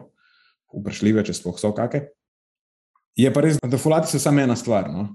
vprašljive, 0.80 1.22
če 1.28 1.36
sploh 1.38 1.58
so 1.60 1.70
kakšne. 1.76 2.08
Je 3.18 3.30
pa 3.34 3.42
res, 3.42 3.58
da 3.62 3.78
folati 3.78 4.10
so 4.10 4.18
samo 4.22 4.42
ena 4.42 4.54
stvar. 4.56 4.90
No? 4.90 5.08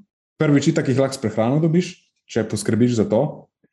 Prvi 0.43 0.61
čitak 0.61 0.89
jih 0.91 0.99
lahko 0.99 1.15
s 1.15 1.21
prehrano 1.23 1.61
dobiš, 1.63 1.95
če 2.27 2.43
poskrbiš 2.51 2.99
za 2.99 3.07
to. 3.09 3.23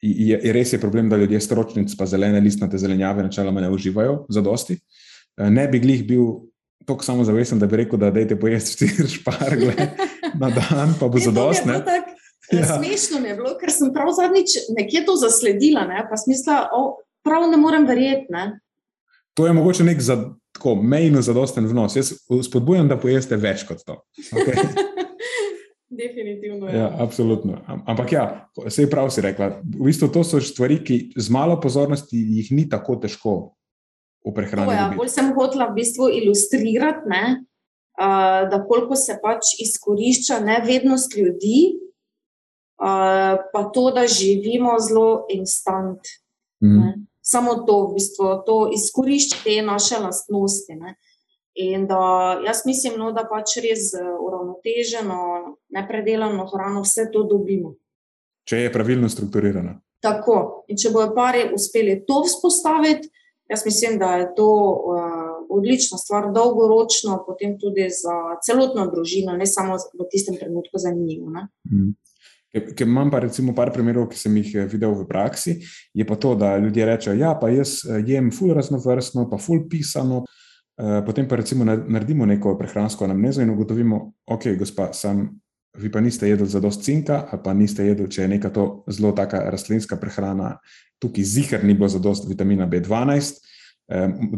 Je, 0.00 0.38
je 0.38 0.52
res 0.54 0.70
je 0.72 0.80
problem, 0.80 1.10
da 1.10 1.18
ljudje 1.20 1.42
stročnic 1.44 1.92
pa 1.98 2.06
zelene 2.08 2.40
listnate 2.40 2.78
zelenjave 2.80 3.26
načeloma 3.26 3.60
ne 3.60 3.68
uživajo 3.74 4.24
za 4.32 4.40
dosti. 4.40 4.78
Eh, 5.36 5.50
ne 5.50 5.66
bi 5.68 5.82
glih 5.82 6.06
bil 6.08 6.24
tako 6.88 7.04
samozavesten, 7.04 7.58
da 7.60 7.68
bi 7.68 7.82
rekel, 7.82 8.00
da 8.00 8.10
dajte 8.14 8.38
pojesti 8.40 8.72
štiri 8.76 9.08
špargle 9.08 9.74
na 10.40 10.50
dan, 10.54 10.94
pa 11.00 11.08
bo 11.08 11.20
za 11.26 11.34
dosti. 11.34 11.68
Ja. 12.50 12.64
Smešno 12.66 13.20
je 13.22 13.34
bilo, 13.38 13.52
ker 13.60 13.70
sem 13.70 13.92
prav 13.94 14.08
zadnjič 14.10 14.56
nekje 14.74 15.04
to 15.06 15.14
zasledila, 15.14 15.84
ne? 15.86 16.00
pa 16.10 16.16
smisla, 16.18 16.64
o, 16.74 16.96
prav 17.22 17.44
ne 17.46 17.60
morem 17.62 17.84
verjeti. 17.86 18.26
Ne? 18.34 18.58
To 19.38 19.46
je 19.46 19.52
mogoče 19.54 19.86
nek 19.86 20.00
za, 20.02 20.16
tako, 20.56 20.74
mejno 20.74 21.22
zadosten 21.22 21.68
vnos. 21.70 21.94
Jaz 21.94 22.10
spodbujam, 22.42 22.88
da 22.90 22.98
pojeste 22.98 23.38
več 23.38 23.62
kot 23.68 23.84
to. 23.86 24.00
Okay? 24.34 24.66
Definitivno. 25.90 26.68
Ja. 26.68 26.76
Ja, 26.76 26.88
absolutno. 27.02 27.58
Ampak 27.66 28.12
ja, 28.12 28.24
vse 28.66 28.86
prav 28.90 29.10
si 29.10 29.24
rekla. 29.24 29.56
V 29.64 29.88
bistvu 29.90 30.08
to 30.14 30.22
so 30.22 30.38
stvari, 30.38 30.78
ki 30.86 30.98
z 31.18 31.32
malo 31.34 31.58
pozornosti 31.60 32.14
jih 32.14 32.52
ni 32.54 32.68
tako 32.70 32.94
težko 33.02 33.34
v 34.22 34.34
prehrani. 34.36 34.70
Ja, 34.70 34.86
bolj 34.94 35.10
sem 35.10 35.32
hotela 35.34 35.66
v 35.72 35.80
bistvu 35.80 36.06
ilustrirati, 36.20 37.10
ne, 37.10 37.24
uh, 37.98 38.46
da 38.52 38.62
koliko 38.68 38.94
se 38.94 39.18
pač 39.18 39.56
izkorišča 39.58 40.38
nevednost 40.46 41.18
ljudi, 41.18 41.80
uh, 42.78 43.42
pa 43.50 43.66
to, 43.74 43.90
da 43.90 44.06
živimo 44.06 44.78
zelo 44.78 45.26
instant. 45.34 46.06
Mm. 46.62 47.02
Samo 47.18 47.64
to, 47.66 47.80
v 47.90 47.98
bistvu, 47.98 48.30
to 48.46 48.62
izkorišča 48.78 49.42
te 49.42 49.58
naše 49.66 49.98
lastnosti. 49.98 50.78
Ne? 50.78 50.94
In 51.54 51.86
da 51.86 52.38
jaz 52.46 52.62
mislim, 52.66 52.94
no, 52.98 53.10
da 53.12 53.24
pač 53.26 53.56
res 53.62 53.90
uravnoteženo, 53.98 55.20
nepredelano 55.74 56.46
hrano, 56.52 56.84
vse 56.86 57.08
to 57.12 57.24
dobimo. 57.26 57.74
Če 58.46 58.64
je 58.64 58.72
pravilno 58.72 59.08
strukturirano. 59.10 59.80
Tako. 60.00 60.64
In 60.70 60.78
če 60.80 60.92
bojo 60.94 61.10
pari 61.14 61.48
uspeli 61.54 61.98
to 62.06 62.22
vzpostaviti, 62.24 63.10
jaz 63.50 63.66
mislim, 63.66 63.98
da 63.98 64.14
je 64.22 64.28
to 64.36 64.46
uh, 64.46 65.30
odlična 65.50 65.98
stvar, 65.98 66.30
dolgoročno, 66.32 67.18
potem 67.26 67.58
tudi 67.58 67.88
za 67.90 68.38
celotno 68.46 68.86
družino, 68.94 69.34
ne 69.36 69.46
samo 69.46 69.76
v 69.76 70.06
tistem 70.10 70.38
trenutku 70.38 70.78
zanimivo. 70.78 71.32
Mm. 71.66 71.90
Ker 72.50 72.86
imam 72.86 73.10
pa 73.10 73.20
recimo 73.22 73.54
par 73.54 73.70
primerov, 73.70 74.08
ki 74.10 74.18
sem 74.18 74.34
jih 74.40 74.54
eh, 74.58 74.68
videl 74.70 74.94
v 74.98 75.06
praksi, 75.06 75.60
je 75.94 76.06
pa 76.06 76.16
to, 76.18 76.34
da 76.34 76.56
ljudje 76.58 76.86
rečejo, 76.86 77.14
ja, 77.18 77.34
pa 77.38 77.50
jaz 77.52 77.80
eh, 77.84 78.00
jem 78.06 78.32
ful 78.34 78.54
raznovrstno, 78.56 79.28
pa 79.30 79.38
ful 79.38 79.68
pisano, 79.70 80.24
potem 81.06 81.28
pa 81.28 81.36
recimo 81.36 81.64
naredimo 81.64 82.26
neko 82.26 82.54
prehransko 82.58 83.04
anamnezo 83.04 83.42
in 83.42 83.50
ugotovimo, 83.50 84.12
ok, 84.26 84.46
gospa, 84.58 84.92
sem 84.92 85.28
vi 85.78 85.90
pa 85.92 86.00
niste 86.00 86.28
jedli 86.28 86.46
za 86.46 86.60
dost 86.60 86.82
cinka, 86.84 87.26
ali 87.30 87.42
pa 87.44 87.54
niste 87.54 87.84
jedli, 87.86 88.08
če 88.10 88.22
je 88.22 88.28
neka 88.28 88.50
to 88.50 88.84
zelo 88.90 89.12
taka 89.12 89.44
rastlinska 89.50 89.96
prehrana, 90.00 90.56
tukaj 90.98 91.24
zihar 91.24 91.64
ni 91.64 91.74
bilo 91.74 91.88
za 91.88 91.98
dost 91.98 92.28
vitamina 92.28 92.66
B12. 92.66 93.38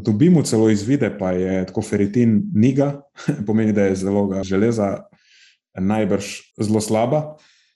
Dobimo 0.03 0.43
celo 0.43 0.71
izvide, 0.71 1.11
pa 1.19 1.33
je 1.37 1.67
tako 1.69 1.83
feritin 1.83 2.43
niga, 2.55 3.03
pomeni, 3.47 3.73
da 3.73 3.89
je 3.89 3.97
zaloga 4.03 4.43
železa 4.43 5.07
najbrž 5.79 6.35
zelo 6.61 6.81
slaba. 6.81 7.25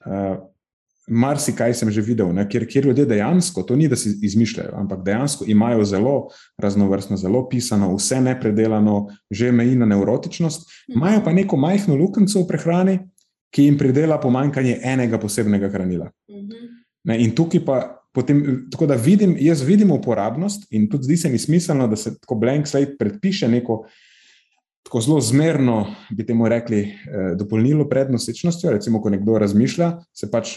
Mar 0.07 0.56
si 1.39 1.53
kaj 1.55 1.75
sem 1.75 1.91
že 1.91 2.03
videl, 2.03 2.33
ne, 2.35 2.47
kjer, 2.49 2.67
kjer 2.67 2.87
ljudje 2.87 3.07
dejansko, 3.07 3.63
to 3.63 3.77
ni 3.77 3.89
da 3.89 3.97
si 3.97 4.19
izmišljajo, 4.23 4.75
ampak 4.75 5.05
dejansko 5.05 5.45
imajo 5.47 5.85
zelo 5.85 6.29
raznovrstno, 6.59 7.17
zelo 7.17 7.49
pisano, 7.49 7.95
vse 7.97 8.21
nepredelano, 8.21 9.07
že 9.31 9.53
meji 9.53 9.77
na 9.77 9.87
neurotičnost, 9.87 10.71
imajo 10.89 11.23
pa 11.25 11.33
neko 11.33 11.57
majhno 11.57 11.97
luknjo 11.97 12.43
v 12.43 12.49
prehrani, 12.49 12.99
ki 13.51 13.65
jim 13.65 13.79
pridela 13.79 14.19
pomankanje 14.21 14.81
enega 14.83 15.19
posebnega 15.19 15.71
hranila. 15.71 16.11
Mhm. 16.31 16.75
Ne, 17.07 17.21
in 17.23 17.31
tukaj 17.35 17.63
pa 17.65 17.77
potem, 18.13 18.67
tako 18.73 18.87
da 18.87 18.97
vidim, 18.97 19.37
jaz 19.39 19.63
vidim 19.63 19.93
uporabnost 19.93 20.67
in 20.75 20.89
tudi 20.91 21.05
zdi 21.05 21.17
se 21.17 21.29
mi 21.31 21.39
smiselno, 21.39 21.87
da 21.89 21.97
se 21.97 22.17
tako 22.19 22.35
blank 22.35 22.67
slate 22.67 22.97
predpiše 22.99 23.49
neko 23.49 23.85
tako 24.87 25.01
zelo 25.01 25.21
zmerno, 25.21 25.87
bi 26.11 26.27
temu 26.27 26.49
rekli, 26.49 26.81
eh, 26.81 27.35
dopolnilo 27.39 27.89
pred 27.89 28.11
nosečnostjo. 28.11 28.71
Recimo, 28.71 29.01
ko 29.03 29.11
nekdo 29.11 29.39
razmišlja, 29.39 29.91
se 30.15 30.31
pač 30.31 30.57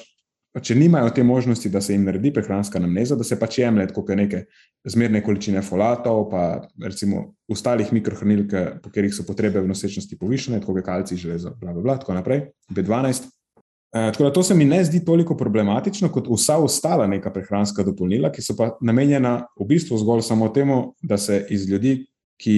če 0.58 0.76
nimajo 0.76 1.12
te 1.14 1.24
možnosti, 1.24 1.70
da 1.70 1.82
se 1.82 1.94
jim 1.94 2.08
naredi 2.08 2.32
prehranska 2.34 2.80
namneza, 2.82 3.16
da 3.16 3.24
se 3.24 3.38
pač 3.40 3.60
jemlje 3.62 3.86
kot 3.94 4.10
neke 4.18 4.44
zmerne 4.90 5.22
količine 5.22 5.62
folatov, 5.66 6.24
pa 6.32 6.46
recimo 6.82 7.36
ostalih 7.52 7.92
mikrohranil, 7.94 8.48
po 8.50 8.90
katerih 8.90 9.14
so 9.14 9.26
potrebe 9.28 9.62
v 9.62 9.70
nosečnosti 9.70 10.18
povišene, 10.18 10.62
kot 10.64 10.80
je 10.80 10.86
kalci, 10.86 11.20
železo, 11.22 11.54
bla, 11.60 11.76
bla, 11.76 11.84
bla, 11.86 11.98
tako 12.02 12.18
naprej, 12.18 12.48
B12. 12.74 13.30
E, 13.30 14.10
tako 14.10 14.26
da 14.26 14.34
to 14.34 14.44
se 14.46 14.58
mi 14.58 14.66
ne 14.66 14.82
zdi 14.86 15.04
toliko 15.06 15.38
problematično 15.38 16.10
kot 16.14 16.30
vsa 16.30 16.58
ostala 16.62 17.08
neka 17.08 17.34
prehranska 17.34 17.86
dopolnila, 17.86 18.34
ki 18.34 18.46
so 18.46 18.58
pa 18.58 18.72
namenjena 18.82 19.44
v 19.60 19.70
bistvu 19.70 20.02
zgolj 20.02 20.26
samo 20.26 20.50
temu, 20.54 20.96
da 21.02 21.18
se 21.18 21.44
iz 21.50 21.70
ljudi, 21.70 22.00
ki 22.42 22.58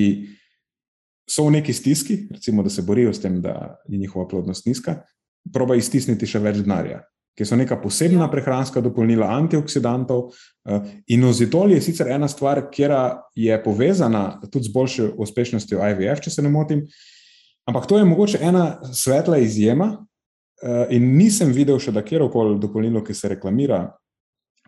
so 1.27 1.47
v 1.47 1.59
neki 1.59 1.73
stiski, 1.75 2.25
recimo, 2.31 2.63
da 2.63 2.71
se 2.71 2.83
borijo 2.87 3.13
s 3.13 3.19
tem, 3.23 3.41
da 3.43 3.81
je 3.87 3.99
njihova 3.99 4.27
plodnost 4.27 4.65
nizka, 4.67 5.01
proba 5.51 5.75
iztisniti 5.75 6.27
še 6.27 6.39
več 6.39 6.63
denarja 6.63 7.01
ki 7.37 7.45
so 7.47 7.55
neka 7.55 7.77
posebna 7.81 8.25
ja. 8.25 8.31
prehranska 8.31 8.81
dopolnila 8.81 9.29
antioksidantov. 9.37 10.31
Eh, 10.67 10.91
inozitol 11.15 11.71
je 11.71 11.81
sicer 11.81 12.11
ena 12.11 12.27
stvar, 12.27 12.65
ki 12.71 12.89
je 13.35 13.57
povezana 13.63 14.41
tudi 14.51 14.67
z 14.67 14.73
boljšo 14.73 15.09
uspešnostjo 15.17 15.81
IVF, 15.91 16.21
če 16.21 16.31
se 16.31 16.41
ne 16.41 16.49
motim, 16.49 16.85
ampak 17.65 17.87
to 17.87 17.97
je 17.97 18.05
mogoče 18.05 18.41
ena 18.41 18.81
svetla 18.93 19.37
izjema. 19.37 19.93
Eh, 20.61 20.95
in 20.97 21.15
nisem 21.17 21.53
videl 21.55 21.79
še, 21.79 21.91
da 21.91 22.03
kjerkoli 22.05 22.59
dopolnilo, 22.61 23.01
ki 23.03 23.13
se 23.17 23.31
reklamira 23.31 23.87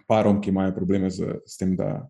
parom, 0.07 0.41
ki 0.41 0.49
imajo 0.49 0.73
probleme 0.76 1.11
z, 1.11 1.40
z 1.45 1.60
tem, 1.60 1.76
da 1.77 2.07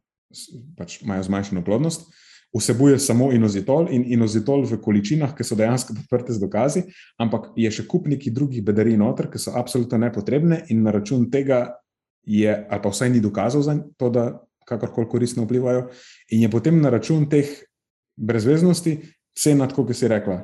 pač 0.78 1.02
imajo 1.04 1.26
zmanjšano 1.28 1.62
plodnost, 1.66 2.08
vsebuje 2.54 3.00
samo 3.00 3.32
inozitol 3.34 3.88
in 3.90 4.06
inozitol 4.14 4.66
v 4.66 4.78
količinah, 4.82 5.34
ki 5.34 5.44
so 5.44 5.58
dejansko 5.58 5.96
podprte 5.98 6.34
z 6.34 6.42
dokazi, 6.42 6.84
ampak 7.18 7.52
je 7.58 7.72
še 7.72 7.88
kup 7.90 8.08
nekih 8.08 8.34
drugih 8.34 8.64
bedarij 8.66 8.98
noter, 8.98 9.30
ki 9.32 9.42
so 9.42 9.56
absolutno 9.58 9.98
nepotrebne 9.98 10.64
in 10.70 10.84
na 10.86 10.94
račun 10.94 11.30
tega 11.34 11.80
je, 12.24 12.48
ali 12.54 12.82
pa 12.82 12.90
vsaj 12.90 13.10
ni 13.10 13.20
dokazal 13.20 13.66
za 13.66 13.76
to, 13.98 14.10
da 14.10 14.26
kakorkoli 14.66 15.10
koristno 15.10 15.44
vplivajo, 15.44 15.90
in 16.32 16.46
je 16.46 16.50
potem 16.50 16.80
na 16.82 16.94
račun 16.94 17.26
teh 17.30 17.50
brezveznosti 18.16 19.00
cena, 19.36 19.68
kot 19.68 19.90
si 19.96 20.08
rekla, 20.08 20.44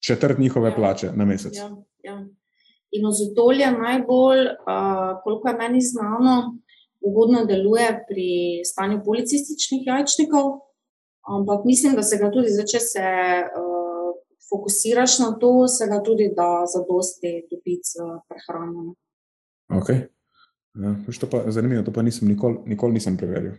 četrt 0.00 0.38
njihove 0.38 0.72
ja. 0.72 0.74
plače 0.74 1.12
na 1.14 1.24
mesec. 1.24 1.56
Ja, 1.56 1.70
ja. 2.02 2.16
Inozitol 2.90 3.60
je 3.60 3.70
najbolj, 3.70 4.40
uh, 4.48 5.20
koliko 5.22 5.48
je 5.48 5.56
meni 5.60 5.80
znano, 5.80 6.56
ugodno 7.00 7.44
deluje 7.44 7.92
pri 8.08 8.30
stanju 8.66 9.00
policističnih 9.04 9.86
jajčnikov, 9.86 10.69
Ampak 11.30 11.64
mislim, 11.64 11.94
da 11.94 12.02
se 12.02 12.18
ga 12.18 12.30
tudi, 12.30 12.50
zdaj, 12.50 12.66
če 12.66 12.80
se 12.80 13.04
uh, 13.60 14.14
fokusiraš 14.50 15.18
na 15.18 15.30
to, 15.38 15.68
se 15.68 15.86
ga 15.86 16.00
tudi 16.02 16.30
da 16.36 16.64
za 16.72 16.82
dosti 16.88 17.32
dobiti 17.50 17.92
z 17.92 18.08
prehranjeno. 18.28 18.94
Ok. 19.78 19.90
Ja, 20.80 20.94
to 21.20 21.26
pa 21.30 21.44
zanimivo, 21.50 21.82
to 21.82 21.92
pa 21.92 22.02
nisem 22.02 22.28
nikoli, 22.28 22.58
nikoli 22.66 22.98
nisem 22.98 23.16
preveril. 23.16 23.52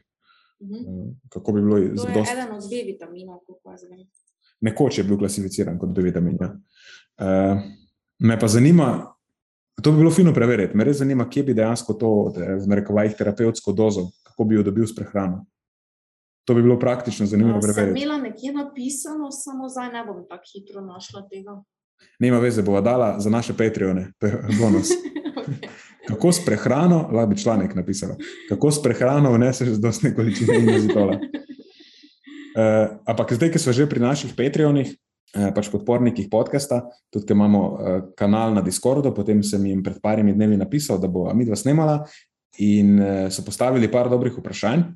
Uh 0.60 0.68
mhm. 0.68 0.76
-huh. 0.76 1.14
Kako 1.30 1.52
bi 1.52 1.62
bilo 1.62 1.78
z 1.80 1.96
dosti? 1.96 2.14
To 2.14 2.20
je 2.20 2.32
eden 2.32 2.56
od 2.56 2.64
B 2.70 2.84
vitaminov, 2.86 3.40
kako 3.48 3.72
je 3.72 3.78
zdaj. 3.78 4.06
Nekoč 4.62 4.98
je 4.98 5.04
bil 5.04 5.18
klasificiran 5.18 5.80
kot 5.80 5.90
B 5.90 6.02
vitamin. 6.02 6.38
Ja. 6.42 6.50
Uh, 6.52 7.62
me 8.20 8.40
pa 8.40 8.48
zanima, 8.48 9.16
to 9.84 9.92
bi 9.92 9.98
bilo 9.98 10.12
fino 10.12 10.34
preveriti. 10.34 10.78
Me 10.78 10.84
res 10.84 10.98
zanima, 10.98 11.30
kje 11.30 11.44
bi 11.44 11.54
dejansko 11.54 11.94
to, 11.94 12.34
v 12.36 12.68
narekovajih, 12.68 13.16
terapevtsko 13.18 13.72
dozo, 13.72 14.10
kako 14.24 14.44
bi 14.44 14.56
jo 14.56 14.64
dobil 14.64 14.88
s 14.88 14.96
prehrano. 14.96 15.46
To 16.46 16.54
bi 16.54 16.62
bilo 16.62 16.80
praktično 16.80 17.26
zanimivo 17.26 17.60
preveriti. 17.62 18.00
Sem 18.00 18.08
imela 18.08 18.18
nekje 18.18 18.54
napisano, 18.54 19.32
samo 19.32 19.70
zdaj 19.70 19.92
ne 19.94 20.06
bom 20.06 20.24
tako 20.30 20.44
hitro 20.54 20.82
našla 20.82 21.28
tega. 21.30 21.62
Nema 22.20 22.40
veze, 22.40 22.62
bo 22.62 22.82
dala 22.82 23.20
za 23.20 23.30
naše 23.30 23.54
Patreone, 23.58 24.12
to 24.18 24.28
je 24.28 24.44
bonus. 24.60 24.90
okay. 25.38 25.70
Kako 26.08 26.32
s 26.32 26.46
prehrano, 26.46 27.10
lahko 27.12 27.30
bi 27.30 27.38
članek 27.38 27.76
napisala, 27.76 28.16
kako 28.50 28.72
s 28.72 28.82
prehrano 28.82 29.34
vneseš 29.34 29.70
dostne 29.70 30.16
količine 30.16 30.60
inozitola. 30.60 31.14
Uh, 31.14 32.98
ampak 33.12 33.34
zdaj, 33.34 33.52
ki 33.52 33.60
smo 33.60 33.74
že 33.74 33.90
pri 33.90 34.00
naših 34.02 34.34
Patreonih, 34.38 34.96
uh, 35.38 35.54
pač 35.56 35.70
podpornikih 35.70 36.28
podcasta, 36.32 36.82
tudi 37.14 37.30
ki 37.30 37.38
imamo 37.38 37.62
uh, 37.62 37.78
kanal 38.18 38.54
na 38.54 38.66
Discordu, 38.66 39.14
potem 39.14 39.44
sem 39.44 39.66
jim 39.66 39.84
pred 39.84 40.02
parimi 40.02 40.34
dnevi 40.34 40.58
napisal, 40.58 40.98
da 40.98 41.08
bo 41.08 41.30
Amidva 41.30 41.56
snemala 41.56 42.02
in 42.58 43.00
uh, 43.00 43.30
so 43.30 43.46
postavili 43.46 43.92
par 43.92 44.10
dobrih 44.10 44.34
vprašanj. 44.38 44.90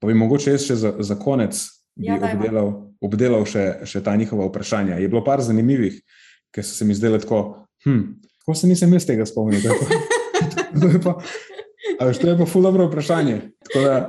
Pa 0.00 0.10
bi 0.10 0.16
mogoče 0.18 0.56
jaz 0.56 0.66
še 0.68 0.76
za, 0.80 0.94
za 0.98 1.16
konec 1.20 1.58
ja, 1.96 2.18
obdelal, 2.18 2.70
obdelal 3.04 3.46
še, 3.48 3.64
še 3.88 4.02
ta 4.04 4.16
njihova 4.16 4.48
vprašanja. 4.50 4.98
Je 5.00 5.08
bilo 5.08 5.24
par 5.24 5.42
zanimivih, 5.44 6.00
ki 6.54 6.64
so 6.64 6.74
se 6.76 6.86
mi 6.88 6.96
zdeli 6.96 7.20
tako, 7.22 7.66
hm, 7.86 8.02
kako 8.44 8.58
se 8.58 8.70
nisem 8.70 8.92
jaz 8.92 9.06
tega 9.08 9.26
spomnil. 9.28 9.62
Ali 12.00 12.14
to 12.20 12.28
je 12.28 12.38
pa 12.38 12.46
ful 12.46 12.66
dobro 12.66 12.88
vprašanje. 12.90 13.40
Da, 13.74 14.04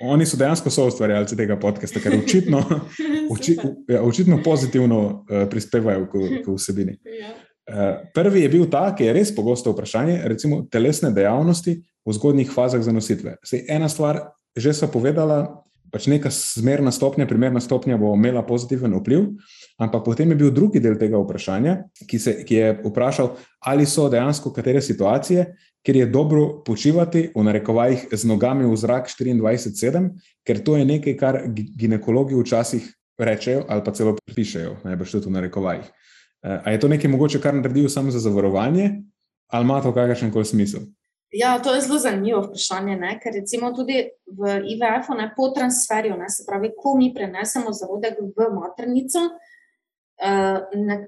oni 0.00 0.26
so 0.26 0.38
dejansko 0.38 0.70
so 0.70 0.86
ustvarjalci 0.88 1.36
tega 1.36 1.56
podcasta, 1.58 2.00
ker 2.02 2.14
očitno, 2.20 2.62
oči, 3.34 3.56
ja, 3.90 4.02
očitno 4.02 4.40
pozitivno 4.44 5.00
uh, 5.02 5.44
prispevajo 5.50 6.06
k, 6.06 6.24
k 6.44 6.54
vsebini. 6.54 6.98
Ja. 7.18 7.34
Uh, 7.68 7.84
prvi 8.14 8.46
je 8.46 8.48
bil 8.52 8.68
ta, 8.70 8.86
ki 8.96 9.08
je 9.08 9.14
res 9.16 9.34
pogosto 9.34 9.74
vprašanje, 9.74 10.22
recimo 10.30 10.62
telesne 10.72 11.10
dejavnosti 11.12 11.74
v 11.82 12.14
zgodnjih 12.16 12.52
fazah 12.52 12.80
zanositve. 12.84 13.36
Sej 13.44 13.66
ena 13.68 13.90
stvar 13.92 14.22
že 14.58 14.74
so 14.74 14.88
povedala, 14.90 15.62
pač 15.92 16.08
neka 16.10 16.30
zmerna 16.32 16.92
stopnja, 16.92 17.26
primerna 17.26 17.60
stopnja 17.60 17.96
bo 17.96 18.12
imela 18.16 18.42
pozitiven 18.44 18.92
vpliv. 18.98 19.38
Ampak 19.78 20.04
potem 20.04 20.30
je 20.34 20.36
bil 20.36 20.50
drugi 20.50 20.82
del 20.82 20.98
tega 20.98 21.20
vprašanja, 21.22 21.76
ki, 22.04 22.18
se, 22.18 22.32
ki 22.44 22.54
je 22.54 22.68
vprašal, 22.82 23.32
ali 23.62 23.86
so 23.86 24.08
dejansko 24.10 24.52
katere 24.52 24.82
situacije, 24.82 25.46
kjer 25.86 25.96
je 25.96 26.06
dobro 26.10 26.62
počivati 26.66 27.28
v 27.34 27.44
narekovajih 27.46 28.08
z 28.12 28.28
nogami 28.28 28.66
v 28.66 28.76
zrak 28.76 29.08
24-7, 29.08 30.10
ker 30.44 30.60
to 30.64 30.76
je 30.76 30.84
nekaj, 30.84 31.14
kar 31.16 31.40
ginekologi 31.54 32.36
včasih 32.36 32.84
rečejo 33.18 33.64
ali 33.68 33.82
pa 33.84 33.94
celo 33.94 34.16
pišejo, 34.34 34.82
najbrž 34.84 35.18
tudi 35.18 35.30
v 35.30 35.36
narekovajih. 35.38 35.86
Eh, 35.86 36.60
a 36.64 36.70
je 36.70 36.80
to 36.80 36.88
nekaj 36.88 37.10
mogoče, 37.10 37.40
kar 37.40 37.54
naredijo 37.54 37.88
samo 37.88 38.10
za 38.10 38.18
zavarovanje, 38.18 39.02
ali 39.48 39.64
ima 39.64 39.80
to 39.82 39.94
kakršen 39.94 40.30
koli 40.30 40.44
smisel? 40.44 40.90
Ja, 41.32 41.58
to 41.58 41.74
je 41.74 41.80
zelo 41.80 41.98
zanimivo 41.98 42.40
vprašanje, 42.42 42.96
ne? 42.96 43.20
ker 43.20 43.32
recimo 43.34 43.72
tudi 43.72 44.08
v 44.26 44.60
IVF-u, 44.64 45.14
po 45.36 45.48
transferju, 45.48 46.16
ne? 46.16 46.28
se 46.28 46.44
pravi, 46.46 46.72
ko 46.76 46.96
mi 46.96 47.14
prenesemo 47.14 47.72
zarodek 47.72 48.16
v 48.36 48.48
maternico, 48.54 49.18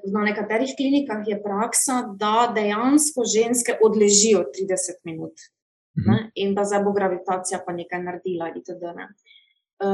Na 0.07 0.23
nekaterih 0.23 0.71
klinikah 0.77 1.25
je 1.27 1.43
praksa, 1.43 2.15
da 2.17 2.53
dejansko 2.55 3.25
ženske 3.27 3.75
odležijo 3.83 4.45
30 4.55 5.03
minut 5.05 5.35
ne, 5.95 6.15
Mhm. 6.15 6.29
in 6.35 6.55
da 6.55 6.65
zdaj 6.65 6.85
bo 6.85 6.93
gravitacija 6.93 7.59
pa 7.67 7.73
nekaj 7.73 8.03
naredila. 8.03 8.49
itd., 8.57 8.83
ne. 8.97 9.09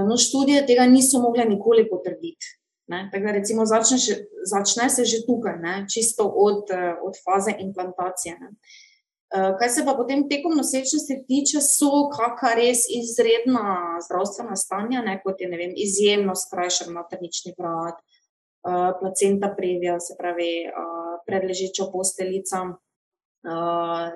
No, 0.08 0.16
študije 0.16 0.66
tega 0.66 0.86
niso 0.86 1.20
mogle 1.20 1.44
nikoli 1.44 1.88
potrditi. 1.88 2.46
Ne. 2.86 3.08
Tako 3.12 3.24
da 3.24 3.32
recimo 3.32 3.64
začne, 3.66 3.96
začne 4.44 4.90
se 4.90 5.04
že 5.04 5.16
tukaj, 5.26 5.56
ne, 5.62 5.86
čisto 5.94 6.24
od, 6.28 6.68
od 7.02 7.14
faze 7.24 7.54
implantacije. 7.58 8.36
Ne. 8.40 8.50
Kaj 9.34 9.68
se 9.74 9.82
pa 9.84 9.96
potem 9.98 10.28
tekom 10.30 10.54
nosečnosti 10.54 11.16
tiče, 11.26 11.60
so 11.60 12.06
kaka 12.12 12.54
res 12.54 12.84
izredna 12.94 13.98
zdravstvena 14.06 14.54
stanja, 14.56 15.02
ne, 15.02 15.16
kot 15.24 15.40
je, 15.42 15.48
vem, 15.50 15.72
izjemno 15.74 16.36
skrajšan 16.38 16.94
maternični 16.94 17.56
vrat, 17.58 17.98
placenta 19.00 19.50
previa, 19.56 19.98
se 20.00 20.14
pravi, 20.18 20.70
predležeča 21.26 21.88
posteljica. 21.92 22.62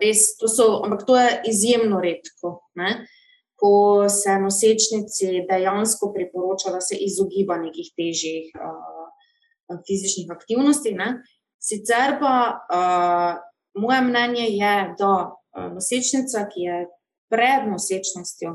Res, 0.00 0.24
to 0.38 0.48
so, 0.50 0.80
ampak 0.86 1.02
to 1.06 1.18
je 1.18 1.34
izjemno 1.50 2.00
redko, 2.02 2.60
ne. 2.78 3.04
Ko 3.60 4.06
se 4.08 4.38
nosečnici 4.40 5.42
dejansko 5.50 6.14
priporoča, 6.14 6.70
da 6.70 6.80
se 6.80 6.96
izogiba 6.96 7.58
nekih 7.58 7.90
težjih 7.98 8.54
fizičnih 9.86 10.30
aktivnosti, 10.38 10.94
ne. 10.94 11.12
Sicer 11.60 12.16
pa 12.22 12.32
moje 13.74 14.00
mnenje 14.02 14.46
je, 14.48 14.74
da 14.98 15.12
nosečnica, 15.74 16.46
ki 16.52 16.60
je 16.60 16.76
pred 17.30 17.68
nosečnostjo 17.70 18.54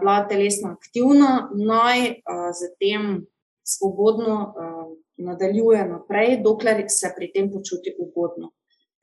bila 0.00 0.20
telesno 0.28 0.76
aktivna, 0.76 1.50
naj 1.54 2.22
s 2.56 2.70
tem 2.80 3.26
svobodno 3.62 4.54
nadaljuje 5.18 5.82
naprej, 5.88 6.38
dokler 6.42 6.84
se 6.88 7.10
pri 7.16 7.32
tem 7.34 7.50
počuti 7.52 7.92
ugodno. 7.98 8.52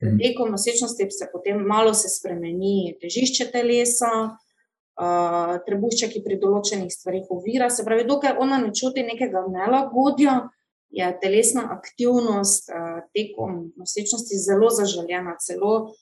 Tekom 0.00 0.50
nosečnosti 0.50 1.06
se 1.10 1.28
potem 1.32 1.62
malo 1.64 1.94
se 1.94 2.08
spremeni 2.08 2.96
težišče 3.00 3.50
telesa, 3.52 4.10
trebušček, 5.66 6.12
ki 6.16 6.22
pri 6.24 6.38
določenih 6.40 6.90
stvareh 6.92 7.30
ovira, 7.30 7.68
se 7.70 7.84
pravi, 7.84 8.04
dokler 8.08 8.40
ona 8.40 8.58
ne 8.60 8.72
čuti 8.74 9.04
nekega 9.04 9.44
nelagodja, 9.52 10.48
je 10.90 11.18
telesna 11.22 11.68
aktivnost 11.78 12.70
tekom 13.14 13.72
nosečnosti 13.76 14.38
zelo 14.46 14.70
zaželena, 14.70 15.36
celo 15.40 15.92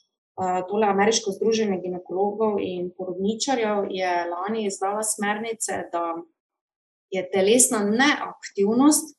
tole 0.69 0.87
ameriško 0.87 1.31
združenje 1.31 1.81
ginekologov 1.83 2.57
in 2.61 2.91
porodničarjev 2.99 3.87
je 3.91 4.13
lani 4.31 4.67
izdalo 4.67 5.03
smernice, 5.03 5.73
da 5.93 6.15
je 7.11 7.31
telesna 7.31 7.79
neaktivnost 7.79 9.17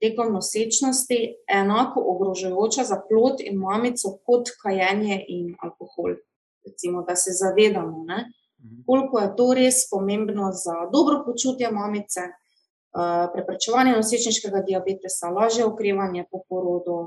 tekom 0.00 0.32
nosečnosti 0.32 1.18
enako 1.48 2.04
ogrožajoča 2.06 2.84
za 2.84 3.00
plod 3.08 3.40
in 3.40 3.58
mamico 3.58 4.18
kot 4.26 4.48
kajenje 4.62 5.24
in 5.28 5.54
alkohol. 5.62 6.16
Recimo, 6.66 7.02
da 7.02 7.16
se 7.16 7.30
zavedamo, 7.32 8.04
ne, 8.04 8.32
koliko 8.86 9.18
je 9.18 9.36
to 9.36 9.54
res 9.54 9.90
pomembno 9.90 10.52
za 10.52 10.76
dobro 10.92 11.22
počutje 11.26 11.70
mamice, 11.70 12.20
preprečevanje 13.34 13.96
nosečniškega 13.96 14.62
diabetesa, 14.68 15.30
lažje 15.34 15.64
okrevanje 15.66 16.24
po 16.30 16.42
porodu, 16.48 16.98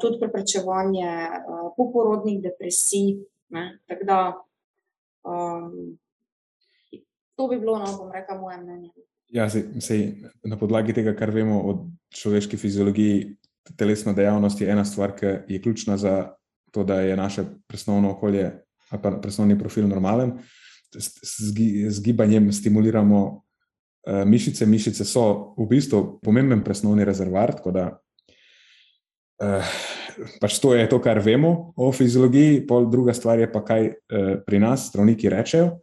tudi 0.00 0.20
preprečevanje 0.20 1.10
poporodnih 1.76 2.40
depresij, 2.42 3.18
ne, 3.52 3.64
tako 3.88 4.04
da 4.08 4.18
to 7.36 7.48
bi 7.48 7.58
bilo, 7.60 7.78
no, 7.78 7.90
bom 7.98 8.12
rekla, 8.12 8.38
moje 8.40 8.58
mnenje. 8.62 8.90
Ja, 9.28 9.50
saj, 9.50 9.66
saj 9.84 10.06
na 10.48 10.56
podlagi 10.58 10.94
tega, 10.96 11.12
kar 11.14 11.30
vemo 11.30 11.60
o 11.60 11.74
človeški 12.16 12.56
fiziologiji, 12.56 13.36
telesna 13.76 14.14
dejavnost 14.16 14.60
je 14.60 14.70
ena 14.72 14.84
stvar, 14.88 15.12
ki 15.16 15.26
je 15.52 15.60
ključna 15.62 15.96
za 16.00 16.14
to, 16.72 16.84
da 16.84 17.00
je 17.00 17.16
naše 17.16 17.44
presnovno 17.66 18.10
okolje 18.16 18.64
ali 18.88 19.02
pa 19.02 19.10
presnovni 19.22 19.58
profil 19.58 19.88
normalen. 19.88 20.38
Z 21.92 22.00
gibanjem 22.02 22.52
stimuliramo 22.52 23.42
mišice, 24.06 24.66
mišice 24.66 25.04
so 25.04 25.54
v 25.58 25.66
bistvu 25.68 26.18
pomemben 26.24 26.62
presnovni 26.64 27.04
rezervoar, 27.04 27.52
tako 27.58 27.72
da 27.74 27.86
uh, 29.42 29.72
pač 30.40 30.58
to 30.62 30.74
je 30.74 30.88
to, 30.88 31.00
kar 31.02 31.20
vemo 31.24 31.72
o 31.76 31.90
fiziologiji, 31.92 32.66
pol 32.66 32.88
druga 32.90 33.14
stvar 33.14 33.42
je 33.42 33.50
pa, 33.52 33.64
kaj 33.64 33.88
uh, 33.88 34.30
pri 34.46 34.62
nas 34.62 34.88
zdravniki 34.92 35.28
rečejo. 35.32 35.78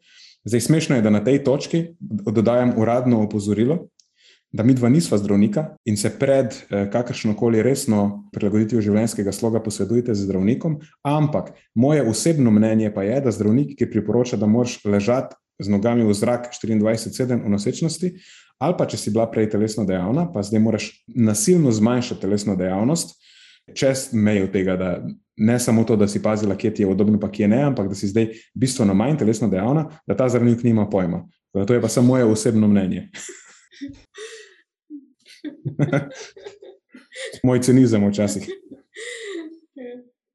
Zdaj, 0.46 0.62
smešno 0.62 0.96
je, 0.96 1.02
da 1.02 1.10
na 1.10 1.24
tej 1.26 1.44
točki 1.44 1.96
dodajam 2.00 2.74
uradno 2.78 3.24
opozorilo, 3.24 3.88
da 4.56 4.64
mi 4.64 4.74
dva 4.74 4.90
nisva 4.90 5.18
zdravnika 5.18 5.76
in 5.86 5.98
se 5.98 6.10
pred 6.20 6.46
eh, 6.46 6.86
kakršnokoli 6.92 7.64
resno 7.64 8.30
prilagoditvijo 8.34 8.82
življenjskega 8.82 9.34
sloga 9.36 9.60
posvetujte 9.60 10.16
z 10.16 10.28
zdravnikom, 10.28 10.78
ampak 11.04 11.52
moje 11.76 12.06
osebno 12.08 12.52
mnenje 12.52 12.94
pa 12.94 13.04
je, 13.04 13.20
da 13.22 13.34
zdravnik, 13.36 13.74
ki 13.76 13.90
priporoča, 13.92 14.38
da 14.38 14.48
moraš 14.48 14.78
ležati 14.86 15.36
z 15.60 15.72
nogami 15.72 16.04
v 16.04 16.14
zrak 16.14 16.52
24-7 16.52 17.46
v 17.46 17.50
nosečnosti, 17.50 18.12
ali 18.60 18.76
pa 18.78 18.86
če 18.88 18.98
si 18.98 19.12
bila 19.12 19.28
prej 19.32 19.50
telesno 19.52 19.86
dejavna, 19.88 20.32
pa 20.32 20.44
zdaj 20.44 20.62
moraš 20.64 20.90
nasilno 21.08 21.72
zmanjšati 21.72 22.22
telesno 22.22 22.56
dejavnost, 22.56 23.16
čez 23.74 24.10
mejo 24.14 24.48
tega, 24.52 24.76
da 24.78 25.08
ne 25.38 25.60
samo 25.60 25.84
to, 25.84 25.96
da 25.96 26.08
si 26.08 26.24
pazila, 26.24 26.56
kje 26.56 26.74
ti 26.74 26.84
je 26.84 26.88
udobno, 26.88 27.20
pa 27.20 27.32
kje 27.32 27.48
ne, 27.48 27.64
ampak 27.64 27.88
da 27.92 27.96
si 27.96 28.08
zdaj 28.08 28.28
bistveno 28.54 28.94
manj 28.94 29.18
telesno 29.20 29.48
dejavna, 29.52 29.90
da 30.08 30.16
ta 30.16 30.30
zdravnik 30.30 30.64
nima 30.64 30.90
pojma. 30.90 31.26
To 31.56 31.74
je 31.74 31.82
pa 31.82 31.88
samo 31.88 32.08
moje 32.08 32.24
osebno 32.24 32.68
mnenje. 32.68 33.10
Moj 37.44 37.62
cinizem 37.62 38.10
včasih. 38.10 38.50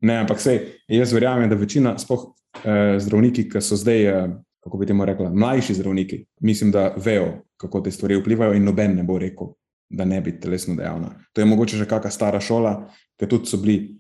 Ne, 0.01 0.17
ampak 0.17 0.41
sej, 0.41 0.61
jaz 0.89 1.13
verjamem, 1.13 1.51
da 1.51 1.57
večina, 1.61 1.99
spoh 2.01 2.31
eh, 2.65 2.97
zdravniki, 3.01 3.51
ki 3.53 3.61
so 3.61 3.77
zdaj, 3.77 4.07
eh, 4.07 4.29
kako 4.61 4.79
bi 4.79 4.87
temu 4.87 5.05
rekla, 5.05 5.31
mlajši 5.31 5.75
zdravniki, 5.75 6.25
mislim, 6.41 6.71
da 6.71 6.95
vejo, 6.97 7.45
kako 7.57 7.81
te 7.81 7.91
stvari 7.91 8.17
vplivajo, 8.21 8.55
in 8.55 8.65
noben 8.65 8.97
ne 8.97 9.03
bo 9.03 9.19
rekel, 9.19 9.55
da 9.91 10.05
ne 10.05 10.21
bi 10.21 10.37
telesno 10.41 10.75
dejavna. 10.75 11.15
To 11.33 11.41
je 11.41 11.47
mogoče 11.47 11.77
že 11.77 11.89
kakšna 11.89 12.11
stara 12.11 12.41
šola, 12.41 12.75
ki 13.19 13.29
tudi 13.29 13.47
so 13.47 13.57
bili, 13.57 13.97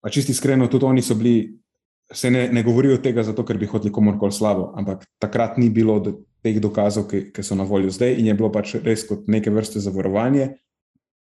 pa 0.00 0.10
čisti 0.10 0.32
iskreno, 0.32 0.66
tudi 0.66 0.84
oni 0.84 1.02
so 1.02 1.14
bili, 1.14 1.58
se 2.12 2.30
ne, 2.30 2.48
ne 2.52 2.62
govorijo 2.62 2.96
tega 2.98 3.22
zato, 3.22 3.44
ker 3.44 3.58
bi 3.58 3.66
hoteli 3.66 3.92
komorkoli 3.92 4.32
slabo, 4.32 4.72
ampak 4.76 5.04
takrat 5.18 5.58
ni 5.58 5.70
bilo 5.70 5.98
do 6.00 6.18
teh 6.42 6.60
dokazov, 6.60 7.08
ki, 7.08 7.30
ki 7.32 7.42
so 7.42 7.56
na 7.56 7.64
voljo 7.64 7.92
zdaj, 7.92 8.18
in 8.18 8.26
je 8.28 8.34
bilo 8.34 8.50
pač 8.52 8.76
res 8.84 9.06
kot 9.08 9.28
neke 9.28 9.50
vrste 9.50 9.80
zavarovanje. 9.80 10.54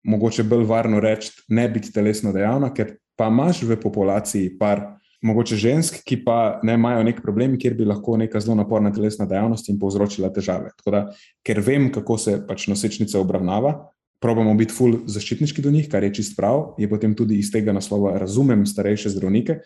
Mogoče 0.08 0.46
bolj 0.48 0.64
varno 0.64 1.00
reči, 1.00 1.32
ne 1.48 1.68
biti 1.68 1.92
telesno 1.92 2.32
dejavna, 2.32 2.70
ker 2.72 2.96
pa 3.20 3.28
imaš 3.28 3.62
v 3.68 3.76
populaciji 3.76 4.54
par, 4.58 4.99
mogoče 5.22 5.56
žensk, 5.60 6.00
ki 6.06 6.22
pa 6.24 6.60
ne 6.64 6.74
imajo 6.78 7.02
nek 7.04 7.20
problem, 7.22 7.58
kjer 7.60 7.74
bi 7.76 7.86
lahko 7.88 8.16
neka 8.20 8.40
zelo 8.40 8.56
naporna 8.56 8.92
telesna 8.92 9.26
dejavnost 9.28 9.68
in 9.68 9.78
povzročila 9.80 10.30
težave. 10.32 10.72
Da, 10.86 11.06
ker 11.46 11.60
vem, 11.64 11.90
kako 11.92 12.16
se 12.18 12.36
pač 12.48 12.66
nosečnica 12.72 13.20
obravnava, 13.20 13.74
probamo 14.20 14.54
biti 14.56 14.74
ful 14.76 14.98
zaščitniški 15.08 15.64
do 15.64 15.72
njih, 15.72 15.88
kar 15.92 16.04
je 16.04 16.14
čist 16.20 16.36
prav, 16.36 16.74
je 16.80 16.88
potem 16.88 17.14
tudi 17.16 17.38
iz 17.40 17.52
tega 17.52 17.72
naslova 17.76 18.16
razumem 18.20 18.66
starejše 18.68 19.14
zdravnike, 19.16 19.60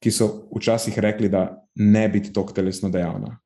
ki 0.00 0.10
so 0.14 0.30
včasih 0.56 0.96
rekli, 0.98 1.28
da 1.28 1.60
ne 1.76 2.08
biti 2.08 2.32
tok 2.32 2.54
telesno 2.56 2.90
dejavna. 2.90 3.36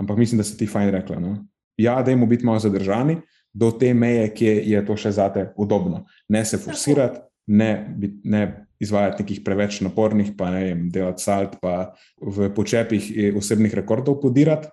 Ampak 0.00 0.18
mislim, 0.18 0.40
da 0.40 0.46
si 0.46 0.56
ti 0.58 0.66
fajn 0.66 0.90
rekla. 0.90 1.20
No? 1.20 1.36
Ja, 1.76 2.00
dajmo 2.02 2.26
biti 2.26 2.46
malo 2.46 2.58
zadržani 2.58 3.18
do 3.54 3.70
te 3.70 3.94
meje, 3.94 4.30
kje 4.34 4.54
je 4.66 4.80
to 4.86 4.96
še 4.98 5.12
zate 5.14 5.44
udobno. 5.56 6.04
Ne 6.28 6.44
se 6.44 6.58
forsirati, 6.58 7.20
ne, 7.46 7.96
ne 8.24 8.42
izvajati 8.80 9.22
nekih 9.22 9.40
preveč 9.44 9.80
napornih, 9.84 10.32
pa 10.38 10.50
ne 10.54 10.62
vem, 10.64 10.86
delati 10.92 11.22
salt, 11.22 11.58
pa 11.62 11.94
v 12.20 12.50
počepih 12.54 13.36
osebnih 13.38 13.74
rekordov 13.74 14.20
podirati, 14.22 14.68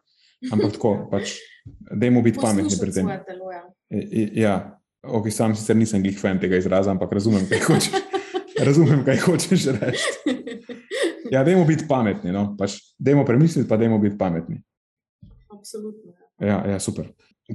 ampak 0.52 0.78
tako, 0.78 0.96
pač, 1.12 1.38
dajmo 1.92 2.24
biti 2.26 2.42
pametni 2.42 2.78
pri 2.80 2.96
tem. 2.96 3.12
Telo, 3.28 3.52
ja. 3.54 3.64
Ja, 4.36 4.56
ok, 5.04 5.28
sam 5.34 5.56
sicer 5.56 5.76
nisem 5.78 6.04
glih 6.04 6.20
fan 6.20 6.40
tega 6.40 6.60
izraza, 6.60 6.94
ampak 6.94 7.12
razumem, 7.20 7.48
kaj 7.50 7.64
hočeš. 7.68 7.94
Razumem, 8.62 9.00
kaj 9.02 9.18
hočeš 9.24 9.64
reči. 9.74 10.36
Ja, 11.32 11.42
dajmo 11.48 11.64
biti 11.66 11.88
pametni. 11.90 12.30
No? 12.36 12.52
Pač, 12.60 12.76
dajmo 13.00 13.24
premisliti, 13.26 13.66
pa 13.66 13.80
dajmo 13.80 13.98
biti 13.98 14.20
pametni. 14.20 14.60
Absolutno. 15.50 16.14
Ja, 16.38 16.60
ja 16.68 16.78
super. 16.80 17.08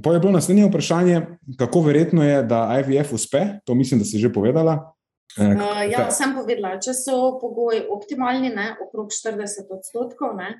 Pa 0.03 0.13
je 0.13 0.19
bilo 0.19 0.31
naslednje 0.31 0.65
vprašanje, 0.67 1.21
kako 1.57 1.81
verjetno 1.85 2.25
je, 2.25 2.41
da 2.43 2.81
IVF 2.81 3.13
uspe. 3.13 3.45
To 3.65 3.75
mislim, 3.75 4.01
da 4.01 4.05
si 4.05 4.19
že 4.19 4.33
povedala. 4.33 4.96
Uh, 5.37 5.83
ja, 5.91 6.07
sem 6.11 6.33
povedala, 6.33 6.77
če 6.81 6.95
so 6.97 7.17
pogoji 7.41 7.83
optimalni, 7.93 8.49
ne, 8.53 8.71
okrog 8.81 9.11
40 9.13 9.69
odstotkov, 9.75 10.33
ne, 10.39 10.53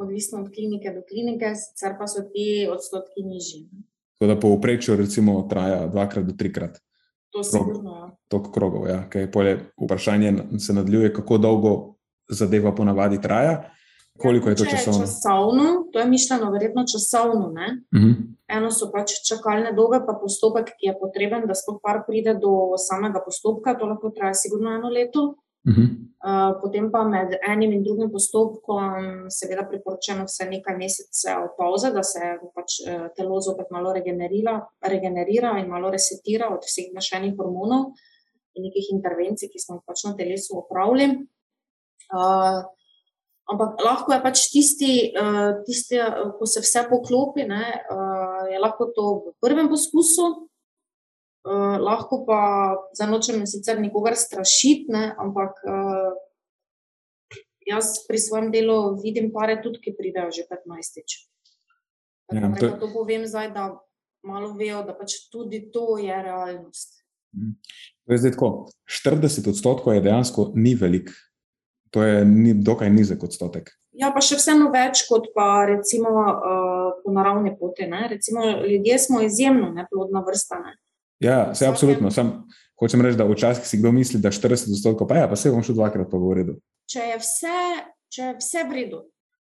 odvisno 0.00 0.40
od 0.40 0.48
klinike 0.54 0.94
do 0.94 1.02
klinike, 1.08 1.52
sicer 1.58 1.98
pa 1.98 2.08
so 2.10 2.24
ti 2.32 2.64
odstotki 2.70 3.26
nižji. 3.26 3.66
Tako 4.14 4.30
da 4.30 4.40
po 4.40 4.54
uprečju 4.54 4.96
recimo 4.96 5.42
traja 5.50 5.86
dvakrat 5.86 6.24
do 6.24 6.32
trikrat. 6.38 6.78
To 7.34 7.42
je 7.42 7.44
sigurno. 7.44 7.96
Ja. 7.98 8.10
Tok 8.30 8.52
krogov, 8.54 8.86
ja. 8.88 9.02
Kaj 9.10 9.30
polje 9.34 9.58
vprašanje 9.84 10.34
se 10.62 10.72
nadaljuje, 10.72 11.12
kako 11.14 11.38
dolgo 11.38 11.72
zadeva 12.30 12.74
ponavadi 12.74 13.20
traja. 13.20 13.70
Koliko 14.18 14.48
je 14.48 14.56
to 14.56 14.64
Če 14.64 14.70
je 14.70 14.76
časovno? 14.76 15.06
časovno, 15.06 15.64
to 15.92 15.98
je 15.98 16.06
mišljeno 16.06 16.50
verjetno 16.50 16.84
časovno. 16.92 17.48
Ne? 17.50 17.68
Uh 17.96 18.00
-huh. 18.00 18.14
Eno 18.48 18.70
so 18.70 18.90
pač 18.92 19.10
čakalne 19.28 19.72
dobe, 19.72 19.98
pa 20.06 20.12
postopek, 20.22 20.66
ki 20.78 20.86
je 20.86 20.98
potreben, 21.00 21.46
da 21.46 21.54
sploh 21.54 21.80
par 21.82 22.04
pride 22.06 22.34
do 22.34 22.78
samega 22.88 23.22
postopka, 23.24 23.74
to 23.78 23.86
lahko 23.86 24.10
traja 24.10 24.34
sigurno 24.34 24.70
eno 24.70 24.88
leto. 24.88 25.34
Uh 25.66 25.74
-huh. 25.74 25.88
Uh, 26.24 26.60
potem 26.62 26.90
pa 26.92 27.02
med 27.04 27.34
enim 27.48 27.72
in 27.72 27.82
drugim 27.84 28.10
postopkom, 28.12 29.26
seveda, 29.30 29.66
priporočeno 29.68 30.24
vse 30.24 30.44
nekaj 30.44 30.76
mesecev 30.76 31.48
pauze, 31.58 31.90
da 31.90 32.02
se 32.02 32.20
pač, 32.54 32.70
uh, 32.88 33.08
telo 33.16 33.40
zopet 33.40 33.66
malo 33.70 33.92
regenerira, 33.92 34.60
regenerira 34.80 35.58
in 35.58 35.68
malo 35.68 35.90
resetira 35.90 36.48
od 36.54 36.64
vseh 36.64 36.86
vnešenih 36.92 37.34
hormonov 37.36 37.84
in 38.54 38.62
nekih 38.62 38.86
intervencij, 38.92 39.48
ki 39.52 39.58
smo 39.58 39.74
jih 39.76 39.84
pač 39.86 40.04
na 40.04 40.16
telesu 40.16 40.58
opravili. 40.58 41.06
Uh, 42.14 42.62
ampak 43.50 43.80
lahko 43.84 44.12
je 44.14 44.20
pač 44.22 44.42
tisti, 44.52 44.92
uh, 45.16 45.60
tisti 45.66 46.00
uh, 46.00 46.32
ko 46.38 46.46
se 46.46 46.62
vse 46.64 46.86
poklopi, 46.90 47.44
ne, 47.48 47.64
uh, 47.92 48.48
je 48.50 48.58
lahko 48.58 48.88
to 48.96 49.04
v 49.20 49.34
prvem 49.40 49.68
poskusu. 49.68 50.48
Lahko 51.44 52.22
pa 52.24 52.38
za 52.96 53.04
nočem 53.04 53.42
sicer 53.44 53.76
nikogar 53.76 54.14
strašiti, 54.16 54.88
ne, 54.88 55.10
ampak 55.20 55.58
jaz 57.68 57.98
pri 58.08 58.16
svojem 58.16 58.48
delu 58.48 58.96
vidim 58.96 59.28
pare 59.32 59.58
tudi, 59.60 59.82
ki 59.84 59.92
pridejo 59.92 60.32
že 60.32 60.46
15-tič. 60.48 61.18
Ja, 62.32 62.40
Ja, 62.40 62.48
to- 62.56 62.80
to... 62.80 62.88
povem 62.96 63.26
zdaj, 63.28 63.52
da 63.52 63.76
malo 64.24 64.54
vejo, 64.56 64.80
da 64.88 64.96
pač 64.96 65.28
tudi 65.28 65.68
to 65.68 65.98
je 66.00 66.16
realnost. 66.22 67.04
To 68.08 68.08
je 68.08 68.18
zdaj 68.24 68.32
tako. 68.32 68.48
40 68.88 69.48
odstotkov 69.52 69.94
je 69.94 70.00
dejansko 70.00 70.52
ni 70.56 70.72
velik. 70.74 71.12
To 71.94 72.02
je 72.02 72.24
ni, 72.26 72.54
dokaj 72.58 72.90
nizek 72.90 73.22
odstotek. 73.22 73.70
Ja, 73.94 74.10
pa 74.10 74.18
še 74.24 74.40
vseeno 74.40 74.72
več 74.74 75.04
kot 75.06 75.28
pa 75.36 75.62
recimo 75.70 76.10
uh, 76.10 76.88
po 77.04 77.12
naravni 77.14 77.52
poti. 77.54 77.86
Ne? 77.86 78.08
Recimo 78.10 78.42
ljudje 78.66 78.98
smo 78.98 79.22
izjemno 79.22 79.70
neplodna 79.70 80.24
vrsta. 80.26 80.58
Ne? 80.58 80.74
Ja, 81.22 81.52
Vsakem- 81.52 81.70
absolutno. 81.70 82.10
Sam 82.10 82.32
hočem 82.80 83.04
reči, 83.06 83.18
da 83.20 83.28
včasih 83.28 83.66
si 83.66 83.78
kdo 83.78 83.92
misli, 83.94 84.18
da 84.20 84.34
40 84.34 84.74
odstotkov, 84.74 85.06
pa 85.08 85.22
ja, 85.22 85.28
pa 85.30 85.38
se 85.38 85.52
bom 85.54 85.62
šel 85.62 85.78
dvakrat 85.78 86.10
pa 86.10 86.18
v 86.18 86.38
redu. 86.40 86.56
Če 86.90 87.04
je 87.12 87.20
vse, 87.22 87.58
če 88.10 88.22
je 88.22 88.32
vse 88.40 88.64
v 88.66 88.78
redu. 88.80 89.04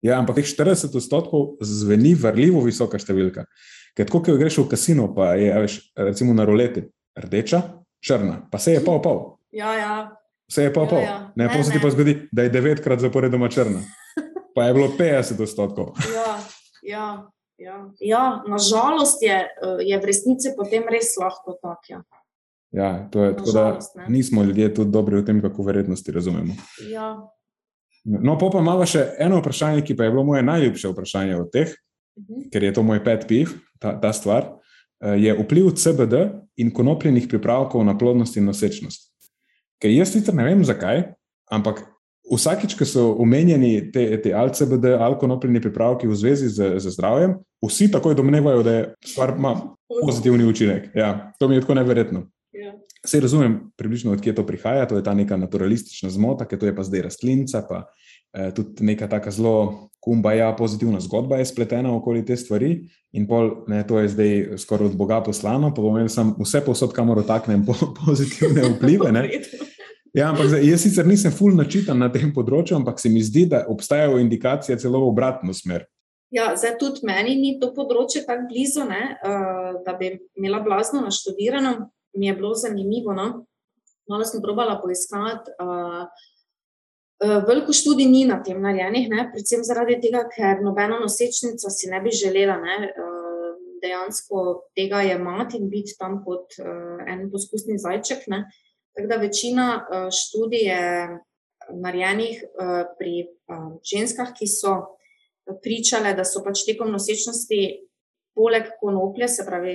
Ja, 0.04 0.18
ampak 0.20 0.36
teh 0.36 0.48
40 0.50 0.92
odstotkov 0.92 1.56
zveni 1.64 2.12
vrljivo 2.12 2.60
visoka 2.66 3.00
številka. 3.00 3.46
Ker 3.96 4.10
tako, 4.10 4.20
ko 4.26 4.36
greš 4.36 4.60
v 4.60 4.68
kasino, 4.74 5.08
pa 5.16 5.32
je 5.40 5.48
a 5.54 5.62
veš, 5.64 5.78
recimo 5.96 6.36
na 6.36 6.44
roleti 6.44 6.84
rdeča, 7.16 7.62
črna, 8.04 8.42
pa 8.52 8.60
se 8.60 8.76
je 8.76 8.84
pol 8.84 9.00
pol. 9.00 9.22
Ja, 9.54 9.72
ja. 9.78 9.94
Vse 10.46 10.62
je 10.62 10.72
pol 10.72 10.82
Ja, 10.82 10.88
pol. 10.88 10.98
ja. 11.00 11.18
Ne, 11.32 11.44
Ne, 11.44 11.48
pa 11.48 11.62
se 11.62 11.70
ti 11.70 11.76
ne. 11.76 11.82
pa 11.82 11.90
zgodi, 11.90 12.28
da 12.30 12.42
je 12.42 12.48
devetkrat 12.50 13.00
zaporedoma 13.00 13.48
črna. 13.48 13.80
Pa 14.54 14.64
je 14.64 14.74
bilo 14.74 14.88
50 14.90 15.40
odstotkov. 15.40 15.94
Ja, 16.14 16.38
ja, 16.84 17.06
ja. 17.58 17.76
ja 18.00 18.42
nažalost 18.46 19.22
je, 19.22 19.38
je 19.80 19.96
v 19.96 20.04
resnici 20.04 20.52
potem 20.54 20.84
res 20.84 21.16
lahko 21.16 21.54
tako. 21.54 21.82
Ja. 21.88 22.02
Ja, 22.72 23.08
to 23.08 23.24
je 23.24 23.30
tako, 23.32 23.52
da 23.52 23.64
Nažalost, 23.64 23.96
ne. 23.96 24.04
nismo 24.08 24.42
ljudje 24.42 24.74
tudi 24.74 24.90
dobri 24.90 25.16
v 25.16 25.24
tem, 25.24 25.40
kako 25.40 25.62
verjetnosti 25.62 26.12
razumemo. 26.12 26.54
Ja. 26.84 27.16
No, 28.04 28.34
pa 28.36 28.50
imamo 28.52 28.84
še 28.84 29.14
eno 29.18 29.38
vprašanje, 29.38 29.80
ki 29.80 29.94
pa 29.94 30.04
je 30.04 30.10
bilo 30.10 30.24
moje 30.24 30.42
najljubše 30.42 30.88
vprašanje 30.88 31.36
od 31.36 31.50
teh, 31.50 31.70
Mhm. 32.16 32.48
ker 32.48 32.62
je 32.62 32.72
to 32.72 32.82
moj 32.82 33.00
pet 33.00 33.24
piv, 33.26 33.48
ta, 33.78 33.94
ta 33.94 34.12
stvar. 34.12 34.44
eh, 35.00 35.16
Je 35.18 35.34
vpliv 35.34 35.70
CBD 35.72 36.14
in 36.56 36.70
konopljenih 36.70 37.26
pripravkov 37.28 37.84
na 37.84 37.94
plodnost 37.94 38.36
in 38.36 38.44
nosečnost. 38.44 39.13
Ker 39.82 39.92
jaz 39.92 40.12
sicer 40.14 40.34
ne 40.34 40.46
vem 40.46 40.64
zakaj, 40.64 41.02
ampak 41.52 41.82
vsakič, 42.30 42.76
ko 42.78 42.86
so 42.88 43.08
omenjeni 43.20 43.90
te, 43.92 44.06
te 44.22 44.32
ali 44.34 45.18
konopljeni 45.20 45.60
pripravki 45.60 46.08
v 46.08 46.16
zvezi 46.16 46.48
z, 46.48 46.78
z 46.80 46.94
zdravjem, 46.96 47.36
vsi 47.64 47.90
takoj 47.92 48.14
domnevajo, 48.14 48.62
da 48.62 48.72
je 48.72 48.86
stvar 49.04 49.34
ima 49.36 49.54
pozitivni 49.88 50.44
učinek. 50.44 50.88
Ja, 50.96 51.32
to 51.38 51.48
mi 51.48 51.54
je 51.54 51.60
tako 51.60 51.74
neverjetno. 51.74 52.26
Ja. 52.52 52.72
Vse 53.04 53.20
razumem, 53.20 53.58
približno 53.76 54.12
odkje 54.12 54.34
to 54.34 54.46
prihaja, 54.46 54.86
to 54.88 54.96
je 54.96 55.04
ta 55.04 55.14
neka 55.14 55.36
naturalistična 55.36 56.10
zmota, 56.10 56.46
ker 56.48 56.58
to 56.58 56.66
je 56.66 56.76
pa 56.76 56.86
zdaj 56.86 57.02
rastlinca, 57.10 57.64
pa 57.68 57.84
eh, 57.84 58.13
tudi 58.54 58.84
neka 58.84 59.08
taka 59.08 59.30
zelo 59.30 59.90
kumbaja, 60.04 60.52
pozitivna 60.58 61.00
zgodba 61.00 61.36
je 61.36 61.46
spletena 61.46 61.96
okoli 61.96 62.24
te 62.26 62.36
stvari. 62.36 62.88
In 63.12 63.28
pol, 63.28 63.50
ne, 63.70 63.80
to 63.86 63.98
je 64.02 64.08
zdaj 64.12 64.32
skoraj 64.60 64.90
od 64.90 64.96
Boga 65.00 65.22
poslano, 65.24 65.70
pa 65.74 65.82
bom 65.82 65.96
imel 65.96 66.10
sam 66.12 66.34
vse 66.40 66.60
posod, 66.66 66.92
kamor 66.92 67.22
otaknem 67.22 67.64
po, 67.64 67.76
pozitivne 68.04 68.68
vplive. 68.74 69.12
Ne. 69.12 69.28
Ja, 70.14 70.28
ampak 70.30 70.46
zdaj, 70.46 70.60
jaz 70.62 70.82
sicer 70.84 71.08
nisem 71.10 71.32
ful 71.34 71.56
načitan 71.58 71.98
na 71.98 72.06
tem 72.06 72.28
področju, 72.30 72.76
ampak 72.76 73.00
se 73.02 73.10
mi 73.10 73.18
zdi, 73.18 73.48
da 73.50 73.64
obstajajo 73.66 74.20
indikacije 74.22 74.76
celo 74.78 75.00
v 75.02 75.08
obratno 75.08 75.50
smer. 75.50 75.88
Ja, 76.30 76.52
zdaj 76.54 76.76
tudi 76.78 77.02
meni 77.02 77.34
ni 77.40 77.50
to 77.58 77.72
področje 77.74 78.22
tako 78.22 78.46
blizu, 78.52 78.84
ne, 78.86 79.00
uh, 79.26 79.80
da 79.82 79.96
bi 79.98 80.12
imela 80.38 80.60
blazno 80.62 81.02
naštudirano. 81.02 81.88
Mi 82.14 82.30
je 82.30 82.36
bilo 82.38 82.52
zanimivo. 82.54 83.10
No? 83.10 83.26
Malo 84.06 84.28
sem 84.30 84.38
probala 84.44 84.78
poiskati. 84.78 85.50
Uh, 85.58 86.06
veliko 87.20 87.72
študij 87.72 88.06
ni 88.10 88.24
na 88.24 88.40
tem 88.42 88.62
narejenih, 88.62 89.08
ne? 89.08 89.28
predvsem 89.32 89.64
zaradi 89.64 90.00
tega, 90.02 90.24
ker 90.28 90.62
nobena 90.62 90.98
nosečnica 91.00 91.70
si 91.70 91.90
ne 91.90 92.00
bi 92.00 92.10
želela 92.10 92.56
ne? 92.60 92.78
Uh, 92.90 93.20
dejansko 93.84 94.70
tega 94.72 95.02
jemati 95.04 95.58
in 95.60 95.68
biti 95.68 95.92
tam 95.98 96.22
kot 96.24 96.56
uh, 96.58 97.02
en 97.06 97.28
poskusni 97.30 97.76
zajček. 97.78 98.26
Ne? 98.32 98.44
Tako 98.96 99.08
da 99.10 99.16
večina 99.20 99.66
študij 100.10 100.68
je 100.68 100.82
narejenih 101.74 102.44
pri 102.98 103.14
ženskah, 103.82 104.30
ki 104.36 104.46
so 104.46 104.74
pričale, 105.62 106.14
da 106.14 106.24
so 106.24 106.44
pač 106.44 106.62
tekom 106.62 106.92
nosečnosti, 106.94 107.60
poleg 108.38 108.70
konoplje, 108.80 109.28
se 109.28 109.46
pravi 109.46 109.74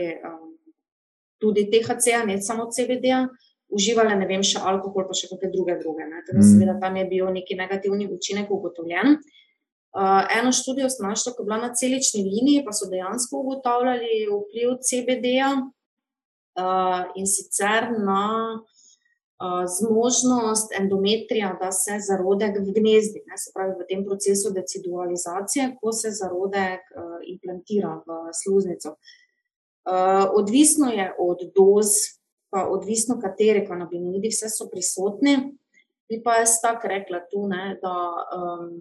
tudi 1.40 1.66
THC-ja, 1.72 2.24
ne 2.26 2.40
samo 2.42 2.70
CBD-ja, 2.72 3.26
uživale, 3.70 4.16
ne 4.18 4.28
vem, 4.30 4.44
še 4.46 4.62
alkohol, 4.62 5.06
pa 5.08 5.14
še 5.18 5.30
kakšne 5.30 5.52
druge 5.54 5.78
droge. 5.82 6.06
Ne. 6.10 6.24
Tako 6.26 6.38
da, 6.38 6.44
Mm. 6.44 6.50
seveda, 6.52 6.80
tam 6.82 6.96
je 6.96 7.06
bil 7.06 7.30
neki 7.34 7.56
negativni 7.56 8.08
učinek 8.10 8.52
ugotovljen. 8.52 9.20
Uh, 9.90 10.22
eno 10.38 10.52
študijo 10.54 10.90
sem 10.90 11.08
našla, 11.10 11.34
ko 11.34 11.42
je 11.42 11.46
bila 11.46 11.58
na 11.58 11.74
celični 11.74 12.22
liniji, 12.22 12.66
pa 12.66 12.72
so 12.72 12.86
dejansko 12.90 13.40
ugotavljali 13.42 14.28
vpliv 14.30 14.76
CBD-ja 14.86 15.50
uh, 15.58 17.02
in 17.16 17.26
sicer 17.26 17.90
na 17.98 18.62
uh, 19.42 19.66
zmožnost 19.66 20.76
endometrija, 20.80 21.58
da 21.62 21.72
se 21.72 21.98
zarodek 22.06 22.60
vgnezdi, 22.62 23.24
ne, 23.26 23.38
se 23.38 23.50
pravi 23.56 23.74
v 23.80 23.88
tem 23.90 24.06
procesu 24.06 24.54
decidualizacije, 24.54 25.72
ko 25.82 25.92
se 25.92 26.12
zarodek 26.12 26.86
uh, 26.94 27.18
implantira 27.26 27.98
v 28.06 28.22
sluznico. 28.44 28.94
Uh, 29.90 30.30
odvisno 30.38 30.92
je 30.94 31.10
od 31.18 31.40
doz, 31.56 32.19
pa 32.50 32.66
odvisno 32.70 33.20
kateri 33.22 33.66
kanabinoidi, 33.68 34.32
vse 34.34 34.50
so 34.50 34.70
prisotni. 34.72 35.36
Bi 36.10 36.22
pa 36.24 36.40
jaz 36.40 36.58
tako 36.64 36.90
rekla 36.90 37.20
tu, 37.30 37.46
ne, 37.48 37.76
da 37.82 37.94
um, 38.34 38.80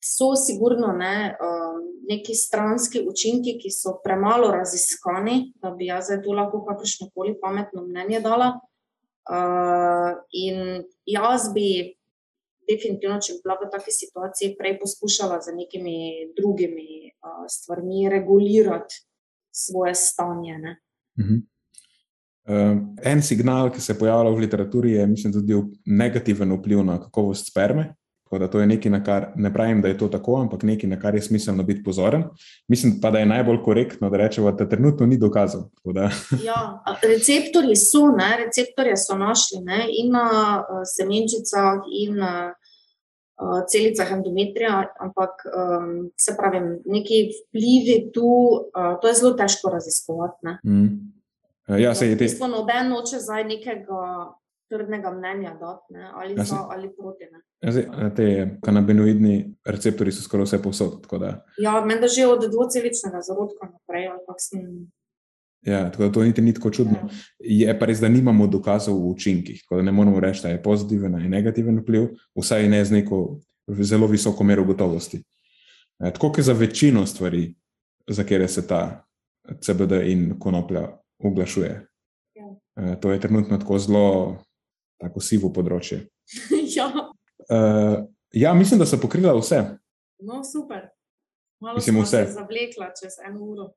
so 0.00 0.32
sigurno 0.36 0.94
ne, 0.96 1.36
um, 1.36 1.82
neki 2.08 2.34
stranski 2.34 3.04
učinki, 3.08 3.58
ki 3.60 3.70
so 3.70 3.98
premalo 4.04 4.48
raziskani, 4.54 5.52
da 5.60 5.74
bi 5.76 5.90
jaz 5.90 6.08
zdaj 6.08 6.22
tu 6.24 6.32
lahko 6.32 6.62
kakršno 6.64 7.10
koli 7.14 7.36
pametno 7.40 7.84
mnenje 7.84 8.22
dala. 8.24 8.54
Uh, 9.30 10.16
in 10.32 10.80
jaz 11.06 11.50
bi, 11.54 11.92
definitivno, 12.70 13.20
če 13.20 13.36
bi 13.36 13.44
bila 13.44 13.58
v 13.60 13.68
taki 13.70 13.92
situaciji, 13.92 14.56
prej 14.56 14.78
poskušala 14.80 15.42
z 15.44 15.54
nekimi 15.58 16.32
drugimi 16.38 17.12
uh, 17.12 17.44
stvarmi 17.48 18.08
regulirati 18.08 19.04
svoje 19.52 19.94
stanje. 19.94 20.58
Ne. 20.58 20.76
Mhm. 21.20 21.44
Uh, 22.50 22.78
en 23.06 23.22
signal, 23.22 23.68
ki 23.70 23.80
se 23.80 23.94
pojavlja 23.98 24.30
v 24.34 24.42
literaturi, 24.42 24.92
je 24.96 25.06
mislim, 25.06 25.32
tudi 25.32 25.58
negativen 25.86 26.50
vpliv 26.56 26.82
na 26.84 26.96
kakovost 26.98 27.46
sperme. 27.52 27.92
Tako 28.24 28.38
da 28.38 28.48
to 28.50 28.60
je 28.60 28.66
nekaj, 28.66 28.90
na 28.90 29.04
kar 29.04 29.24
ne 29.36 29.52
pravim, 29.54 29.80
da 29.82 29.88
je 29.88 29.98
to 29.98 30.08
tako, 30.08 30.36
ampak 30.40 30.62
nekaj, 30.62 30.90
na 30.90 30.98
kar 31.00 31.14
je 31.14 31.22
smiselno 31.22 31.62
biti 31.62 31.82
pozoren. 31.82 32.24
Mislim 32.68 33.00
pa, 33.02 33.10
da 33.10 33.18
je 33.18 33.26
najbolj 33.26 33.62
korektno, 33.64 34.10
da 34.10 34.16
rečemo, 34.16 34.52
da 34.52 34.68
trenutno 34.68 35.06
ni 35.06 35.18
dokazov. 35.18 35.62
Ja, 36.48 36.82
receptorji 37.02 37.76
so, 37.76 38.06
ne, 38.16 38.30
receptorje 38.44 38.96
so 38.96 39.18
našli 39.18 39.60
ne, 39.64 39.84
in 40.02 40.12
na 40.12 40.26
uh, 40.62 40.82
semenčicah, 40.96 41.82
in 42.02 42.16
na 42.22 42.32
uh, 42.50 43.62
celicah 43.66 44.12
endometrija, 44.12 44.84
ampak 45.00 45.46
um, 45.46 46.10
se 46.18 46.34
pravi, 46.38 46.60
neki 46.86 47.22
vplivi 47.34 48.12
tu, 48.14 48.30
uh, 48.70 48.94
to 49.02 49.08
je 49.08 49.14
zelo 49.14 49.34
težko 49.34 49.70
raziskovati. 49.70 50.38
Ne. 50.42 50.58
mm. 50.64 51.19
Uh, 51.70 51.80
ja, 51.80 51.94
se 51.94 52.06
je 52.08 52.14
v 52.14 52.18
te. 52.18 52.24
bistvu 52.24 52.48
noben 52.48 52.88
noče 52.88 53.18
zdaj 53.18 53.44
nekega 53.44 54.34
trdnega 54.70 55.10
mnenja 55.10 55.54
dati, 55.60 55.94
ne, 55.94 56.10
ali 56.14 56.34
Ja, 56.34 56.44
za 56.44 56.54
saj- 56.54 56.66
ali 56.70 56.90
proti. 56.96 57.24
Ne. 57.32 57.40
Ja, 57.60 57.80
eh, 57.80 58.10
te 58.16 58.58
kanabinoidni 58.62 59.54
receptori 59.64 60.12
so 60.12 60.22
skoraj 60.22 60.44
vse 60.44 60.58
da, 61.18 61.44
Ja, 61.58 61.84
menda 61.86 62.08
že 62.08 62.26
od 62.26 62.46
dvoceličnega 62.50 63.20
zarodka 63.22 63.66
naprej, 63.72 64.08
ali 64.08 64.18
pa 64.26 64.34
sem. 64.38 64.90
Ja, 65.62 65.90
tako 65.90 66.02
da 66.02 66.12
to 66.12 66.22
niti 66.22 66.40
ni 66.42 66.54
tako 66.54 66.70
čudno. 66.70 67.08
Je 67.38 67.78
pa 67.78 67.86
res, 67.86 68.00
da 68.00 68.08
nimamo 68.08 68.46
dokazov 68.46 68.94
v 68.96 69.10
učinkih, 69.10 69.62
tako 69.62 69.76
da 69.76 69.82
ne 69.82 69.92
moremo 69.92 70.20
reči, 70.20 70.42
da 70.42 70.48
je 70.48 70.62
pozitiven 70.62 71.14
ali 71.14 71.28
negativen 71.28 71.78
vpliv, 71.78 72.08
vsaj 72.34 72.68
ne 72.68 72.84
z 72.84 72.92
neko 72.92 73.40
zelo 73.68 74.06
visoko 74.06 74.44
mero 74.44 74.64
gotovosti. 74.64 75.22
E, 76.00 76.10
tako 76.12 76.32
je 76.36 76.42
za 76.42 76.52
večino 76.52 77.06
stvari, 77.06 77.54
za 78.08 78.22
katere 78.22 78.48
se 78.48 78.66
ta 78.66 79.04
CBD 79.60 79.92
in 80.06 80.38
konoplja 80.38 80.88
oglašuje. 81.22 81.86
Ja. 82.34 82.46
E, 82.76 83.00
to 83.00 83.12
je 83.12 83.20
trenutno 83.20 83.58
tako 83.58 83.78
zelo 83.78 84.36
tako 85.00 85.20
sivo 85.20 85.52
področje. 85.52 86.06
ja, 86.76 86.92
E, 87.50 88.04
ja, 88.32 88.54
mislim, 88.54 88.78
da 88.78 88.86
so 88.86 89.00
pokrila 89.00 89.34
vse. 89.38 89.64
no 90.18 90.44
super. 90.44 90.88
Malo 91.60 91.76
Mislim, 91.76 92.02
vse. 92.02 92.26
se 92.26 92.32
zavlekla 92.32 92.92
čez 93.02 93.12
eno 93.28 93.44
uro. 93.44 93.72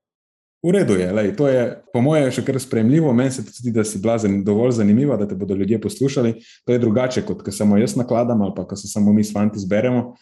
V 0.63 0.71
redu 0.71 0.93
je, 0.95 1.11
lej, 1.11 1.35
to 1.35 1.47
je 1.47 1.63
po 1.93 2.01
mojem 2.01 2.29
še 2.31 2.45
kar 2.45 2.55
sprejemljivo. 2.59 3.11
Meni 3.13 3.31
se 3.31 3.43
tudi 3.43 3.71
da 3.75 3.83
si 3.83 3.99
bila 3.99 4.15
dovolj 4.45 4.71
zanimiva, 4.71 5.17
da 5.17 5.27
te 5.27 5.35
bodo 5.35 5.55
ljudje 5.55 5.81
poslušali. 5.81 6.33
To 6.65 6.71
je 6.73 6.79
drugače, 6.79 7.25
kot 7.25 7.41
ko 7.43 7.51
samo 7.51 7.77
jaz 7.77 7.97
nakladam 7.99 8.41
ali 8.41 8.53
pa 8.55 8.63
ko 8.67 8.75
se 8.75 8.87
samo 8.87 9.13
mi 9.13 9.23
s 9.23 9.33
fanti 9.33 9.59
zberemo, 9.59 10.15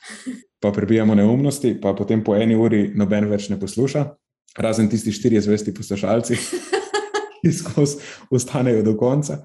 pa 0.60 0.72
prebijamo 0.72 1.16
neumnosti, 1.16 1.76
pa 1.82 1.94
potem 1.94 2.24
po 2.24 2.36
eni 2.36 2.56
uri 2.56 2.88
noben 2.96 3.30
več 3.30 3.50
ne 3.50 3.60
posluša, 3.60 4.06
razen 4.58 4.90
tisti 4.90 5.12
štirje 5.12 5.42
zvesti 5.42 5.74
poslušalci, 5.74 6.36
ki 7.42 7.52
skozi 7.52 7.98
ostanejo 8.32 8.84
do 8.84 8.96
konca. 8.98 9.42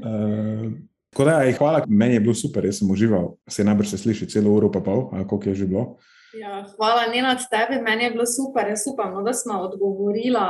Uh, 0.00 0.72
tako 1.12 1.28
da, 1.28 1.38
ej, 1.44 1.54
hvala, 1.58 1.84
meni 1.88 2.18
je 2.18 2.24
bilo 2.24 2.34
super, 2.34 2.64
jaz 2.66 2.80
sem 2.82 2.90
užival, 2.90 3.34
se 3.48 3.64
najbrž 3.64 3.94
se 3.94 3.98
sliši 3.98 4.28
celo 4.34 4.56
uro 4.56 4.72
pa 4.72 4.80
pol, 4.80 5.08
koliko 5.28 5.48
je 5.48 5.54
že 5.54 5.70
bilo. 5.70 5.96
Ja, 6.34 6.64
hvala, 6.76 7.06
Nenad, 7.06 7.46
tebi. 7.50 7.78
Meni 7.82 8.04
je 8.04 8.10
bilo 8.10 8.26
super. 8.26 8.66
Jaz 8.68 8.82
upam, 8.90 9.12
no, 9.14 9.22
da 9.22 9.32
smo 9.32 9.60
odgovorila 9.68 10.46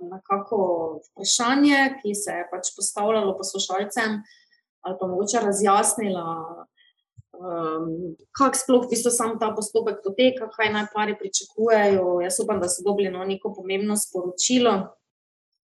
na 0.00 0.20
kako 0.24 0.58
vprašanje, 1.04 2.00
ki 2.00 2.14
se 2.14 2.32
je 2.32 2.46
pač 2.50 2.72
postavljalo 2.76 3.36
poslušalcem, 3.36 4.22
ali 4.80 4.96
pa 5.00 5.06
mogoče 5.06 5.42
razjasnila, 5.44 6.24
um, 7.32 8.14
kako 8.32 8.56
sploh 8.56 8.84
v 8.86 8.90
bistvu 8.92 9.10
sam 9.10 9.38
ta 9.40 9.50
postopek 9.56 10.00
poteka, 10.04 10.48
kaj 10.52 10.72
naj 10.72 10.86
pari 10.94 11.16
pričakujejo. 11.18 12.20
Jaz 12.24 12.40
upam, 12.44 12.60
da 12.60 12.68
so 12.68 12.84
dobili 12.86 13.10
no, 13.10 13.24
neko 13.24 13.52
pomembno 13.56 13.96
sporočilo, 13.96 14.74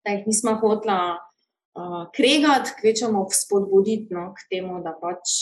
da 0.05 0.15
jih 0.15 0.27
nismo 0.27 0.55
hotla 0.61 1.01
uh, 1.19 2.05
kregati, 2.17 2.77
kvečemo 2.81 3.27
spodbuditi 3.33 4.15
no, 4.15 4.33
k 4.37 4.49
temu, 4.51 4.83
da 4.85 4.95
pač 5.01 5.35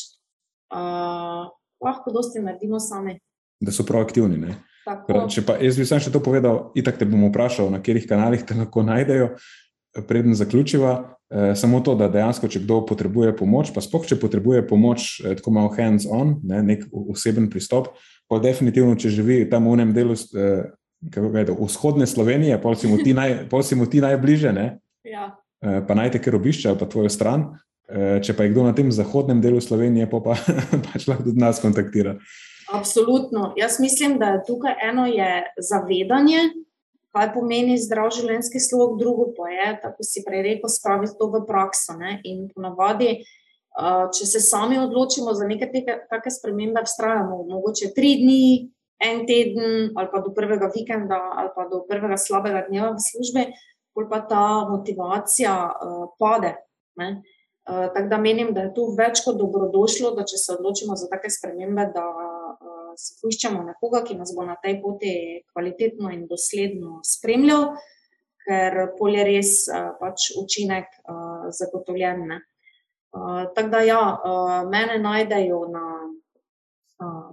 uh, 0.75 1.51
lahko 1.85 2.15
dosti 2.15 2.43
naredimo 2.45 2.81
sami. 2.81 3.19
Da 3.61 3.73
so 3.73 3.87
proaktivni. 3.89 4.39
Ne? 4.41 4.59
Tako. 4.87 5.07
Torej, 5.13 5.29
Če 5.35 5.43
pa 5.47 5.57
jaz 5.59 5.79
bi 5.81 5.87
sam 5.89 6.01
še 6.03 6.13
to 6.15 6.23
povedal, 6.23 6.71
itak 6.79 7.01
te 7.01 7.09
bom 7.09 7.27
vprašal, 7.31 7.73
na 7.73 7.81
katerih 7.83 8.07
kanalih 8.07 8.45
te 8.47 8.55
lahko 8.55 8.85
najdejo, 8.87 9.35
preden 10.07 10.37
zaključiva. 10.39 11.16
Eh, 11.31 11.55
samo 11.55 11.81
to, 11.81 11.97
da 11.99 12.07
dejansko, 12.09 12.47
če 12.47 12.61
kdo 12.63 12.85
potrebuje 12.87 13.33
pomoč, 13.35 13.73
pa 13.75 13.83
sploh, 13.83 14.05
če 14.07 14.19
potrebuje 14.23 14.63
pomoč, 14.69 15.07
eh, 15.25 15.35
tako 15.35 15.51
malo 15.57 15.73
hands-on, 15.75 16.37
ne, 16.47 16.61
nek 16.63 16.85
oseben 16.95 17.49
pristop, 17.51 17.97
pa 18.31 18.39
definitivno, 18.39 18.95
če 18.95 19.11
živi 19.11 19.41
tam 19.51 19.67
v 19.67 19.75
enem 19.75 19.95
delu 19.97 20.15
eh, 20.15 20.71
kako 21.11 21.33
je 21.35 21.47
to, 21.49 21.57
vzhodne 21.67 22.07
Slovenije, 22.07 22.61
pol 22.63 22.79
si 22.79 22.87
mu 22.87 23.03
ti, 23.03 23.11
naj, 23.15 23.51
mu 23.79 23.87
ti 23.91 24.01
najbliže, 24.01 24.53
ne, 24.55 24.79
Ja. 25.07 25.39
pa 25.63 25.95
najte 25.95 26.19
kar 26.19 26.35
obišče 26.35 26.69
ali 26.69 26.79
pa 26.79 26.87
tvojo 26.91 27.09
stran. 27.09 27.45
Če 27.87 28.35
pa 28.35 28.43
je 28.43 28.51
kdo 28.51 28.65
na 28.67 28.73
tem 28.75 28.91
zahodnem 28.91 29.39
delu 29.39 29.61
Slovenije, 29.63 30.09
pa, 30.11 30.19
pa 30.19 30.35
pač 30.91 31.07
lahko 31.07 31.23
tudi 31.29 31.39
nas 31.39 31.61
kontaktira. 31.63 32.17
Absolutno. 32.75 33.53
Jaz 33.55 33.79
mislim, 33.79 34.19
da 34.19 34.43
tukaj 34.43 34.75
eno 34.83 35.07
je 35.07 35.47
zavedanje, 35.63 36.66
kaj 37.17 37.33
pomeni 37.33 37.79
zdrav 37.81 38.11
življenjski 38.13 38.61
slog, 38.61 38.99
drugo 39.01 39.31
pa 39.37 39.49
je, 39.49 39.73
tako 39.83 40.05
si 40.05 40.23
prej 40.27 40.45
rekel, 40.51 40.71
spraviti 40.73 41.17
to 41.17 41.31
v 41.33 41.43
prakso. 41.49 41.97
Ne? 41.97 42.19
In 42.29 42.47
ponavadi, 42.53 43.23
uh, 43.81 44.07
če 44.13 44.29
se 44.29 44.43
sami 44.45 44.79
odločimo 44.83 45.33
za 45.37 45.49
neke 45.49 45.71
take 45.73 46.33
spremembe, 46.33 46.85
vztrajamo 46.85 47.45
mogoče 47.49 47.95
tri 47.97 48.17
dni, 48.21 48.43
en 49.07 49.25
teden, 49.29 49.91
ali 49.97 50.09
pa 50.13 50.21
do 50.25 50.33
prvega 50.37 50.71
vikenda, 50.73 51.19
ali 51.37 51.51
pa 51.57 51.67
do 51.69 51.83
prvega 51.89 52.17
slabega 52.17 52.65
dneva 52.69 52.95
v 52.95 53.03
službi, 53.05 53.43
pol 53.97 54.09
pa 54.13 54.23
ta 54.29 54.65
motivacija 54.69 55.57
uh, 55.73 56.07
pade. 56.21 56.55
Ne? 57.01 57.21
Uh, 57.67 57.89
tako 57.93 58.09
da 58.13 58.21
menim, 58.23 58.53
da 58.57 58.69
je 58.69 58.75
to 58.77 58.91
več 58.97 59.25
kot 59.25 59.41
dobrodošlo, 59.41 60.15
da 60.17 60.25
če 60.25 60.41
se 60.41 60.55
odločimo 60.57 60.97
za 60.97 61.11
take 61.13 61.33
spremembe, 61.33 61.91
da 61.97 62.05
si 62.99 63.17
poiščemo 63.23 63.63
nekoga, 63.67 64.03
ki 64.07 64.17
nas 64.19 64.33
bo 64.37 64.45
na 64.47 64.57
tej 64.63 64.81
poti 64.83 65.13
kvalitetno 65.53 66.11
in 66.15 66.27
dosledno 66.31 67.01
spremljal, 67.05 67.75
ker 68.47 68.79
pol 68.99 69.17
je 69.19 69.25
res 69.27 69.53
uh, 69.71 69.95
pač 70.01 70.31
učinek 70.39 71.01
uh, 71.05 71.49
zagotovljen. 71.55 72.27
ne. 72.31 72.41
Uh, 73.17 73.47
tako 73.57 73.69
da, 73.73 73.81
ja, 73.81 74.01
mene 74.69 74.99
najdejo 75.01 75.61
na 75.73 75.85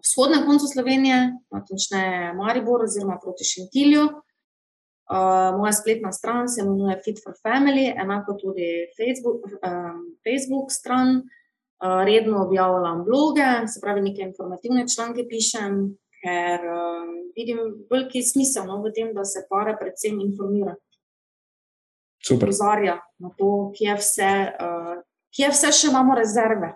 vzhodnem 0.04 0.46
koncu 0.48 0.68
Slovenije, 0.68 1.18
natančneje 1.52 2.34
Maribor 2.38 2.84
oziroma 2.84 3.18
proti 3.24 3.44
Šentilju. 3.48 4.04
Uh, 4.04 5.52
moja 5.60 5.74
spletna 5.76 6.12
stran 6.12 6.48
se 6.50 6.62
imenuje 6.62 7.02
Fit 7.04 7.20
for 7.24 7.34
Family, 7.44 7.92
enako 8.04 8.38
tudi 8.40 8.70
Facebook, 8.98 9.44
um, 9.60 10.04
Facebook 10.24 10.72
stran. 10.72 11.18
Uh, 11.18 11.43
redno 11.84 12.46
objavljam 12.46 13.04
bloge, 13.04 13.68
se 13.68 13.82
pravi, 13.82 14.02
neke 14.02 14.22
informativne 14.22 14.86
članke 14.88 15.26
pišem, 15.30 15.80
ker 16.24 16.64
um, 16.72 17.12
vidim 17.36 17.60
veliki 17.92 18.24
smisel 18.24 18.68
no, 18.68 18.80
v 18.84 18.94
tem, 18.96 19.12
da 19.16 19.26
se 19.28 19.44
pare 19.50 19.76
predvsem 19.80 20.22
informira, 20.24 20.76
Super. 22.24 22.48
opozarja 22.48 22.98
na 23.20 23.34
to, 23.38 23.52
kje 23.76 23.98
vse, 24.00 24.32
uh, 24.64 24.96
kje 25.36 25.52
vse 25.52 25.72
še 25.76 25.92
imamo 25.92 26.16
rezerve. 26.16 26.74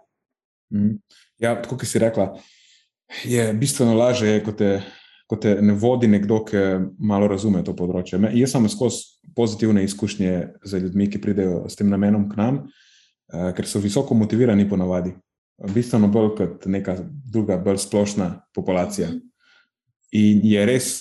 Mhm. 0.74 0.98
Ja, 1.40 1.54
tako 1.62 1.78
kot 1.78 1.88
si 1.88 2.00
rekla, 2.02 2.32
je 3.24 3.44
bistveno 3.54 3.94
lažje, 3.96 4.40
ko 4.44 4.52
te, 4.52 4.82
ko 5.30 5.38
te 5.40 5.54
ne 5.62 5.76
vodi 5.78 6.10
nekdo, 6.10 6.42
ki 6.44 6.64
malo 7.00 7.30
razume 7.30 7.62
to 7.64 7.76
področje. 7.78 8.20
Me, 8.20 8.34
jaz 8.36 8.56
sem 8.56 8.66
skozi 8.74 9.06
pozitivne 9.38 9.84
izkušnje 9.86 10.34
z 10.66 10.82
ljudmi, 10.82 11.08
ki 11.14 11.22
pridejo 11.22 11.68
s 11.70 11.78
tem 11.78 11.92
namenom 11.94 12.26
k 12.32 12.40
nam, 12.40 12.60
eh, 12.66 12.87
ker 13.28 13.68
so 13.68 13.80
visoko 13.84 14.16
motivirani 14.16 14.68
ponavadi. 14.70 15.14
Bistveno 15.74 16.08
bolj 16.08 16.30
kot 16.38 16.66
neka 16.70 16.98
druga, 17.26 17.58
bolj 17.58 17.82
splošna 17.82 18.30
populacija. 18.56 19.10
In 20.16 20.46
je 20.46 20.66
res, 20.66 20.92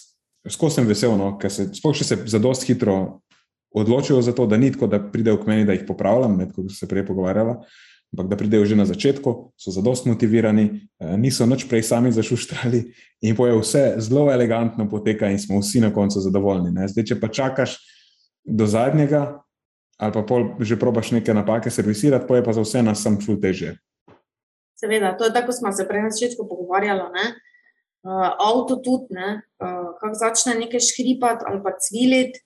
skozi 0.51 0.81
sem 0.81 0.89
vesel, 0.89 1.15
no, 1.19 1.35
ker 1.39 1.53
se 1.53 1.69
sploh 1.77 1.95
še 1.95 2.07
se 2.09 2.19
zadost 2.31 2.67
hitro 2.67 3.21
odločijo 3.77 4.23
za 4.23 4.33
to, 4.33 4.47
da 4.47 4.57
ni 4.57 4.73
tako, 4.73 4.89
da 4.89 5.01
pridejo 5.13 5.43
k 5.43 5.51
meni, 5.51 5.67
da 5.69 5.77
jih 5.77 5.85
popravljam, 5.89 6.39
ne, 6.41 6.49
kot 6.49 6.73
se 6.73 6.89
prej 6.89 7.05
pogovarjala, 7.07 7.59
ampak 8.15 8.31
da 8.31 8.39
pridejo 8.41 8.65
že 8.65 8.79
na 8.79 8.87
začetku, 8.89 9.35
so 9.61 9.75
zadost 9.75 10.07
motivirani, 10.09 10.89
eh, 11.01 11.17
niso 11.21 11.47
nič 11.47 11.67
prej 11.69 11.85
sami 11.85 12.13
zašuštrali 12.13 12.81
in 13.29 13.37
poje 13.37 13.59
vse 13.61 13.85
zelo 14.01 14.31
elegantno 14.33 14.89
poteka 14.89 15.29
in 15.31 15.39
smo 15.39 15.61
vsi 15.61 15.85
na 15.85 15.93
koncu 15.93 16.21
zadovoljni. 16.25 16.73
Ne. 16.73 16.89
Zdaj, 16.89 17.05
če 17.05 17.21
pa 17.21 17.29
čakaš 17.29 17.77
do 18.47 18.67
zadnjega, 18.67 19.43
ali 19.97 20.13
pa 20.13 20.23
pol 20.23 20.55
že 20.61 20.77
probaš 20.77 21.11
neke 21.11 21.35
napake 21.35 21.71
servisirati, 21.71 22.27
poje 22.27 22.45
pa 22.45 22.53
za 22.53 22.61
vse 22.61 22.83
nas 22.83 23.03
sam 23.03 23.21
ful 23.21 23.41
teže. 23.41 23.77
Seveda, 24.75 25.17
to 25.17 25.25
je 25.25 25.33
tako, 25.33 25.47
kot 25.47 25.57
smo 25.57 25.73
se 25.73 25.89
prej 25.89 26.03
na 26.03 26.11
začetku 26.11 26.49
pogovarjali. 26.49 27.01
ne. 27.13 27.27
Uh, 28.03 28.13
avto 28.39 28.77
tudi, 28.77 29.11
ne, 29.11 29.43
uh, 29.59 29.97
kako 29.99 30.15
začne 30.15 30.55
nekaj 30.55 30.81
škripati 30.81 31.45
ali 31.47 31.59
pa 31.63 31.73
cviliti, 31.75 32.39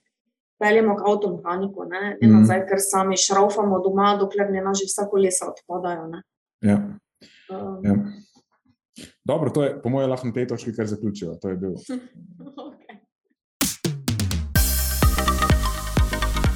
peljemo 0.58 0.96
k 0.96 1.02
avtomehaniku, 1.04 1.84
ne, 1.84 2.00
ne 2.16 2.28
Mhm. 2.28 2.38
nazaj, 2.38 2.66
ker 2.66 2.78
sami 2.78 3.16
šraufamo 3.16 3.80
doma, 3.80 4.16
dokler 4.16 4.50
ne 4.50 4.62
naši 4.62 4.84
vsa 4.86 5.04
kolesa 5.10 5.50
odpadajo. 5.50 6.06
Ne. 6.06 6.22
Ja, 6.62 6.78
Um, 7.50 7.84
ja. 7.84 7.94
Dobro, 9.24 9.50
to 9.50 9.64
je 9.64 9.82
po 9.82 9.88
mojem 9.88 10.10
lahko 10.10 10.26
na 10.26 10.32
tej 10.32 10.46
točki 10.46 10.72
kar 10.72 10.86
zaključivo. 10.86 11.34
To 11.34 11.48
je 11.48 11.56
bil 11.56 11.74